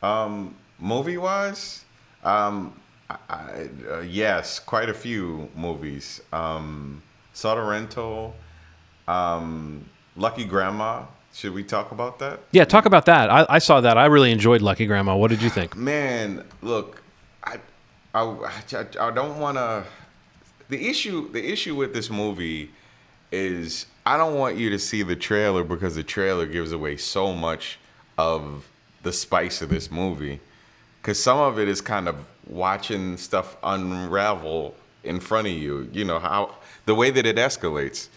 movie 0.02 1.16
wise, 1.16 1.84
um, 2.24 2.74
I, 3.08 3.16
I, 3.30 3.68
uh, 3.88 4.00
yes, 4.00 4.58
quite 4.58 4.88
a 4.88 4.94
few 4.94 5.48
movies. 5.54 6.20
Um, 6.32 7.04
Sorrento, 7.32 8.34
um, 9.06 9.88
Lucky 10.16 10.44
Grandma. 10.44 11.04
Should 11.32 11.54
we 11.54 11.62
talk 11.62 11.92
about 11.92 12.18
that? 12.18 12.40
Yeah, 12.50 12.64
talk 12.64 12.84
about 12.84 13.06
that. 13.06 13.30
I, 13.30 13.46
I 13.48 13.58
saw 13.58 13.80
that. 13.80 13.96
I 13.96 14.06
really 14.06 14.32
enjoyed 14.32 14.60
Lucky 14.60 14.86
Grandma. 14.86 15.16
What 15.16 15.30
did 15.30 15.40
you 15.40 15.48
think? 15.48 15.76
Man, 15.76 16.44
look, 16.60 17.01
I, 18.14 18.22
I, 18.22 18.86
I 19.00 19.10
don't 19.10 19.38
want 19.38 19.56
to. 19.56 19.84
The 20.68 20.88
issue, 20.88 21.30
the 21.32 21.44
issue 21.44 21.74
with 21.74 21.92
this 21.92 22.10
movie 22.10 22.70
is 23.30 23.86
I 24.04 24.16
don't 24.16 24.34
want 24.38 24.56
you 24.56 24.70
to 24.70 24.78
see 24.78 25.02
the 25.02 25.16
trailer 25.16 25.64
because 25.64 25.94
the 25.94 26.02
trailer 26.02 26.46
gives 26.46 26.72
away 26.72 26.96
so 26.96 27.32
much 27.32 27.78
of 28.18 28.68
the 29.02 29.12
spice 29.12 29.62
of 29.62 29.68
this 29.70 29.90
movie. 29.90 30.40
Because 31.00 31.22
some 31.22 31.38
of 31.38 31.58
it 31.58 31.68
is 31.68 31.80
kind 31.80 32.08
of 32.08 32.16
watching 32.46 33.16
stuff 33.16 33.56
unravel 33.62 34.74
in 35.04 35.18
front 35.20 35.48
of 35.48 35.54
you. 35.54 35.88
You 35.92 36.04
know 36.04 36.18
how 36.18 36.54
the 36.86 36.94
way 36.94 37.10
that 37.10 37.26
it 37.26 37.36
escalates. 37.36 38.08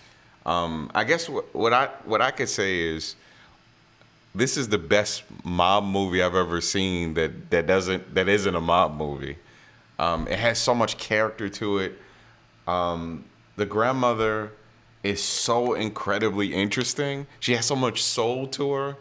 Um, 0.45 0.91
I 0.93 1.03
guess 1.03 1.27
what, 1.27 1.53
what 1.55 1.73
I 1.73 1.87
what 2.05 2.21
I 2.21 2.31
could 2.31 2.49
say 2.49 2.79
is 2.81 3.15
this 4.35 4.57
is 4.57 4.67
the 4.67 4.77
best 4.77 5.23
mob 5.43 5.85
movie 5.85 6.21
I've 6.21 6.35
ever 6.35 6.61
seen 6.61 7.13
that 7.15 7.49
that 7.49 7.65
doesn't 7.65 8.13
that 8.13 8.27
isn't 8.27 8.55
a 8.55 8.61
mob 8.61 8.95
movie. 8.95 9.37
Um, 9.97 10.27
it 10.27 10.39
has 10.39 10.59
so 10.59 10.75
much 10.75 10.97
character 10.97 11.49
to 11.49 11.77
it. 11.79 11.99
Um, 12.67 13.25
the 13.55 13.65
grandmother 13.65 14.51
is 15.03 15.21
so 15.21 15.73
incredibly 15.73 16.53
interesting. 16.53 17.27
She 17.39 17.55
has 17.55 17.65
so 17.65 17.75
much 17.75 18.03
soul 18.03 18.47
to 18.47 18.71
her 18.71 18.97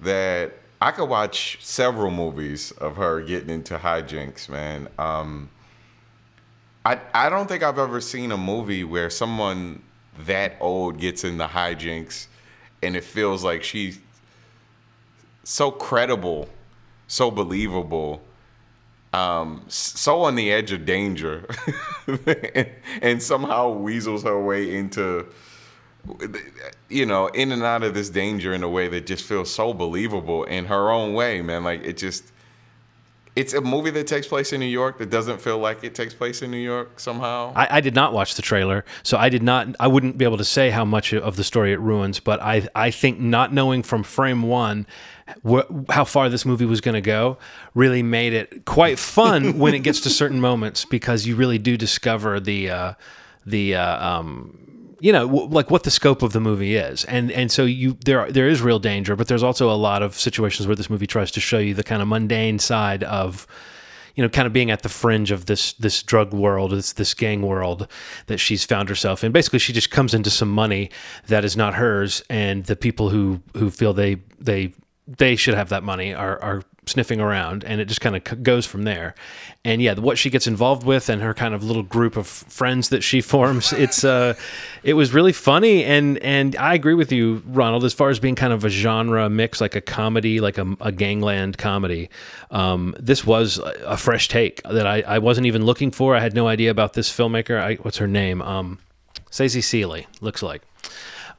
that 0.00 0.54
I 0.80 0.90
could 0.90 1.08
watch 1.08 1.58
several 1.62 2.10
movies 2.10 2.70
of 2.72 2.96
her 2.96 3.20
getting 3.22 3.50
into 3.50 3.78
hijinks, 3.78 4.48
man. 4.48 4.88
Um, 4.98 5.50
I 6.84 7.00
I 7.14 7.28
don't 7.28 7.48
think 7.48 7.62
I've 7.62 7.78
ever 7.78 8.00
seen 8.00 8.32
a 8.32 8.36
movie 8.36 8.84
where 8.84 9.10
someone 9.10 9.82
that 10.18 10.56
old 10.60 10.98
gets 10.98 11.24
into 11.24 11.46
hijinks 11.46 12.26
and 12.82 12.96
it 12.96 13.04
feels 13.04 13.44
like 13.44 13.62
she's 13.62 13.98
so 15.44 15.70
credible, 15.70 16.48
so 17.06 17.30
believable, 17.30 18.22
um, 19.16 19.64
so 19.68 20.20
on 20.22 20.34
the 20.34 20.52
edge 20.52 20.72
of 20.72 20.84
danger, 20.84 21.48
and, 22.06 22.68
and 23.02 23.22
somehow 23.22 23.70
weasels 23.70 24.22
her 24.24 24.38
way 24.38 24.76
into, 24.76 25.26
you 26.90 27.06
know, 27.06 27.28
in 27.28 27.50
and 27.50 27.62
out 27.62 27.82
of 27.82 27.94
this 27.94 28.10
danger 28.10 28.52
in 28.52 28.62
a 28.62 28.68
way 28.68 28.88
that 28.88 29.06
just 29.06 29.24
feels 29.24 29.50
so 29.50 29.72
believable 29.72 30.44
in 30.44 30.66
her 30.66 30.90
own 30.90 31.14
way, 31.14 31.40
man. 31.40 31.64
Like 31.64 31.82
it 31.82 31.96
just, 31.96 32.30
it's 33.36 33.54
a 33.54 33.62
movie 33.62 33.90
that 33.92 34.06
takes 34.06 34.26
place 34.26 34.52
in 34.52 34.60
New 34.60 34.66
York 34.66 34.98
that 34.98 35.08
doesn't 35.08 35.40
feel 35.40 35.56
like 35.56 35.82
it 35.82 35.94
takes 35.94 36.12
place 36.12 36.42
in 36.42 36.50
New 36.50 36.58
York 36.58 37.00
somehow. 37.00 37.54
I, 37.56 37.78
I 37.78 37.80
did 37.80 37.94
not 37.94 38.12
watch 38.12 38.34
the 38.34 38.42
trailer, 38.42 38.84
so 39.02 39.16
I 39.16 39.30
did 39.30 39.42
not. 39.42 39.68
I 39.80 39.86
wouldn't 39.86 40.18
be 40.18 40.26
able 40.26 40.38
to 40.38 40.44
say 40.44 40.68
how 40.68 40.84
much 40.84 41.14
of 41.14 41.36
the 41.36 41.44
story 41.44 41.72
it 41.72 41.80
ruins. 41.80 42.20
But 42.20 42.42
I, 42.42 42.68
I 42.74 42.90
think 42.90 43.18
not 43.18 43.50
knowing 43.50 43.82
from 43.82 44.02
frame 44.02 44.42
one 44.42 44.86
wh- 45.48 45.62
how 45.90 46.04
far 46.04 46.28
this 46.28 46.44
movie 46.44 46.64
was 46.64 46.80
going 46.80 46.94
to 46.94 47.00
go 47.00 47.38
really 47.74 48.02
made 48.02 48.32
it 48.32 48.64
quite 48.64 48.98
fun 48.98 49.58
when 49.58 49.74
it 49.74 49.80
gets 49.80 50.00
to 50.00 50.10
certain 50.10 50.40
moments 50.40 50.84
because 50.84 51.26
you 51.26 51.36
really 51.36 51.58
do 51.58 51.76
discover 51.76 52.40
the, 52.40 52.70
uh, 52.70 52.92
the, 53.44 53.74
uh, 53.74 54.08
um, 54.08 54.58
you 55.00 55.12
know, 55.12 55.26
w- 55.26 55.48
like 55.48 55.70
what 55.70 55.82
the 55.84 55.90
scope 55.90 56.22
of 56.22 56.32
the 56.32 56.40
movie 56.40 56.74
is, 56.74 57.04
and 57.04 57.30
and 57.30 57.52
so 57.52 57.66
you 57.66 57.98
there 58.06 58.20
are, 58.20 58.32
there 58.32 58.48
is 58.48 58.62
real 58.62 58.78
danger, 58.78 59.14
but 59.14 59.28
there's 59.28 59.42
also 59.42 59.70
a 59.70 59.76
lot 59.76 60.02
of 60.02 60.14
situations 60.14 60.66
where 60.66 60.74
this 60.74 60.88
movie 60.88 61.06
tries 61.06 61.30
to 61.32 61.40
show 61.40 61.58
you 61.58 61.74
the 61.74 61.84
kind 61.84 62.00
of 62.00 62.08
mundane 62.08 62.58
side 62.58 63.04
of 63.04 63.46
you 64.14 64.22
know, 64.22 64.30
kind 64.30 64.46
of 64.46 64.52
being 64.54 64.70
at 64.70 64.82
the 64.82 64.88
fringe 64.88 65.30
of 65.30 65.44
this 65.44 65.74
this 65.74 66.02
drug 66.02 66.32
world, 66.32 66.72
this 66.72 66.94
this 66.94 67.12
gang 67.12 67.42
world 67.42 67.86
that 68.26 68.38
she's 68.38 68.64
found 68.64 68.88
herself 68.88 69.22
in. 69.22 69.30
Basically, 69.30 69.58
she 69.58 69.74
just 69.74 69.90
comes 69.90 70.14
into 70.14 70.30
some 70.30 70.50
money 70.50 70.90
that 71.26 71.44
is 71.44 71.56
not 71.56 71.74
hers, 71.74 72.22
and 72.30 72.64
the 72.64 72.76
people 72.76 73.10
who 73.10 73.42
who 73.54 73.70
feel 73.70 73.92
they 73.92 74.16
they 74.40 74.72
they 75.06 75.36
should 75.36 75.54
have 75.54 75.68
that 75.68 75.82
money 75.82 76.14
are 76.14 76.42
are 76.42 76.62
sniffing 76.88 77.20
around, 77.20 77.64
and 77.64 77.80
it 77.80 77.86
just 77.86 78.00
kind 78.00 78.16
of 78.16 78.42
goes 78.42 78.64
from 78.64 78.84
there. 78.84 79.14
And 79.64 79.82
yeah, 79.82 79.94
what 79.94 80.18
she 80.18 80.30
gets 80.30 80.46
involved 80.46 80.84
with 80.84 81.08
and 81.08 81.20
her 81.20 81.34
kind 81.34 81.52
of 81.52 81.64
little 81.64 81.82
group 81.82 82.16
of 82.16 82.26
friends 82.26 82.90
that 82.90 83.02
she 83.02 83.20
forms, 83.32 83.72
it's 83.72 84.04
uh, 84.04 84.34
it 84.82 84.94
was 84.94 85.12
really 85.12 85.32
funny. 85.32 85.84
And 85.84 86.18
and 86.18 86.56
I 86.56 86.74
agree 86.74 86.94
with 86.94 87.12
you, 87.12 87.42
Ronald, 87.46 87.84
as 87.84 87.92
far 87.92 88.10
as 88.10 88.18
being 88.18 88.36
kind 88.36 88.52
of 88.52 88.64
a 88.64 88.68
genre 88.68 89.28
mix, 89.28 89.60
like 89.60 89.74
a 89.74 89.80
comedy, 89.80 90.40
like 90.40 90.58
a, 90.58 90.76
a 90.80 90.92
gangland 90.92 91.58
comedy. 91.58 92.08
Um, 92.50 92.94
this 92.98 93.26
was 93.26 93.58
a, 93.58 93.74
a 93.86 93.96
fresh 93.96 94.28
take 94.28 94.62
that 94.62 94.86
I, 94.86 95.02
I 95.02 95.18
wasn't 95.18 95.46
even 95.46 95.64
looking 95.64 95.90
for. 95.90 96.14
I 96.14 96.20
had 96.20 96.34
no 96.34 96.46
idea 96.46 96.70
about 96.70 96.94
this 96.94 97.10
filmmaker. 97.10 97.60
I, 97.60 97.74
what's 97.76 97.98
her 97.98 98.08
name? 98.08 98.40
Um, 98.42 98.78
Sasie 99.30 99.60
Sealy 99.60 100.06
looks 100.20 100.42
like. 100.42 100.62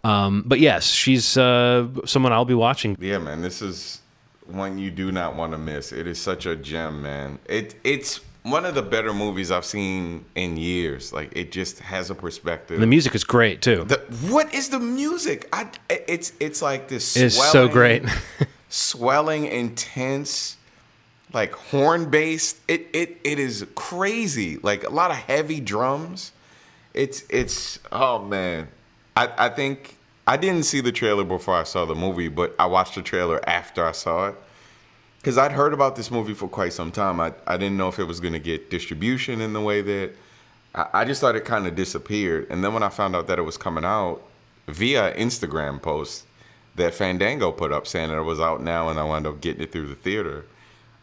Um, 0.03 0.43
but 0.45 0.59
yes, 0.59 0.87
she's 0.87 1.37
uh, 1.37 1.87
someone 2.05 2.31
I'll 2.31 2.45
be 2.45 2.53
watching. 2.53 2.97
Yeah, 2.99 3.17
man, 3.17 3.41
this 3.41 3.61
is 3.61 4.01
one 4.45 4.77
you 4.77 4.91
do 4.91 5.11
not 5.11 5.35
want 5.35 5.51
to 5.51 5.57
miss. 5.57 5.91
It 5.91 6.07
is 6.07 6.19
such 6.19 6.45
a 6.45 6.55
gem, 6.55 7.01
man. 7.01 7.39
It 7.45 7.75
it's 7.83 8.21
one 8.43 8.65
of 8.65 8.75
the 8.75 8.81
better 8.81 9.13
movies 9.13 9.51
I've 9.51 9.65
seen 9.65 10.23
in 10.35 10.57
years. 10.57 11.11
Like 11.11 11.35
it 11.35 11.51
just 11.51 11.79
has 11.79 12.09
a 12.09 12.15
perspective. 12.15 12.79
The 12.79 12.87
music 12.87 13.13
is 13.15 13.23
great 13.23 13.61
too. 13.61 13.83
The- 13.83 14.03
what 14.29 14.53
is 14.53 14.69
the 14.69 14.79
music? 14.79 15.47
I 15.51 15.67
it's 15.89 16.33
it's 16.39 16.61
like 16.61 16.87
this. 16.87 17.17
It's 17.17 17.35
so 17.51 17.67
great. 17.67 18.03
swelling, 18.69 19.45
intense, 19.45 20.57
like 21.33 21.53
horn 21.53 22.09
based. 22.09 22.57
It 22.67 22.87
it 22.93 23.17
it 23.23 23.39
is 23.39 23.65
crazy. 23.75 24.57
Like 24.57 24.83
a 24.85 24.89
lot 24.89 25.11
of 25.11 25.17
heavy 25.17 25.59
drums. 25.59 26.31
It's 26.93 27.23
it's 27.29 27.79
oh 27.91 28.19
man. 28.23 28.69
I 29.17 29.47
I 29.47 29.49
think 29.49 29.97
I 30.27 30.37
didn't 30.37 30.63
see 30.63 30.81
the 30.81 30.91
trailer 30.91 31.23
before 31.23 31.55
I 31.55 31.63
saw 31.63 31.85
the 31.85 31.95
movie, 31.95 32.27
but 32.27 32.55
I 32.59 32.67
watched 32.67 32.95
the 32.95 33.01
trailer 33.01 33.39
after 33.49 33.85
I 33.85 33.91
saw 33.91 34.27
it. 34.27 34.35
Cause 35.23 35.37
I'd 35.37 35.51
heard 35.51 35.73
about 35.73 35.95
this 35.95 36.09
movie 36.11 36.33
for 36.33 36.47
quite 36.47 36.71
some 36.71 36.91
time. 36.91 37.19
I, 37.19 37.33
I 37.45 37.57
didn't 37.57 37.75
know 37.75 37.89
if 37.89 37.99
it 37.99 38.05
was 38.05 38.19
gonna 38.19 38.39
get 38.39 38.69
distribution 38.69 39.41
in 39.41 39.51
the 39.53 39.59
way 39.61 39.81
that 39.81 40.11
I, 40.75 40.87
I 40.93 41.05
just 41.05 41.19
thought 41.19 41.35
it 41.35 41.43
kind 41.43 41.67
of 41.67 41.75
disappeared. 41.75 42.47
And 42.49 42.63
then 42.63 42.73
when 42.73 42.83
I 42.83 42.89
found 42.89 43.15
out 43.15 43.27
that 43.27 43.39
it 43.39 43.41
was 43.41 43.57
coming 43.57 43.83
out 43.83 44.21
via 44.67 45.13
Instagram 45.15 45.81
post 45.81 46.25
that 46.75 46.93
Fandango 46.93 47.51
put 47.51 47.71
up 47.71 47.87
saying 47.87 48.09
that 48.09 48.17
it 48.17 48.23
was 48.23 48.39
out 48.39 48.61
now, 48.61 48.87
and 48.89 48.99
I 48.99 49.03
wound 49.03 49.25
up 49.25 49.41
getting 49.41 49.63
it 49.63 49.71
through 49.71 49.87
the 49.87 49.95
theater. 49.95 50.45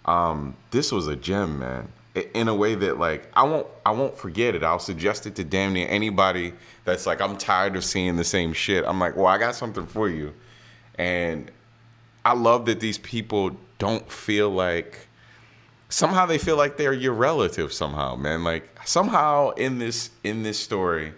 Um, 0.04 0.54
this 0.70 0.92
was 0.92 1.08
a 1.08 1.16
gem, 1.16 1.58
man. 1.58 1.88
In 2.32 2.46
a 2.46 2.54
way 2.54 2.76
that 2.76 2.98
like 2.98 3.28
I 3.34 3.42
won't 3.42 3.66
I 3.84 3.90
won't 3.90 4.16
forget 4.16 4.54
it. 4.54 4.62
I'll 4.62 4.78
suggest 4.78 5.26
it 5.26 5.34
to 5.34 5.44
damn 5.44 5.72
near 5.72 5.88
anybody 5.88 6.52
that's 6.84 7.06
like 7.06 7.20
I'm 7.20 7.36
tired 7.36 7.74
of 7.74 7.84
seeing 7.84 8.14
the 8.14 8.24
same 8.24 8.52
shit. 8.52 8.84
I'm 8.86 9.00
like, 9.00 9.16
well, 9.16 9.26
I 9.26 9.36
got 9.36 9.56
something 9.56 9.84
for 9.86 10.08
you, 10.08 10.32
and 10.96 11.50
I 12.24 12.34
love 12.34 12.66
that 12.66 12.78
these 12.78 12.98
people 12.98 13.56
don't 13.78 14.10
feel 14.10 14.48
like 14.48 15.08
somehow 15.88 16.26
they 16.26 16.38
feel 16.38 16.56
like 16.56 16.76
they're 16.76 16.92
your 16.92 17.14
relative 17.14 17.72
somehow, 17.72 18.16
man. 18.16 18.44
Like 18.44 18.68
somehow 18.84 19.50
in 19.50 19.78
this 19.78 20.10
in 20.22 20.42
this 20.42 20.58
story, 20.58 21.14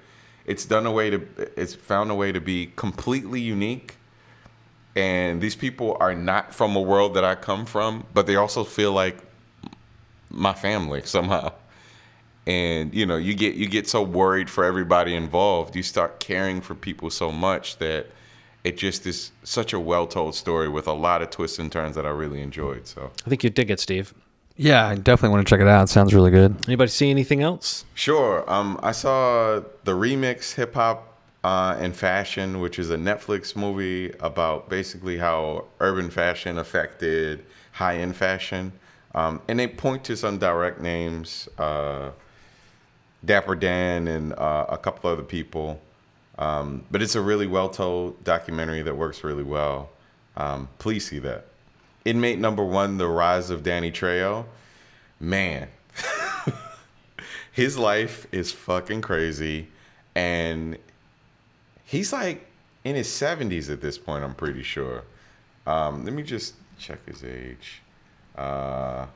it's 0.46 0.64
done 0.64 0.86
a 0.86 0.92
way 0.92 1.10
to 1.10 1.20
it's 1.56 1.74
found 1.74 2.10
a 2.10 2.14
way 2.14 2.32
to 2.32 2.40
be 2.40 2.72
completely 2.76 3.40
unique. 3.40 3.96
And 4.94 5.42
these 5.42 5.54
people 5.54 5.96
are 6.00 6.14
not 6.14 6.54
from 6.54 6.74
a 6.74 6.80
world 6.80 7.14
that 7.14 7.24
I 7.24 7.34
come 7.34 7.66
from, 7.66 8.06
but 8.14 8.26
they 8.26 8.36
also 8.36 8.64
feel 8.64 8.92
like 8.92 9.18
my 10.30 10.52
family 10.52 11.02
somehow. 11.04 11.52
And 12.46 12.94
you 12.94 13.06
know, 13.06 13.16
you 13.16 13.34
get 13.34 13.54
you 13.54 13.68
get 13.68 13.88
so 13.88 14.02
worried 14.02 14.48
for 14.48 14.64
everybody 14.64 15.14
involved. 15.14 15.74
You 15.74 15.82
start 15.82 16.20
caring 16.20 16.60
for 16.60 16.74
people 16.74 17.10
so 17.10 17.32
much 17.32 17.78
that 17.78 18.06
it 18.62 18.76
just 18.76 19.06
is 19.06 19.32
such 19.42 19.72
a 19.72 19.80
well 19.80 20.06
told 20.06 20.34
story 20.34 20.68
with 20.68 20.86
a 20.86 20.92
lot 20.92 21.22
of 21.22 21.30
twists 21.30 21.58
and 21.58 21.70
turns 21.70 21.96
that 21.96 22.06
I 22.06 22.10
really 22.10 22.40
enjoyed. 22.40 22.86
So 22.86 23.10
I 23.24 23.28
think 23.28 23.42
you 23.42 23.50
dig 23.50 23.70
it, 23.70 23.80
Steve. 23.80 24.14
Yeah, 24.56 24.86
I 24.86 24.94
definitely 24.94 25.34
want 25.34 25.46
to 25.46 25.50
check 25.50 25.60
it 25.60 25.68
out. 25.68 25.84
It 25.84 25.88
sounds 25.88 26.14
really 26.14 26.30
good. 26.30 26.56
Anybody 26.66 26.90
see 26.90 27.10
anything 27.10 27.42
else? 27.42 27.84
Sure. 27.94 28.50
Um, 28.50 28.80
I 28.82 28.92
saw 28.92 29.60
the 29.84 29.92
remix 29.92 30.54
Hip 30.54 30.74
Hop 30.74 31.14
uh, 31.44 31.76
and 31.78 31.94
Fashion, 31.94 32.60
which 32.60 32.78
is 32.78 32.90
a 32.90 32.96
Netflix 32.96 33.54
movie 33.54 34.12
about 34.20 34.68
basically 34.68 35.18
how 35.18 35.66
urban 35.80 36.10
fashion 36.10 36.58
affected 36.58 37.44
high 37.72 37.98
end 37.98 38.16
fashion. 38.16 38.72
Um, 39.16 39.40
and 39.48 39.58
they 39.58 39.66
point 39.66 40.04
to 40.04 40.16
some 40.16 40.38
direct 40.38 40.80
names 40.80 41.48
uh, 41.58 42.10
Dapper 43.24 43.56
Dan 43.56 44.06
and 44.06 44.32
uh, 44.34 44.66
a 44.68 44.78
couple 44.78 45.10
other 45.10 45.22
people. 45.22 45.80
Um, 46.38 46.84
but 46.90 47.00
it's 47.00 47.14
a 47.14 47.20
really 47.20 47.46
well 47.46 47.70
told 47.70 48.22
documentary 48.22 48.82
that 48.82 48.94
works 48.94 49.24
really 49.24 49.42
well. 49.42 49.88
Um, 50.36 50.68
please 50.78 51.08
see 51.08 51.18
that. 51.20 51.46
Inmate 52.04 52.38
number 52.38 52.62
one, 52.62 52.98
The 52.98 53.08
Rise 53.08 53.48
of 53.48 53.62
Danny 53.62 53.90
Trejo. 53.90 54.44
Man, 55.18 55.68
his 57.52 57.78
life 57.78 58.26
is 58.32 58.52
fucking 58.52 59.00
crazy. 59.00 59.68
And 60.14 60.76
he's 61.84 62.12
like 62.12 62.46
in 62.84 62.94
his 62.94 63.08
70s 63.08 63.70
at 63.72 63.80
this 63.80 63.96
point, 63.96 64.24
I'm 64.24 64.34
pretty 64.34 64.62
sure. 64.62 65.04
Um, 65.66 66.04
let 66.04 66.12
me 66.12 66.22
just 66.22 66.54
check 66.78 67.04
his 67.06 67.24
age. 67.24 67.80
Uh, 68.36 69.06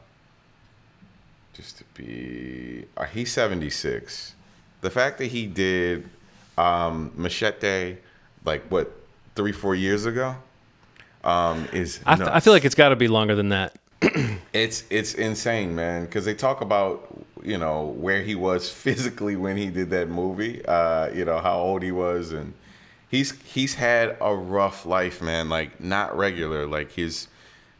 just 1.53 1.79
to 1.79 1.85
be, 1.95 2.85
uh, 2.97 3.05
he's 3.05 3.33
76. 3.33 4.35
The 4.81 4.91
fact 4.91 5.19
that 5.19 5.27
he 5.27 5.47
did 5.47 6.09
um, 6.57 7.13
Machete, 7.17 7.97
like 8.45 8.65
what, 8.71 8.93
three, 9.35 9.53
four 9.53 9.75
years 9.75 10.07
ago, 10.07 10.37
um, 11.25 11.69
is 11.73 12.01
I, 12.07 12.17
th- 12.17 12.29
I 12.29 12.41
feel 12.41 12.53
like 12.53 12.65
it's 12.65 12.75
got 12.75 12.91
to 12.91 12.97
be 12.97 13.09
longer 13.09 13.35
than 13.35 13.51
that. 13.51 13.77
it's 14.53 14.85
it's 14.89 15.15
insane, 15.15 15.75
man. 15.75 16.07
Because 16.07 16.25
they 16.25 16.35
talk 16.35 16.63
about 16.63 17.25
you 17.43 17.59
know 17.59 17.95
where 17.99 18.23
he 18.23 18.35
was 18.35 18.71
physically 18.85 19.37
when 19.37 19.57
he 19.57 19.69
did 19.69 19.91
that 19.91 20.09
movie. 20.09 20.65
Uh, 20.65 21.11
you 21.11 21.25
know 21.25 21.39
how 21.39 21.59
old 21.59 21.83
he 21.83 21.93
was, 21.93 22.33
and 22.33 22.55
he's 23.11 23.39
he's 23.43 23.75
had 23.75 24.17
a 24.21 24.35
rough 24.35 24.87
life, 24.87 25.21
man. 25.21 25.49
Like 25.49 25.81
not 25.81 26.17
regular. 26.17 26.67
Like 26.67 26.93
his 26.93 27.29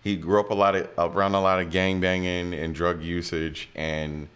he 0.03 0.17
grew 0.17 0.41
up 0.41 0.51
a 0.51 0.55
lot 0.55 0.75
of 0.75 1.17
around 1.17 1.35
a 1.35 1.41
lot 1.41 1.61
of 1.61 1.71
gang 1.71 2.01
banging 2.01 2.55
and 2.55 2.75
drug 2.75 3.03
usage, 3.03 3.69
and 3.75 4.29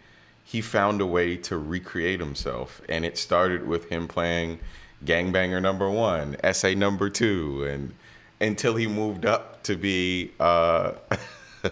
he 0.43 0.61
found 0.61 1.01
a 1.01 1.05
way 1.05 1.35
to 1.37 1.57
recreate 1.57 2.19
himself. 2.19 2.81
And 2.87 3.03
it 3.03 3.17
started 3.17 3.67
with 3.67 3.89
him 3.89 4.07
playing 4.07 4.59
gangbanger 5.03 5.61
number 5.61 5.89
one, 5.89 6.37
essay 6.43 6.75
number 6.75 7.09
two, 7.09 7.65
and 7.65 7.93
until 8.39 8.75
he 8.75 8.87
moved 8.87 9.25
up 9.25 9.63
to 9.63 9.75
be. 9.75 10.31
Uh, 10.39 10.93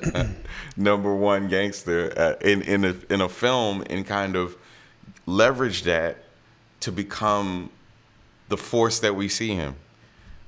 number 0.77 1.15
one 1.15 1.47
gangster 1.47 2.11
uh, 2.17 2.33
in 2.41 2.63
in 2.63 2.83
a 2.83 2.95
in 3.11 3.21
a 3.21 3.29
film 3.29 3.83
and 3.91 4.07
kind 4.07 4.35
of 4.35 4.57
leverage 5.25 5.83
that 5.83 6.17
to 6.79 6.91
become 6.91 7.69
the 8.49 8.57
force 8.57 8.99
that 8.99 9.15
we 9.15 9.27
see 9.27 9.55
him. 9.55 9.75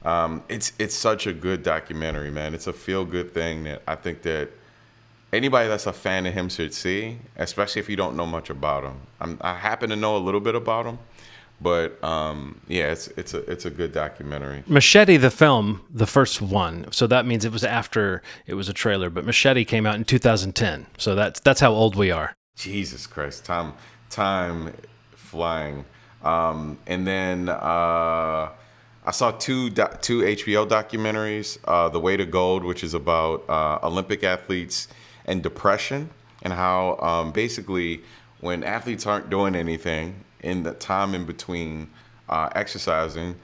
Um, 0.05 0.43
it's 0.49 0.71
it's 0.77 0.95
such 0.95 1.25
a 1.25 1.33
good 1.33 1.63
documentary, 1.63 2.29
man. 2.29 2.53
It's 2.53 2.67
a 2.67 2.73
feel 2.73 3.05
good 3.05 3.33
thing 3.33 3.63
that 3.63 3.81
I 3.87 3.95
think 3.95 4.21
that 4.21 4.49
anybody 5.33 5.67
that's 5.67 5.87
a 5.87 5.93
fan 5.93 6.25
of 6.25 6.33
him 6.33 6.47
should 6.47 6.73
see, 6.73 7.17
especially 7.37 7.79
if 7.79 7.89
you 7.89 7.95
don't 7.95 8.15
know 8.15 8.25
much 8.25 8.49
about 8.49 8.83
him. 8.83 9.01
I'm, 9.19 9.37
I 9.41 9.55
happen 9.55 9.89
to 9.89 9.95
know 9.95 10.15
a 10.15 10.19
little 10.19 10.39
bit 10.39 10.53
about 10.53 10.85
him, 10.85 10.99
but 11.59 12.01
um, 12.03 12.61
yeah, 12.67 12.91
it's 12.91 13.07
it's 13.09 13.33
a 13.33 13.39
it's 13.51 13.65
a 13.65 13.71
good 13.71 13.91
documentary. 13.91 14.63
Machete, 14.67 15.17
the 15.17 15.31
film, 15.31 15.81
the 15.89 16.07
first 16.07 16.41
one. 16.41 16.85
So 16.91 17.07
that 17.07 17.25
means 17.25 17.43
it 17.43 17.51
was 17.51 17.63
after 17.63 18.21
it 18.45 18.53
was 18.53 18.69
a 18.69 18.73
trailer. 18.73 19.09
But 19.09 19.25
Machete 19.25 19.65
came 19.65 19.85
out 19.85 19.95
in 19.95 20.05
2010. 20.05 20.85
So 20.97 21.15
that's 21.15 21.39
that's 21.39 21.59
how 21.59 21.71
old 21.71 21.95
we 21.95 22.11
are. 22.11 22.35
Jesus 22.55 23.07
Christ, 23.07 23.43
time 23.43 23.73
time 24.09 24.73
flying. 25.15 25.85
Um, 26.23 26.79
and 26.87 27.05
then 27.05 27.49
uh, 27.49 28.49
I 29.07 29.11
saw 29.11 29.31
two 29.31 29.69
two 29.69 30.21
HBO 30.21 30.67
documentaries. 30.67 31.59
Uh, 31.63 31.89
the 31.89 31.99
Weight 31.99 32.19
of 32.19 32.31
Gold, 32.31 32.63
which 32.63 32.83
is 32.83 32.95
about 32.95 33.47
uh, 33.47 33.77
Olympic 33.83 34.23
athletes 34.23 34.87
and 35.25 35.43
depression, 35.43 36.09
and 36.41 36.51
how 36.51 36.97
um, 36.97 37.31
basically 37.31 38.01
when 38.41 38.63
athletes 38.63 39.05
aren't 39.05 39.29
doing 39.29 39.55
anything 39.55 40.23
in 40.41 40.63
the 40.63 40.73
time 40.73 41.13
in 41.13 41.25
between 41.25 41.89
uh, 42.29 42.49
exercising, 42.55 43.35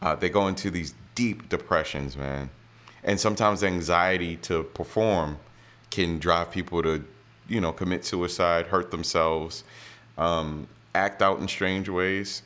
uh, 0.00 0.14
they 0.14 0.30
go 0.30 0.48
into 0.48 0.70
these 0.70 0.94
deep 1.14 1.48
depressions, 1.50 2.16
man. 2.16 2.48
And 3.04 3.20
sometimes 3.20 3.62
anxiety 3.62 4.36
to 4.36 4.62
perform 4.62 5.38
can 5.90 6.18
drive 6.18 6.50
people 6.50 6.82
to, 6.82 7.04
you 7.48 7.60
know, 7.60 7.72
commit 7.72 8.04
suicide, 8.04 8.66
hurt 8.66 8.90
themselves, 8.90 9.64
um, 10.16 10.66
act 10.94 11.20
out 11.22 11.40
in 11.40 11.48
strange 11.48 11.88
ways. 11.88 12.42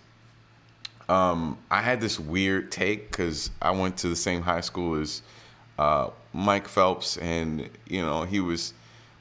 Um, 1.09 1.59
I 1.71 1.83
had 1.83 2.01
this 2.01 2.19
weird 2.19 2.73
take 2.73 3.11
because 3.11 3.51
I 3.61 3.71
went 3.73 3.99
to 3.99 4.09
the 4.09 4.17
same 4.17 4.43
high 4.43 4.63
school 4.63 5.01
as 5.01 5.23
uh, 5.79 6.11
Mike 6.33 6.69
Phelps, 6.69 7.17
and 7.19 7.69
you 7.87 8.01
know, 8.01 8.25
he 8.25 8.41
was. 8.41 8.75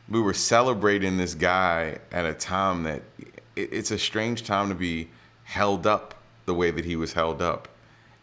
We 0.09 0.19
were 0.19 0.33
celebrating 0.33 1.17
this 1.17 1.33
guy 1.33 1.97
at 2.11 2.25
a 2.25 2.33
time 2.33 2.83
that 2.83 3.01
it, 3.55 3.69
it's 3.71 3.91
a 3.91 3.97
strange 3.97 4.43
time 4.43 4.69
to 4.69 4.75
be 4.75 5.09
held 5.43 5.87
up 5.87 6.15
the 6.45 6.53
way 6.53 6.71
that 6.71 6.85
he 6.85 6.95
was 6.95 7.13
held 7.13 7.41
up, 7.41 7.67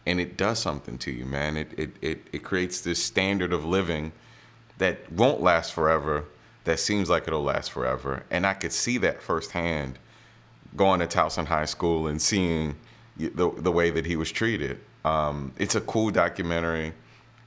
and 0.05 0.19
it 0.19 0.37
does 0.37 0.59
something 0.59 0.97
to 0.99 1.11
you, 1.11 1.25
man. 1.25 1.57
It 1.57 1.71
it 1.77 1.91
it, 2.01 2.27
it 2.31 2.43
creates 2.43 2.81
this 2.81 3.03
standard 3.03 3.53
of 3.53 3.65
living 3.65 4.11
that 4.77 5.11
won't 5.11 5.41
last 5.41 5.73
forever 5.73 6.25
that 6.63 6.79
seems 6.79 7.09
like 7.09 7.27
it'll 7.27 7.43
last 7.43 7.71
forever. 7.71 8.23
And 8.29 8.45
I 8.45 8.53
could 8.53 8.71
see 8.71 8.97
that 8.99 9.21
firsthand 9.21 9.97
going 10.75 10.99
to 10.99 11.07
Towson 11.07 11.45
High 11.45 11.65
School 11.65 12.07
and 12.07 12.21
seeing 12.21 12.75
the, 13.29 13.51
the 13.57 13.71
way 13.71 13.89
that 13.91 14.05
he 14.05 14.15
was 14.15 14.31
treated. 14.31 14.79
Um, 15.03 15.53
it's 15.57 15.75
a 15.75 15.81
cool 15.81 16.11
documentary 16.11 16.93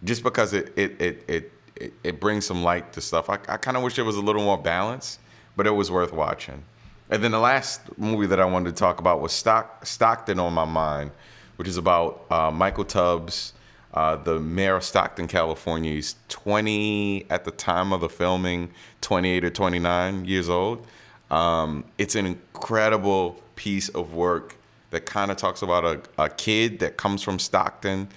just 0.02 0.22
because 0.22 0.52
it, 0.52 0.72
it, 0.76 1.00
it, 1.00 1.24
it, 1.28 1.52
it, 1.76 1.92
it 2.02 2.20
brings 2.20 2.46
some 2.46 2.62
light 2.62 2.92
to 2.92 3.00
stuff. 3.00 3.30
I, 3.30 3.34
I 3.48 3.56
kind 3.56 3.76
of 3.76 3.82
wish 3.82 3.98
it 3.98 4.02
was 4.02 4.16
a 4.16 4.20
little 4.20 4.42
more 4.42 4.58
balanced, 4.58 5.20
but 5.56 5.66
it 5.66 5.70
was 5.70 5.90
worth 5.90 6.12
watching. 6.12 6.64
And 7.10 7.22
then 7.22 7.30
the 7.30 7.38
last 7.38 7.80
movie 7.98 8.26
that 8.26 8.40
I 8.40 8.44
wanted 8.44 8.70
to 8.70 8.76
talk 8.76 8.98
about 8.98 9.20
was 9.20 9.32
Stock, 9.32 9.84
Stockton 9.84 10.38
on 10.40 10.52
My 10.52 10.64
Mind, 10.64 11.10
which 11.56 11.68
is 11.68 11.76
about 11.76 12.24
uh, 12.30 12.50
Michael 12.50 12.84
Tubbs, 12.84 13.52
uh, 13.92 14.16
the 14.16 14.40
mayor 14.40 14.76
of 14.76 14.84
Stockton, 14.84 15.28
California. 15.28 15.92
He's 15.92 16.16
20 16.28 17.26
at 17.30 17.44
the 17.44 17.50
time 17.50 17.92
of 17.92 18.00
the 18.00 18.08
filming, 18.08 18.70
28 19.02 19.44
or 19.44 19.50
29 19.50 20.24
years 20.24 20.48
old. 20.48 20.86
Um, 21.30 21.84
it's 21.98 22.14
an 22.14 22.26
incredible 22.26 23.40
piece 23.54 23.88
of 23.90 24.14
work 24.14 24.56
that 24.94 25.06
kind 25.06 25.32
of 25.32 25.36
talks 25.36 25.60
about 25.60 25.84
a, 25.84 26.00
a 26.22 26.28
kid 26.28 26.78
that 26.78 26.96
comes 26.96 27.20
from 27.20 27.40
Stockton, 27.40 28.08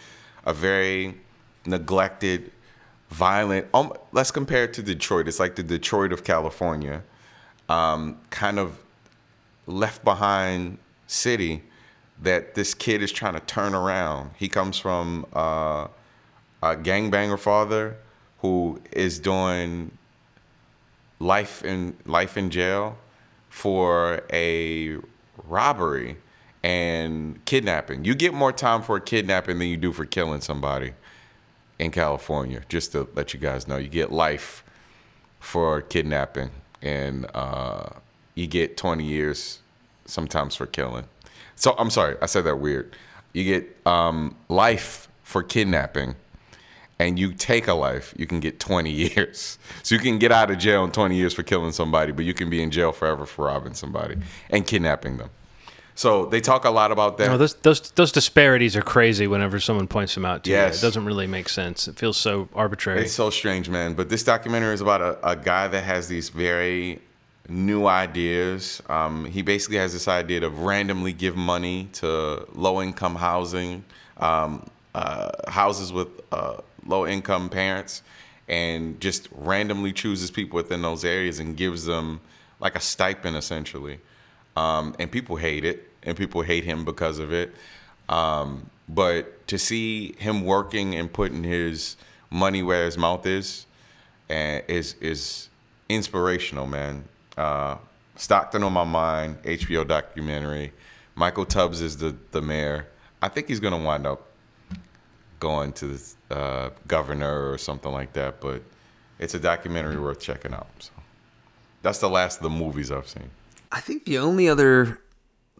a 0.46 0.54
very 0.54 1.16
neglected, 1.66 2.52
violent. 3.10 3.66
Um, 3.74 3.94
let's 4.12 4.30
compare 4.30 4.66
it 4.66 4.74
to 4.76 4.84
Detroit. 4.84 5.28
It's 5.28 5.40
like 5.40 5.56
the 5.56 5.64
Detroit 5.64 6.14
of 6.14 6.24
California, 6.24 7.02
um, 7.68 8.20
kind 8.30 8.60
of 8.60 8.78
left 9.66 10.04
behind 10.04 10.78
city 11.08 11.64
that 12.22 12.54
this 12.54 12.76
kid 12.76 13.02
is 13.02 13.12
trying 13.12 13.34
to 13.34 13.40
turn 13.42 13.74
around. 13.74 14.30
He 14.38 14.48
comes 14.48 14.78
from 14.78 15.26
uh, 15.34 15.88
a 16.62 16.76
gangbanger 16.76 17.40
father 17.40 17.98
who 18.42 18.80
is 18.92 19.18
doing 19.18 19.98
life 21.20 21.66
in 21.66 21.98
life 22.06 22.38
in 22.38 22.52
jail 22.52 22.98
for 23.50 24.22
a 24.32 24.98
robbery 25.48 26.18
and 26.68 27.44
kidnapping. 27.46 28.04
You 28.04 28.14
get 28.14 28.34
more 28.34 28.52
time 28.52 28.82
for 28.82 28.98
a 28.98 29.02
kidnapping 29.02 29.58
than 29.58 29.70
you 29.70 29.78
do 29.78 29.94
for 29.94 30.04
killing 30.04 30.42
somebody 30.42 30.96
in 31.80 31.92
California. 31.92 32.62
Just 32.68 32.92
to 32.92 33.08
let 33.16 33.34
you 33.34 33.40
guys 33.40 33.70
know, 33.70 33.78
you 33.78 33.88
get 33.88 34.12
life 34.12 34.66
for 35.40 35.82
kidnapping, 35.82 36.50
and 36.82 37.26
uh, 37.34 37.92
you 38.36 38.48
get 38.48 38.76
20 38.76 39.06
years 39.06 39.60
sometimes 40.04 40.58
for 40.58 40.66
killing. 40.66 41.06
So 41.56 41.74
I'm 41.78 41.90
sorry, 41.90 42.18
I 42.22 42.26
said 42.26 42.44
that 42.44 42.58
weird. 42.58 42.94
You 43.32 43.46
get 43.46 43.78
um, 43.88 44.36
life 44.50 45.08
for 45.24 45.44
kidnapping, 45.44 46.16
and 47.00 47.18
you 47.18 47.32
take 47.32 47.70
a 47.70 47.76
life, 47.76 48.14
you 48.18 48.28
can 48.28 48.42
get 48.42 48.60
20 48.60 48.92
years. 49.16 49.58
So 49.84 49.96
you 49.96 50.02
can 50.02 50.20
get 50.20 50.34
out 50.34 50.52
of 50.52 50.58
jail 50.58 50.84
in 50.84 50.92
20 50.92 51.16
years 51.16 51.34
for 51.34 51.44
killing 51.44 51.72
somebody, 51.72 52.12
but 52.12 52.26
you 52.26 52.34
can 52.34 52.50
be 52.50 52.62
in 52.62 52.72
jail 52.72 52.92
forever 52.92 53.26
for 53.26 53.46
robbing 53.46 53.74
somebody 53.74 54.18
and 54.50 54.68
kidnapping 54.68 55.16
them. 55.16 55.30
So 55.98 56.28
they 56.28 56.42
talk 56.42 56.64
a 56.64 56.70
lot 56.70 56.92
about 56.92 57.18
that. 57.18 57.28
No, 57.28 57.40
those 57.40 57.56
those 57.56 57.82
those 57.92 58.12
disparities 58.12 58.76
are 58.76 58.84
crazy. 58.84 59.26
Whenever 59.26 59.60
someone 59.60 59.88
points 59.88 60.14
them 60.14 60.26
out 60.26 60.44
to 60.44 60.52
Yes. 60.52 60.76
you, 60.76 60.78
it 60.78 60.82
doesn't 60.88 61.06
really 61.06 61.26
make 61.26 61.50
sense. 61.50 61.88
It 61.88 61.98
feels 61.98 62.18
so 62.18 62.48
arbitrary. 62.54 63.02
It's 63.02 63.14
so 63.14 63.32
strange, 63.32 63.68
man. 63.68 63.96
But 63.96 64.08
this 64.08 64.22
documentary 64.22 64.76
is 64.76 64.82
about 64.82 65.02
a, 65.02 65.32
a 65.32 65.36
guy 65.36 65.68
that 65.68 65.84
has 65.84 66.08
these 66.08 66.30
very 66.30 67.02
new 67.50 67.88
ideas. 67.88 68.80
Um, 68.90 69.26
he 69.26 69.42
basically 69.42 69.78
has 69.78 69.92
this 69.92 70.08
idea 70.08 70.42
to 70.42 70.52
randomly 70.52 71.14
give 71.14 71.36
money 71.36 71.90
to 71.94 72.46
low 72.54 72.80
income 72.80 73.16
housing, 73.16 73.84
um, 74.18 74.70
uh, 74.94 75.32
houses 75.48 75.92
with 75.92 76.10
uh, 76.32 76.58
low 76.86 77.08
income 77.08 77.50
parents, 77.50 78.04
and 78.48 79.02
just 79.02 79.30
randomly 79.32 79.94
chooses 79.94 80.30
people 80.30 80.58
within 80.58 80.84
those 80.84 81.04
areas 81.04 81.40
and 81.40 81.58
gives 81.58 81.86
them 81.86 82.22
like 82.60 82.76
a 82.76 82.80
stipend 82.80 83.36
essentially. 83.36 84.00
Um, 84.58 84.96
and 84.98 85.12
people 85.12 85.36
hate 85.36 85.64
it, 85.64 85.88
and 86.02 86.18
people 86.18 86.42
hate 86.42 86.64
him 86.64 86.84
because 86.84 87.20
of 87.20 87.32
it. 87.32 87.54
Um, 88.10 88.72
but 88.90 89.48
to 89.50 89.60
see 89.60 90.14
him 90.18 90.46
working 90.46 90.96
and 90.96 91.14
putting 91.14 91.44
his 91.44 91.96
money 92.32 92.64
where 92.64 92.86
his 92.86 92.98
mouth 92.98 93.26
is, 93.28 93.68
uh, 94.32 94.62
is 94.68 94.96
is 95.00 95.50
inspirational, 95.90 96.66
man. 96.66 97.04
Uh, 97.38 97.78
Stockton 98.16 98.64
on 98.64 98.74
my 98.74 98.84
mind, 98.84 99.42
HBO 99.44 99.88
documentary. 99.88 100.74
Michael 101.14 101.46
Tubbs 101.46 101.82
is 101.82 101.98
the 101.98 102.16
the 102.32 102.42
mayor. 102.42 102.88
I 103.22 103.28
think 103.28 103.48
he's 103.48 103.60
gonna 103.60 103.84
wind 103.84 104.08
up 104.08 104.28
going 105.40 105.72
to 105.74 105.88
the 105.88 106.36
uh, 106.36 106.70
governor 106.88 107.52
or 107.52 107.60
something 107.60 107.92
like 107.92 108.14
that. 108.14 108.42
But 108.42 108.64
it's 109.20 109.36
a 109.36 109.40
documentary 109.40 110.00
worth 110.00 110.20
checking 110.20 110.54
out. 110.54 110.68
So 110.80 110.94
that's 111.84 112.00
the 112.00 112.10
last 112.10 112.38
of 112.38 112.44
the 112.44 112.50
movies 112.50 112.92
I've 112.92 113.08
seen. 113.08 113.30
I 113.72 113.80
think 113.80 114.06
the 114.06 114.18
only 114.18 114.48
other 114.48 115.00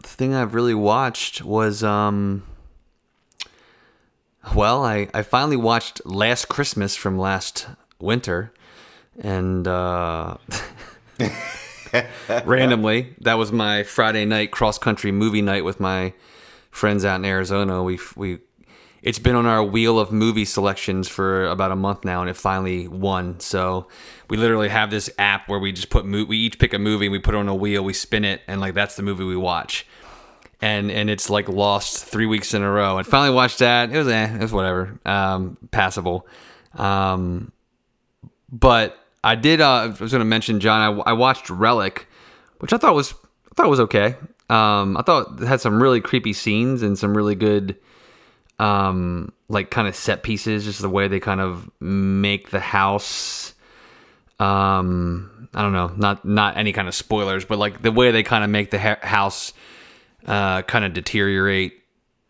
thing 0.02 0.34
I've 0.34 0.54
really 0.54 0.76
watched 0.76 1.44
was 1.44 1.84
um 1.84 2.44
well, 4.56 4.84
I, 4.86 5.10
I 5.14 5.24
finally 5.24 5.58
watched 5.58 6.06
Last 6.06 6.48
Christmas 6.48 6.96
from 6.96 7.18
last 7.18 7.68
winter 8.00 8.54
and 9.20 9.68
uh 9.68 10.38
randomly 12.46 13.16
that 13.22 13.36
was 13.36 13.52
my 13.52 13.84
Friday 13.84 14.26
night 14.26 14.52
cross 14.52 14.78
country 14.78 15.12
movie 15.12 15.42
night 15.42 15.66
with 15.66 15.80
my 15.80 16.14
friends 16.70 17.04
out 17.04 17.16
in 17.16 17.26
Arizona. 17.26 17.84
We 17.84 18.00
we 18.16 18.40
it's 19.08 19.20
been 19.20 19.36
on 19.36 19.46
our 19.46 19.64
wheel 19.64 20.00
of 20.00 20.12
movie 20.12 20.44
selections 20.44 21.08
for 21.08 21.46
about 21.46 21.72
a 21.72 21.78
month 21.78 22.04
now, 22.04 22.20
and 22.20 22.30
it 22.30 22.36
finally 22.36 22.90
won. 22.90 23.40
So 23.40 23.88
we 24.30 24.36
literally 24.36 24.68
have 24.68 24.92
this 24.92 25.10
app 25.18 25.48
where 25.48 25.60
we 25.60 25.72
just 25.72 25.90
put 25.90 26.06
mo- 26.06 26.26
we 26.26 26.36
each 26.38 26.60
pick 26.60 26.74
a 26.74 26.78
movie, 26.78 27.08
we 27.08 27.18
put 27.18 27.34
it 27.34 27.38
on 27.38 27.48
a 27.48 27.56
wheel, 27.56 27.86
we 27.86 27.94
spin 27.94 28.26
it, 28.26 28.42
and 28.50 28.60
like 28.60 28.74
that's 28.74 28.98
the 28.98 29.04
movie 29.04 29.24
we 29.24 29.38
watch. 29.38 29.88
And 30.60 30.92
and 30.92 31.10
it's 31.10 31.30
like 31.30 31.48
lost 31.48 32.04
three 32.04 32.26
weeks 32.26 32.54
in 32.54 32.64
a 32.64 32.70
row. 32.70 32.98
And 32.98 33.08
finally 33.08 33.34
watched 33.34 33.60
that. 33.60 33.92
It 33.92 33.98
was 33.98 34.10
eh, 34.10 34.36
it 34.36 34.42
was 34.42 34.52
whatever, 34.52 35.00
um, 35.06 35.58
passable. 35.72 36.28
Um, 36.74 37.54
but 38.52 38.98
I 39.24 39.36
did. 39.36 39.62
Uh, 39.62 39.72
I 39.72 39.88
was 39.88 40.12
going 40.12 40.20
to 40.20 40.26
mention 40.26 40.60
John. 40.60 41.00
I, 41.00 41.12
I 41.12 41.14
watched 41.14 41.50
Relic, 41.50 42.10
which 42.60 42.74
I 42.74 42.78
thought 42.78 42.94
was 42.94 43.14
I 43.14 43.56
thought 43.56 43.70
was 43.70 43.80
okay. 43.80 44.18
Um, 44.50 44.98
I 44.98 45.02
thought 45.02 45.42
it 45.42 45.48
had 45.48 45.62
some 45.62 45.82
really 45.82 46.02
creepy 46.02 46.34
scenes 46.34 46.82
and 46.82 47.00
some 47.00 47.16
really 47.16 47.36
good, 47.36 47.78
um, 48.60 49.34
like 49.50 49.72
kind 49.72 49.88
of 49.88 49.96
set 49.96 50.24
pieces. 50.24 50.66
Just 50.66 50.82
the 50.82 50.90
way 50.90 51.08
they 51.08 51.20
kind 51.20 51.42
of 51.42 51.70
make 51.80 52.50
the 52.50 52.60
house. 52.60 53.54
Um, 54.40 55.50
I 55.54 55.62
don't 55.62 55.74
know, 55.74 55.92
not 55.96 56.26
not 56.26 56.58
any 56.58 56.74
kind 56.74 56.88
of 56.88 56.96
spoilers, 56.96 57.46
but 57.46 57.58
like 57.58 57.82
the 57.82 57.92
way 57.92 58.12
they 58.12 58.24
kind 58.24 58.44
of 58.44 58.50
make 58.50 58.72
the 58.72 58.80
ha- 58.80 59.00
house, 59.02 59.54
uh, 60.26 60.62
kind 60.64 60.86
of 60.86 60.94
deteriorate 60.94 61.74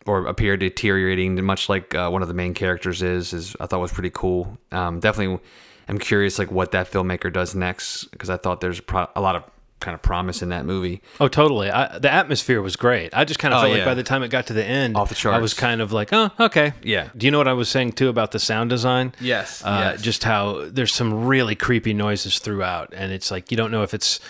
or 0.06 0.26
appear 0.26 0.56
deteriorating, 0.56 1.42
much 1.44 1.68
like 1.68 1.94
uh, 1.94 2.08
one 2.08 2.22
of 2.22 2.28
the 2.28 2.34
main 2.34 2.54
characters 2.54 3.02
is. 3.02 3.32
Is 3.34 3.56
I 3.60 3.66
thought 3.66 3.80
was 3.80 3.92
pretty 3.92 4.10
cool. 4.10 4.58
Um, 4.72 5.00
definitely, 5.00 5.40
I'm 5.88 5.98
curious 5.98 6.38
like 6.38 6.50
what 6.50 6.72
that 6.72 6.90
filmmaker 6.90 7.32
does 7.32 7.54
next 7.54 8.04
because 8.06 8.30
I 8.30 8.38
thought 8.38 8.60
there's 8.60 8.80
pro- 8.80 9.08
a 9.14 9.20
lot 9.20 9.36
of 9.36 9.44
kind 9.80 9.94
of 9.94 10.02
promise 10.02 10.42
in 10.42 10.48
that 10.48 10.64
movie. 10.64 11.00
Oh, 11.20 11.28
totally. 11.28 11.70
I, 11.70 11.98
the 11.98 12.10
atmosphere 12.10 12.60
was 12.60 12.76
great. 12.76 13.16
I 13.16 13.24
just 13.24 13.38
kind 13.38 13.54
of 13.54 13.58
Oh, 13.58 13.62
felt 13.62 13.74
like 13.74 13.84
by 13.84 13.94
the 13.94 14.02
time 14.02 14.22
it 14.22 14.28
got 14.28 14.46
to 14.48 14.52
the 14.52 14.64
end, 14.64 14.96
Off 14.96 15.08
the 15.10 15.30
I 15.30 15.38
was 15.38 15.54
kind 15.54 15.80
of 15.80 15.92
like, 15.92 16.08
oh, 16.12 16.30
okay. 16.40 16.72
Yeah. 16.82 17.08
Do 17.16 17.26
you 17.26 17.30
know 17.30 17.38
what 17.38 17.48
I 17.48 17.52
was 17.52 17.68
saying 17.68 17.92
too 17.92 18.08
about 18.08 18.32
the 18.32 18.38
sound 18.38 18.70
design? 18.70 19.12
Yes, 19.20 19.62
Uh, 19.64 19.92
yes. 19.92 20.02
Just 20.02 20.24
how 20.24 20.66
there's 20.68 20.92
some 20.92 21.26
really 21.26 21.54
creepy 21.54 21.94
noises 21.94 22.38
throughout, 22.38 22.92
and 22.96 23.12
it's 23.12 23.30
like 23.30 23.50
you 23.50 23.56
don't 23.56 23.70
know 23.70 23.82
if 23.82 23.94
it's 23.94 24.20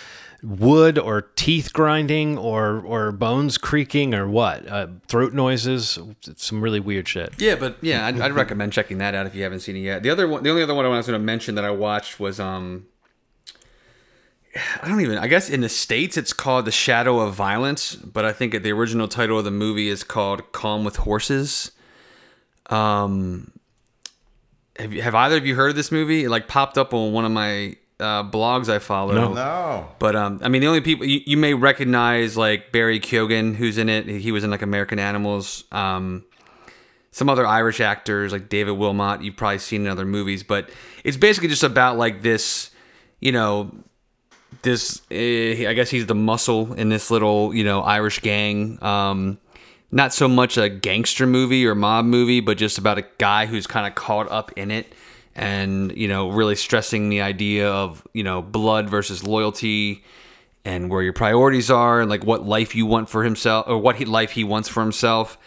wood 0.41 0.97
or 0.97 1.23
teeth 1.35 1.73
grinding 1.73 2.37
or 2.37 2.79
or 2.85 3.11
bones 3.11 3.57
creaking 3.57 4.13
or 4.13 4.27
what. 4.29 4.65
Uh, 4.67 4.87
throat 5.07 5.33
noises. 5.33 5.99
Some 6.37 6.61
really 6.61 6.79
weird 6.79 7.07
shit. 7.07 7.33
Yeah, 7.41 7.55
but 7.55 7.77
yeah, 7.81 8.05
I'd, 8.05 8.19
I'd 8.21 8.31
recommend 8.31 8.71
checking 8.71 8.99
that 8.99 9.15
out 9.15 9.25
if 9.25 9.35
you 9.35 9.43
haven't 9.43 9.59
seen 9.61 9.75
it 9.75 9.79
yet. 9.81 10.03
The 10.03 10.09
other 10.09 10.27
one, 10.27 10.43
the 10.43 10.49
only 10.49 10.63
other 10.63 10.73
one 10.75 10.85
I 10.85 10.89
was 10.89 11.07
going 11.07 11.19
to 11.19 11.25
mention 11.25 11.55
that 11.55 11.65
I 11.65 11.71
watched 11.71 12.19
was 12.19 12.39
um, 12.39 12.85
I 14.55 14.87
don't 14.87 15.01
even. 15.01 15.17
I 15.17 15.27
guess 15.27 15.49
in 15.49 15.61
the 15.61 15.69
states 15.69 16.17
it's 16.17 16.33
called 16.33 16.65
The 16.65 16.71
Shadow 16.71 17.19
of 17.19 17.35
Violence, 17.35 17.95
but 17.95 18.25
I 18.25 18.33
think 18.33 18.61
the 18.63 18.71
original 18.71 19.07
title 19.07 19.37
of 19.37 19.45
the 19.45 19.51
movie 19.51 19.89
is 19.89 20.03
called 20.03 20.51
Calm 20.51 20.83
with 20.83 20.97
Horses. 20.97 21.71
Um, 22.67 23.51
have 24.77 24.93
you, 24.93 25.01
have 25.01 25.15
either 25.15 25.37
of 25.37 25.45
you 25.45 25.55
heard 25.55 25.69
of 25.69 25.75
this 25.75 25.91
movie? 25.91 26.23
It 26.23 26.29
like 26.29 26.47
popped 26.47 26.77
up 26.77 26.93
on 26.93 27.13
one 27.13 27.25
of 27.25 27.31
my 27.31 27.75
uh, 27.99 28.23
blogs 28.23 28.69
I 28.69 28.79
follow. 28.79 29.13
No. 29.13 29.33
No. 29.33 29.87
But 29.99 30.15
um, 30.15 30.39
I 30.43 30.47
mean, 30.49 30.61
the 30.61 30.67
only 30.67 30.81
people 30.81 31.05
you, 31.05 31.21
you 31.25 31.37
may 31.37 31.53
recognize 31.53 32.37
like 32.37 32.71
Barry 32.71 32.99
Keoghan, 32.99 33.55
who's 33.55 33.77
in 33.77 33.89
it. 33.89 34.07
He 34.07 34.31
was 34.31 34.43
in 34.43 34.49
like 34.49 34.61
American 34.61 34.99
Animals. 34.99 35.63
Um, 35.71 36.23
some 37.11 37.29
other 37.29 37.45
Irish 37.45 37.81
actors 37.81 38.31
like 38.31 38.49
David 38.49 38.73
Wilmot. 38.73 39.21
You've 39.21 39.35
probably 39.35 39.59
seen 39.59 39.81
in 39.81 39.87
other 39.87 40.05
movies, 40.05 40.43
but 40.43 40.69
it's 41.03 41.17
basically 41.17 41.49
just 41.49 41.63
about 41.63 41.97
like 41.97 42.21
this, 42.21 42.71
you 43.19 43.31
know, 43.31 43.71
this. 44.61 45.01
Uh, 45.11 45.69
I 45.69 45.73
guess 45.73 45.89
he's 45.89 46.05
the 46.05 46.15
muscle 46.15 46.73
in 46.73 46.89
this 46.89 47.11
little 47.11 47.53
you 47.53 47.63
know 47.63 47.81
Irish 47.81 48.19
gang. 48.21 48.81
Um, 48.83 49.39
not 49.91 50.13
so 50.13 50.27
much 50.27 50.57
a 50.57 50.69
gangster 50.69 51.25
movie 51.25 51.65
or 51.65 51.73
mob 51.73 52.05
movie, 52.05 52.41
but 52.41 52.57
just 52.57 52.77
about 52.77 52.97
a 52.97 53.05
guy 53.17 53.47
who's 53.47 53.65
kind 53.65 53.87
of 53.87 53.95
caught 53.95 54.29
up 54.31 54.51
in 54.55 54.69
it 54.69 54.93
and 55.39 55.95
you 55.95 56.07
know 56.07 56.29
really 56.29 56.55
stressing 56.55 57.09
the 57.09 57.21
idea 57.21 57.71
of 57.71 58.05
you 58.13 58.23
know 58.23 58.41
blood 58.41 58.89
versus 58.89 59.23
loyalty 59.23 60.03
and 60.65 60.89
where 60.89 61.01
your 61.01 61.13
priorities 61.13 61.71
are 61.71 62.01
and 62.01 62.09
like 62.09 62.25
what 62.25 62.45
life 62.45 62.75
you 62.75 62.85
want 62.85 63.09
for 63.09 63.23
himself 63.23 63.65
or 63.67 63.77
what 63.77 63.95
he, 63.95 64.05
life 64.05 64.31
he 64.31 64.43
wants 64.43 64.67
for 64.67 64.81
himself 64.81 65.37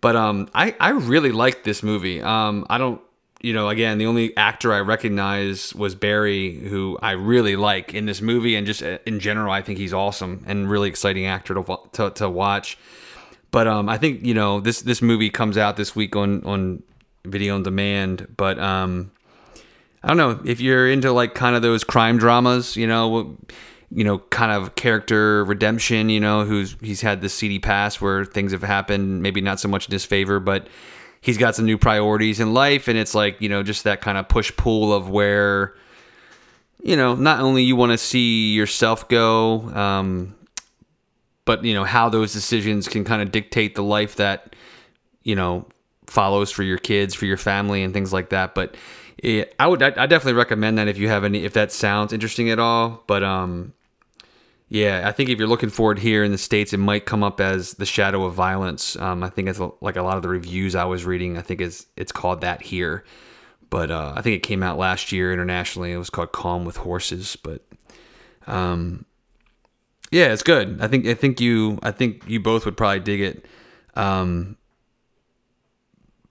but 0.00 0.16
um 0.16 0.48
i 0.54 0.74
i 0.80 0.90
really 0.90 1.30
liked 1.30 1.62
this 1.64 1.82
movie 1.82 2.22
um 2.22 2.64
i 2.70 2.78
don't 2.78 3.00
you 3.44 3.52
know 3.52 3.68
again 3.68 3.98
the 3.98 4.06
only 4.06 4.34
actor 4.36 4.72
i 4.72 4.80
recognize 4.80 5.74
was 5.74 5.94
barry 5.94 6.54
who 6.54 6.98
i 7.02 7.10
really 7.10 7.56
like 7.56 7.92
in 7.92 8.06
this 8.06 8.22
movie 8.22 8.56
and 8.56 8.66
just 8.66 8.82
uh, 8.82 8.98
in 9.04 9.20
general 9.20 9.52
i 9.52 9.60
think 9.60 9.78
he's 9.78 9.92
awesome 9.92 10.42
and 10.46 10.70
really 10.70 10.88
exciting 10.88 11.26
actor 11.26 11.54
to, 11.54 11.78
to, 11.92 12.10
to 12.10 12.28
watch. 12.28 12.78
But 13.50 13.68
um 13.68 13.88
i 13.88 13.98
think 13.98 14.24
you 14.24 14.34
know 14.34 14.60
this 14.60 14.82
this 14.82 15.02
movie 15.02 15.30
comes 15.30 15.58
out 15.58 15.76
this 15.76 15.94
week 15.94 16.16
on 16.16 16.42
on 16.44 16.82
video 17.24 17.54
on 17.54 17.62
demand 17.62 18.26
but 18.36 18.58
um 18.58 19.10
I 20.02 20.08
don't 20.08 20.18
know 20.18 20.38
if 20.44 20.60
you're 20.60 20.90
into 20.90 21.12
like 21.12 21.34
kind 21.34 21.56
of 21.56 21.62
those 21.62 21.82
crime 21.82 22.18
dramas, 22.18 22.76
you 22.76 22.86
know, 22.86 23.38
you 23.90 24.04
know, 24.04 24.18
kind 24.18 24.52
of 24.52 24.74
character 24.74 25.42
redemption, 25.46 26.10
you 26.10 26.20
know, 26.20 26.44
who's 26.44 26.76
he's 26.82 27.00
had 27.00 27.22
this 27.22 27.32
seedy 27.32 27.58
past 27.58 28.02
where 28.02 28.26
things 28.26 28.52
have 28.52 28.62
happened, 28.62 29.22
maybe 29.22 29.40
not 29.40 29.60
so 29.60 29.68
much 29.68 29.88
in 29.88 29.92
his 29.92 30.04
favor, 30.04 30.40
but 30.40 30.68
he's 31.24 31.38
got 31.38 31.56
some 31.56 31.64
new 31.64 31.78
priorities 31.78 32.38
in 32.38 32.52
life, 32.52 32.86
and 32.86 32.98
it's 32.98 33.14
like 33.14 33.40
you 33.40 33.48
know, 33.48 33.62
just 33.62 33.84
that 33.84 34.00
kind 34.00 34.18
of 34.18 34.28
push 34.28 34.54
pull 34.56 34.92
of 34.92 35.08
where, 35.08 35.74
you 36.82 36.96
know, 36.96 37.14
not 37.14 37.40
only 37.40 37.62
you 37.62 37.74
want 37.74 37.92
to 37.92 37.98
see 37.98 38.52
yourself 38.52 39.08
go, 39.08 39.62
um, 39.70 40.34
but 41.46 41.64
you 41.64 41.72
know 41.72 41.84
how 41.84 42.08
those 42.08 42.32
decisions 42.32 42.88
can 42.88 43.04
kind 43.04 43.22
of 43.22 43.32
dictate 43.32 43.74
the 43.74 43.82
life 43.82 44.16
that 44.16 44.54
you 45.22 45.34
know 45.34 45.66
follows 46.06 46.50
for 46.50 46.62
your 46.62 46.78
kids, 46.78 47.14
for 47.14 47.24
your 47.24 47.38
family, 47.38 47.82
and 47.82 47.94
things 47.94 48.12
like 48.12 48.28
that, 48.28 48.54
but 48.54 48.74
yeah, 49.22 49.44
I 49.58 49.66
would. 49.66 49.82
I, 49.82 49.86
I 49.86 50.06
definitely 50.06 50.34
recommend 50.34 50.76
that 50.76 50.86
if 50.86 50.98
you 50.98 51.08
have 51.08 51.24
any, 51.24 51.44
if 51.44 51.54
that 51.54 51.72
sounds 51.72 52.12
interesting 52.12 52.50
at 52.50 52.58
all. 52.58 53.02
But 53.06 53.22
um, 53.22 53.72
yeah, 54.74 55.08
I 55.08 55.12
think 55.12 55.30
if 55.30 55.38
you're 55.38 55.46
looking 55.46 55.70
for 55.70 55.92
it 55.92 55.98
here 55.98 56.24
in 56.24 56.32
the 56.32 56.38
states, 56.38 56.72
it 56.72 56.78
might 56.78 57.06
come 57.06 57.22
up 57.22 57.40
as 57.40 57.74
the 57.74 57.86
Shadow 57.86 58.24
of 58.24 58.34
Violence. 58.34 58.96
Um, 58.96 59.22
I 59.22 59.28
think 59.28 59.46
it's 59.46 59.60
like 59.80 59.94
a 59.94 60.02
lot 60.02 60.16
of 60.16 60.24
the 60.24 60.28
reviews 60.28 60.74
I 60.74 60.82
was 60.82 61.04
reading. 61.04 61.38
I 61.38 61.42
think 61.42 61.60
is 61.60 61.86
it's 61.96 62.10
called 62.10 62.40
that 62.40 62.60
here, 62.60 63.04
but 63.70 63.92
uh, 63.92 64.14
I 64.16 64.20
think 64.20 64.34
it 64.34 64.42
came 64.42 64.64
out 64.64 64.76
last 64.76 65.12
year 65.12 65.32
internationally. 65.32 65.92
It 65.92 65.96
was 65.96 66.10
called 66.10 66.32
Calm 66.32 66.64
with 66.64 66.78
Horses, 66.78 67.36
but 67.36 67.62
um, 68.48 69.04
yeah, 70.10 70.32
it's 70.32 70.42
good. 70.42 70.80
I 70.80 70.88
think 70.88 71.06
I 71.06 71.14
think 71.14 71.40
you 71.40 71.78
I 71.84 71.92
think 71.92 72.24
you 72.26 72.40
both 72.40 72.64
would 72.64 72.76
probably 72.76 72.98
dig 72.98 73.20
it. 73.20 73.46
Um, 73.94 74.56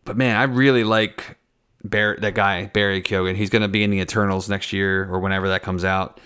but 0.04 0.18
man, 0.18 0.36
I 0.36 0.44
really 0.44 0.84
like 0.84 1.38
that 1.86 2.34
guy 2.36 2.66
Barry 2.66 3.02
Keoghan. 3.02 3.38
He's 3.38 3.50
going 3.50 3.62
to 3.62 3.70
be 3.70 3.86
in 3.86 3.90
the 3.90 4.02
Eternals 4.02 4.50
next 4.50 4.74
year 4.74 5.10
or 5.10 5.22
whenever 5.22 5.48
that 5.48 5.64
comes 5.64 5.86
out. 5.86 6.20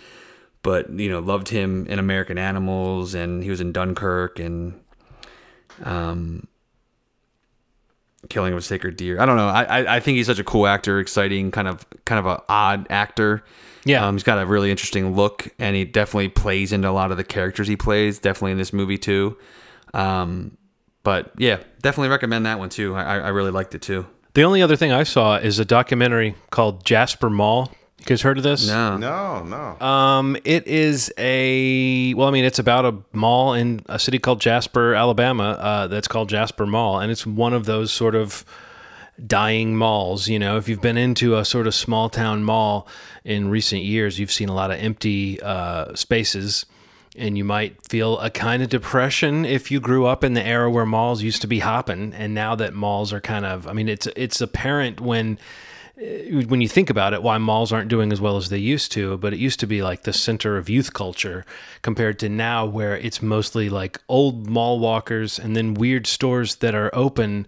But 0.67 0.89
you 0.89 1.07
know, 1.09 1.19
loved 1.19 1.47
him 1.47 1.87
in 1.87 1.97
American 1.97 2.37
Animals, 2.37 3.13
and 3.13 3.41
he 3.41 3.49
was 3.49 3.61
in 3.61 3.71
Dunkirk 3.71 4.37
and 4.37 4.77
um, 5.81 6.45
Killing 8.27 8.51
of 8.51 8.59
a 8.59 8.61
Sacred 8.61 8.97
Deer. 8.97 9.17
I 9.17 9.25
don't 9.25 9.37
know. 9.37 9.47
I, 9.47 9.63
I 9.63 9.95
I 9.95 9.99
think 10.01 10.17
he's 10.17 10.25
such 10.25 10.39
a 10.39 10.43
cool 10.43 10.67
actor, 10.67 10.99
exciting, 10.99 11.51
kind 11.51 11.69
of 11.69 11.85
kind 12.03 12.19
of 12.19 12.25
a 12.25 12.43
odd 12.49 12.85
actor. 12.89 13.45
Yeah. 13.85 14.05
um, 14.05 14.15
he's 14.15 14.23
got 14.23 14.39
a 14.39 14.45
really 14.45 14.69
interesting 14.69 15.15
look, 15.15 15.47
and 15.57 15.73
he 15.73 15.85
definitely 15.85 16.27
plays 16.27 16.73
into 16.73 16.89
a 16.89 16.91
lot 16.91 17.11
of 17.11 17.17
the 17.17 17.23
characters 17.23 17.69
he 17.69 17.77
plays. 17.77 18.19
Definitely 18.19 18.51
in 18.51 18.57
this 18.57 18.73
movie 18.73 18.97
too. 18.97 19.37
Um, 19.93 20.57
but 21.03 21.31
yeah, 21.37 21.59
definitely 21.81 22.09
recommend 22.09 22.45
that 22.45 22.59
one 22.59 22.67
too. 22.67 22.93
I, 22.93 23.19
I 23.19 23.29
really 23.29 23.51
liked 23.51 23.73
it 23.73 23.81
too. 23.81 24.05
The 24.33 24.43
only 24.43 24.61
other 24.61 24.75
thing 24.75 24.91
I 24.91 25.03
saw 25.03 25.37
is 25.37 25.59
a 25.59 25.65
documentary 25.65 26.35
called 26.49 26.83
Jasper 26.83 27.29
Mall. 27.29 27.71
You 27.99 28.05
guys 28.05 28.21
heard 28.21 28.37
of 28.37 28.43
this? 28.43 28.67
No. 28.67 28.95
No, 28.97 29.43
no. 29.43 29.85
Um, 29.85 30.37
it 30.45 30.67
is 30.67 31.11
a 31.17 32.13
well, 32.13 32.27
I 32.27 32.31
mean, 32.31 32.45
it's 32.45 32.59
about 32.59 32.85
a 32.85 32.95
mall 33.11 33.53
in 33.53 33.81
a 33.87 33.99
city 33.99 34.19
called 34.19 34.39
Jasper, 34.39 34.93
Alabama. 34.93 35.57
Uh, 35.59 35.87
that's 35.87 36.07
called 36.07 36.29
Jasper 36.29 36.65
Mall, 36.65 36.99
and 36.99 37.11
it's 37.11 37.25
one 37.25 37.53
of 37.53 37.65
those 37.65 37.91
sort 37.91 38.15
of 38.15 38.45
dying 39.25 39.75
malls. 39.75 40.27
You 40.27 40.37
know, 40.37 40.57
if 40.57 40.69
you've 40.69 40.81
been 40.81 40.97
into 40.97 41.35
a 41.35 41.43
sort 41.43 41.65
of 41.67 41.73
small 41.73 42.09
town 42.09 42.43
mall 42.43 42.87
in 43.25 43.49
recent 43.49 43.81
years, 43.81 44.19
you've 44.19 44.31
seen 44.31 44.47
a 44.47 44.53
lot 44.53 44.71
of 44.71 44.79
empty 44.79 45.41
uh, 45.41 45.93
spaces. 45.95 46.65
And 47.19 47.35
you 47.35 47.43
might 47.43 47.83
feel 47.87 48.19
a 48.19 48.29
kind 48.29 48.61
of 48.61 48.69
depression 48.69 49.43
if 49.43 49.71
you 49.71 49.79
grew 49.79 50.05
up 50.05 50.23
in 50.23 50.33
the 50.33 50.45
era 50.45 50.69
where 50.69 50.85
malls 50.85 51.23
used 51.23 51.41
to 51.41 51.47
be 51.47 51.59
hopping, 51.59 52.13
and 52.13 52.35
now 52.35 52.53
that 52.53 52.75
malls 52.75 53.11
are 53.11 53.19
kind 53.19 53.43
of—I 53.43 53.73
mean, 53.73 53.89
it's 53.89 54.05
it's 54.15 54.39
apparent 54.39 55.01
when 55.01 55.39
when 55.97 56.61
you 56.61 56.67
think 56.67 56.91
about 56.91 57.13
it, 57.13 57.23
why 57.23 57.37
malls 57.39 57.73
aren't 57.73 57.89
doing 57.89 58.11
as 58.11 58.21
well 58.21 58.37
as 58.37 58.49
they 58.49 58.57
used 58.57 58.91
to. 58.91 59.17
But 59.17 59.33
it 59.33 59.39
used 59.39 59.59
to 59.61 59.67
be 59.67 59.81
like 59.81 60.03
the 60.03 60.13
center 60.13 60.57
of 60.57 60.69
youth 60.69 60.93
culture 60.93 61.45
compared 61.81 62.19
to 62.19 62.29
now, 62.29 62.65
where 62.65 62.95
it's 62.95 63.21
mostly 63.21 63.69
like 63.69 63.99
old 64.07 64.47
mall 64.47 64.79
walkers 64.79 65.39
and 65.39 65.55
then 65.55 65.73
weird 65.73 66.05
stores 66.05 66.57
that 66.57 66.75
are 66.75 66.91
open 66.93 67.47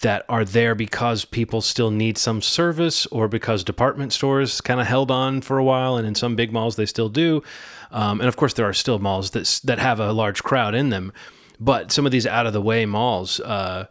that 0.00 0.24
are 0.28 0.44
there 0.44 0.74
because 0.74 1.24
people 1.24 1.60
still 1.60 1.90
need 1.90 2.18
some 2.18 2.42
service 2.42 3.06
or 3.06 3.28
because 3.28 3.64
department 3.64 4.12
stores 4.12 4.60
kind 4.60 4.80
of 4.80 4.86
held 4.86 5.10
on 5.10 5.40
for 5.40 5.58
a 5.58 5.64
while. 5.64 5.96
And 5.96 6.06
in 6.06 6.14
some 6.14 6.36
big 6.36 6.52
malls, 6.52 6.76
they 6.76 6.86
still 6.86 7.08
do. 7.08 7.42
Um, 7.90 8.20
and 8.20 8.28
of 8.28 8.36
course, 8.36 8.54
there 8.54 8.66
are 8.66 8.74
still 8.74 8.98
malls 8.98 9.30
that, 9.30 9.60
that 9.64 9.78
have 9.78 10.00
a 10.00 10.12
large 10.12 10.42
crowd 10.42 10.74
in 10.74 10.90
them. 10.90 11.12
But 11.58 11.92
some 11.92 12.04
of 12.04 12.12
these 12.12 12.26
out 12.26 12.46
of 12.46 12.52
the 12.52 12.60
way 12.60 12.84
malls, 12.84 13.40
uh, 13.40 13.86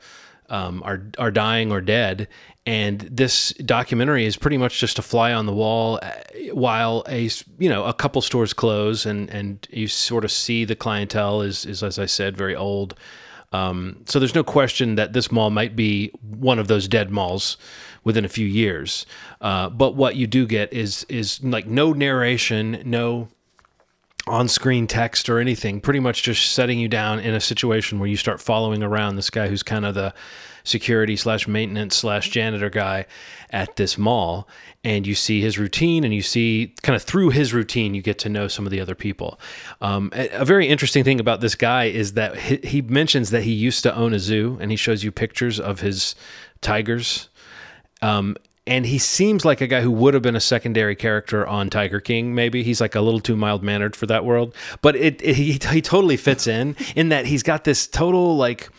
um, 0.50 0.84
are 0.84 1.02
are 1.18 1.32
dying 1.32 1.72
or 1.72 1.82
dead. 1.82 2.28
And 2.66 3.02
this 3.02 3.54
documentary 3.54 4.26
is 4.26 4.38
pretty 4.38 4.58
much 4.58 4.80
just 4.80 4.98
a 4.98 5.04
fly 5.04 5.34
on 5.34 5.46
the 5.46 5.54
wall 5.54 6.00
uh, 6.02 6.12
while 6.52 7.04
a 7.08 7.30
you 7.60 7.70
know 7.70 7.86
a 7.86 7.94
couple 7.94 8.22
stores 8.22 8.54
close 8.54 9.06
and 9.06 9.30
and 9.30 9.68
you 9.72 9.88
sort 9.88 10.26
of 10.26 10.32
see 10.32 10.66
the 10.66 10.76
clientele 10.76 11.42
is 11.42 11.66
is 11.66 11.84
as 11.84 12.00
I 12.00 12.08
said 12.08 12.36
very 12.36 12.56
old. 12.56 12.96
Um, 13.52 14.02
so 14.06 14.20
there's 14.20 14.36
no 14.36 14.44
question 14.44 14.96
that 14.96 15.14
this 15.14 15.32
mall 15.32 15.50
might 15.50 15.76
be 15.76 16.10
one 16.22 16.60
of 16.60 16.68
those 16.68 16.88
dead 16.88 17.12
malls 17.12 17.56
within 18.04 18.26
a 18.26 18.30
few 18.30 18.46
years. 18.46 19.06
Uh, 19.40 19.70
but 19.70 19.96
what 19.96 20.16
you 20.16 20.26
do 20.26 20.48
get 20.48 20.74
is 20.74 21.06
is 21.08 21.44
like 21.44 21.68
no 21.68 21.94
narration, 21.94 22.82
no 22.84 23.28
on-screen 24.28 24.88
text 24.88 25.30
or 25.30 25.38
anything 25.38 25.80
pretty 25.80 26.00
much 26.00 26.24
just 26.24 26.54
setting 26.54 26.80
you 26.80 26.88
down 26.88 27.20
in 27.20 27.36
a 27.36 27.40
situation 27.40 28.00
where 28.00 28.10
you 28.10 28.18
start 28.18 28.42
following 28.42 28.82
around 28.82 29.16
this 29.16 29.30
guy 29.30 29.48
who's 29.48 29.62
kind 29.62 29.86
of 29.86 29.94
the 29.94 30.12
security 30.66 31.16
slash 31.16 31.48
maintenance 31.48 31.96
slash 31.96 32.30
janitor 32.30 32.70
guy 32.70 33.06
at 33.50 33.76
this 33.78 33.98
mall 33.98 34.48
and 34.84 35.08
you 35.08 35.16
see 35.16 35.40
his 35.40 35.58
routine 35.58 36.04
and 36.04 36.14
you 36.14 36.22
see 36.22 36.74
kind 36.84 36.96
of 36.96 37.02
through 37.02 37.30
his 37.30 37.54
routine 37.54 37.94
you 37.94 38.02
get 38.02 38.20
to 38.20 38.28
know 38.28 38.48
some 38.48 38.66
of 38.66 38.72
the 38.72 38.82
other 38.82 38.96
people 38.96 39.40
um, 39.82 40.10
a, 40.14 40.44
very 40.44 40.68
interesting 40.68 41.04
thing 41.04 41.20
about 41.20 41.40
this 41.40 41.56
guy 41.56 41.86
is 41.86 42.14
that 42.14 42.36
he, 42.38 42.58
he 42.64 42.82
mentions 42.82 43.30
that 43.30 43.44
he 43.44 43.52
used 43.52 43.84
to 43.84 43.96
own 43.96 44.14
a 44.14 44.20
zoo 44.20 44.58
and 44.60 44.72
he 44.72 44.78
shows 44.78 45.04
you 45.04 45.12
pictures 45.12 45.60
of 45.60 45.80
his 45.80 46.16
tigers 46.62 47.30
um, 48.02 48.36
and 48.68 48.86
he 48.86 48.98
seems 48.98 49.46
like 49.46 49.62
a 49.62 49.68
guy 49.68 49.82
who 49.82 49.92
would 49.92 50.14
have 50.14 50.24
been 50.24 50.36
a 50.36 50.42
secondary 50.42 50.96
character 50.96 51.46
on 51.46 51.70
Tiger 51.70 52.00
King. 52.00 52.34
Maybe 52.34 52.64
he's 52.64 52.82
like 52.82 52.96
a 52.96 53.02
little 53.02 53.20
too 53.20 53.36
mild 53.36 53.64
mannered 53.64 53.96
for 53.96 54.08
that 54.08 54.26
world, 54.26 54.56
but 54.82 54.96
it, 54.96 55.22
it 55.22 55.36
he 55.36 55.54
he 55.54 55.82
totally 55.82 56.18
fits 56.18 56.48
in 56.48 56.76
in 56.96 57.10
that 57.10 57.26
he's 57.26 57.44
got 57.44 57.64
this 57.64 57.88
total 57.88 58.36
like. 58.38 58.70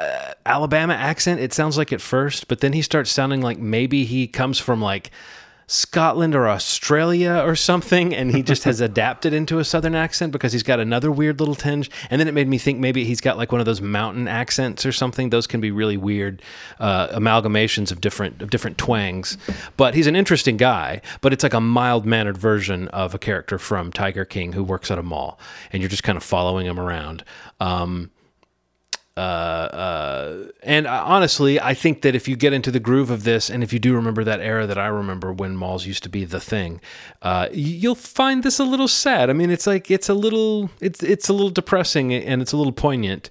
Uh, 0.00 0.32
Alabama 0.46 0.94
accent, 0.94 1.40
it 1.40 1.52
sounds 1.52 1.76
like 1.76 1.92
at 1.92 2.00
first, 2.00 2.48
but 2.48 2.60
then 2.60 2.72
he 2.72 2.82
starts 2.82 3.10
sounding 3.10 3.42
like 3.42 3.58
maybe 3.58 4.04
he 4.04 4.26
comes 4.26 4.58
from 4.58 4.80
like 4.80 5.10
Scotland 5.66 6.34
or 6.34 6.48
Australia 6.48 7.44
or 7.46 7.54
something, 7.54 8.12
and 8.12 8.32
he 8.32 8.42
just 8.42 8.64
has 8.64 8.80
adapted 8.80 9.32
into 9.32 9.60
a 9.60 9.64
southern 9.64 9.94
accent 9.94 10.32
because 10.32 10.52
he's 10.52 10.64
got 10.64 10.80
another 10.80 11.12
weird 11.12 11.38
little 11.38 11.54
tinge. 11.54 11.88
And 12.10 12.18
then 12.18 12.26
it 12.26 12.34
made 12.34 12.48
me 12.48 12.58
think 12.58 12.80
maybe 12.80 13.04
he's 13.04 13.20
got 13.20 13.36
like 13.36 13.52
one 13.52 13.60
of 13.60 13.66
those 13.66 13.80
mountain 13.80 14.26
accents 14.26 14.84
or 14.84 14.90
something. 14.90 15.30
Those 15.30 15.46
can 15.46 15.60
be 15.60 15.70
really 15.70 15.96
weird 15.96 16.42
uh, 16.80 17.08
amalgamations 17.08 17.92
of 17.92 18.00
different 18.00 18.42
of 18.42 18.50
different 18.50 18.78
twangs. 18.78 19.38
But 19.76 19.94
he's 19.94 20.08
an 20.08 20.16
interesting 20.16 20.56
guy. 20.56 21.02
But 21.20 21.32
it's 21.32 21.44
like 21.44 21.54
a 21.54 21.60
mild 21.60 22.04
mannered 22.04 22.36
version 22.36 22.88
of 22.88 23.14
a 23.14 23.18
character 23.18 23.56
from 23.56 23.92
Tiger 23.92 24.24
King 24.24 24.54
who 24.54 24.64
works 24.64 24.90
at 24.90 24.98
a 24.98 25.04
mall, 25.04 25.38
and 25.72 25.80
you're 25.80 25.90
just 25.90 26.02
kind 26.02 26.16
of 26.16 26.24
following 26.24 26.66
him 26.66 26.80
around. 26.80 27.22
Um, 27.60 28.10
uh, 29.20 29.22
uh, 29.22 30.48
and 30.62 30.86
uh, 30.86 31.02
honestly, 31.04 31.60
I 31.60 31.74
think 31.74 32.00
that 32.02 32.14
if 32.14 32.26
you 32.26 32.36
get 32.36 32.54
into 32.54 32.70
the 32.70 32.80
groove 32.80 33.10
of 33.10 33.24
this, 33.24 33.50
and 33.50 33.62
if 33.62 33.70
you 33.70 33.78
do 33.78 33.94
remember 33.94 34.24
that 34.24 34.40
era 34.40 34.66
that 34.66 34.78
I 34.78 34.86
remember 34.86 35.30
when 35.30 35.56
malls 35.56 35.84
used 35.84 36.02
to 36.04 36.08
be 36.08 36.24
the 36.24 36.40
thing, 36.40 36.80
uh, 37.20 37.48
you'll 37.52 37.94
find 37.94 38.42
this 38.42 38.58
a 38.58 38.64
little 38.64 38.88
sad. 38.88 39.28
I 39.28 39.34
mean, 39.34 39.50
it's 39.50 39.66
like 39.66 39.90
it's 39.90 40.08
a 40.08 40.14
little, 40.14 40.70
it's 40.80 41.02
it's 41.02 41.28
a 41.28 41.34
little 41.34 41.50
depressing, 41.50 42.14
and 42.14 42.40
it's 42.40 42.52
a 42.52 42.56
little 42.56 42.72
poignant. 42.72 43.28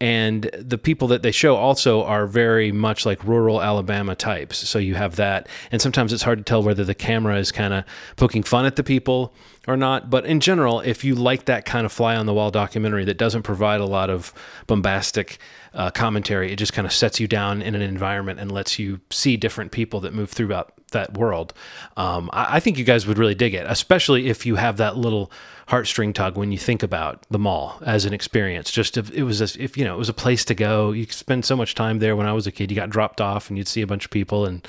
And 0.00 0.44
the 0.56 0.78
people 0.78 1.08
that 1.08 1.22
they 1.22 1.32
show 1.32 1.56
also 1.56 2.04
are 2.04 2.26
very 2.26 2.70
much 2.70 3.04
like 3.04 3.24
rural 3.24 3.60
Alabama 3.60 4.14
types. 4.14 4.58
So 4.68 4.78
you 4.78 4.94
have 4.94 5.16
that, 5.16 5.48
and 5.72 5.82
sometimes 5.82 6.12
it's 6.12 6.22
hard 6.22 6.38
to 6.38 6.44
tell 6.44 6.62
whether 6.62 6.84
the 6.84 6.94
camera 6.94 7.36
is 7.38 7.50
kind 7.50 7.74
of 7.74 7.84
poking 8.16 8.44
fun 8.44 8.64
at 8.64 8.76
the 8.76 8.84
people 8.84 9.34
or 9.66 9.76
not. 9.76 10.08
But 10.08 10.24
in 10.24 10.38
general, 10.38 10.80
if 10.80 11.02
you 11.02 11.16
like 11.16 11.46
that 11.46 11.64
kind 11.64 11.84
of 11.84 11.90
fly 11.90 12.14
on 12.14 12.26
the 12.26 12.34
wall 12.34 12.52
documentary 12.52 13.04
that 13.06 13.18
doesn't 13.18 13.42
provide 13.42 13.80
a 13.80 13.86
lot 13.86 14.08
of 14.08 14.32
bombastic 14.68 15.38
uh, 15.78 15.90
commentary, 15.92 16.52
it 16.52 16.56
just 16.56 16.72
kind 16.72 16.86
of 16.86 16.92
sets 16.92 17.20
you 17.20 17.28
down 17.28 17.62
in 17.62 17.76
an 17.76 17.80
environment 17.80 18.40
and 18.40 18.50
lets 18.50 18.80
you 18.80 19.00
see 19.10 19.36
different 19.36 19.70
people 19.70 20.00
that 20.00 20.12
move 20.12 20.28
throughout 20.28 20.74
that 20.90 21.16
world. 21.16 21.54
Um, 21.96 22.28
I, 22.32 22.56
I 22.56 22.60
think 22.60 22.78
you 22.78 22.84
guys 22.84 23.06
would 23.06 23.16
really 23.16 23.36
dig 23.36 23.54
it, 23.54 23.64
especially 23.68 24.28
if 24.28 24.44
you 24.44 24.56
have 24.56 24.78
that 24.78 24.96
little 24.96 25.30
heartstring 25.68 26.12
tug 26.12 26.36
when 26.36 26.50
you 26.50 26.58
think 26.58 26.82
about 26.82 27.24
the 27.30 27.38
mall 27.38 27.80
as 27.86 28.04
an 28.04 28.12
experience. 28.12 28.72
Just 28.72 28.96
if 28.96 29.10
it 29.12 29.22
was 29.22 29.40
a, 29.40 29.62
if 29.62 29.76
you 29.76 29.84
know 29.84 29.94
it 29.94 29.98
was 29.98 30.08
a 30.08 30.14
place 30.14 30.44
to 30.46 30.54
go. 30.54 30.90
You 30.90 31.06
spend 31.06 31.44
so 31.44 31.54
much 31.54 31.76
time 31.76 32.00
there. 32.00 32.16
When 32.16 32.26
I 32.26 32.32
was 32.32 32.48
a 32.48 32.52
kid, 32.52 32.72
you 32.72 32.74
got 32.74 32.90
dropped 32.90 33.20
off 33.20 33.48
and 33.48 33.56
you'd 33.56 33.68
see 33.68 33.82
a 33.82 33.86
bunch 33.86 34.04
of 34.04 34.10
people 34.10 34.46
and 34.46 34.66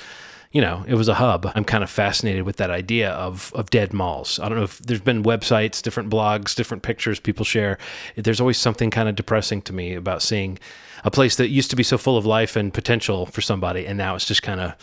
you 0.52 0.60
know, 0.60 0.84
it 0.88 0.94
was 0.94 1.08
a 1.08 1.14
hub. 1.14 1.50
I'm 1.54 1.64
kind 1.64 1.84
of 1.84 1.90
fascinated 1.90 2.42
with 2.42 2.56
that 2.56 2.70
idea 2.70 3.10
of 3.10 3.52
of 3.54 3.70
dead 3.70 3.92
malls. 3.92 4.38
I 4.40 4.48
don't 4.48 4.58
know 4.58 4.64
if 4.64 4.78
there's 4.78 5.00
been 5.00 5.22
websites, 5.22 5.80
different 5.80 6.10
blogs, 6.10 6.54
different 6.54 6.82
pictures 6.82 7.20
people 7.20 7.44
share. 7.44 7.78
There's 8.16 8.40
always 8.40 8.58
something 8.58 8.90
kind 8.90 9.08
of 9.08 9.14
depressing 9.14 9.62
to 9.62 9.72
me 9.72 9.94
about 9.94 10.22
seeing 10.22 10.58
a 11.04 11.10
place 11.10 11.36
that 11.36 11.48
used 11.48 11.70
to 11.70 11.76
be 11.76 11.82
so 11.82 11.96
full 11.96 12.16
of 12.16 12.26
life 12.26 12.56
and 12.56 12.74
potential 12.74 13.26
for 13.26 13.40
somebody, 13.40 13.86
and 13.86 13.96
now 13.96 14.16
it's 14.16 14.26
just 14.26 14.42
kind 14.42 14.60
of 14.60 14.74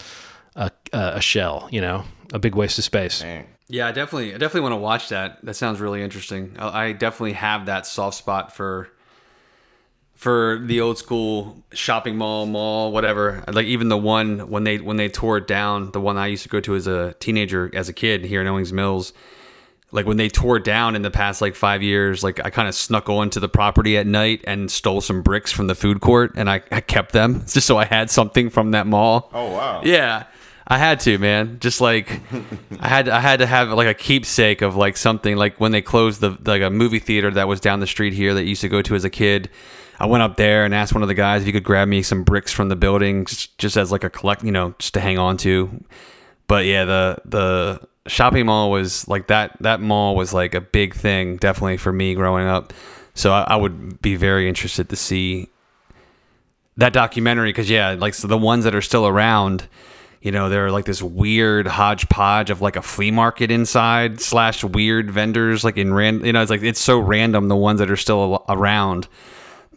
a, 0.55 0.71
a 0.93 1.21
shell. 1.21 1.67
You 1.71 1.81
know, 1.81 2.05
a 2.33 2.39
big 2.39 2.55
waste 2.55 2.77
of 2.77 2.85
space. 2.85 3.19
Dang. 3.21 3.47
Yeah, 3.69 3.87
I 3.87 3.91
definitely, 3.91 4.33
I 4.33 4.37
definitely 4.37 4.61
want 4.61 4.73
to 4.73 4.77
watch 4.77 5.09
that. 5.09 5.43
That 5.43 5.55
sounds 5.55 5.81
really 5.81 6.01
interesting. 6.01 6.55
I, 6.57 6.85
I 6.85 6.91
definitely 6.93 7.33
have 7.33 7.65
that 7.65 7.85
soft 7.85 8.15
spot 8.15 8.55
for 8.55 8.89
for 10.17 10.59
the 10.65 10.81
old 10.81 10.97
school 10.97 11.63
shopping 11.71 12.17
mall, 12.17 12.47
mall, 12.47 12.91
whatever. 12.91 13.43
Like 13.47 13.67
even 13.67 13.87
the 13.87 13.97
one 13.97 14.49
when 14.49 14.63
they 14.63 14.79
when 14.79 14.97
they 14.97 15.09
tore 15.09 15.37
it 15.37 15.47
down, 15.47 15.91
the 15.91 16.01
one 16.01 16.17
I 16.17 16.25
used 16.25 16.41
to 16.43 16.49
go 16.49 16.59
to 16.59 16.75
as 16.75 16.87
a 16.87 17.13
teenager, 17.19 17.69
as 17.73 17.87
a 17.87 17.93
kid 17.93 18.25
here 18.25 18.41
in 18.41 18.47
Owings 18.47 18.73
Mills. 18.73 19.13
Like 19.91 20.07
when 20.07 20.17
they 20.17 20.27
tore 20.27 20.57
it 20.57 20.63
down 20.63 20.95
in 20.95 21.03
the 21.03 21.11
past 21.11 21.39
like 21.39 21.53
five 21.53 21.83
years, 21.83 22.23
like 22.23 22.43
I 22.43 22.49
kind 22.49 22.67
of 22.67 22.73
snuck 22.73 23.09
onto 23.09 23.39
the 23.39 23.47
property 23.47 23.95
at 23.95 24.07
night 24.07 24.43
and 24.45 24.71
stole 24.71 25.01
some 25.01 25.21
bricks 25.21 25.51
from 25.51 25.67
the 25.67 25.75
food 25.75 26.01
court, 26.01 26.33
and 26.35 26.49
I, 26.49 26.63
I 26.71 26.81
kept 26.81 27.11
them 27.11 27.41
just 27.47 27.67
so 27.67 27.77
I 27.77 27.85
had 27.85 28.09
something 28.09 28.49
from 28.49 28.71
that 28.71 28.87
mall. 28.87 29.29
Oh 29.31 29.51
wow. 29.51 29.81
Yeah. 29.85 30.25
I 30.69 30.77
had 30.79 30.99
to, 31.01 31.17
man. 31.19 31.59
Just 31.59 31.79
like 31.79 32.21
I 32.79 32.87
had, 32.89 33.07
I 33.07 33.21
had 33.21 33.39
to 33.39 33.45
have 33.45 33.69
like 33.69 33.87
a 33.87 33.93
keepsake 33.93 34.63
of 34.63 34.75
like 34.75 34.97
something. 34.97 35.37
Like 35.37 35.59
when 35.59 35.71
they 35.71 35.83
closed 35.83 36.21
the 36.21 36.37
like 36.43 36.63
a 36.63 36.71
movie 36.71 36.99
theater 36.99 37.29
that 37.31 37.47
was 37.47 37.61
down 37.61 37.79
the 37.81 37.87
street 37.87 38.13
here 38.13 38.33
that 38.33 38.41
I 38.41 38.43
used 38.43 38.61
to 38.61 38.69
go 38.69 38.81
to 38.81 38.95
as 38.95 39.05
a 39.05 39.11
kid. 39.11 39.51
I 39.99 40.05
went 40.05 40.23
up 40.23 40.37
there 40.37 40.63
and 40.63 40.75
asked 40.75 40.93
one 40.93 41.01
of 41.01 41.07
the 41.07 41.15
guys 41.15 41.41
if 41.41 41.47
he 41.47 41.51
could 41.51 41.63
grab 41.63 41.87
me 41.87 42.03
some 42.03 42.23
bricks 42.23 42.51
from 42.51 42.69
the 42.69 42.75
building, 42.75 43.25
just, 43.25 43.77
as 43.77 43.91
like 43.91 44.03
a 44.03 44.09
collect, 44.09 44.43
you 44.43 44.51
know, 44.51 44.75
just 44.77 44.93
to 44.93 44.99
hang 44.99 45.17
on 45.17 45.37
to. 45.37 45.83
But 46.47 46.65
yeah, 46.65 46.85
the 46.85 47.17
the 47.25 47.87
shopping 48.07 48.45
mall 48.45 48.71
was 48.71 49.07
like 49.07 49.27
that. 49.27 49.57
That 49.61 49.81
mall 49.81 50.15
was 50.15 50.33
like 50.33 50.53
a 50.53 50.61
big 50.61 50.93
thing, 50.93 51.37
definitely 51.37 51.77
for 51.77 51.91
me 51.91 52.13
growing 52.15 52.47
up. 52.47 52.73
So 53.15 53.33
I, 53.33 53.41
I 53.41 53.55
would 53.55 54.01
be 54.01 54.15
very 54.15 54.47
interested 54.47 54.89
to 54.89 54.95
see 54.95 55.49
that 56.77 56.93
documentary 56.93 57.49
because 57.49 57.69
yeah, 57.69 57.95
like 57.97 58.13
so 58.13 58.27
the 58.27 58.37
ones 58.37 58.63
that 58.63 58.75
are 58.75 58.81
still 58.81 59.07
around, 59.07 59.67
you 60.21 60.31
know, 60.31 60.47
they're 60.47 60.71
like 60.71 60.85
this 60.85 61.01
weird 61.01 61.67
hodgepodge 61.67 62.49
of 62.51 62.61
like 62.61 62.75
a 62.75 62.81
flea 62.81 63.11
market 63.11 63.49
inside 63.51 64.21
slash 64.21 64.63
weird 64.63 65.09
vendors 65.09 65.63
like 65.63 65.75
in 65.75 65.93
ran. 65.93 66.23
You 66.23 66.33
know, 66.33 66.41
it's 66.41 66.51
like 66.51 66.61
it's 66.61 66.79
so 66.79 66.99
random 66.99 67.47
the 67.47 67.55
ones 67.55 67.79
that 67.79 67.89
are 67.89 67.97
still 67.97 68.45
around 68.47 69.07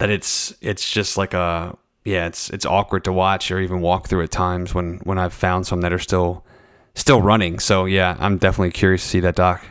that 0.01 0.09
it's 0.09 0.55
it's 0.63 0.91
just 0.91 1.17
like 1.19 1.35
a 1.35 1.77
yeah, 2.05 2.27
it's 2.27 2.51
it's 2.51 2.65
awkward 2.65 3.05
to 3.05 3.13
watch 3.13 3.51
or 3.51 3.61
even 3.61 3.83
walk 3.83 4.09
through 4.09 4.23
at 4.23 4.31
times 4.31 4.75
when 4.75 4.99
when 5.05 5.19
I've 5.19 5.35
found 5.35 5.67
some 5.67 5.83
that 5.83 5.93
are 5.93 5.99
still 5.99 6.45
still 6.95 7.21
running. 7.21 7.59
So 7.59 7.85
yeah, 7.85 8.17
I'm 8.19 8.39
definitely 8.39 8.71
curious 8.73 9.03
to 9.03 9.09
see 9.09 9.21
that 9.21 9.37
doc. 9.37 9.63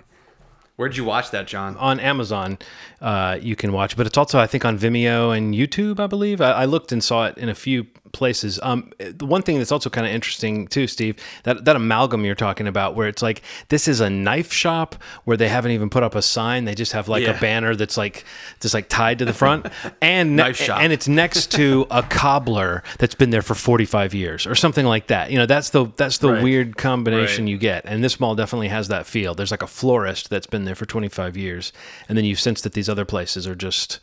Where'd 0.75 0.95
you 0.95 1.03
watch 1.03 1.31
that, 1.31 1.45
John? 1.45 1.75
on 1.75 1.99
Amazon, 1.99 2.57
uh, 3.01 3.37
you 3.41 3.57
can 3.57 3.73
watch, 3.73 3.97
but 3.97 4.07
it's 4.07 4.17
also 4.17 4.39
I 4.39 4.47
think 4.47 4.63
on 4.63 4.77
Vimeo 4.77 5.35
and 5.35 5.53
YouTube. 5.53 5.99
I 5.99 6.05
believe 6.05 6.41
I, 6.41 6.51
I 6.51 6.65
looked 6.65 6.91
and 6.91 7.03
saw 7.03 7.25
it 7.25 7.37
in 7.37 7.49
a 7.49 7.55
few 7.55 7.87
places. 8.11 8.59
Um, 8.63 8.91
the 8.99 9.25
one 9.25 9.41
thing 9.41 9.57
that's 9.57 9.71
also 9.71 9.89
kind 9.89 10.05
of 10.07 10.13
interesting 10.13 10.67
too, 10.67 10.87
Steve, 10.87 11.15
that 11.43 11.65
that 11.65 11.75
amalgam 11.75 12.25
you're 12.25 12.35
talking 12.35 12.67
about, 12.67 12.95
where 12.95 13.07
it's 13.07 13.21
like 13.21 13.41
this 13.69 13.87
is 13.87 13.99
a 14.01 14.09
knife 14.09 14.51
shop 14.51 14.95
where 15.25 15.37
they 15.37 15.47
haven't 15.49 15.71
even 15.71 15.89
put 15.89 16.03
up 16.03 16.15
a 16.15 16.21
sign; 16.21 16.65
they 16.65 16.75
just 16.75 16.91
have 16.93 17.07
like 17.07 17.23
Yeah. 17.23 17.37
a 17.37 17.39
banner 17.39 17.75
that's 17.75 17.97
like 17.97 18.25
just 18.59 18.73
like 18.73 18.89
tied 18.89 19.19
to 19.19 19.25
the 19.25 19.33
front, 19.33 19.67
and 20.01 20.35
ne- 20.35 20.43
Knife 20.43 20.57
shop. 20.57 20.81
and 20.81 20.91
it's 20.93 21.07
next 21.07 21.51
to 21.53 21.85
a 21.91 22.03
cobbler 22.03 22.83
that's 22.97 23.15
been 23.15 23.29
there 23.29 23.41
for 23.41 23.55
45 23.55 24.13
years 24.13 24.45
or 24.47 24.55
something 24.55 24.85
like 24.85 25.07
that. 25.07 25.31
You 25.31 25.37
know, 25.37 25.45
that's 25.45 25.69
the 25.71 25.85
that's 25.97 26.17
the 26.19 26.33
Right. 26.33 26.43
weird 26.43 26.77
combination 26.77 27.45
Right. 27.45 27.51
you 27.51 27.57
get. 27.57 27.85
And 27.85 28.03
this 28.03 28.19
mall 28.19 28.35
definitely 28.35 28.67
has 28.69 28.87
that 28.89 29.05
feel. 29.05 29.33
There's 29.35 29.51
like 29.51 29.63
a 29.63 29.67
florist 29.67 30.29
that's 30.29 30.47
been 30.47 30.65
there 30.65 30.75
for 30.75 30.85
25 30.85 31.37
years, 31.37 31.71
and 32.07 32.17
then 32.17 32.25
you 32.25 32.35
sense 32.35 32.61
that 32.61 32.73
these 32.73 32.89
other 32.89 33.05
places 33.05 33.47
are 33.47 33.55
just, 33.55 33.99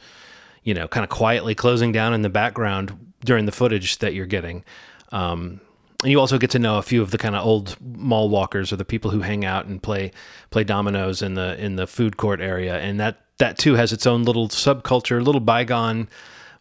you 0.65 0.75
know, 0.75 0.89
kind 0.89 1.05
of 1.05 1.11
quietly 1.11 1.55
closing 1.55 1.93
down 1.93 2.13
in 2.15 2.23
the 2.23 2.29
background 2.29 3.06
during 3.27 3.45
the 3.47 3.53
footage 3.53 3.99
that 3.99 4.15
you're 4.15 4.27
getting. 4.27 4.65
Um, 5.13 5.61
and 6.03 6.11
you 6.11 6.21
also 6.21 6.39
get 6.39 6.51
to 6.51 6.59
know 6.59 6.79
a 6.79 6.83
few 6.83 7.03
of 7.03 7.11
the 7.11 7.19
kind 7.19 7.35
of 7.35 7.45
old 7.45 7.77
mall 7.81 8.29
walkers 8.29 8.73
or 8.73 8.77
the 8.77 8.85
people 8.85 9.11
who 9.11 9.21
hang 9.21 9.45
out 9.45 9.67
and 9.67 9.83
play 9.83 10.13
play 10.51 10.63
dominoes 10.65 11.23
in 11.23 11.35
the 11.35 11.63
in 11.63 11.77
the 11.77 11.87
food 11.87 12.17
court 12.17 12.41
area, 12.41 12.79
and 12.79 13.01
that 13.01 13.21
that 13.39 13.59
too 13.59 13.75
has 13.75 13.93
its 13.93 14.07
own 14.07 14.25
little 14.25 14.49
subculture, 14.49 15.25
little 15.25 15.41
bygone 15.41 16.09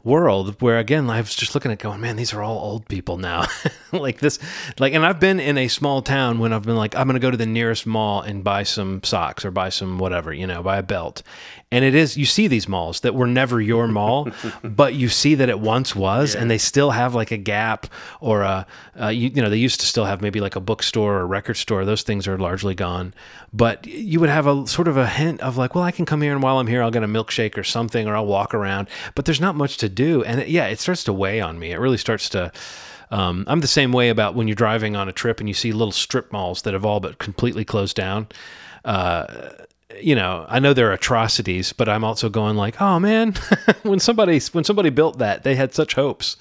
world 0.06 0.61
where 0.61 0.77
again 0.77 1.10
I 1.10 1.19
was 1.19 1.36
just 1.36 1.56
looking 1.56 1.72
at 1.72 1.80
going 1.80 1.99
man 1.99 2.15
these 2.15 2.32
are 2.34 2.44
all 2.44 2.60
old 2.60 2.88
people 2.88 3.18
now. 3.18 3.45
Like 3.91 4.19
this 4.19 4.40
like 4.77 4.94
and 4.94 5.06
I've 5.06 5.22
been 5.22 5.40
in 5.40 5.57
a 5.57 5.69
small 5.69 6.02
town 6.02 6.40
when 6.40 6.52
I've 6.52 6.64
been 6.64 6.76
like 6.76 6.95
I'm 6.98 7.07
going 7.07 7.14
to 7.14 7.22
go 7.22 7.32
to 7.32 7.38
the 7.38 7.45
nearest 7.45 7.86
mall 7.86 8.19
and 8.19 8.44
buy 8.44 8.64
some 8.64 9.02
socks 9.03 9.45
or 9.45 9.52
buy 9.52 9.69
some 9.69 9.99
whatever 9.99 10.34
you 10.34 10.45
know 10.45 10.61
buy 10.61 10.77
a 10.77 10.84
belt. 10.84 11.23
And 11.72 11.86
it 11.86 11.95
is 11.95 12.18
you 12.18 12.26
see 12.26 12.48
these 12.48 12.68
malls 12.68 12.99
that 13.02 13.15
were 13.15 13.26
never 13.26 13.61
your 13.61 13.88
mall 13.88 14.27
but 14.64 14.95
you 14.95 15.07
see 15.07 15.36
that 15.36 15.48
it 15.48 15.61
once 15.61 15.95
was 15.95 16.36
and 16.36 16.52
they 16.52 16.57
still 16.57 16.91
have 16.91 17.15
like 17.15 17.32
a 17.32 17.38
gap 17.38 17.88
or 18.19 18.41
a 18.41 18.68
uh, 19.02 19.07
you, 19.07 19.30
you 19.30 19.41
know 19.41 19.49
they 19.49 19.57
used 19.57 19.80
to 19.80 19.86
still 19.86 20.06
have 20.06 20.22
maybe 20.22 20.41
like 20.41 20.57
a 20.57 20.60
bookstore 20.60 21.14
or 21.15 21.22
a 21.22 21.26
record 21.26 21.56
store. 21.56 21.86
Those 21.86 22.03
things 22.03 22.27
are 22.27 22.38
largely 22.38 22.76
gone. 22.76 23.14
But 23.53 23.88
you 23.88 24.19
would 24.19 24.30
have 24.30 24.45
a 24.45 24.68
sort 24.68 24.90
of 24.90 24.98
a 24.98 25.07
hint 25.07 25.40
of 25.40 25.56
like 25.56 25.73
well 25.73 25.86
I 25.86 25.91
can 25.91 26.06
come 26.06 26.22
here 26.22 26.34
and 26.34 26.44
while 26.44 26.60
I'm 26.60 26.68
here 26.68 26.84
I'll 26.84 26.91
get 26.91 27.03
a 27.03 27.07
milkshake 27.07 27.57
or 27.57 27.64
something 27.64 28.07
or 28.07 28.15
I'll 28.15 28.26
walk 28.26 28.53
around. 28.53 28.90
But 29.15 29.23
there's 29.23 29.40
not 29.40 29.56
much 29.56 29.77
to 29.77 29.88
do 29.96 30.24
and 30.24 30.42
it, 30.42 30.48
yeah 30.50 30.68
it 30.68 30.80
starts 30.80 31.04
to 31.04 31.14
weigh 31.14 31.42
on 31.42 31.58
me 31.58 31.72
it 31.72 31.80
really 31.80 31.98
starts 31.98 32.30
to 32.30 32.52
um, 33.12 33.46
I'm 33.48 33.60
the 33.60 33.68
same 33.68 33.92
way 33.92 34.10
about 34.10 34.36
when 34.36 34.48
you're 34.48 34.56
driving 34.56 34.96
on 34.96 35.08
a 35.08 35.14
trip 35.14 35.40
and 35.40 35.48
you 35.48 35.54
see 35.54 35.72
little 35.72 35.92
strip 35.92 36.32
malls 36.32 36.64
that 36.64 36.74
have 36.74 36.86
all 36.86 37.00
but 37.00 37.18
completely 37.18 37.64
closed 37.64 37.96
down. 37.96 38.28
Uh, 38.84 39.52
you 40.02 40.16
know, 40.16 40.46
I 40.50 40.60
know 40.60 40.74
they're 40.74 40.92
atrocities, 40.92 41.72
but 41.72 41.88
I'm 41.88 42.04
also 42.04 42.28
going 42.28 42.58
like, 42.58 42.82
oh 42.82 43.00
man, 43.00 43.34
when 43.84 44.00
somebody 44.00 44.40
when 44.52 44.64
somebody 44.64 44.90
built 44.90 45.20
that, 45.20 45.44
they 45.44 45.56
had 45.56 45.74
such 45.74 45.94
hopes 45.94 46.38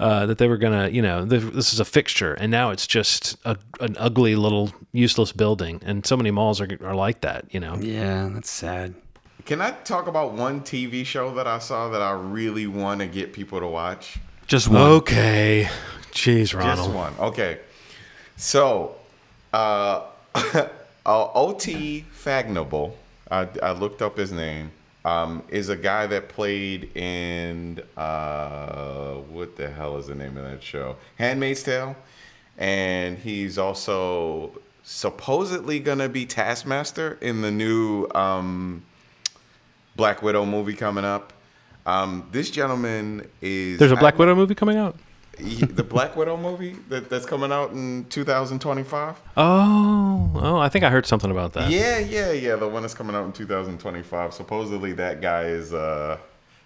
uh, 0.00 0.26
that 0.26 0.38
they 0.38 0.48
were 0.48 0.56
gonna, 0.56 0.88
you 0.88 1.02
know, 1.02 1.26
th- 1.26 1.52
this 1.52 1.74
is 1.74 1.80
a 1.80 1.84
fixture, 1.84 2.34
and 2.34 2.50
now 2.50 2.70
it's 2.70 2.86
just 2.86 3.36
a, 3.44 3.58
an 3.80 3.96
ugly 3.98 4.36
little 4.36 4.72
useless 4.92 5.32
building. 5.32 5.80
And 5.84 6.06
so 6.06 6.16
many 6.16 6.30
malls 6.30 6.60
are 6.60 6.68
are 6.82 6.94
like 6.94 7.20
that, 7.20 7.46
you 7.50 7.60
know. 7.60 7.76
Yeah, 7.76 8.30
that's 8.32 8.50
sad. 8.50 8.94
Can 9.44 9.60
I 9.60 9.72
talk 9.72 10.06
about 10.06 10.32
one 10.32 10.62
TV 10.62 11.04
show 11.04 11.34
that 11.34 11.46
I 11.46 11.58
saw 11.58 11.90
that 11.90 12.00
I 12.00 12.12
really 12.12 12.66
want 12.66 13.00
to 13.00 13.06
get 13.06 13.34
people 13.34 13.60
to 13.60 13.66
watch? 13.66 14.18
Just 14.46 14.68
one. 14.68 14.80
Okay, 14.80 15.68
jeez, 16.12 16.58
Ronald. 16.58 16.78
Just 16.78 16.90
one. 16.90 17.14
Okay. 17.18 17.58
So, 18.36 18.96
uh, 19.52 20.04
uh, 20.34 20.68
OT 21.04 22.06
Fagbenle, 22.14 22.92
I, 23.30 23.46
I 23.62 23.72
looked 23.72 24.00
up 24.00 24.16
his 24.16 24.32
name, 24.32 24.70
um, 25.04 25.42
is 25.50 25.68
a 25.68 25.76
guy 25.76 26.06
that 26.06 26.30
played 26.30 26.96
in, 26.96 27.82
uh, 27.98 29.16
what 29.28 29.56
the 29.56 29.68
hell 29.68 29.98
is 29.98 30.06
the 30.06 30.14
name 30.14 30.38
of 30.38 30.44
that 30.44 30.62
show? 30.62 30.96
Handmaid's 31.18 31.62
Tale. 31.62 31.94
And 32.56 33.18
he's 33.18 33.58
also 33.58 34.58
supposedly 34.84 35.80
going 35.80 35.98
to 35.98 36.08
be 36.08 36.24
Taskmaster 36.24 37.18
in 37.20 37.42
the 37.42 37.50
new 37.50 38.08
um, 38.14 38.82
Black 39.96 40.22
Widow 40.22 40.44
movie 40.44 40.74
coming 40.74 41.04
up. 41.04 41.32
Um, 41.86 42.28
this 42.32 42.50
gentleman 42.50 43.28
is. 43.42 43.78
There's 43.78 43.92
a 43.92 43.96
Black 43.96 44.14
I- 44.14 44.18
Widow 44.18 44.34
movie 44.34 44.54
coming 44.54 44.76
out. 44.76 44.96
Ye- 45.38 45.64
the 45.66 45.82
Black 45.82 46.14
Widow 46.16 46.36
movie 46.36 46.76
that, 46.88 47.10
that's 47.10 47.26
coming 47.26 47.50
out 47.50 47.72
in 47.72 48.06
2025. 48.08 49.20
Oh, 49.36 50.30
oh, 50.36 50.56
I 50.58 50.68
think 50.68 50.84
I 50.84 50.90
heard 50.90 51.06
something 51.06 51.30
about 51.30 51.52
that. 51.54 51.70
Yeah, 51.70 51.98
yeah, 51.98 52.30
yeah. 52.30 52.54
The 52.56 52.68
one 52.68 52.82
that's 52.82 52.94
coming 52.94 53.16
out 53.16 53.24
in 53.26 53.32
2025. 53.32 54.32
Supposedly 54.32 54.92
that 54.92 55.20
guy 55.20 55.42
is 55.44 55.74
uh, 55.74 56.18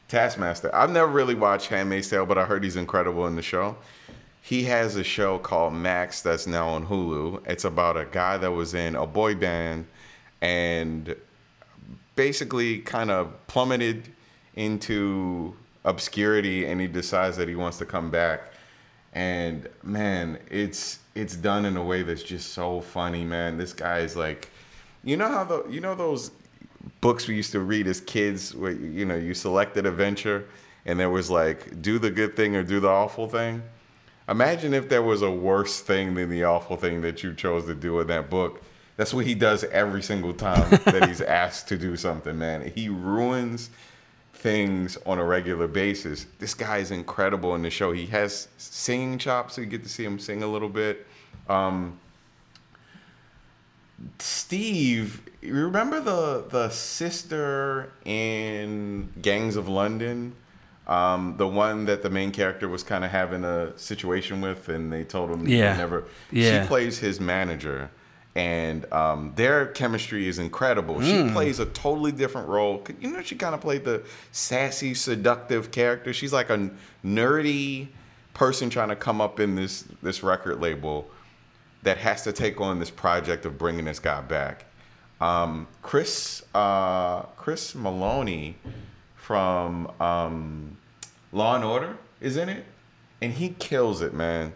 Taskmaster. 0.09 0.75
I've 0.75 0.91
never 0.91 1.11
really 1.11 1.35
watched 1.35 1.69
Handmaid's 1.69 2.11
Tale, 2.11 2.27
but 2.27 2.37
I 2.39 2.45
heard 2.45 2.63
he's 2.63 2.77
incredible 2.77 3.27
in 3.27 3.37
the 3.37 3.43
show. 3.43 3.77
He 4.43 4.65
has 4.65 4.97
a 4.97 5.05
show 5.05 5.39
called 5.39 5.73
Max 5.75 6.21
that's 6.23 6.47
now 6.47 6.69
on 6.69 6.87
Hulu. 6.87 7.47
It's 7.47 7.65
about 7.65 7.97
a 7.97 8.05
guy 8.05 8.37
that 8.39 8.51
was 8.53 8.73
in 8.75 8.95
a 8.97 9.07
boy 9.07 9.35
band 9.35 9.87
and 10.41 11.15
basically 12.19 12.81
kind 12.81 13.13
of 13.13 13.33
plummeted 13.47 14.09
into 14.57 15.55
obscurity 15.85 16.67
and 16.67 16.81
he 16.81 16.89
decides 16.89 17.37
that 17.37 17.47
he 17.47 17.55
wants 17.55 17.79
to 17.79 17.87
come 17.87 18.11
back. 18.11 18.53
And 19.13 19.69
man 19.85 20.41
it's 20.51 20.99
it's 21.15 21.37
done 21.37 21.65
in 21.65 21.77
a 21.77 21.85
way 21.85 22.03
that's 22.03 22.25
just 22.25 22.55
so 22.55 22.81
funny 22.81 23.25
man. 23.25 23.57
This 23.57 23.73
guy 23.73 24.01
is 24.01 24.17
like 24.17 24.51
you 25.05 25.17
know 25.17 25.29
how 25.29 25.45
the 25.45 25.65
you 25.71 25.81
know 25.81 25.95
those 25.95 26.33
books 27.01 27.29
we 27.29 27.37
used 27.37 27.53
to 27.53 27.61
read 27.61 27.87
as 27.87 28.01
kids 28.01 28.53
where 28.53 28.73
you 28.73 29.05
know 29.05 29.15
you 29.15 29.33
selected 29.33 29.87
a 29.87 29.93
venture 29.93 30.49
and 30.87 30.99
there 30.99 31.11
was 31.11 31.31
like 31.31 31.81
do 31.81 32.01
the 32.01 32.11
good 32.11 32.35
thing 32.35 32.57
or 32.57 32.65
do 32.65 32.81
the 32.81 32.89
awful 32.89 33.29
thing? 33.29 33.63
Imagine 34.29 34.75
if 34.75 34.89
there 34.89 35.03
was 35.03 35.23
a 35.23 35.31
worse 35.31 35.81
thing 35.81 36.15
than 36.15 36.31
the 36.31 36.43
awful 36.43 36.77
thing 36.77 37.01
that 37.03 37.23
you 37.23 37.33
chose 37.33 37.67
to 37.67 37.77
do 37.77 38.01
in 38.01 38.09
that 38.09 38.29
book. 38.29 38.61
That's 38.99 39.15
what 39.15 39.25
he 39.25 39.35
does 39.35 39.65
every 39.65 40.03
single 40.03 40.35
time 40.35 40.69
that 40.85 41.07
he's 41.09 41.21
asked 41.43 41.69
to 41.69 41.79
do 41.79 41.97
something, 41.97 42.37
man. 42.39 42.71
He 42.75 42.91
ruins 42.91 43.71
things 44.35 44.99
on 45.07 45.19
a 45.19 45.25
regular 45.25 45.67
basis. 45.69 46.27
This 46.39 46.53
guy 46.53 46.79
is 46.79 46.91
incredible 46.91 47.55
in 47.55 47.63
the 47.63 47.71
show. 47.71 47.93
He 47.93 48.07
has 48.07 48.49
singing 48.59 49.17
chops, 49.19 49.55
so 49.55 49.61
you 49.63 49.67
get 49.69 49.83
to 49.85 49.89
see 49.89 50.05
him 50.05 50.19
sing 50.19 50.43
a 50.43 50.47
little 50.47 50.69
bit. 50.69 51.07
Um, 51.49 51.99
Steve, 54.19 55.23
you 55.43 55.55
remember 55.55 56.01
the 56.01 56.45
the 56.49 56.69
sister 56.71 57.93
in 58.05 59.13
Gangs 59.23 59.57
of 59.57 59.69
London? 59.69 60.35
Um, 60.87 61.35
the 61.37 61.47
one 61.47 61.85
that 61.85 62.03
the 62.03 62.09
main 62.11 62.31
character 62.33 62.67
was 62.69 62.83
kind 62.83 63.05
of 63.05 63.11
having 63.11 63.45
a 63.45 63.77
situation 63.79 64.41
with, 64.41 64.69
and 64.71 64.93
they 64.93 65.05
told 65.05 65.31
him 65.31 65.47
Yeah. 65.47 65.77
never. 65.77 66.05
Yeah. 66.31 66.63
She 66.63 66.67
plays 66.69 66.99
his 66.99 67.21
manager, 67.21 67.91
and 68.39 68.91
um, 68.93 69.33
their 69.35 69.67
chemistry 69.67 70.29
is 70.29 70.39
incredible. 70.39 71.03
She 71.03 71.29
plays 71.33 71.59
a 71.59 71.67
totally 71.67 72.13
different 72.13 72.47
role. 72.47 72.85
You 73.01 73.11
know, 73.11 73.23
she 73.23 73.35
kind 73.35 73.53
of 73.53 73.61
played 73.61 73.85
the 73.85 74.05
sassy, 74.31 74.95
seductive 74.95 75.73
character. 75.73 76.13
She's 76.13 76.33
like 76.33 76.49
a 76.49 76.71
nerdy 77.05 77.89
person 78.35 78.71
trying 78.71 78.91
to 78.91 78.97
come 78.97 79.21
up 79.21 79.41
in 79.41 79.57
this 79.57 79.83
this 80.03 80.23
record 80.23 80.61
label 80.61 81.11
that 81.83 81.99
has 81.99 82.23
to 82.23 82.33
take 82.33 82.61
on 82.61 82.79
this 82.79 82.91
project 82.91 83.45
of 83.45 83.59
bringing 83.59 83.87
this 83.87 83.99
guy 83.99 84.21
back. 84.21 84.67
Um, 85.21 85.67
Chris 85.83 86.45
uh, 86.55 87.23
Chris 87.37 87.75
Meloni 87.75 88.55
from 89.17 89.91
um, 90.01 90.77
Law 91.33 91.57
and 91.57 91.65
Order 91.65 91.99
is 92.21 92.37
in 92.37 92.49
it, 92.49 92.65
and 93.21 93.33
he 93.33 93.49
kills 93.49 94.01
it, 94.01 94.15
man. 94.15 94.53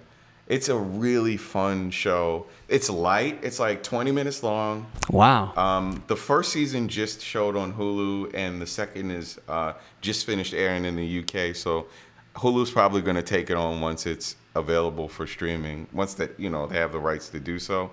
It's 0.52 0.68
a 0.68 0.76
really 0.76 1.38
fun 1.38 1.90
show. 1.90 2.44
It's 2.68 2.90
light. 2.90 3.38
It's 3.42 3.58
like 3.58 3.82
20 3.82 4.12
minutes 4.12 4.42
long. 4.42 4.86
Wow. 5.08 5.54
Um, 5.56 6.04
the 6.08 6.14
first 6.14 6.52
season 6.52 6.88
just 6.88 7.22
showed 7.22 7.56
on 7.56 7.72
Hulu, 7.72 8.32
and 8.34 8.60
the 8.60 8.66
second 8.66 9.12
is 9.12 9.40
uh, 9.48 9.72
just 10.02 10.26
finished 10.26 10.52
airing 10.52 10.84
in 10.84 10.94
the 10.94 11.20
UK. 11.20 11.56
So 11.56 11.86
Hulu's 12.36 12.70
probably 12.70 13.00
going 13.00 13.16
to 13.16 13.22
take 13.22 13.48
it 13.48 13.56
on 13.56 13.80
once 13.80 14.04
it's 14.04 14.36
available 14.54 15.08
for 15.08 15.26
streaming. 15.26 15.86
Once 15.90 16.12
that 16.14 16.38
you 16.38 16.50
know 16.50 16.66
they 16.66 16.76
have 16.76 16.92
the 16.92 16.98
rights 16.98 17.30
to 17.30 17.40
do 17.40 17.58
so. 17.58 17.90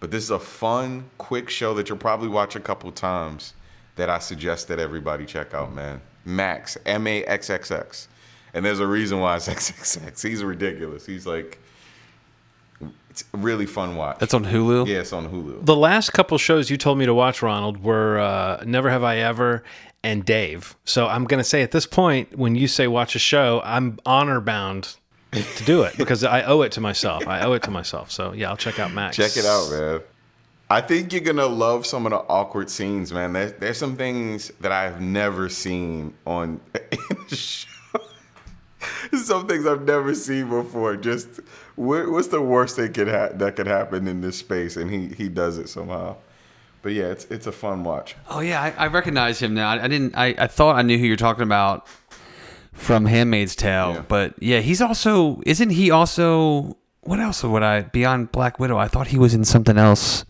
But 0.00 0.10
this 0.10 0.24
is 0.24 0.30
a 0.30 0.40
fun, 0.40 1.08
quick 1.16 1.48
show 1.48 1.74
that 1.74 1.88
you'll 1.88 1.98
probably 1.98 2.26
watch 2.28 2.56
a 2.56 2.60
couple 2.60 2.90
times. 2.90 3.54
That 3.94 4.10
I 4.10 4.18
suggest 4.18 4.66
that 4.66 4.80
everybody 4.80 5.26
check 5.26 5.54
out, 5.54 5.72
man. 5.72 6.00
Max 6.24 6.76
M 6.86 7.06
A 7.06 7.22
X 7.22 7.50
X 7.50 7.70
X, 7.70 8.08
and 8.52 8.64
there's 8.64 8.80
a 8.80 8.86
reason 8.88 9.20
why 9.20 9.36
it's 9.36 9.48
XXX. 9.48 10.28
He's 10.28 10.42
ridiculous. 10.42 11.06
He's 11.06 11.24
like, 11.24 11.60
really 13.32 13.66
fun 13.66 13.96
watch. 13.96 14.18
That's 14.18 14.34
on 14.34 14.44
Hulu. 14.44 14.86
yeah, 14.86 14.98
it's 14.98 15.12
on 15.12 15.28
Hulu. 15.28 15.64
The 15.64 15.76
last 15.76 16.10
couple 16.10 16.38
shows 16.38 16.70
you 16.70 16.76
told 16.76 16.98
me 16.98 17.06
to 17.06 17.14
watch, 17.14 17.42
Ronald, 17.42 17.82
were 17.82 18.18
uh, 18.18 18.62
Never 18.66 18.90
Have 18.90 19.04
I 19.04 19.18
Ever 19.18 19.62
and 20.02 20.24
Dave. 20.24 20.76
So 20.84 21.06
I'm 21.06 21.24
going 21.24 21.38
to 21.40 21.44
say 21.44 21.62
at 21.62 21.72
this 21.72 21.86
point, 21.86 22.36
when 22.38 22.54
you 22.54 22.68
say 22.68 22.86
watch 22.86 23.14
a 23.14 23.18
show, 23.18 23.60
I'm 23.64 23.98
honor 24.06 24.40
bound 24.40 24.96
to 25.32 25.64
do 25.64 25.82
it 25.82 25.96
because 25.96 26.24
I 26.24 26.42
owe 26.42 26.62
it 26.62 26.72
to 26.72 26.80
myself. 26.80 27.26
I 27.26 27.42
owe 27.42 27.52
it 27.52 27.62
to 27.64 27.70
myself. 27.70 28.10
So 28.10 28.32
yeah, 28.32 28.50
I'll 28.50 28.56
check 28.56 28.78
out 28.78 28.92
Max. 28.92 29.16
Check 29.16 29.36
it 29.36 29.44
out, 29.44 29.70
man. 29.70 30.00
I 30.72 30.80
think 30.80 31.12
you're 31.12 31.20
gonna 31.22 31.46
love 31.46 31.84
some 31.84 32.06
of 32.06 32.10
the 32.10 32.18
awkward 32.18 32.70
scenes, 32.70 33.12
man. 33.12 33.32
There's, 33.32 33.52
there's 33.54 33.76
some 33.76 33.96
things 33.96 34.52
that 34.60 34.70
I've 34.70 35.00
never 35.00 35.48
seen 35.48 36.14
on 36.24 36.60
in 36.74 36.98
the 37.28 37.36
show. 37.36 37.66
some 39.24 39.48
things 39.48 39.66
I've 39.66 39.82
never 39.82 40.14
seen 40.14 40.48
before. 40.48 40.96
Just 40.96 41.28
what, 41.28 41.44
what's 41.80 42.28
the 42.28 42.40
worst 42.42 42.76
that 42.76 42.94
could 42.94 43.08
ha- 43.08 43.30
that 43.34 43.56
could 43.56 43.66
happen 43.66 44.06
in 44.06 44.20
this 44.20 44.36
space, 44.38 44.76
and 44.76 44.90
he 44.90 45.08
he 45.08 45.28
does 45.28 45.58
it 45.58 45.68
somehow. 45.68 46.16
But 46.82 46.92
yeah, 46.92 47.04
it's 47.06 47.24
it's 47.26 47.46
a 47.46 47.52
fun 47.52 47.84
watch. 47.84 48.16
Oh 48.28 48.40
yeah, 48.40 48.60
I, 48.62 48.84
I 48.84 48.86
recognize 48.88 49.40
him 49.40 49.54
now. 49.54 49.70
I, 49.70 49.84
I 49.84 49.88
didn't. 49.88 50.14
I, 50.16 50.34
I 50.38 50.46
thought 50.46 50.76
I 50.76 50.82
knew 50.82 50.98
who 50.98 51.04
you're 51.06 51.16
talking 51.16 51.42
about 51.42 51.86
from 52.72 53.04
*Handmaid's 53.06 53.54
Tale*, 53.56 53.92
Yeah. 53.94 54.02
but 54.08 54.34
yeah, 54.42 54.60
he's 54.60 54.80
also. 54.80 55.40
Isn't 55.46 55.70
he 55.70 55.90
also? 55.90 56.76
What 57.02 57.18
else 57.20 57.42
would 57.42 57.62
I 57.62 57.82
beyond 57.82 58.30
Black 58.32 58.58
Widow? 58.58 58.78
I 58.78 58.88
thought 58.88 59.08
he 59.08 59.18
was 59.18 59.34
in 59.34 59.44
something 59.44 59.76
else, 59.78 60.24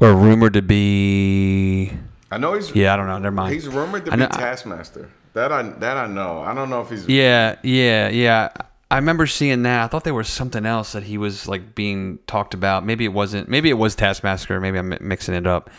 or 0.00 0.14
rumored 0.14 0.52
to 0.54 0.62
be. 0.62 1.92
I 2.30 2.38
know 2.38 2.54
he's 2.54 2.74
Yeah, 2.74 2.94
I 2.94 2.96
don't 2.96 3.06
know. 3.06 3.18
Never 3.18 3.34
mind. 3.34 3.52
he's 3.54 3.68
rumored 3.68 4.04
to 4.06 4.12
I 4.12 4.16
be 4.16 4.22
know- 4.22 4.28
Taskmaster. 4.28 5.10
That 5.34 5.50
I 5.50 5.62
that 5.62 5.96
I 5.96 6.06
know. 6.06 6.40
I 6.42 6.54
don't 6.54 6.70
know 6.70 6.80
if 6.82 6.90
he's 6.90 7.08
Yeah, 7.08 7.56
yeah, 7.62 8.08
yeah. 8.08 8.50
I 8.92 8.96
remember 8.96 9.26
seeing 9.26 9.62
that. 9.62 9.84
I 9.84 9.86
thought 9.88 10.04
there 10.04 10.12
was 10.12 10.28
something 10.28 10.66
else 10.66 10.92
that 10.92 11.04
he 11.04 11.16
was 11.16 11.48
like 11.48 11.74
being 11.74 12.18
talked 12.26 12.52
about. 12.52 12.84
Maybe 12.84 13.06
it 13.06 13.12
wasn't. 13.14 13.48
Maybe 13.48 13.70
it 13.70 13.78
was 13.78 13.94
Taskmaster. 13.96 14.60
Maybe 14.60 14.78
I'm 14.78 14.94
mixing 15.00 15.34
it 15.34 15.46
up. 15.46 15.70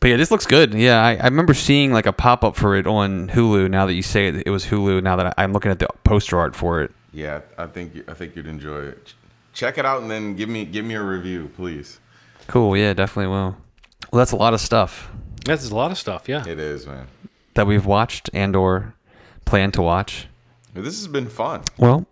But 0.00 0.08
yeah, 0.08 0.18
this 0.18 0.30
looks 0.30 0.44
good. 0.44 0.74
Yeah, 0.74 1.02
I, 1.02 1.16
I 1.16 1.24
remember 1.24 1.54
seeing 1.54 1.94
like 1.94 2.04
a 2.04 2.12
pop 2.12 2.44
up 2.44 2.54
for 2.54 2.76
it 2.76 2.86
on 2.86 3.28
Hulu. 3.30 3.70
Now 3.70 3.86
that 3.86 3.94
you 3.94 4.02
say 4.02 4.28
it, 4.28 4.42
it 4.46 4.50
was 4.50 4.66
Hulu. 4.66 5.02
Now 5.02 5.16
that 5.16 5.26
I, 5.28 5.44
I'm 5.44 5.54
looking 5.54 5.70
at 5.70 5.78
the 5.78 5.88
poster 6.04 6.38
art 6.38 6.54
for 6.54 6.82
it. 6.82 6.90
Yeah, 7.10 7.40
I 7.56 7.66
think 7.66 7.94
you, 7.94 8.04
I 8.06 8.12
think 8.12 8.36
you'd 8.36 8.46
enjoy 8.46 8.80
it. 8.82 9.14
Check 9.54 9.78
it 9.78 9.86
out 9.86 10.02
and 10.02 10.10
then 10.10 10.36
give 10.36 10.50
me 10.50 10.66
give 10.66 10.84
me 10.84 10.94
a 10.94 11.02
review, 11.02 11.50
please. 11.56 11.98
Cool. 12.48 12.76
Yeah, 12.76 12.92
definitely 12.92 13.30
will. 13.32 13.56
Well, 14.12 14.18
that's 14.18 14.32
a 14.32 14.36
lot 14.36 14.52
of 14.52 14.60
stuff 14.60 15.10
That's 15.46 15.70
a 15.70 15.74
lot 15.74 15.90
of 15.90 15.96
stuff. 15.96 16.28
Yeah. 16.28 16.46
It 16.46 16.58
is, 16.60 16.86
man. 16.86 17.06
that 17.54 17.66
we've 17.66 17.86
watched 17.86 18.28
and 18.34 18.54
or 18.54 18.94
plan 19.46 19.72
to 19.72 19.80
watch. 19.80 20.28
This 20.74 20.98
has 20.98 21.08
been 21.08 21.30
fun. 21.30 21.62
Well, 21.78 22.06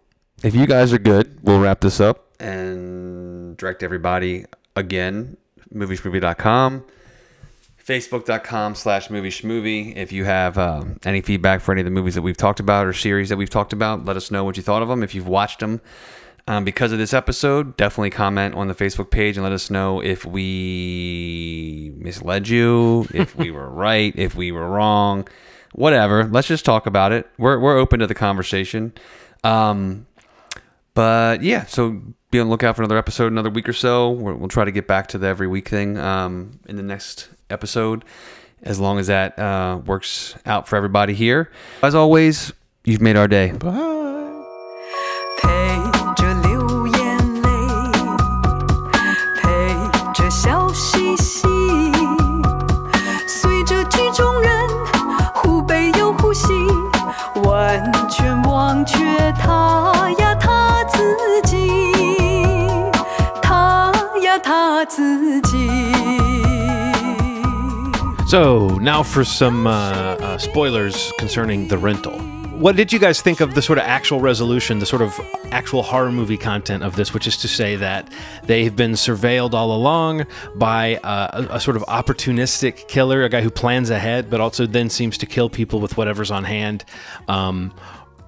if 0.44 0.54
you 0.54 0.66
guys 0.66 0.92
are 0.92 0.98
good, 0.98 1.38
we'll 1.42 1.58
wrap 1.58 1.80
this 1.80 2.00
up 2.00 2.26
and 2.38 3.56
direct 3.56 3.82
everybody 3.82 4.44
again, 4.76 5.38
movieshmovie.com, 5.74 6.84
facebook.com 7.82 8.74
slash 8.74 9.08
movie 9.08 9.94
If 9.96 10.12
you 10.12 10.26
have 10.26 10.58
um, 10.58 10.98
any 11.02 11.22
feedback 11.22 11.62
for 11.62 11.72
any 11.72 11.80
of 11.80 11.86
the 11.86 11.90
movies 11.90 12.14
that 12.14 12.20
we've 12.22 12.36
talked 12.36 12.60
about 12.60 12.86
or 12.86 12.92
series 12.92 13.30
that 13.30 13.38
we've 13.38 13.48
talked 13.48 13.72
about, 13.72 14.04
let 14.04 14.18
us 14.18 14.30
know 14.30 14.44
what 14.44 14.58
you 14.58 14.62
thought 14.62 14.82
of 14.82 14.88
them. 14.88 15.02
If 15.02 15.14
you've 15.14 15.26
watched 15.26 15.60
them 15.60 15.80
um, 16.46 16.62
because 16.62 16.92
of 16.92 16.98
this 16.98 17.14
episode, 17.14 17.74
definitely 17.78 18.10
comment 18.10 18.54
on 18.54 18.68
the 18.68 18.74
Facebook 18.74 19.10
page 19.10 19.38
and 19.38 19.44
let 19.44 19.52
us 19.52 19.70
know 19.70 20.00
if 20.02 20.26
we 20.26 21.94
misled 21.96 22.48
you, 22.48 23.06
if 23.14 23.34
we 23.34 23.50
were 23.50 23.70
right, 23.70 24.12
if 24.14 24.34
we 24.34 24.52
were 24.52 24.68
wrong, 24.68 25.26
whatever. 25.72 26.24
Let's 26.24 26.48
just 26.48 26.66
talk 26.66 26.84
about 26.84 27.12
it. 27.12 27.26
We're, 27.38 27.58
we're 27.58 27.78
open 27.78 28.00
to 28.00 28.06
the 28.06 28.14
conversation. 28.14 28.92
Um, 29.42 30.06
but 30.94 31.42
yeah, 31.42 31.66
so 31.66 32.00
be 32.30 32.40
on 32.40 32.46
the 32.46 32.50
lookout 32.50 32.76
for 32.76 32.82
another 32.82 32.98
episode, 32.98 33.30
another 33.30 33.50
week 33.50 33.68
or 33.68 33.72
so. 33.72 34.10
We're, 34.10 34.34
we'll 34.34 34.48
try 34.48 34.64
to 34.64 34.72
get 34.72 34.86
back 34.86 35.08
to 35.08 35.18
the 35.18 35.26
every 35.26 35.46
week 35.46 35.68
thing 35.68 35.98
um, 35.98 36.58
in 36.66 36.76
the 36.76 36.82
next 36.82 37.28
episode, 37.50 38.04
as 38.62 38.80
long 38.80 38.98
as 38.98 39.08
that 39.08 39.38
uh, 39.38 39.80
works 39.84 40.34
out 40.46 40.68
for 40.68 40.76
everybody 40.76 41.14
here. 41.14 41.50
As 41.82 41.94
always, 41.94 42.52
you've 42.84 43.02
made 43.02 43.16
our 43.16 43.28
day. 43.28 43.52
陪 43.52 44.03
So 68.34 68.66
now 68.78 69.04
for 69.04 69.24
some 69.24 69.68
uh, 69.68 69.70
uh, 69.70 70.38
spoilers 70.38 71.12
concerning 71.18 71.68
the 71.68 71.78
rental. 71.78 72.18
What 72.58 72.74
did 72.74 72.92
you 72.92 72.98
guys 72.98 73.22
think 73.22 73.38
of 73.38 73.54
the 73.54 73.62
sort 73.62 73.78
of 73.78 73.84
actual 73.84 74.18
resolution, 74.18 74.80
the 74.80 74.86
sort 74.86 75.02
of 75.02 75.16
actual 75.52 75.84
horror 75.84 76.10
movie 76.10 76.36
content 76.36 76.82
of 76.82 76.96
this, 76.96 77.14
which 77.14 77.28
is 77.28 77.36
to 77.36 77.46
say 77.46 77.76
that 77.76 78.12
they've 78.42 78.74
been 78.74 78.94
surveilled 78.94 79.52
all 79.52 79.72
along 79.72 80.26
by 80.56 80.96
uh, 80.96 81.46
a, 81.48 81.54
a 81.54 81.60
sort 81.60 81.76
of 81.76 81.84
opportunistic 81.84 82.88
killer, 82.88 83.22
a 83.22 83.28
guy 83.28 83.40
who 83.40 83.52
plans 83.52 83.88
ahead, 83.88 84.30
but 84.30 84.40
also 84.40 84.66
then 84.66 84.90
seems 84.90 85.16
to 85.18 85.26
kill 85.26 85.48
people 85.48 85.78
with 85.78 85.96
whatever's 85.96 86.32
on 86.32 86.42
hand, 86.42 86.84
um, 87.28 87.72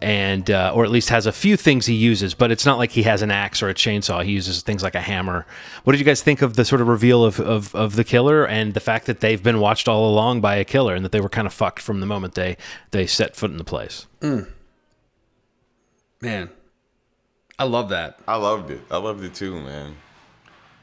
and 0.02 0.51
uh, 0.51 0.73
or 0.74 0.85
at 0.85 0.90
least 0.90 1.09
has 1.09 1.27
a 1.27 1.32
few 1.32 1.56
things 1.56 1.86
he 1.86 1.94
uses, 1.94 2.35
but 2.35 2.51
it's 2.51 2.66
not 2.66 2.78
like 2.78 2.90
he 2.90 3.02
has 3.05 3.23
an 3.23 3.31
axe 3.31 3.62
or 3.62 3.68
a 3.68 3.74
chainsaw. 3.74 4.23
He 4.24 4.32
uses 4.32 4.62
things 4.62 4.82
like 4.82 4.94
a 4.94 5.01
hammer. 5.01 5.47
What 5.85 5.93
did 5.93 5.98
you 5.98 6.05
guys 6.05 6.23
think 6.23 6.43
of 6.43 6.56
the 6.56 6.64
sort 6.64 6.81
of 6.81 6.89
reveal 6.89 7.24
of, 7.24 7.40
of, 7.40 7.74
of 7.74 7.97
the 7.97 8.05
killer 8.05 8.47
and 8.47 8.74
the 8.74 8.81
fact 8.81 9.06
that 9.06 9.20
they've 9.20 9.43
been 9.43 9.59
watched 9.59 9.89
all 9.89 10.10
along 10.10 10.40
by 10.40 10.56
a 10.56 10.64
killer 10.64 10.94
and 10.94 11.05
that 11.05 11.12
they 11.12 11.20
were 11.20 11.28
kind 11.28 11.47
of 11.47 11.52
fucked 11.52 11.81
from 11.81 12.01
the 12.01 12.06
moment 12.06 12.35
they 12.35 12.56
they 12.90 13.06
set 13.06 13.36
foot 13.36 13.51
in 13.51 13.56
the 13.56 13.64
place? 13.64 14.06
Man, 16.20 16.51
I 17.59 17.64
love 17.64 17.89
that. 17.90 18.18
I 18.27 18.36
loved 18.36 18.70
it. 18.70 18.81
I 18.90 18.98
loved 18.98 19.24
it 19.24 19.35
too, 19.35 19.60
man. 19.60 19.97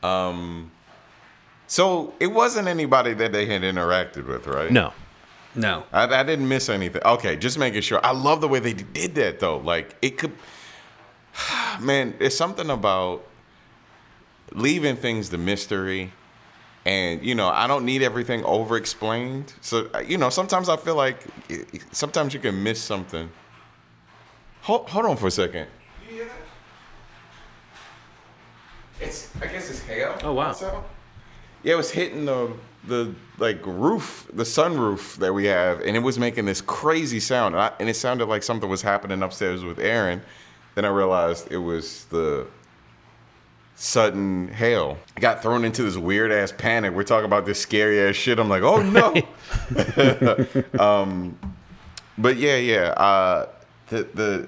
Um, 0.02 0.72
so 1.68 2.14
it 2.20 2.28
wasn't 2.28 2.68
anybody 2.68 3.14
that 3.14 3.32
they 3.32 3.46
had 3.46 3.62
interacted 3.62 4.28
with, 4.28 4.48
right? 4.48 4.72
No. 4.72 4.94
No. 5.56 5.84
I, 5.92 6.04
I 6.04 6.24
didn't 6.24 6.48
miss 6.48 6.70
anything. 6.70 7.02
Okay, 7.04 7.36
just 7.36 7.58
making 7.60 7.82
sure. 7.82 8.00
I 8.04 8.12
love 8.12 8.42
the 8.42 8.48
way 8.48 8.60
they 8.60 8.74
did 8.74 9.16
that 9.16 9.40
though. 9.40 9.58
Like 9.58 9.96
it 10.02 10.18
could. 10.18 10.32
man, 11.80 12.16
it's 12.20 12.36
something 12.36 12.70
about 12.70 13.26
leaving 14.52 14.96
things 14.96 15.30
the 15.30 15.38
mystery. 15.38 16.12
And 16.86 17.24
you 17.24 17.36
know, 17.36 17.48
I 17.48 17.68
don't 17.68 17.86
need 17.86 18.02
everything 18.02 18.44
over 18.44 18.76
explained. 18.76 19.54
So 19.62 19.90
you 20.06 20.18
know, 20.18 20.30
sometimes 20.30 20.70
I 20.70 20.78
feel 20.78 20.96
like 20.96 21.24
sometimes 21.92 22.34
you 22.34 22.40
can 22.40 22.62
miss 22.62 22.82
something. 22.82 23.30
Hold, 24.64 24.90
hold 24.90 25.06
on 25.06 25.18
for 25.18 25.28
a 25.28 25.32
second. 25.32 25.68
You 26.10 26.16
hear 26.16 26.26
that? 26.26 26.34
It's 29.00 29.30
I 29.42 29.48
guess 29.48 29.70
it's 29.70 29.82
hail. 29.82 30.18
Oh, 30.24 30.34
wow. 30.34 30.48
outside. 30.48 30.84
Yeah, 31.64 31.74
it 31.74 31.78
was 31.78 31.92
hitting 31.92 32.26
the 32.26 32.52
the 32.86 33.14
like 33.44 33.60
roof, 33.66 34.30
the 34.34 34.44
sunroof 34.44 35.18
that 35.18 35.34
we 35.34 35.46
have, 35.46 35.82
and 35.82 35.98
it 35.98 36.00
was 36.00 36.18
making 36.18 36.46
this 36.46 36.62
crazy 36.62 37.20
sound, 37.20 37.56
and, 37.56 37.62
I, 37.62 37.72
and 37.78 37.90
it 37.90 37.96
sounded 37.96 38.28
like 38.28 38.42
something 38.42 38.70
was 38.70 38.82
happening 38.82 39.22
upstairs 39.22 39.66
with 39.66 39.80
Aaron. 39.80 40.22
Then 40.76 40.86
I 40.86 40.88
realized 40.88 41.52
it 41.52 41.58
was 41.58 42.06
the 42.06 42.48
sudden 43.76 44.48
hail. 44.48 44.98
I 45.18 45.20
got 45.20 45.42
thrown 45.42 45.66
into 45.66 45.84
this 45.84 45.98
weird 45.98 46.32
ass 46.32 46.54
panic. 46.58 46.94
We're 46.94 47.04
talking 47.04 47.26
about 47.26 47.46
this 47.46 47.60
scary 47.60 48.00
ass 48.00 48.16
shit. 48.16 48.40
I'm 48.40 48.48
like, 48.48 48.64
oh 48.64 48.82
no. 48.82 49.14
um, 50.80 51.38
but 52.18 52.38
yeah, 52.38 52.56
yeah. 52.56 52.92
Uh, 52.92 53.50
the 53.90 54.08
the 54.14 54.48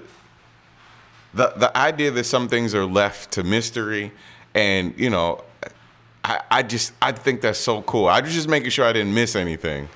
the 1.34 1.52
the 1.54 1.76
idea 1.76 2.10
that 2.12 2.24
some 2.24 2.48
things 2.48 2.74
are 2.74 2.86
left 2.86 3.32
to 3.32 3.44
mystery, 3.44 4.10
and 4.54 4.98
you 4.98 5.10
know, 5.10 5.44
I, 6.26 6.40
I 6.50 6.62
just 6.64 6.92
I 7.00 7.12
think 7.12 7.40
that's 7.40 7.58
so 7.58 7.82
cool. 7.82 8.08
I 8.08 8.20
was 8.20 8.34
just 8.34 8.48
making 8.48 8.70
sure 8.70 8.84
I 8.84 8.92
didn't 8.92 9.14
miss 9.14 9.36
anything. 9.36 9.88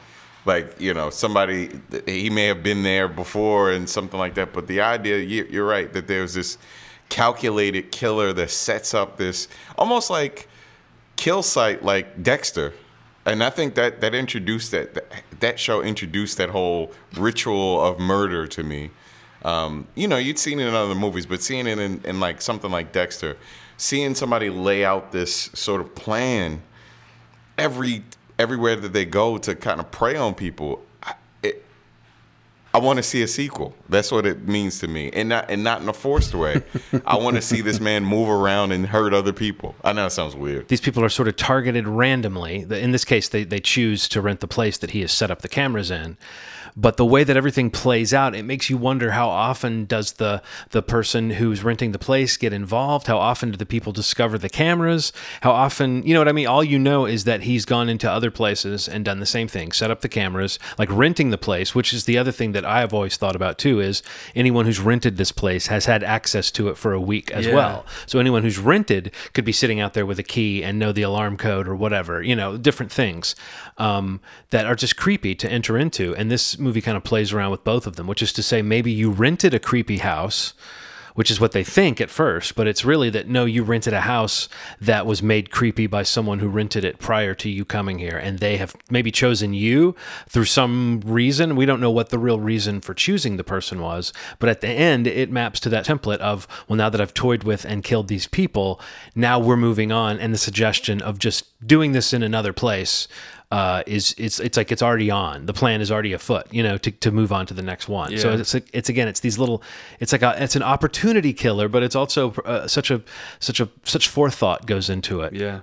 Like 0.47 0.81
you 0.81 0.95
know, 0.95 1.11
somebody 1.11 1.71
he 2.07 2.31
may 2.31 2.47
have 2.47 2.63
been 2.63 2.83
there 2.85 3.09
before 3.09 3.73
and 3.73 3.89
something 3.91 4.19
like 4.19 4.35
that. 4.35 4.53
But 4.53 4.69
the 4.69 4.81
idea, 4.81 5.19
you- 5.19 5.49
you're 5.51 5.67
right, 5.67 5.93
that 5.93 6.07
there's 6.07 6.35
this 6.35 6.57
calculated 7.09 7.91
killer 7.91 8.33
that 8.33 8.51
sets 8.51 8.95
up 8.95 9.17
this 9.17 9.49
almost 9.77 10.09
like 10.11 10.49
kill 11.17 11.43
site 11.43 11.83
like 11.85 12.23
Dexter. 12.23 12.73
And 13.27 13.43
I 13.43 13.51
think 13.51 13.75
that 13.75 14.01
that 14.01 14.15
introduced 14.15 14.71
that 14.71 15.05
that 15.41 15.59
show 15.59 15.83
introduced 15.83 16.39
that 16.39 16.51
whole 16.51 16.93
ritual 17.17 17.85
of 17.85 17.99
murder 17.99 18.47
to 18.47 18.63
me. 18.63 18.91
Um, 19.45 19.87
you 19.95 20.07
know, 20.07 20.17
you'd 20.19 20.39
seen 20.39 20.61
it 20.61 20.69
in 20.69 20.75
other 20.75 20.95
movies, 20.95 21.27
but 21.27 21.43
seeing 21.43 21.67
it 21.67 21.79
in, 21.79 22.01
in 22.05 22.21
like 22.21 22.41
something 22.43 22.71
like 22.71 22.93
Dexter, 22.93 23.37
seeing 23.81 24.15
somebody 24.15 24.51
lay 24.51 24.85
out 24.85 25.11
this 25.11 25.51
sort 25.55 25.81
of 25.81 25.95
plan 25.95 26.63
every 27.57 28.05
everywhere 28.39 28.77
that 28.77 28.93
they 28.93 29.05
go 29.05 29.39
to 29.39 29.55
kind 29.55 29.81
of 29.81 29.91
prey 29.91 30.17
on 30.17 30.35
people, 30.35 30.83
I, 32.73 32.79
want 32.79 32.99
to 32.99 33.03
see 33.03 33.23
a 33.23 33.27
sequel. 33.27 33.75
That's 33.89 34.13
what 34.13 34.25
it 34.25 34.47
means 34.47 34.79
to 34.81 34.89
me, 34.89 35.11
and 35.13 35.29
not 35.29 35.51
and 35.51 35.65
not 35.65 35.83
in 35.83 35.89
a 35.89 35.93
forced 35.93 36.35
way. 36.35 36.63
I 37.07 37.17
want 37.17 37.37
to 37.37 37.43
see 37.43 37.63
this 37.63 37.81
man 37.81 38.05
move 38.05 38.29
around 38.29 38.73
and 38.73 38.87
hurt 38.87 39.13
other 39.13 39.33
people. 39.33 39.75
I 39.83 39.93
know 39.93 40.07
it 40.07 40.11
sounds 40.11 40.37
weird. 40.37 40.69
These 40.69 40.81
people 40.81 41.03
are 41.03 41.09
sort 41.09 41.29
of 41.29 41.37
targeted 41.37 41.89
randomly. 41.89 42.67
In 42.71 42.93
this 42.93 43.05
case, 43.05 43.29
they, 43.29 43.45
they 43.45 43.61
choose 43.61 44.09
to 44.11 44.21
rent 44.21 44.41
the 44.41 44.49
place 44.49 44.79
that 44.79 44.91
he 44.91 45.01
has 45.01 45.11
set 45.11 45.31
up 45.31 45.43
the 45.43 45.49
cameras 45.49 45.91
in. 45.91 46.17
But 46.77 46.97
the 46.97 47.05
way 47.05 47.25
that 47.25 47.37
everything 47.37 47.71
plays 47.71 48.15
out, 48.15 48.35
it 48.35 48.45
makes 48.45 48.71
you 48.71 48.77
wonder 48.77 49.13
how 49.13 49.29
often 49.29 49.85
does 49.85 50.13
the 50.13 50.43
the 50.71 50.83
person 50.83 51.31
who's 51.31 51.63
renting 51.65 51.93
the 51.93 51.99
place 51.99 52.37
get 52.37 52.53
involved? 52.53 53.07
How 53.07 53.19
often 53.19 53.51
do 53.51 53.57
the 53.57 53.67
people 53.67 53.93
discover 53.93 54.39
the 54.39 54.49
cameras? 54.49 55.13
How 55.43 55.51
often, 55.53 56.03
you 56.07 56.15
know 56.15 56.21
what 56.21 56.29
I 56.29 56.33
mean? 56.33 56.47
All 56.47 56.63
you 56.65 56.79
know 56.79 57.07
is 57.07 57.25
that 57.25 57.43
he's 57.43 57.65
gone 57.65 57.89
into 57.89 58.11
other 58.11 58.31
places 58.31 58.89
and 58.89 59.05
done 59.05 59.21
the 59.21 59.27
same 59.27 59.49
thing, 59.49 59.73
set 59.73 59.91
up 59.91 60.01
the 60.01 60.09
cameras, 60.09 60.59
like 60.79 60.89
renting 60.91 61.31
the 61.31 61.39
place, 61.39 61.75
which 61.75 61.93
is 61.93 62.05
the 62.05 62.19
other 62.19 62.33
thing 62.33 62.53
that 62.53 62.65
I 62.65 62.81
have 62.81 62.95
always 62.95 63.17
thought 63.17 63.37
about 63.37 63.59
too 63.59 63.81
is 63.81 64.03
anyone 64.35 64.65
who's 64.67 64.81
rented 64.81 65.17
this 65.17 65.33
place 65.33 65.67
has 65.69 65.87
had 65.87 66.03
access 66.05 66.51
to 66.53 66.69
it 66.69 66.77
for 66.77 66.93
a 66.93 67.01
week 67.01 67.31
as 67.33 67.47
Yeah. 67.47 67.55
well. 67.55 67.87
So 68.07 68.19
anyone 68.19 68.43
who's 68.43 68.59
rented 68.59 69.13
could 69.33 69.45
be 69.45 69.53
sitting 69.53 69.81
out 69.81 69.95
there 69.95 70.07
with 70.07 70.19
a 70.19 70.23
key 70.23 70.63
and 70.63 70.79
know 70.79 70.93
the 70.93 71.03
alarm 71.03 71.37
code 71.37 71.67
or 71.69 71.75
whatever, 71.75 72.23
you 72.23 72.37
know, 72.37 72.57
different 72.57 72.93
things 72.93 73.35
um, 73.79 74.21
that 74.51 74.67
are 74.67 74.75
just 74.75 74.97
creepy 74.97 75.35
to 75.35 75.51
enter 75.51 75.77
into. 75.79 76.15
And 76.17 76.31
this 76.31 76.59
movie 76.61 76.81
kind 76.81 76.97
of 76.97 77.05
plays 77.05 77.33
around 77.33 77.51
with 77.51 77.65
both 77.65 77.87
of 77.87 77.97
them, 77.97 78.07
which 78.07 78.23
is 78.23 78.33
to 78.35 78.43
say, 78.43 78.63
maybe 78.63 78.91
you 78.91 79.11
rented 79.11 79.55
a 79.55 79.59
creepy 79.59 79.99
house. 79.99 80.55
Which 81.17 81.31
is 81.31 81.41
what 81.41 81.51
they 81.51 81.65
think 81.65 82.01
at 82.01 82.09
first, 82.09 82.55
but 82.55 82.69
it's 82.69 82.85
really 82.85 83.11
that 83.11 83.29
no, 83.29 83.45
you 83.45 83.65
rented 83.65 83.93
a 83.93 84.03
house 84.03 84.49
that 84.81 85.07
was 85.07 85.25
made 85.25 85.51
creepy 85.51 85.89
by 85.89 86.05
someone 86.05 86.39
who 86.39 86.49
rented 86.49 86.85
it 86.85 87.01
prior 87.01 87.35
to 87.35 87.51
you 87.51 87.65
coming 87.65 87.99
here, 87.99 88.17
and 88.17 88.39
they 88.39 88.57
have 88.59 88.77
maybe 88.91 89.11
chosen 89.11 89.53
you 89.53 89.97
through 90.29 90.45
some 90.45 91.01
reason. 91.05 91.57
We 91.57 91.67
don't 91.67 91.81
know 91.81 91.91
what 91.91 92.11
the 92.11 92.19
real 92.19 92.39
reason 92.39 92.81
for 92.81 92.95
choosing 92.95 93.37
the 93.37 93.45
person 93.45 93.81
was, 93.81 94.13
but 94.39 94.49
at 94.49 94.61
the 94.61 94.69
end, 94.69 95.09
it 95.09 95.33
maps 95.33 95.59
to 95.61 95.69
that 95.71 95.85
template 95.85 96.19
of, 96.19 96.47
well, 96.69 96.77
now 96.77 96.89
that 96.89 97.01
I've 97.01 97.13
toyed 97.13 97.43
with 97.43 97.65
and 97.65 97.83
killed 97.83 98.07
these 98.07 98.29
people, 98.29 98.81
now 99.17 99.39
we're 99.41 99.57
moving 99.57 99.91
on, 99.91 100.17
and 100.21 100.33
the 100.33 100.39
suggestion 100.39 101.03
of 101.03 101.19
just 101.19 101.45
doing 101.67 101.91
this 101.91 102.13
in 102.13 102.23
another 102.23 102.53
place 102.53 103.09
uh, 103.51 103.83
is 103.87 104.15
it's 104.17 104.39
it's 104.39 104.57
like 104.57 104.71
it's 104.71 104.83
already 104.83 105.11
on. 105.11 105.47
The 105.47 105.53
plan 105.53 105.81
is 105.81 105.91
already 105.91 106.13
afoot, 106.13 106.47
you 106.53 106.63
know, 106.63 106.79
to, 106.79 106.91
to 106.91 107.11
move 107.11 107.33
on 107.33 107.47
to 107.47 107.55
the 107.55 107.63
next 107.63 107.89
one. 107.89 108.17
So 108.17 108.33
it's 108.33 108.55
like, 108.55 108.69
it's 108.73 108.89
again, 108.89 109.09
it's 109.09 109.21
these 109.21 109.39
little, 109.39 109.63
it's 109.99 110.13
like 110.13 110.23
a, 110.23 110.41
it's 110.41 110.55
an 110.55 110.63
opportunity 110.63 111.33
killer, 111.33 111.69
but 111.69 111.83
it's 111.83 111.97
also 111.97 112.33
uh, 112.45 112.69
such 112.69 112.91
a 112.93 113.03
such 113.41 113.59
a 113.59 113.69
such 113.83 114.09
forethought 114.09 114.67
goes 114.67 114.89
into 114.89 115.23
it. 115.23 115.35
Yeah. 115.35 115.61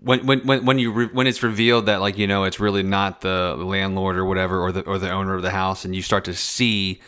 When 0.00 0.26
when 0.26 0.46
when 0.46 0.64
when 0.64 0.78
you 0.78 0.92
re- 0.92 1.10
when 1.12 1.26
it's 1.26 1.42
revealed 1.42 1.86
that 1.86 2.00
like 2.00 2.18
you 2.18 2.26
know 2.28 2.44
it's 2.44 2.60
really 2.60 2.82
not 2.84 3.20
the 3.20 3.56
landlord 3.56 4.16
or 4.16 4.24
whatever 4.24 4.60
or 4.60 4.70
the 4.70 4.82
or 4.82 4.98
the 4.98 5.10
owner 5.10 5.34
of 5.34 5.42
the 5.42 5.50
house 5.50 5.84
and 5.84 5.94
you 5.94 6.02
start 6.02 6.24
to 6.26 6.34
see 6.34 7.00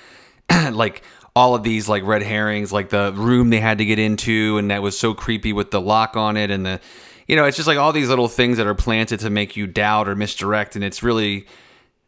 like 0.70 1.02
all 1.34 1.54
of 1.54 1.62
these 1.64 1.88
like 1.88 2.04
red 2.04 2.22
herrings 2.22 2.72
like 2.72 2.88
the 2.88 3.12
room 3.14 3.50
they 3.50 3.58
had 3.58 3.78
to 3.78 3.84
get 3.84 3.98
into 3.98 4.56
and 4.56 4.70
that 4.70 4.82
was 4.82 4.96
so 4.96 5.14
creepy 5.14 5.52
with 5.52 5.72
the 5.72 5.80
lock 5.80 6.16
on 6.16 6.36
it 6.36 6.50
and 6.50 6.64
the 6.64 6.80
you 7.26 7.36
know 7.36 7.44
it's 7.44 7.56
just 7.56 7.66
like 7.66 7.78
all 7.78 7.92
these 7.92 8.08
little 8.08 8.28
things 8.28 8.56
that 8.58 8.66
are 8.66 8.74
planted 8.74 9.20
to 9.20 9.30
make 9.30 9.56
you 9.56 9.66
doubt 9.66 10.08
or 10.08 10.14
misdirect 10.14 10.76
and 10.76 10.84
it's 10.84 11.02
really 11.02 11.46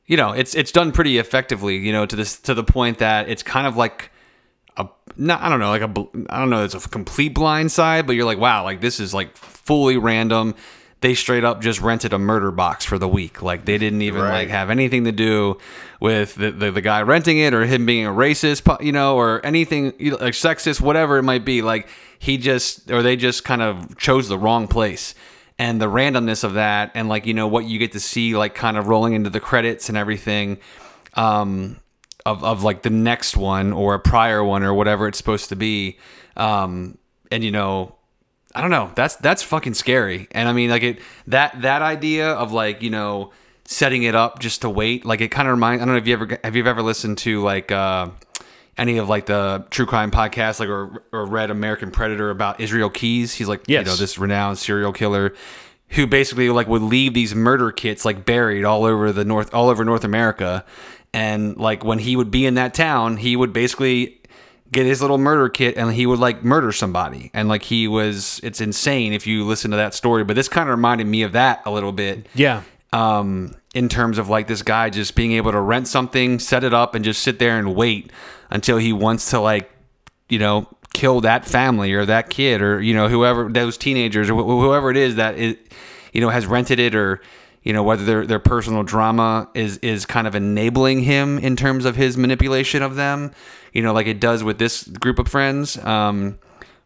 you 0.06 0.16
know 0.16 0.32
it's 0.32 0.54
it's 0.54 0.72
done 0.72 0.92
pretty 0.92 1.18
effectively 1.18 1.76
you 1.76 1.92
know 1.92 2.06
to 2.06 2.16
this 2.16 2.38
to 2.40 2.54
the 2.54 2.64
point 2.64 2.98
that 2.98 3.28
it's 3.28 3.42
kind 3.42 3.66
of 3.66 3.76
like 3.76 4.10
a 4.76 4.88
not 5.16 5.40
I 5.40 5.48
don't 5.48 5.60
know 5.60 5.70
like 5.70 5.82
a 5.82 6.32
I 6.32 6.38
don't 6.38 6.50
know 6.50 6.64
it's 6.64 6.74
a 6.74 6.88
complete 6.88 7.34
blind 7.34 7.72
side 7.72 8.06
but 8.06 8.14
you're 8.14 8.26
like 8.26 8.38
wow 8.38 8.64
like 8.64 8.80
this 8.80 9.00
is 9.00 9.12
like 9.12 9.36
fully 9.36 9.96
random 9.96 10.54
they 11.00 11.14
straight 11.14 11.44
up 11.44 11.60
just 11.60 11.80
rented 11.80 12.12
a 12.12 12.18
murder 12.18 12.50
box 12.50 12.84
for 12.84 12.98
the 12.98 13.06
week. 13.08 13.40
Like 13.42 13.64
they 13.64 13.78
didn't 13.78 14.02
even 14.02 14.22
Right. 14.22 14.32
like 14.32 14.48
have 14.48 14.68
anything 14.70 15.04
to 15.04 15.12
do 15.12 15.58
with 16.00 16.34
the, 16.34 16.50
the, 16.50 16.70
the 16.72 16.80
guy 16.80 17.02
renting 17.02 17.38
it 17.38 17.54
or 17.54 17.64
him 17.66 17.86
being 17.86 18.04
a 18.06 18.10
racist 18.10 18.84
you 18.84 18.90
know 18.92 19.16
or 19.16 19.44
anything 19.46 19.92
you 19.98 20.10
know, 20.12 20.16
like 20.16 20.34
sexist 20.34 20.80
whatever 20.80 21.18
it 21.18 21.22
might 21.22 21.44
be. 21.44 21.62
Like 21.62 21.88
he 22.18 22.36
just 22.36 22.90
or 22.90 23.02
they 23.02 23.14
just 23.16 23.44
kind 23.44 23.62
of 23.62 23.96
chose 23.96 24.28
the 24.28 24.38
wrong 24.38 24.66
place. 24.66 25.14
And 25.60 25.80
the 25.80 25.86
randomness 25.86 26.44
of 26.44 26.54
that 26.54 26.92
and 26.94 27.08
like 27.08 27.26
you 27.26 27.34
know 27.34 27.48
what 27.48 27.64
you 27.64 27.78
get 27.78 27.92
to 27.92 28.00
see 28.00 28.36
like 28.36 28.54
kind 28.54 28.76
of 28.76 28.86
rolling 28.88 29.12
into 29.14 29.30
the 29.30 29.40
credits 29.40 29.88
and 29.88 29.98
everything 29.98 30.58
um 31.14 31.78
of, 32.26 32.44
of 32.44 32.62
like 32.62 32.82
the 32.82 32.90
next 32.90 33.36
one 33.36 33.72
or 33.72 33.94
a 33.94 33.98
prior 34.00 34.42
one 34.44 34.62
or 34.62 34.72
whatever 34.74 35.08
it's 35.08 35.18
supposed 35.18 35.48
to 35.48 35.56
be 35.56 35.98
um 36.36 36.96
and 37.32 37.42
you 37.42 37.50
know 37.50 37.94
I 38.54 38.60
don't 38.60 38.70
know. 38.70 38.90
That's 38.94 39.16
that's 39.16 39.42
fucking 39.42 39.74
scary. 39.74 40.28
And 40.32 40.48
I 40.48 40.52
mean, 40.52 40.70
like 40.70 40.82
it 40.82 41.00
that 41.26 41.60
that 41.62 41.82
idea 41.82 42.30
of 42.30 42.52
like 42.52 42.82
you 42.82 42.90
know 42.90 43.32
setting 43.64 44.02
it 44.02 44.14
up 44.14 44.38
just 44.38 44.62
to 44.62 44.70
wait. 44.70 45.04
Like 45.04 45.20
it 45.20 45.28
kind 45.28 45.46
of 45.46 45.52
reminds. 45.52 45.82
I 45.82 45.84
don't 45.84 45.94
know 45.94 45.98
if 45.98 46.06
you 46.06 46.14
ever 46.14 46.38
have 46.42 46.56
you 46.56 46.64
ever 46.64 46.82
listened 46.82 47.18
to 47.18 47.42
like 47.42 47.70
uh, 47.70 48.08
any 48.78 48.96
of 48.98 49.08
like 49.08 49.26
the 49.26 49.66
true 49.70 49.86
crime 49.86 50.10
podcasts, 50.10 50.60
like 50.60 50.70
or 50.70 51.04
or 51.12 51.26
read 51.26 51.50
American 51.50 51.90
Predator 51.90 52.30
about 52.30 52.60
Israel 52.60 52.90
Keyes. 52.90 53.34
He's 53.34 53.48
like 53.48 53.68
you 53.68 53.82
know 53.82 53.96
this 53.96 54.18
renowned 54.18 54.58
serial 54.58 54.92
killer 54.92 55.34
who 55.90 56.06
basically 56.06 56.48
like 56.50 56.68
would 56.68 56.82
leave 56.82 57.14
these 57.14 57.34
murder 57.34 57.70
kits 57.70 58.04
like 58.04 58.24
buried 58.24 58.64
all 58.64 58.84
over 58.84 59.12
the 59.12 59.24
north 59.24 59.52
all 59.54 59.68
over 59.68 59.84
North 59.84 60.04
America. 60.04 60.64
And 61.14 61.56
like 61.56 61.84
when 61.84 61.98
he 61.98 62.16
would 62.16 62.30
be 62.30 62.44
in 62.44 62.54
that 62.54 62.74
town, 62.74 63.16
he 63.16 63.36
would 63.36 63.52
basically 63.52 64.17
get 64.72 64.84
his 64.86 65.00
little 65.00 65.18
murder 65.18 65.48
kit 65.48 65.76
and 65.76 65.92
he 65.92 66.04
would 66.06 66.18
like 66.18 66.44
murder 66.44 66.72
somebody 66.72 67.30
and 67.34 67.48
like 67.48 67.62
he 67.62 67.88
was 67.88 68.40
it's 68.42 68.60
insane 68.60 69.12
if 69.12 69.26
you 69.26 69.44
listen 69.44 69.70
to 69.70 69.76
that 69.78 69.94
story 69.94 70.24
but 70.24 70.36
this 70.36 70.48
kind 70.48 70.68
of 70.68 70.76
reminded 70.76 71.06
me 71.06 71.22
of 71.22 71.32
that 71.32 71.62
a 71.64 71.70
little 71.70 71.92
bit 71.92 72.26
Yeah. 72.34 72.62
um 72.92 73.54
in 73.74 73.88
terms 73.88 74.18
of 74.18 74.28
like 74.28 74.46
this 74.46 74.62
guy 74.62 74.90
just 74.90 75.14
being 75.14 75.32
able 75.32 75.52
to 75.52 75.60
rent 75.60 75.88
something 75.88 76.38
set 76.38 76.64
it 76.64 76.74
up 76.74 76.94
and 76.94 77.04
just 77.04 77.22
sit 77.22 77.38
there 77.38 77.58
and 77.58 77.74
wait 77.74 78.10
until 78.50 78.76
he 78.78 78.92
wants 78.92 79.30
to 79.30 79.40
like 79.40 79.70
you 80.28 80.38
know 80.38 80.66
kill 80.94 81.20
that 81.20 81.44
family 81.46 81.92
or 81.92 82.04
that 82.06 82.28
kid 82.30 82.60
or 82.62 82.80
you 82.80 82.94
know 82.94 83.08
whoever 83.08 83.48
those 83.48 83.76
teenagers 83.78 84.28
or 84.30 84.34
wh- 84.34 84.46
whoever 84.62 84.90
it 84.90 84.96
is 84.96 85.14
that 85.16 85.38
it 85.38 85.72
you 86.12 86.20
know 86.20 86.28
has 86.30 86.46
rented 86.46 86.78
it 86.78 86.94
or 86.94 87.20
you 87.68 87.74
know 87.74 87.82
whether 87.82 88.02
their 88.02 88.26
their 88.26 88.38
personal 88.38 88.82
drama 88.82 89.46
is 89.54 89.76
is 89.78 90.06
kind 90.06 90.26
of 90.26 90.34
enabling 90.34 91.00
him 91.00 91.38
in 91.38 91.54
terms 91.54 91.84
of 91.84 91.96
his 91.96 92.16
manipulation 92.16 92.82
of 92.82 92.96
them 92.96 93.30
you 93.74 93.82
know 93.82 93.92
like 93.92 94.06
it 94.06 94.20
does 94.20 94.42
with 94.42 94.58
this 94.58 94.84
group 94.84 95.18
of 95.18 95.28
friends. 95.28 95.76
Um 95.84 96.38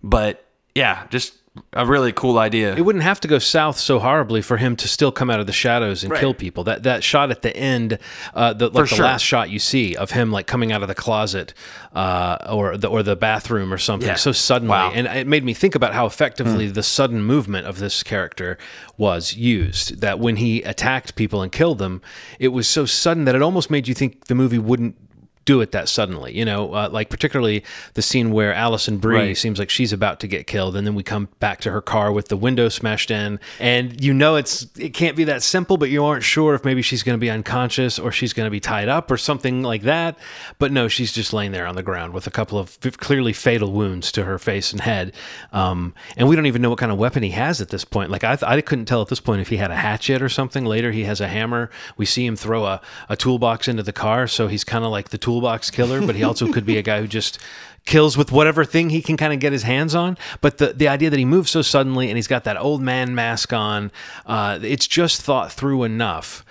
but 0.03 0.45
yeah 0.75 1.07
just 1.09 1.35
a 1.75 1.85
really 1.85 2.13
cool 2.13 2.39
idea. 2.39 2.75
It 2.75 2.81
wouldn't 2.83 3.05
have 3.05 3.21
to 3.21 3.29
go 3.29 3.39
south 3.39 3.79
so 3.79 3.99
horribly 3.99 4.41
for 4.41 4.57
him 4.57 4.75
to 4.77 4.89
still 4.89 5.13
come 5.13 5.29
out 5.29 5.39
of 5.39 5.47
the 5.47 5.53
shadows 5.53 6.03
and 6.03 6.11
Right. 6.11 6.21
kill 6.21 6.33
people. 6.33 6.65
That 6.65 6.83
that 6.85 7.05
shot 7.05 7.31
at 7.31 7.43
the 7.43 7.55
end, 7.55 7.99
uh, 8.33 8.55
the, 8.55 8.69
like 8.71 8.89
the 8.89 8.97
sure. 8.97 9.05
last 9.05 9.21
shot 9.23 9.51
you 9.51 9.59
see 9.59 9.95
of 9.95 10.13
him 10.13 10.33
like 10.33 10.47
coming 10.47 10.73
out 10.73 10.81
of 10.81 10.89
the 10.89 10.95
closet 10.95 11.53
uh, 11.95 12.39
or 12.51 12.79
the 12.79 12.89
or 12.89 13.03
the 13.03 13.17
bathroom 13.17 13.71
or 13.73 13.77
something 13.77 14.09
Yeah. 14.09 14.15
so 14.15 14.33
suddenly, 14.33 14.71
Wow. 14.71 14.93
and 14.95 15.07
it 15.07 15.27
made 15.27 15.45
me 15.45 15.53
think 15.53 15.75
about 15.75 15.93
how 15.93 16.07
effectively 16.07 16.69
Hmm. 16.69 16.73
the 16.73 16.83
sudden 16.83 17.23
movement 17.23 17.67
of 17.67 17.79
this 17.81 18.03
character 18.03 18.57
was 18.97 19.35
used. 19.37 20.01
That 20.01 20.19
when 20.19 20.37
he 20.37 20.63
attacked 20.63 21.17
people 21.17 21.43
and 21.43 21.53
killed 21.53 21.77
them, 21.79 22.01
it 22.39 22.49
was 22.49 22.67
so 22.67 22.87
sudden 22.87 23.27
that 23.27 23.35
it 23.35 23.43
almost 23.43 23.71
made 23.71 23.87
you 23.89 23.95
think 23.95 24.25
the 24.27 24.35
movie 24.35 24.59
wouldn't 24.59 24.97
do 25.45 25.61
it 25.61 25.73
that 25.73 25.89
suddenly. 25.89 26.37
You 26.37 26.45
know, 26.45 26.73
uh, 26.75 26.89
like 26.91 27.11
particularly 27.11 27.65
the 27.95 28.03
scene 28.03 28.31
where 28.31 28.55
Alison 28.55 28.99
Brie 28.99 29.17
Right. 29.17 29.37
seems 29.37 29.59
like 29.59 29.71
she's 29.71 29.93
about 29.93 30.21
to 30.21 30.27
get 30.27 30.47
killed, 30.47 30.77
and 30.77 30.87
then 30.87 30.95
we 30.95 31.03
come 31.03 31.29
back 31.41 31.61
to 31.63 31.71
her 31.71 31.81
car 31.81 32.13
with 32.13 32.29
the 32.29 32.37
window 32.37 32.69
smashed 32.69 33.11
in, 33.11 33.41
and 33.61 34.03
you 34.03 34.15
know 34.15 34.37
it's 34.37 34.67
it 34.79 34.91
can't 34.95 35.17
be 35.17 35.25
that 35.25 35.43
simple, 35.43 35.77
but 35.77 35.91
you 35.91 36.05
aren't 36.05 36.25
sure 36.25 36.55
if 36.55 36.65
maybe 36.65 36.83
she's 36.83 37.03
going 37.03 37.17
to 37.19 37.21
be 37.21 37.31
unconscious 37.31 37.99
or 37.99 38.13
she's 38.13 38.33
going 38.33 38.47
to 38.47 38.51
be 38.51 38.61
tied 38.61 38.89
up 38.89 39.11
or 39.11 39.17
something 39.17 39.63
like 39.63 39.83
that. 39.83 40.17
But 40.59 40.73
no, 40.73 40.89
she's 40.89 41.13
just 41.13 41.33
laying 41.33 41.53
there 41.53 41.67
on 41.67 41.75
the 41.75 41.83
ground 41.83 42.13
with 42.13 42.27
a 42.27 42.31
couple 42.31 42.59
of 42.59 42.79
clearly 42.99 43.33
fatal 43.33 43.73
wounds 43.73 44.13
to 44.13 44.25
her 44.25 44.39
face 44.39 44.73
and 44.73 44.81
head, 44.81 45.13
um, 45.53 45.95
and 46.17 46.29
we 46.29 46.37
don't 46.37 46.47
even 46.47 46.63
know 46.63 46.71
what 46.71 46.79
kind 46.79 46.93
of 46.93 46.99
weapon 46.99 47.23
he 47.23 47.31
has 47.31 47.61
at 47.61 47.69
this 47.71 47.85
point. 47.85 48.11
Like 48.11 48.25
I, 48.25 48.39
I 48.43 48.61
couldn't 48.61 48.87
tell 48.87 49.03
at 49.03 49.09
this 49.09 49.21
point 49.21 49.41
if 49.41 49.49
he 49.49 49.57
had 49.57 49.71
a 49.71 49.77
hatchet 49.77 50.23
or 50.23 50.29
something. 50.29 50.65
Later, 50.65 50.93
he 50.93 51.05
has 51.05 51.21
a 51.21 51.29
hammer. 51.29 51.71
We 51.97 52.07
see 52.07 52.25
him 52.27 52.37
throw 52.37 52.65
a, 52.65 52.81
a 53.09 53.17
toolbox 53.17 53.69
into 53.69 53.83
the 53.83 53.93
car, 53.93 54.27
so 54.27 54.49
he's 54.49 54.65
kind 54.65 54.85
of 54.85 54.91
like 54.91 55.09
the 55.11 55.19
toolbox 55.33 55.71
killer, 55.71 56.05
but 56.07 56.15
he 56.15 56.23
also 56.23 56.53
could 56.53 56.67
be 56.67 56.77
a 56.77 56.83
guy 56.83 57.01
who 57.01 57.07
just 57.07 57.39
kills 57.85 58.17
with 58.17 58.31
whatever 58.31 58.65
thing 58.65 58.91
he 58.91 59.03
can 59.03 59.17
kind 59.17 59.33
of 59.33 59.41
get 59.41 59.53
his 59.53 59.65
hands 59.65 59.95
on. 59.95 60.17
But 60.41 60.59
the 60.59 60.73
the 60.73 60.89
idea 60.89 61.11
that 61.11 61.19
he 61.19 61.25
moves 61.25 61.51
so 61.51 61.63
suddenly 61.63 62.09
and 62.09 62.17
he's 62.17 62.29
got 62.29 62.45
that 62.45 62.57
old 62.57 62.81
man 62.81 63.15
mask 63.15 63.53
on, 63.53 63.91
uh, 64.27 64.59
it's 64.63 64.87
just 64.87 65.23
thought 65.23 65.53
through 65.53 65.85
enough 65.85 66.45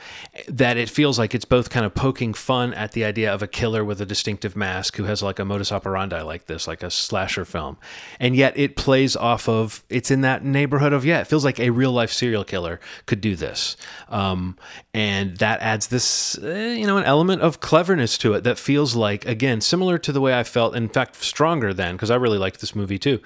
that 0.47 0.77
it 0.77 0.89
feels 0.89 1.19
like 1.19 1.35
it's 1.35 1.45
both 1.45 1.69
kind 1.69 1.85
of 1.85 1.93
poking 1.93 2.33
fun 2.33 2.73
at 2.73 2.93
the 2.93 3.03
idea 3.03 3.33
of 3.33 3.41
a 3.41 3.47
killer 3.47 3.83
with 3.83 3.99
a 3.99 4.05
distinctive 4.05 4.55
mask 4.55 4.95
who 4.95 5.03
has 5.03 5.21
like 5.21 5.39
a 5.39 5.45
modus 5.45 5.71
operandi 5.71 6.21
like 6.21 6.45
this, 6.45 6.67
like 6.67 6.83
a 6.83 6.89
slasher 6.89 7.45
film, 7.45 7.77
and 8.19 8.35
yet 8.35 8.57
it 8.57 8.75
plays 8.75 9.15
off 9.15 9.47
of 9.49 9.83
it's 9.89 10.11
in 10.11 10.21
that 10.21 10.43
neighborhood 10.43 10.93
of 10.93 11.05
yeah, 11.05 11.19
it 11.19 11.27
feels 11.27 11.45
like 11.45 11.59
a 11.59 11.69
real 11.69 11.91
life 11.91 12.11
serial 12.11 12.43
killer 12.43 12.79
could 13.05 13.21
do 13.21 13.35
this, 13.35 13.75
um, 14.09 14.57
and 14.93 15.37
that 15.37 15.61
adds 15.61 15.87
this 15.87 16.37
uh, 16.39 16.47
you 16.77 16.87
know 16.87 16.97
an 16.97 17.03
element 17.03 17.41
of 17.41 17.59
cleverness 17.59 18.17
to 18.17 18.33
it 18.33 18.43
that 18.43 18.57
feels 18.57 18.95
like 18.95 19.25
again 19.25 19.61
similar 19.61 19.97
to 19.97 20.11
the 20.11 20.21
way 20.21 20.37
I 20.37 20.43
felt, 20.43 20.75
in 20.75 20.89
fact 20.89 21.20
stronger 21.23 21.73
than 21.73 21.95
because 21.95 22.11
I 22.11 22.15
really 22.15 22.38
liked 22.38 22.61
this 22.61 22.76
movie 22.76 22.99
too. 22.99 23.19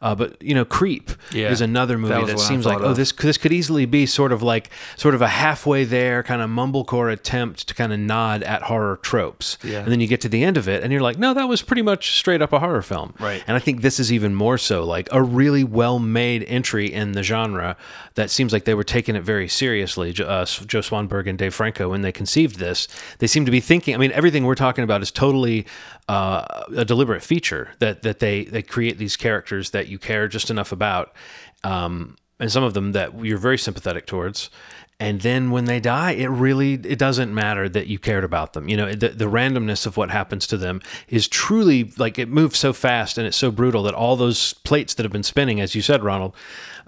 Uh, 0.00 0.14
but 0.14 0.40
you 0.42 0.54
know, 0.54 0.64
Creep 0.64 1.10
Yeah. 1.32 1.50
is 1.50 1.60
another 1.60 1.98
movie 1.98 2.14
That 2.14 2.26
that, 2.26 2.32
was 2.34 2.42
what 2.42 2.44
I 2.44 2.48
seems 2.48 2.66
like 2.66 2.78
oh 2.80 2.90
of. 2.90 2.96
this 2.96 3.12
this 3.12 3.36
could 3.36 3.52
easily 3.52 3.84
be 3.86 4.06
sort 4.06 4.32
of 4.32 4.42
like 4.42 4.70
sort 4.96 5.14
of 5.14 5.22
a 5.22 5.28
halfway 5.28 5.84
there 5.84 6.22
kind 6.22 6.40
of 6.40 6.48
mumblecore 6.50 7.12
attempt 7.12 7.66
to 7.68 7.74
kind 7.74 7.92
of 7.92 7.98
nod 7.98 8.42
at 8.42 8.62
horror 8.62 8.98
tropes. 9.02 9.58
Yeah. 9.64 9.80
And 9.80 9.90
then 9.90 10.00
you 10.00 10.06
get 10.06 10.20
to 10.22 10.28
the 10.28 10.44
end 10.44 10.56
of 10.56 10.68
it 10.68 10.82
and 10.82 10.92
you're 10.92 11.02
like, 11.02 11.18
no, 11.18 11.34
that 11.34 11.48
was 11.48 11.62
pretty 11.62 11.82
much 11.82 12.16
straight 12.18 12.40
up 12.42 12.52
a 12.52 12.58
horror 12.60 12.82
film. 12.82 13.14
Right. 13.18 13.42
And 13.46 13.56
I 13.56 13.60
think 13.60 13.82
this 13.82 13.98
is 13.98 14.12
even 14.12 14.34
more 14.34 14.58
so 14.58 14.84
like 14.84 15.08
a 15.12 15.22
really 15.22 15.64
well 15.64 15.98
made 15.98 16.44
entry 16.44 16.92
in 16.92 17.12
the 17.12 17.22
genre 17.22 17.76
that 18.14 18.30
seems 18.30 18.52
like 18.52 18.64
they 18.64 18.74
were 18.74 18.84
taking 18.84 19.16
it 19.16 19.22
very 19.22 19.48
seriously. 19.48 20.10
Uh, 20.10 20.44
Joe 20.44 20.80
Swanberg 20.80 21.28
and 21.28 21.36
Dave 21.38 21.54
Franco, 21.54 21.88
when 21.90 22.02
they 22.02 22.12
conceived 22.12 22.58
this, 22.58 22.86
they 23.18 23.26
seem 23.26 23.44
to 23.44 23.50
be 23.50 23.60
thinking. 23.60 23.94
I 23.94 23.98
mean, 23.98 24.12
everything 24.12 24.44
we're 24.44 24.54
talking 24.54 24.84
about 24.84 25.02
is 25.02 25.10
totally 25.10 25.66
uh, 26.08 26.44
a 26.76 26.84
deliberate 26.84 27.22
feature 27.22 27.70
that 27.80 28.02
that 28.02 28.18
they 28.20 28.44
they 28.44 28.62
create 28.62 28.98
these 28.98 29.16
characters 29.16 29.70
that 29.70 29.87
you 29.88 29.98
care 29.98 30.28
just 30.28 30.50
enough 30.50 30.72
about, 30.72 31.14
um, 31.64 32.16
and 32.40 32.50
some 32.52 32.62
of 32.62 32.74
them 32.74 32.92
that 32.92 33.24
you're 33.24 33.38
very 33.38 33.58
sympathetic 33.58 34.06
towards. 34.06 34.50
And 35.00 35.20
then 35.20 35.52
when 35.52 35.66
they 35.66 35.78
die, 35.78 36.12
it 36.12 36.26
really 36.26 36.72
it 36.74 36.98
doesn't 36.98 37.32
matter 37.32 37.68
that 37.68 37.86
you 37.86 38.00
cared 38.00 38.24
about 38.24 38.52
them. 38.52 38.68
You 38.68 38.76
know, 38.76 38.92
the, 38.92 39.10
the 39.10 39.26
randomness 39.26 39.86
of 39.86 39.96
what 39.96 40.10
happens 40.10 40.44
to 40.48 40.56
them 40.56 40.80
is 41.06 41.28
truly 41.28 41.92
like 41.98 42.18
it 42.18 42.28
moves 42.28 42.58
so 42.58 42.72
fast 42.72 43.16
and 43.16 43.24
it's 43.24 43.36
so 43.36 43.52
brutal 43.52 43.84
that 43.84 43.94
all 43.94 44.16
those 44.16 44.54
plates 44.54 44.94
that 44.94 45.04
have 45.04 45.12
been 45.12 45.22
spinning, 45.22 45.60
as 45.60 45.76
you 45.76 45.82
said, 45.82 46.02
Ronald, 46.02 46.34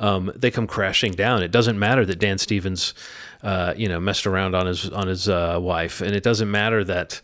um, 0.01 0.32
they 0.35 0.51
come 0.51 0.66
crashing 0.66 1.12
down. 1.12 1.44
It 1.44 1.52
doesn't 1.52 1.78
matter 1.78 2.05
that 2.05 2.18
Dan 2.18 2.39
Stevens, 2.39 2.94
uh, 3.44 3.74
you 3.77 3.89
know, 3.89 4.01
messed 4.01 4.27
around 4.27 4.56
on 4.56 4.66
his 4.66 4.90
on 4.90 5.06
his 5.06 5.28
uh, 5.28 5.59
wife, 5.60 6.01
and 6.01 6.16
it 6.16 6.24
doesn't 6.24 6.51
matter 6.51 6.82
that 6.82 7.20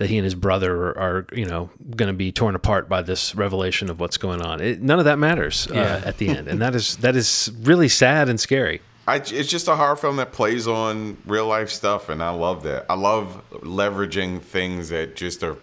that 0.00 0.08
he 0.08 0.16
and 0.16 0.24
his 0.24 0.34
brother 0.34 0.74
are, 0.74 0.98
are 0.98 1.26
you 1.32 1.44
know 1.44 1.68
going 1.94 2.06
to 2.08 2.14
be 2.16 2.32
torn 2.32 2.54
apart 2.54 2.88
by 2.88 3.02
this 3.02 3.34
revelation 3.34 3.90
of 3.90 4.00
what's 4.00 4.16
going 4.16 4.40
on. 4.40 4.60
It, 4.60 4.80
none 4.80 4.98
of 4.98 5.04
that 5.04 5.18
matters 5.18 5.68
uh, 5.70 5.74
Yeah. 5.74 6.02
at 6.08 6.16
the 6.16 6.30
end, 6.30 6.48
and 6.48 6.60
that 6.62 6.74
is 6.74 6.96
that 6.98 7.14
is 7.16 7.52
really 7.62 7.88
sad 7.88 8.28
and 8.30 8.40
scary. 8.40 8.80
I, 9.06 9.16
it's 9.16 9.48
just 9.48 9.68
a 9.68 9.76
horror 9.76 9.96
film 9.96 10.16
that 10.16 10.32
plays 10.32 10.66
on 10.68 11.16
real 11.26 11.46
life 11.46 11.68
stuff, 11.70 12.08
and 12.08 12.22
I 12.22 12.30
love 12.30 12.62
that. 12.62 12.86
I 12.88 12.94
love 12.94 13.42
leveraging 13.50 14.40
things 14.40 14.88
that 14.88 15.16
just 15.16 15.42
are 15.42 15.56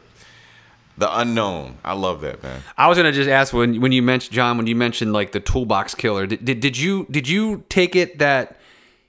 the 0.98 1.20
unknown. 1.20 1.78
I 1.84 1.94
love 1.94 2.22
that, 2.22 2.44
man. 2.44 2.62
I 2.78 2.88
was 2.88 2.98
gonna 2.98 3.12
just 3.12 3.30
ask 3.30 3.54
when 3.54 3.82
when 3.82 3.92
you 3.92 4.02
mentioned 4.04 4.34
John 4.36 4.58
when 4.58 4.68
you 4.68 4.76
mentioned 4.76 5.14
like 5.14 5.32
the 5.32 5.40
toolbox 5.40 5.96
killer. 5.96 6.28
Did, 6.28 6.46
did 6.46 6.60
did 6.60 6.78
you 6.78 7.08
did 7.10 7.28
you 7.28 7.64
take 7.70 7.96
it 7.96 8.20
that 8.20 8.58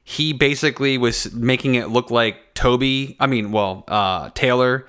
he 0.05 0.33
basically 0.33 0.97
was 0.97 1.33
making 1.35 1.75
it 1.75 1.89
look 1.91 2.11
like 2.11 2.55
Toby? 2.55 3.17
I 3.21 3.27
mean, 3.27 3.53
well, 3.53 3.85
uh, 3.89 4.31
Taylor, 4.35 4.87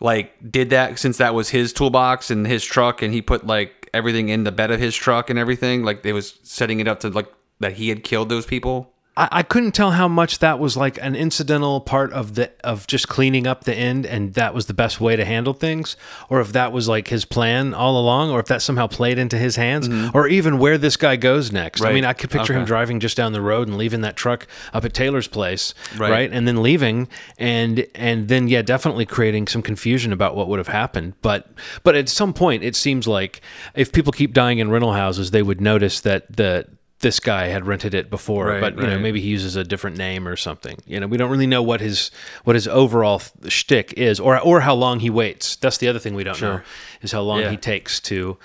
like 0.00 0.50
did 0.50 0.70
that 0.70 0.98
since 0.98 1.16
that 1.18 1.34
was 1.34 1.50
his 1.50 1.72
toolbox 1.72 2.30
and 2.30 2.46
his 2.46 2.64
truck, 2.64 3.02
and 3.02 3.12
he 3.12 3.22
put 3.22 3.46
like 3.46 3.90
everything 3.92 4.28
in 4.28 4.44
the 4.44 4.52
bed 4.52 4.70
of 4.70 4.80
his 4.80 4.94
truck 4.94 5.30
and 5.30 5.38
everything. 5.38 5.82
Like 5.82 6.02
they 6.02 6.12
was 6.12 6.38
setting 6.42 6.80
it 6.80 6.88
up 6.88 7.00
to 7.00 7.08
like 7.08 7.32
that 7.60 7.74
he 7.74 7.88
had 7.88 8.04
killed 8.04 8.28
those 8.28 8.46
people. 8.46 8.92
I, 9.18 9.28
I 9.32 9.42
couldn't 9.42 9.72
tell 9.72 9.90
how 9.90 10.06
much 10.06 10.38
that 10.38 10.60
was 10.60 10.76
like 10.76 10.96
an 11.02 11.16
incidental 11.16 11.80
part 11.80 12.12
of 12.12 12.36
the 12.36 12.52
of 12.62 12.86
just 12.86 13.08
cleaning 13.08 13.46
up 13.46 13.64
the 13.64 13.74
end, 13.74 14.06
and 14.06 14.34
that 14.34 14.54
was 14.54 14.66
the 14.66 14.74
best 14.74 15.00
way 15.00 15.16
to 15.16 15.24
handle 15.24 15.52
things, 15.52 15.96
or 16.30 16.40
if 16.40 16.52
that 16.52 16.72
was 16.72 16.88
like 16.88 17.08
his 17.08 17.24
plan 17.24 17.74
all 17.74 17.98
along, 17.98 18.30
or 18.30 18.38
if 18.38 18.46
that 18.46 18.62
somehow 18.62 18.86
played 18.86 19.18
into 19.18 19.36
his 19.36 19.56
hands, 19.56 19.88
mm-hmm. 19.88 20.16
or 20.16 20.28
even 20.28 20.58
where 20.58 20.78
this 20.78 20.96
guy 20.96 21.16
goes 21.16 21.50
next. 21.50 21.82
I 21.82 21.92
mean, 21.92 22.04
I 22.04 22.12
could 22.12 22.30
picture 22.30 22.52
him 22.52 22.64
driving 22.64 23.00
just 23.00 23.16
down 23.16 23.32
the 23.32 23.42
road 23.42 23.66
and 23.66 23.76
leaving 23.76 24.02
that 24.02 24.16
truck 24.16 24.46
up 24.72 24.84
at 24.84 24.94
Taylor's 24.94 25.28
place, 25.28 25.74
Right. 25.96 26.10
right, 26.10 26.32
and 26.32 26.46
then 26.46 26.62
leaving, 26.62 27.08
and 27.38 27.86
and 27.96 28.28
then 28.28 28.46
yeah, 28.46 28.62
definitely 28.62 29.04
creating 29.04 29.48
some 29.48 29.62
confusion 29.62 30.12
about 30.12 30.36
what 30.36 30.48
would 30.48 30.58
have 30.58 30.68
happened. 30.68 31.14
But 31.22 31.50
but 31.82 31.96
at 31.96 32.08
some 32.08 32.32
point, 32.32 32.62
it 32.62 32.76
seems 32.76 33.08
like 33.08 33.40
if 33.74 33.90
people 33.90 34.12
keep 34.12 34.32
dying 34.32 34.58
in 34.60 34.70
rental 34.70 34.92
houses, 34.92 35.32
they 35.32 35.42
would 35.42 35.60
notice 35.60 36.00
that 36.02 36.36
the 36.36 36.66
this 37.00 37.20
guy 37.20 37.46
had 37.46 37.66
rented 37.66 37.94
it 37.94 38.10
before, 38.10 38.46
Right, 38.46 38.60
but 38.60 38.76
you 38.76 38.86
know 38.86 38.98
maybe 38.98 39.20
he 39.20 39.28
uses 39.28 39.54
a 39.56 39.64
different 39.64 39.96
name 39.96 40.26
or 40.26 40.36
something. 40.36 40.78
You 40.86 40.98
know, 41.00 41.06
we 41.06 41.16
don't 41.16 41.30
really 41.30 41.46
know 41.46 41.62
what 41.62 41.80
his 41.80 42.10
what 42.44 42.56
his 42.56 42.66
overall 42.66 43.20
th- 43.20 43.52
shtick 43.52 43.92
is, 43.94 44.18
or 44.18 44.38
or 44.40 44.60
how 44.60 44.74
long 44.74 45.00
he 45.00 45.10
waits. 45.10 45.56
That's 45.56 45.78
the 45.78 45.88
other 45.88 45.98
thing 45.98 46.14
we 46.14 46.24
don't 46.24 46.40
know 46.40 46.60
is 47.02 47.12
how 47.12 47.22
long 47.22 47.40
Yeah. 47.40 47.50
he 47.50 47.56
takes 47.56 48.00
to. 48.00 48.36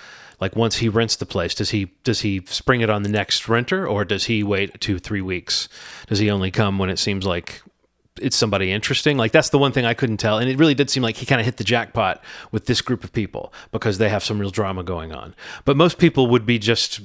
Like 0.42 0.56
once 0.58 0.78
he 0.78 0.90
rents 0.90 1.16
the 1.16 1.26
place, 1.26 1.56
does 1.56 1.70
he 1.70 1.92
does 2.04 2.22
he 2.22 2.42
spring 2.46 2.82
it 2.82 2.90
on 2.90 3.04
the 3.04 3.10
next 3.10 3.48
renter, 3.48 3.88
or 3.88 4.04
does 4.04 4.26
he 4.26 4.44
wait 4.44 4.80
two 4.82 5.00
three 5.00 5.22
weeks? 5.22 5.70
Does 6.08 6.20
he 6.20 6.30
only 6.30 6.52
come 6.52 6.78
when 6.78 6.90
it 6.90 7.00
seems 7.00 7.26
like 7.26 7.62
it's 8.22 8.36
somebody 8.36 8.72
interesting. 8.72 9.18
Like 9.18 9.32
that's 9.32 9.50
the 9.50 9.58
one 9.58 9.72
thing 9.72 9.86
I 9.86 9.94
couldn't 9.96 10.18
tell, 10.18 10.38
and 10.38 10.48
it 10.50 10.60
really 10.60 10.76
did 10.76 10.90
seem 10.90 11.02
like 11.02 11.16
he 11.18 11.26
kind 11.26 11.40
of 11.42 11.46
hit 11.46 11.58
the 11.58 11.64
jackpot 11.64 12.22
with 12.52 12.66
this 12.68 12.80
group 12.82 13.04
of 13.04 13.12
people 13.12 13.52
because 13.72 13.98
they 13.98 14.10
have 14.10 14.24
some 14.24 14.38
real 14.38 14.52
drama 14.52 14.84
going 14.84 15.12
on. 15.12 15.34
But 15.66 15.78
most 15.78 15.98
people 15.98 16.28
would 16.28 16.46
be 16.46 16.60
just 16.60 17.00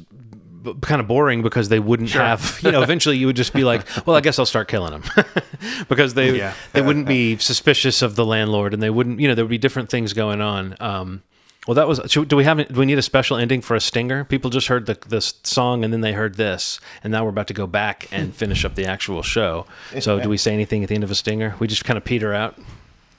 b- 0.62 0.74
kind 0.82 1.00
of 1.00 1.08
boring 1.08 1.42
because 1.42 1.68
they 1.68 1.78
wouldn't 1.80 2.10
have, 2.10 2.60
you 2.62 2.70
know, 2.72 2.82
eventually 2.82 3.16
you 3.16 3.26
would 3.26 3.36
just 3.36 3.52
be 3.52 3.64
like, 3.64 3.86
well, 4.06 4.16
I 4.16 4.20
guess 4.20 4.38
I'll 4.38 4.46
start 4.46 4.68
killing 4.68 4.92
them 4.92 5.02
because 5.88 6.14
they 6.14 6.36
Yeah. 6.38 6.54
they 6.72 6.82
wouldn't 6.82 7.06
be 7.06 7.36
suspicious 7.38 8.02
of 8.02 8.16
the 8.16 8.24
landlord, 8.24 8.74
and 8.74 8.82
they 8.82 8.90
wouldn't, 8.90 9.20
you 9.20 9.28
know, 9.28 9.34
there 9.34 9.44
would 9.44 9.50
be 9.50 9.58
different 9.58 9.90
things 9.90 10.12
going 10.12 10.40
on. 10.40 10.76
Um, 10.80 11.22
well, 11.66 11.74
that 11.74 11.86
was. 11.86 12.00
should- 12.10 12.28
Do 12.28 12.36
we 12.36 12.44
have? 12.44 12.56
Do 12.68 12.80
we 12.80 12.86
need 12.86 12.98
a 12.98 13.02
special 13.02 13.36
ending 13.36 13.60
for 13.60 13.74
a 13.74 13.80
stinger? 13.80 14.24
People 14.24 14.48
just 14.50 14.68
heard 14.68 14.86
the 14.86 14.96
the 15.06 15.20
song 15.20 15.84
and 15.84 15.92
then 15.92 16.00
they 16.00 16.12
heard 16.12 16.36
this, 16.36 16.80
and 17.02 17.10
now 17.12 17.24
we're 17.24 17.30
about 17.30 17.48
to 17.48 17.54
go 17.54 17.66
back 17.66 18.08
and 18.10 18.34
finish 18.34 18.64
up 18.64 18.74
the 18.74 18.86
actual 18.86 19.22
show. 19.22 19.66
So, 20.00 20.18
do 20.18 20.28
we 20.30 20.38
say 20.38 20.54
anything 20.54 20.82
at 20.82 20.88
the 20.88 20.94
end 20.94 21.04
of 21.04 21.10
a 21.10 21.14
stinger? 21.14 21.54
We 21.58 21.66
just 21.66 21.84
kind 21.84 21.96
of 21.98 22.04
peter 22.04 22.32
out. 22.32 22.58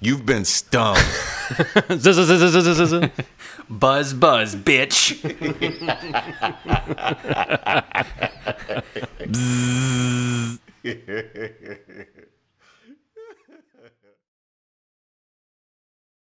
You've 0.01 0.25
been 0.25 0.45
stung. 0.45 0.95
Buzz, 3.69 4.13
buzz, 4.13 4.55
bitch. 4.55 5.19
Bzzz. 9.27 10.59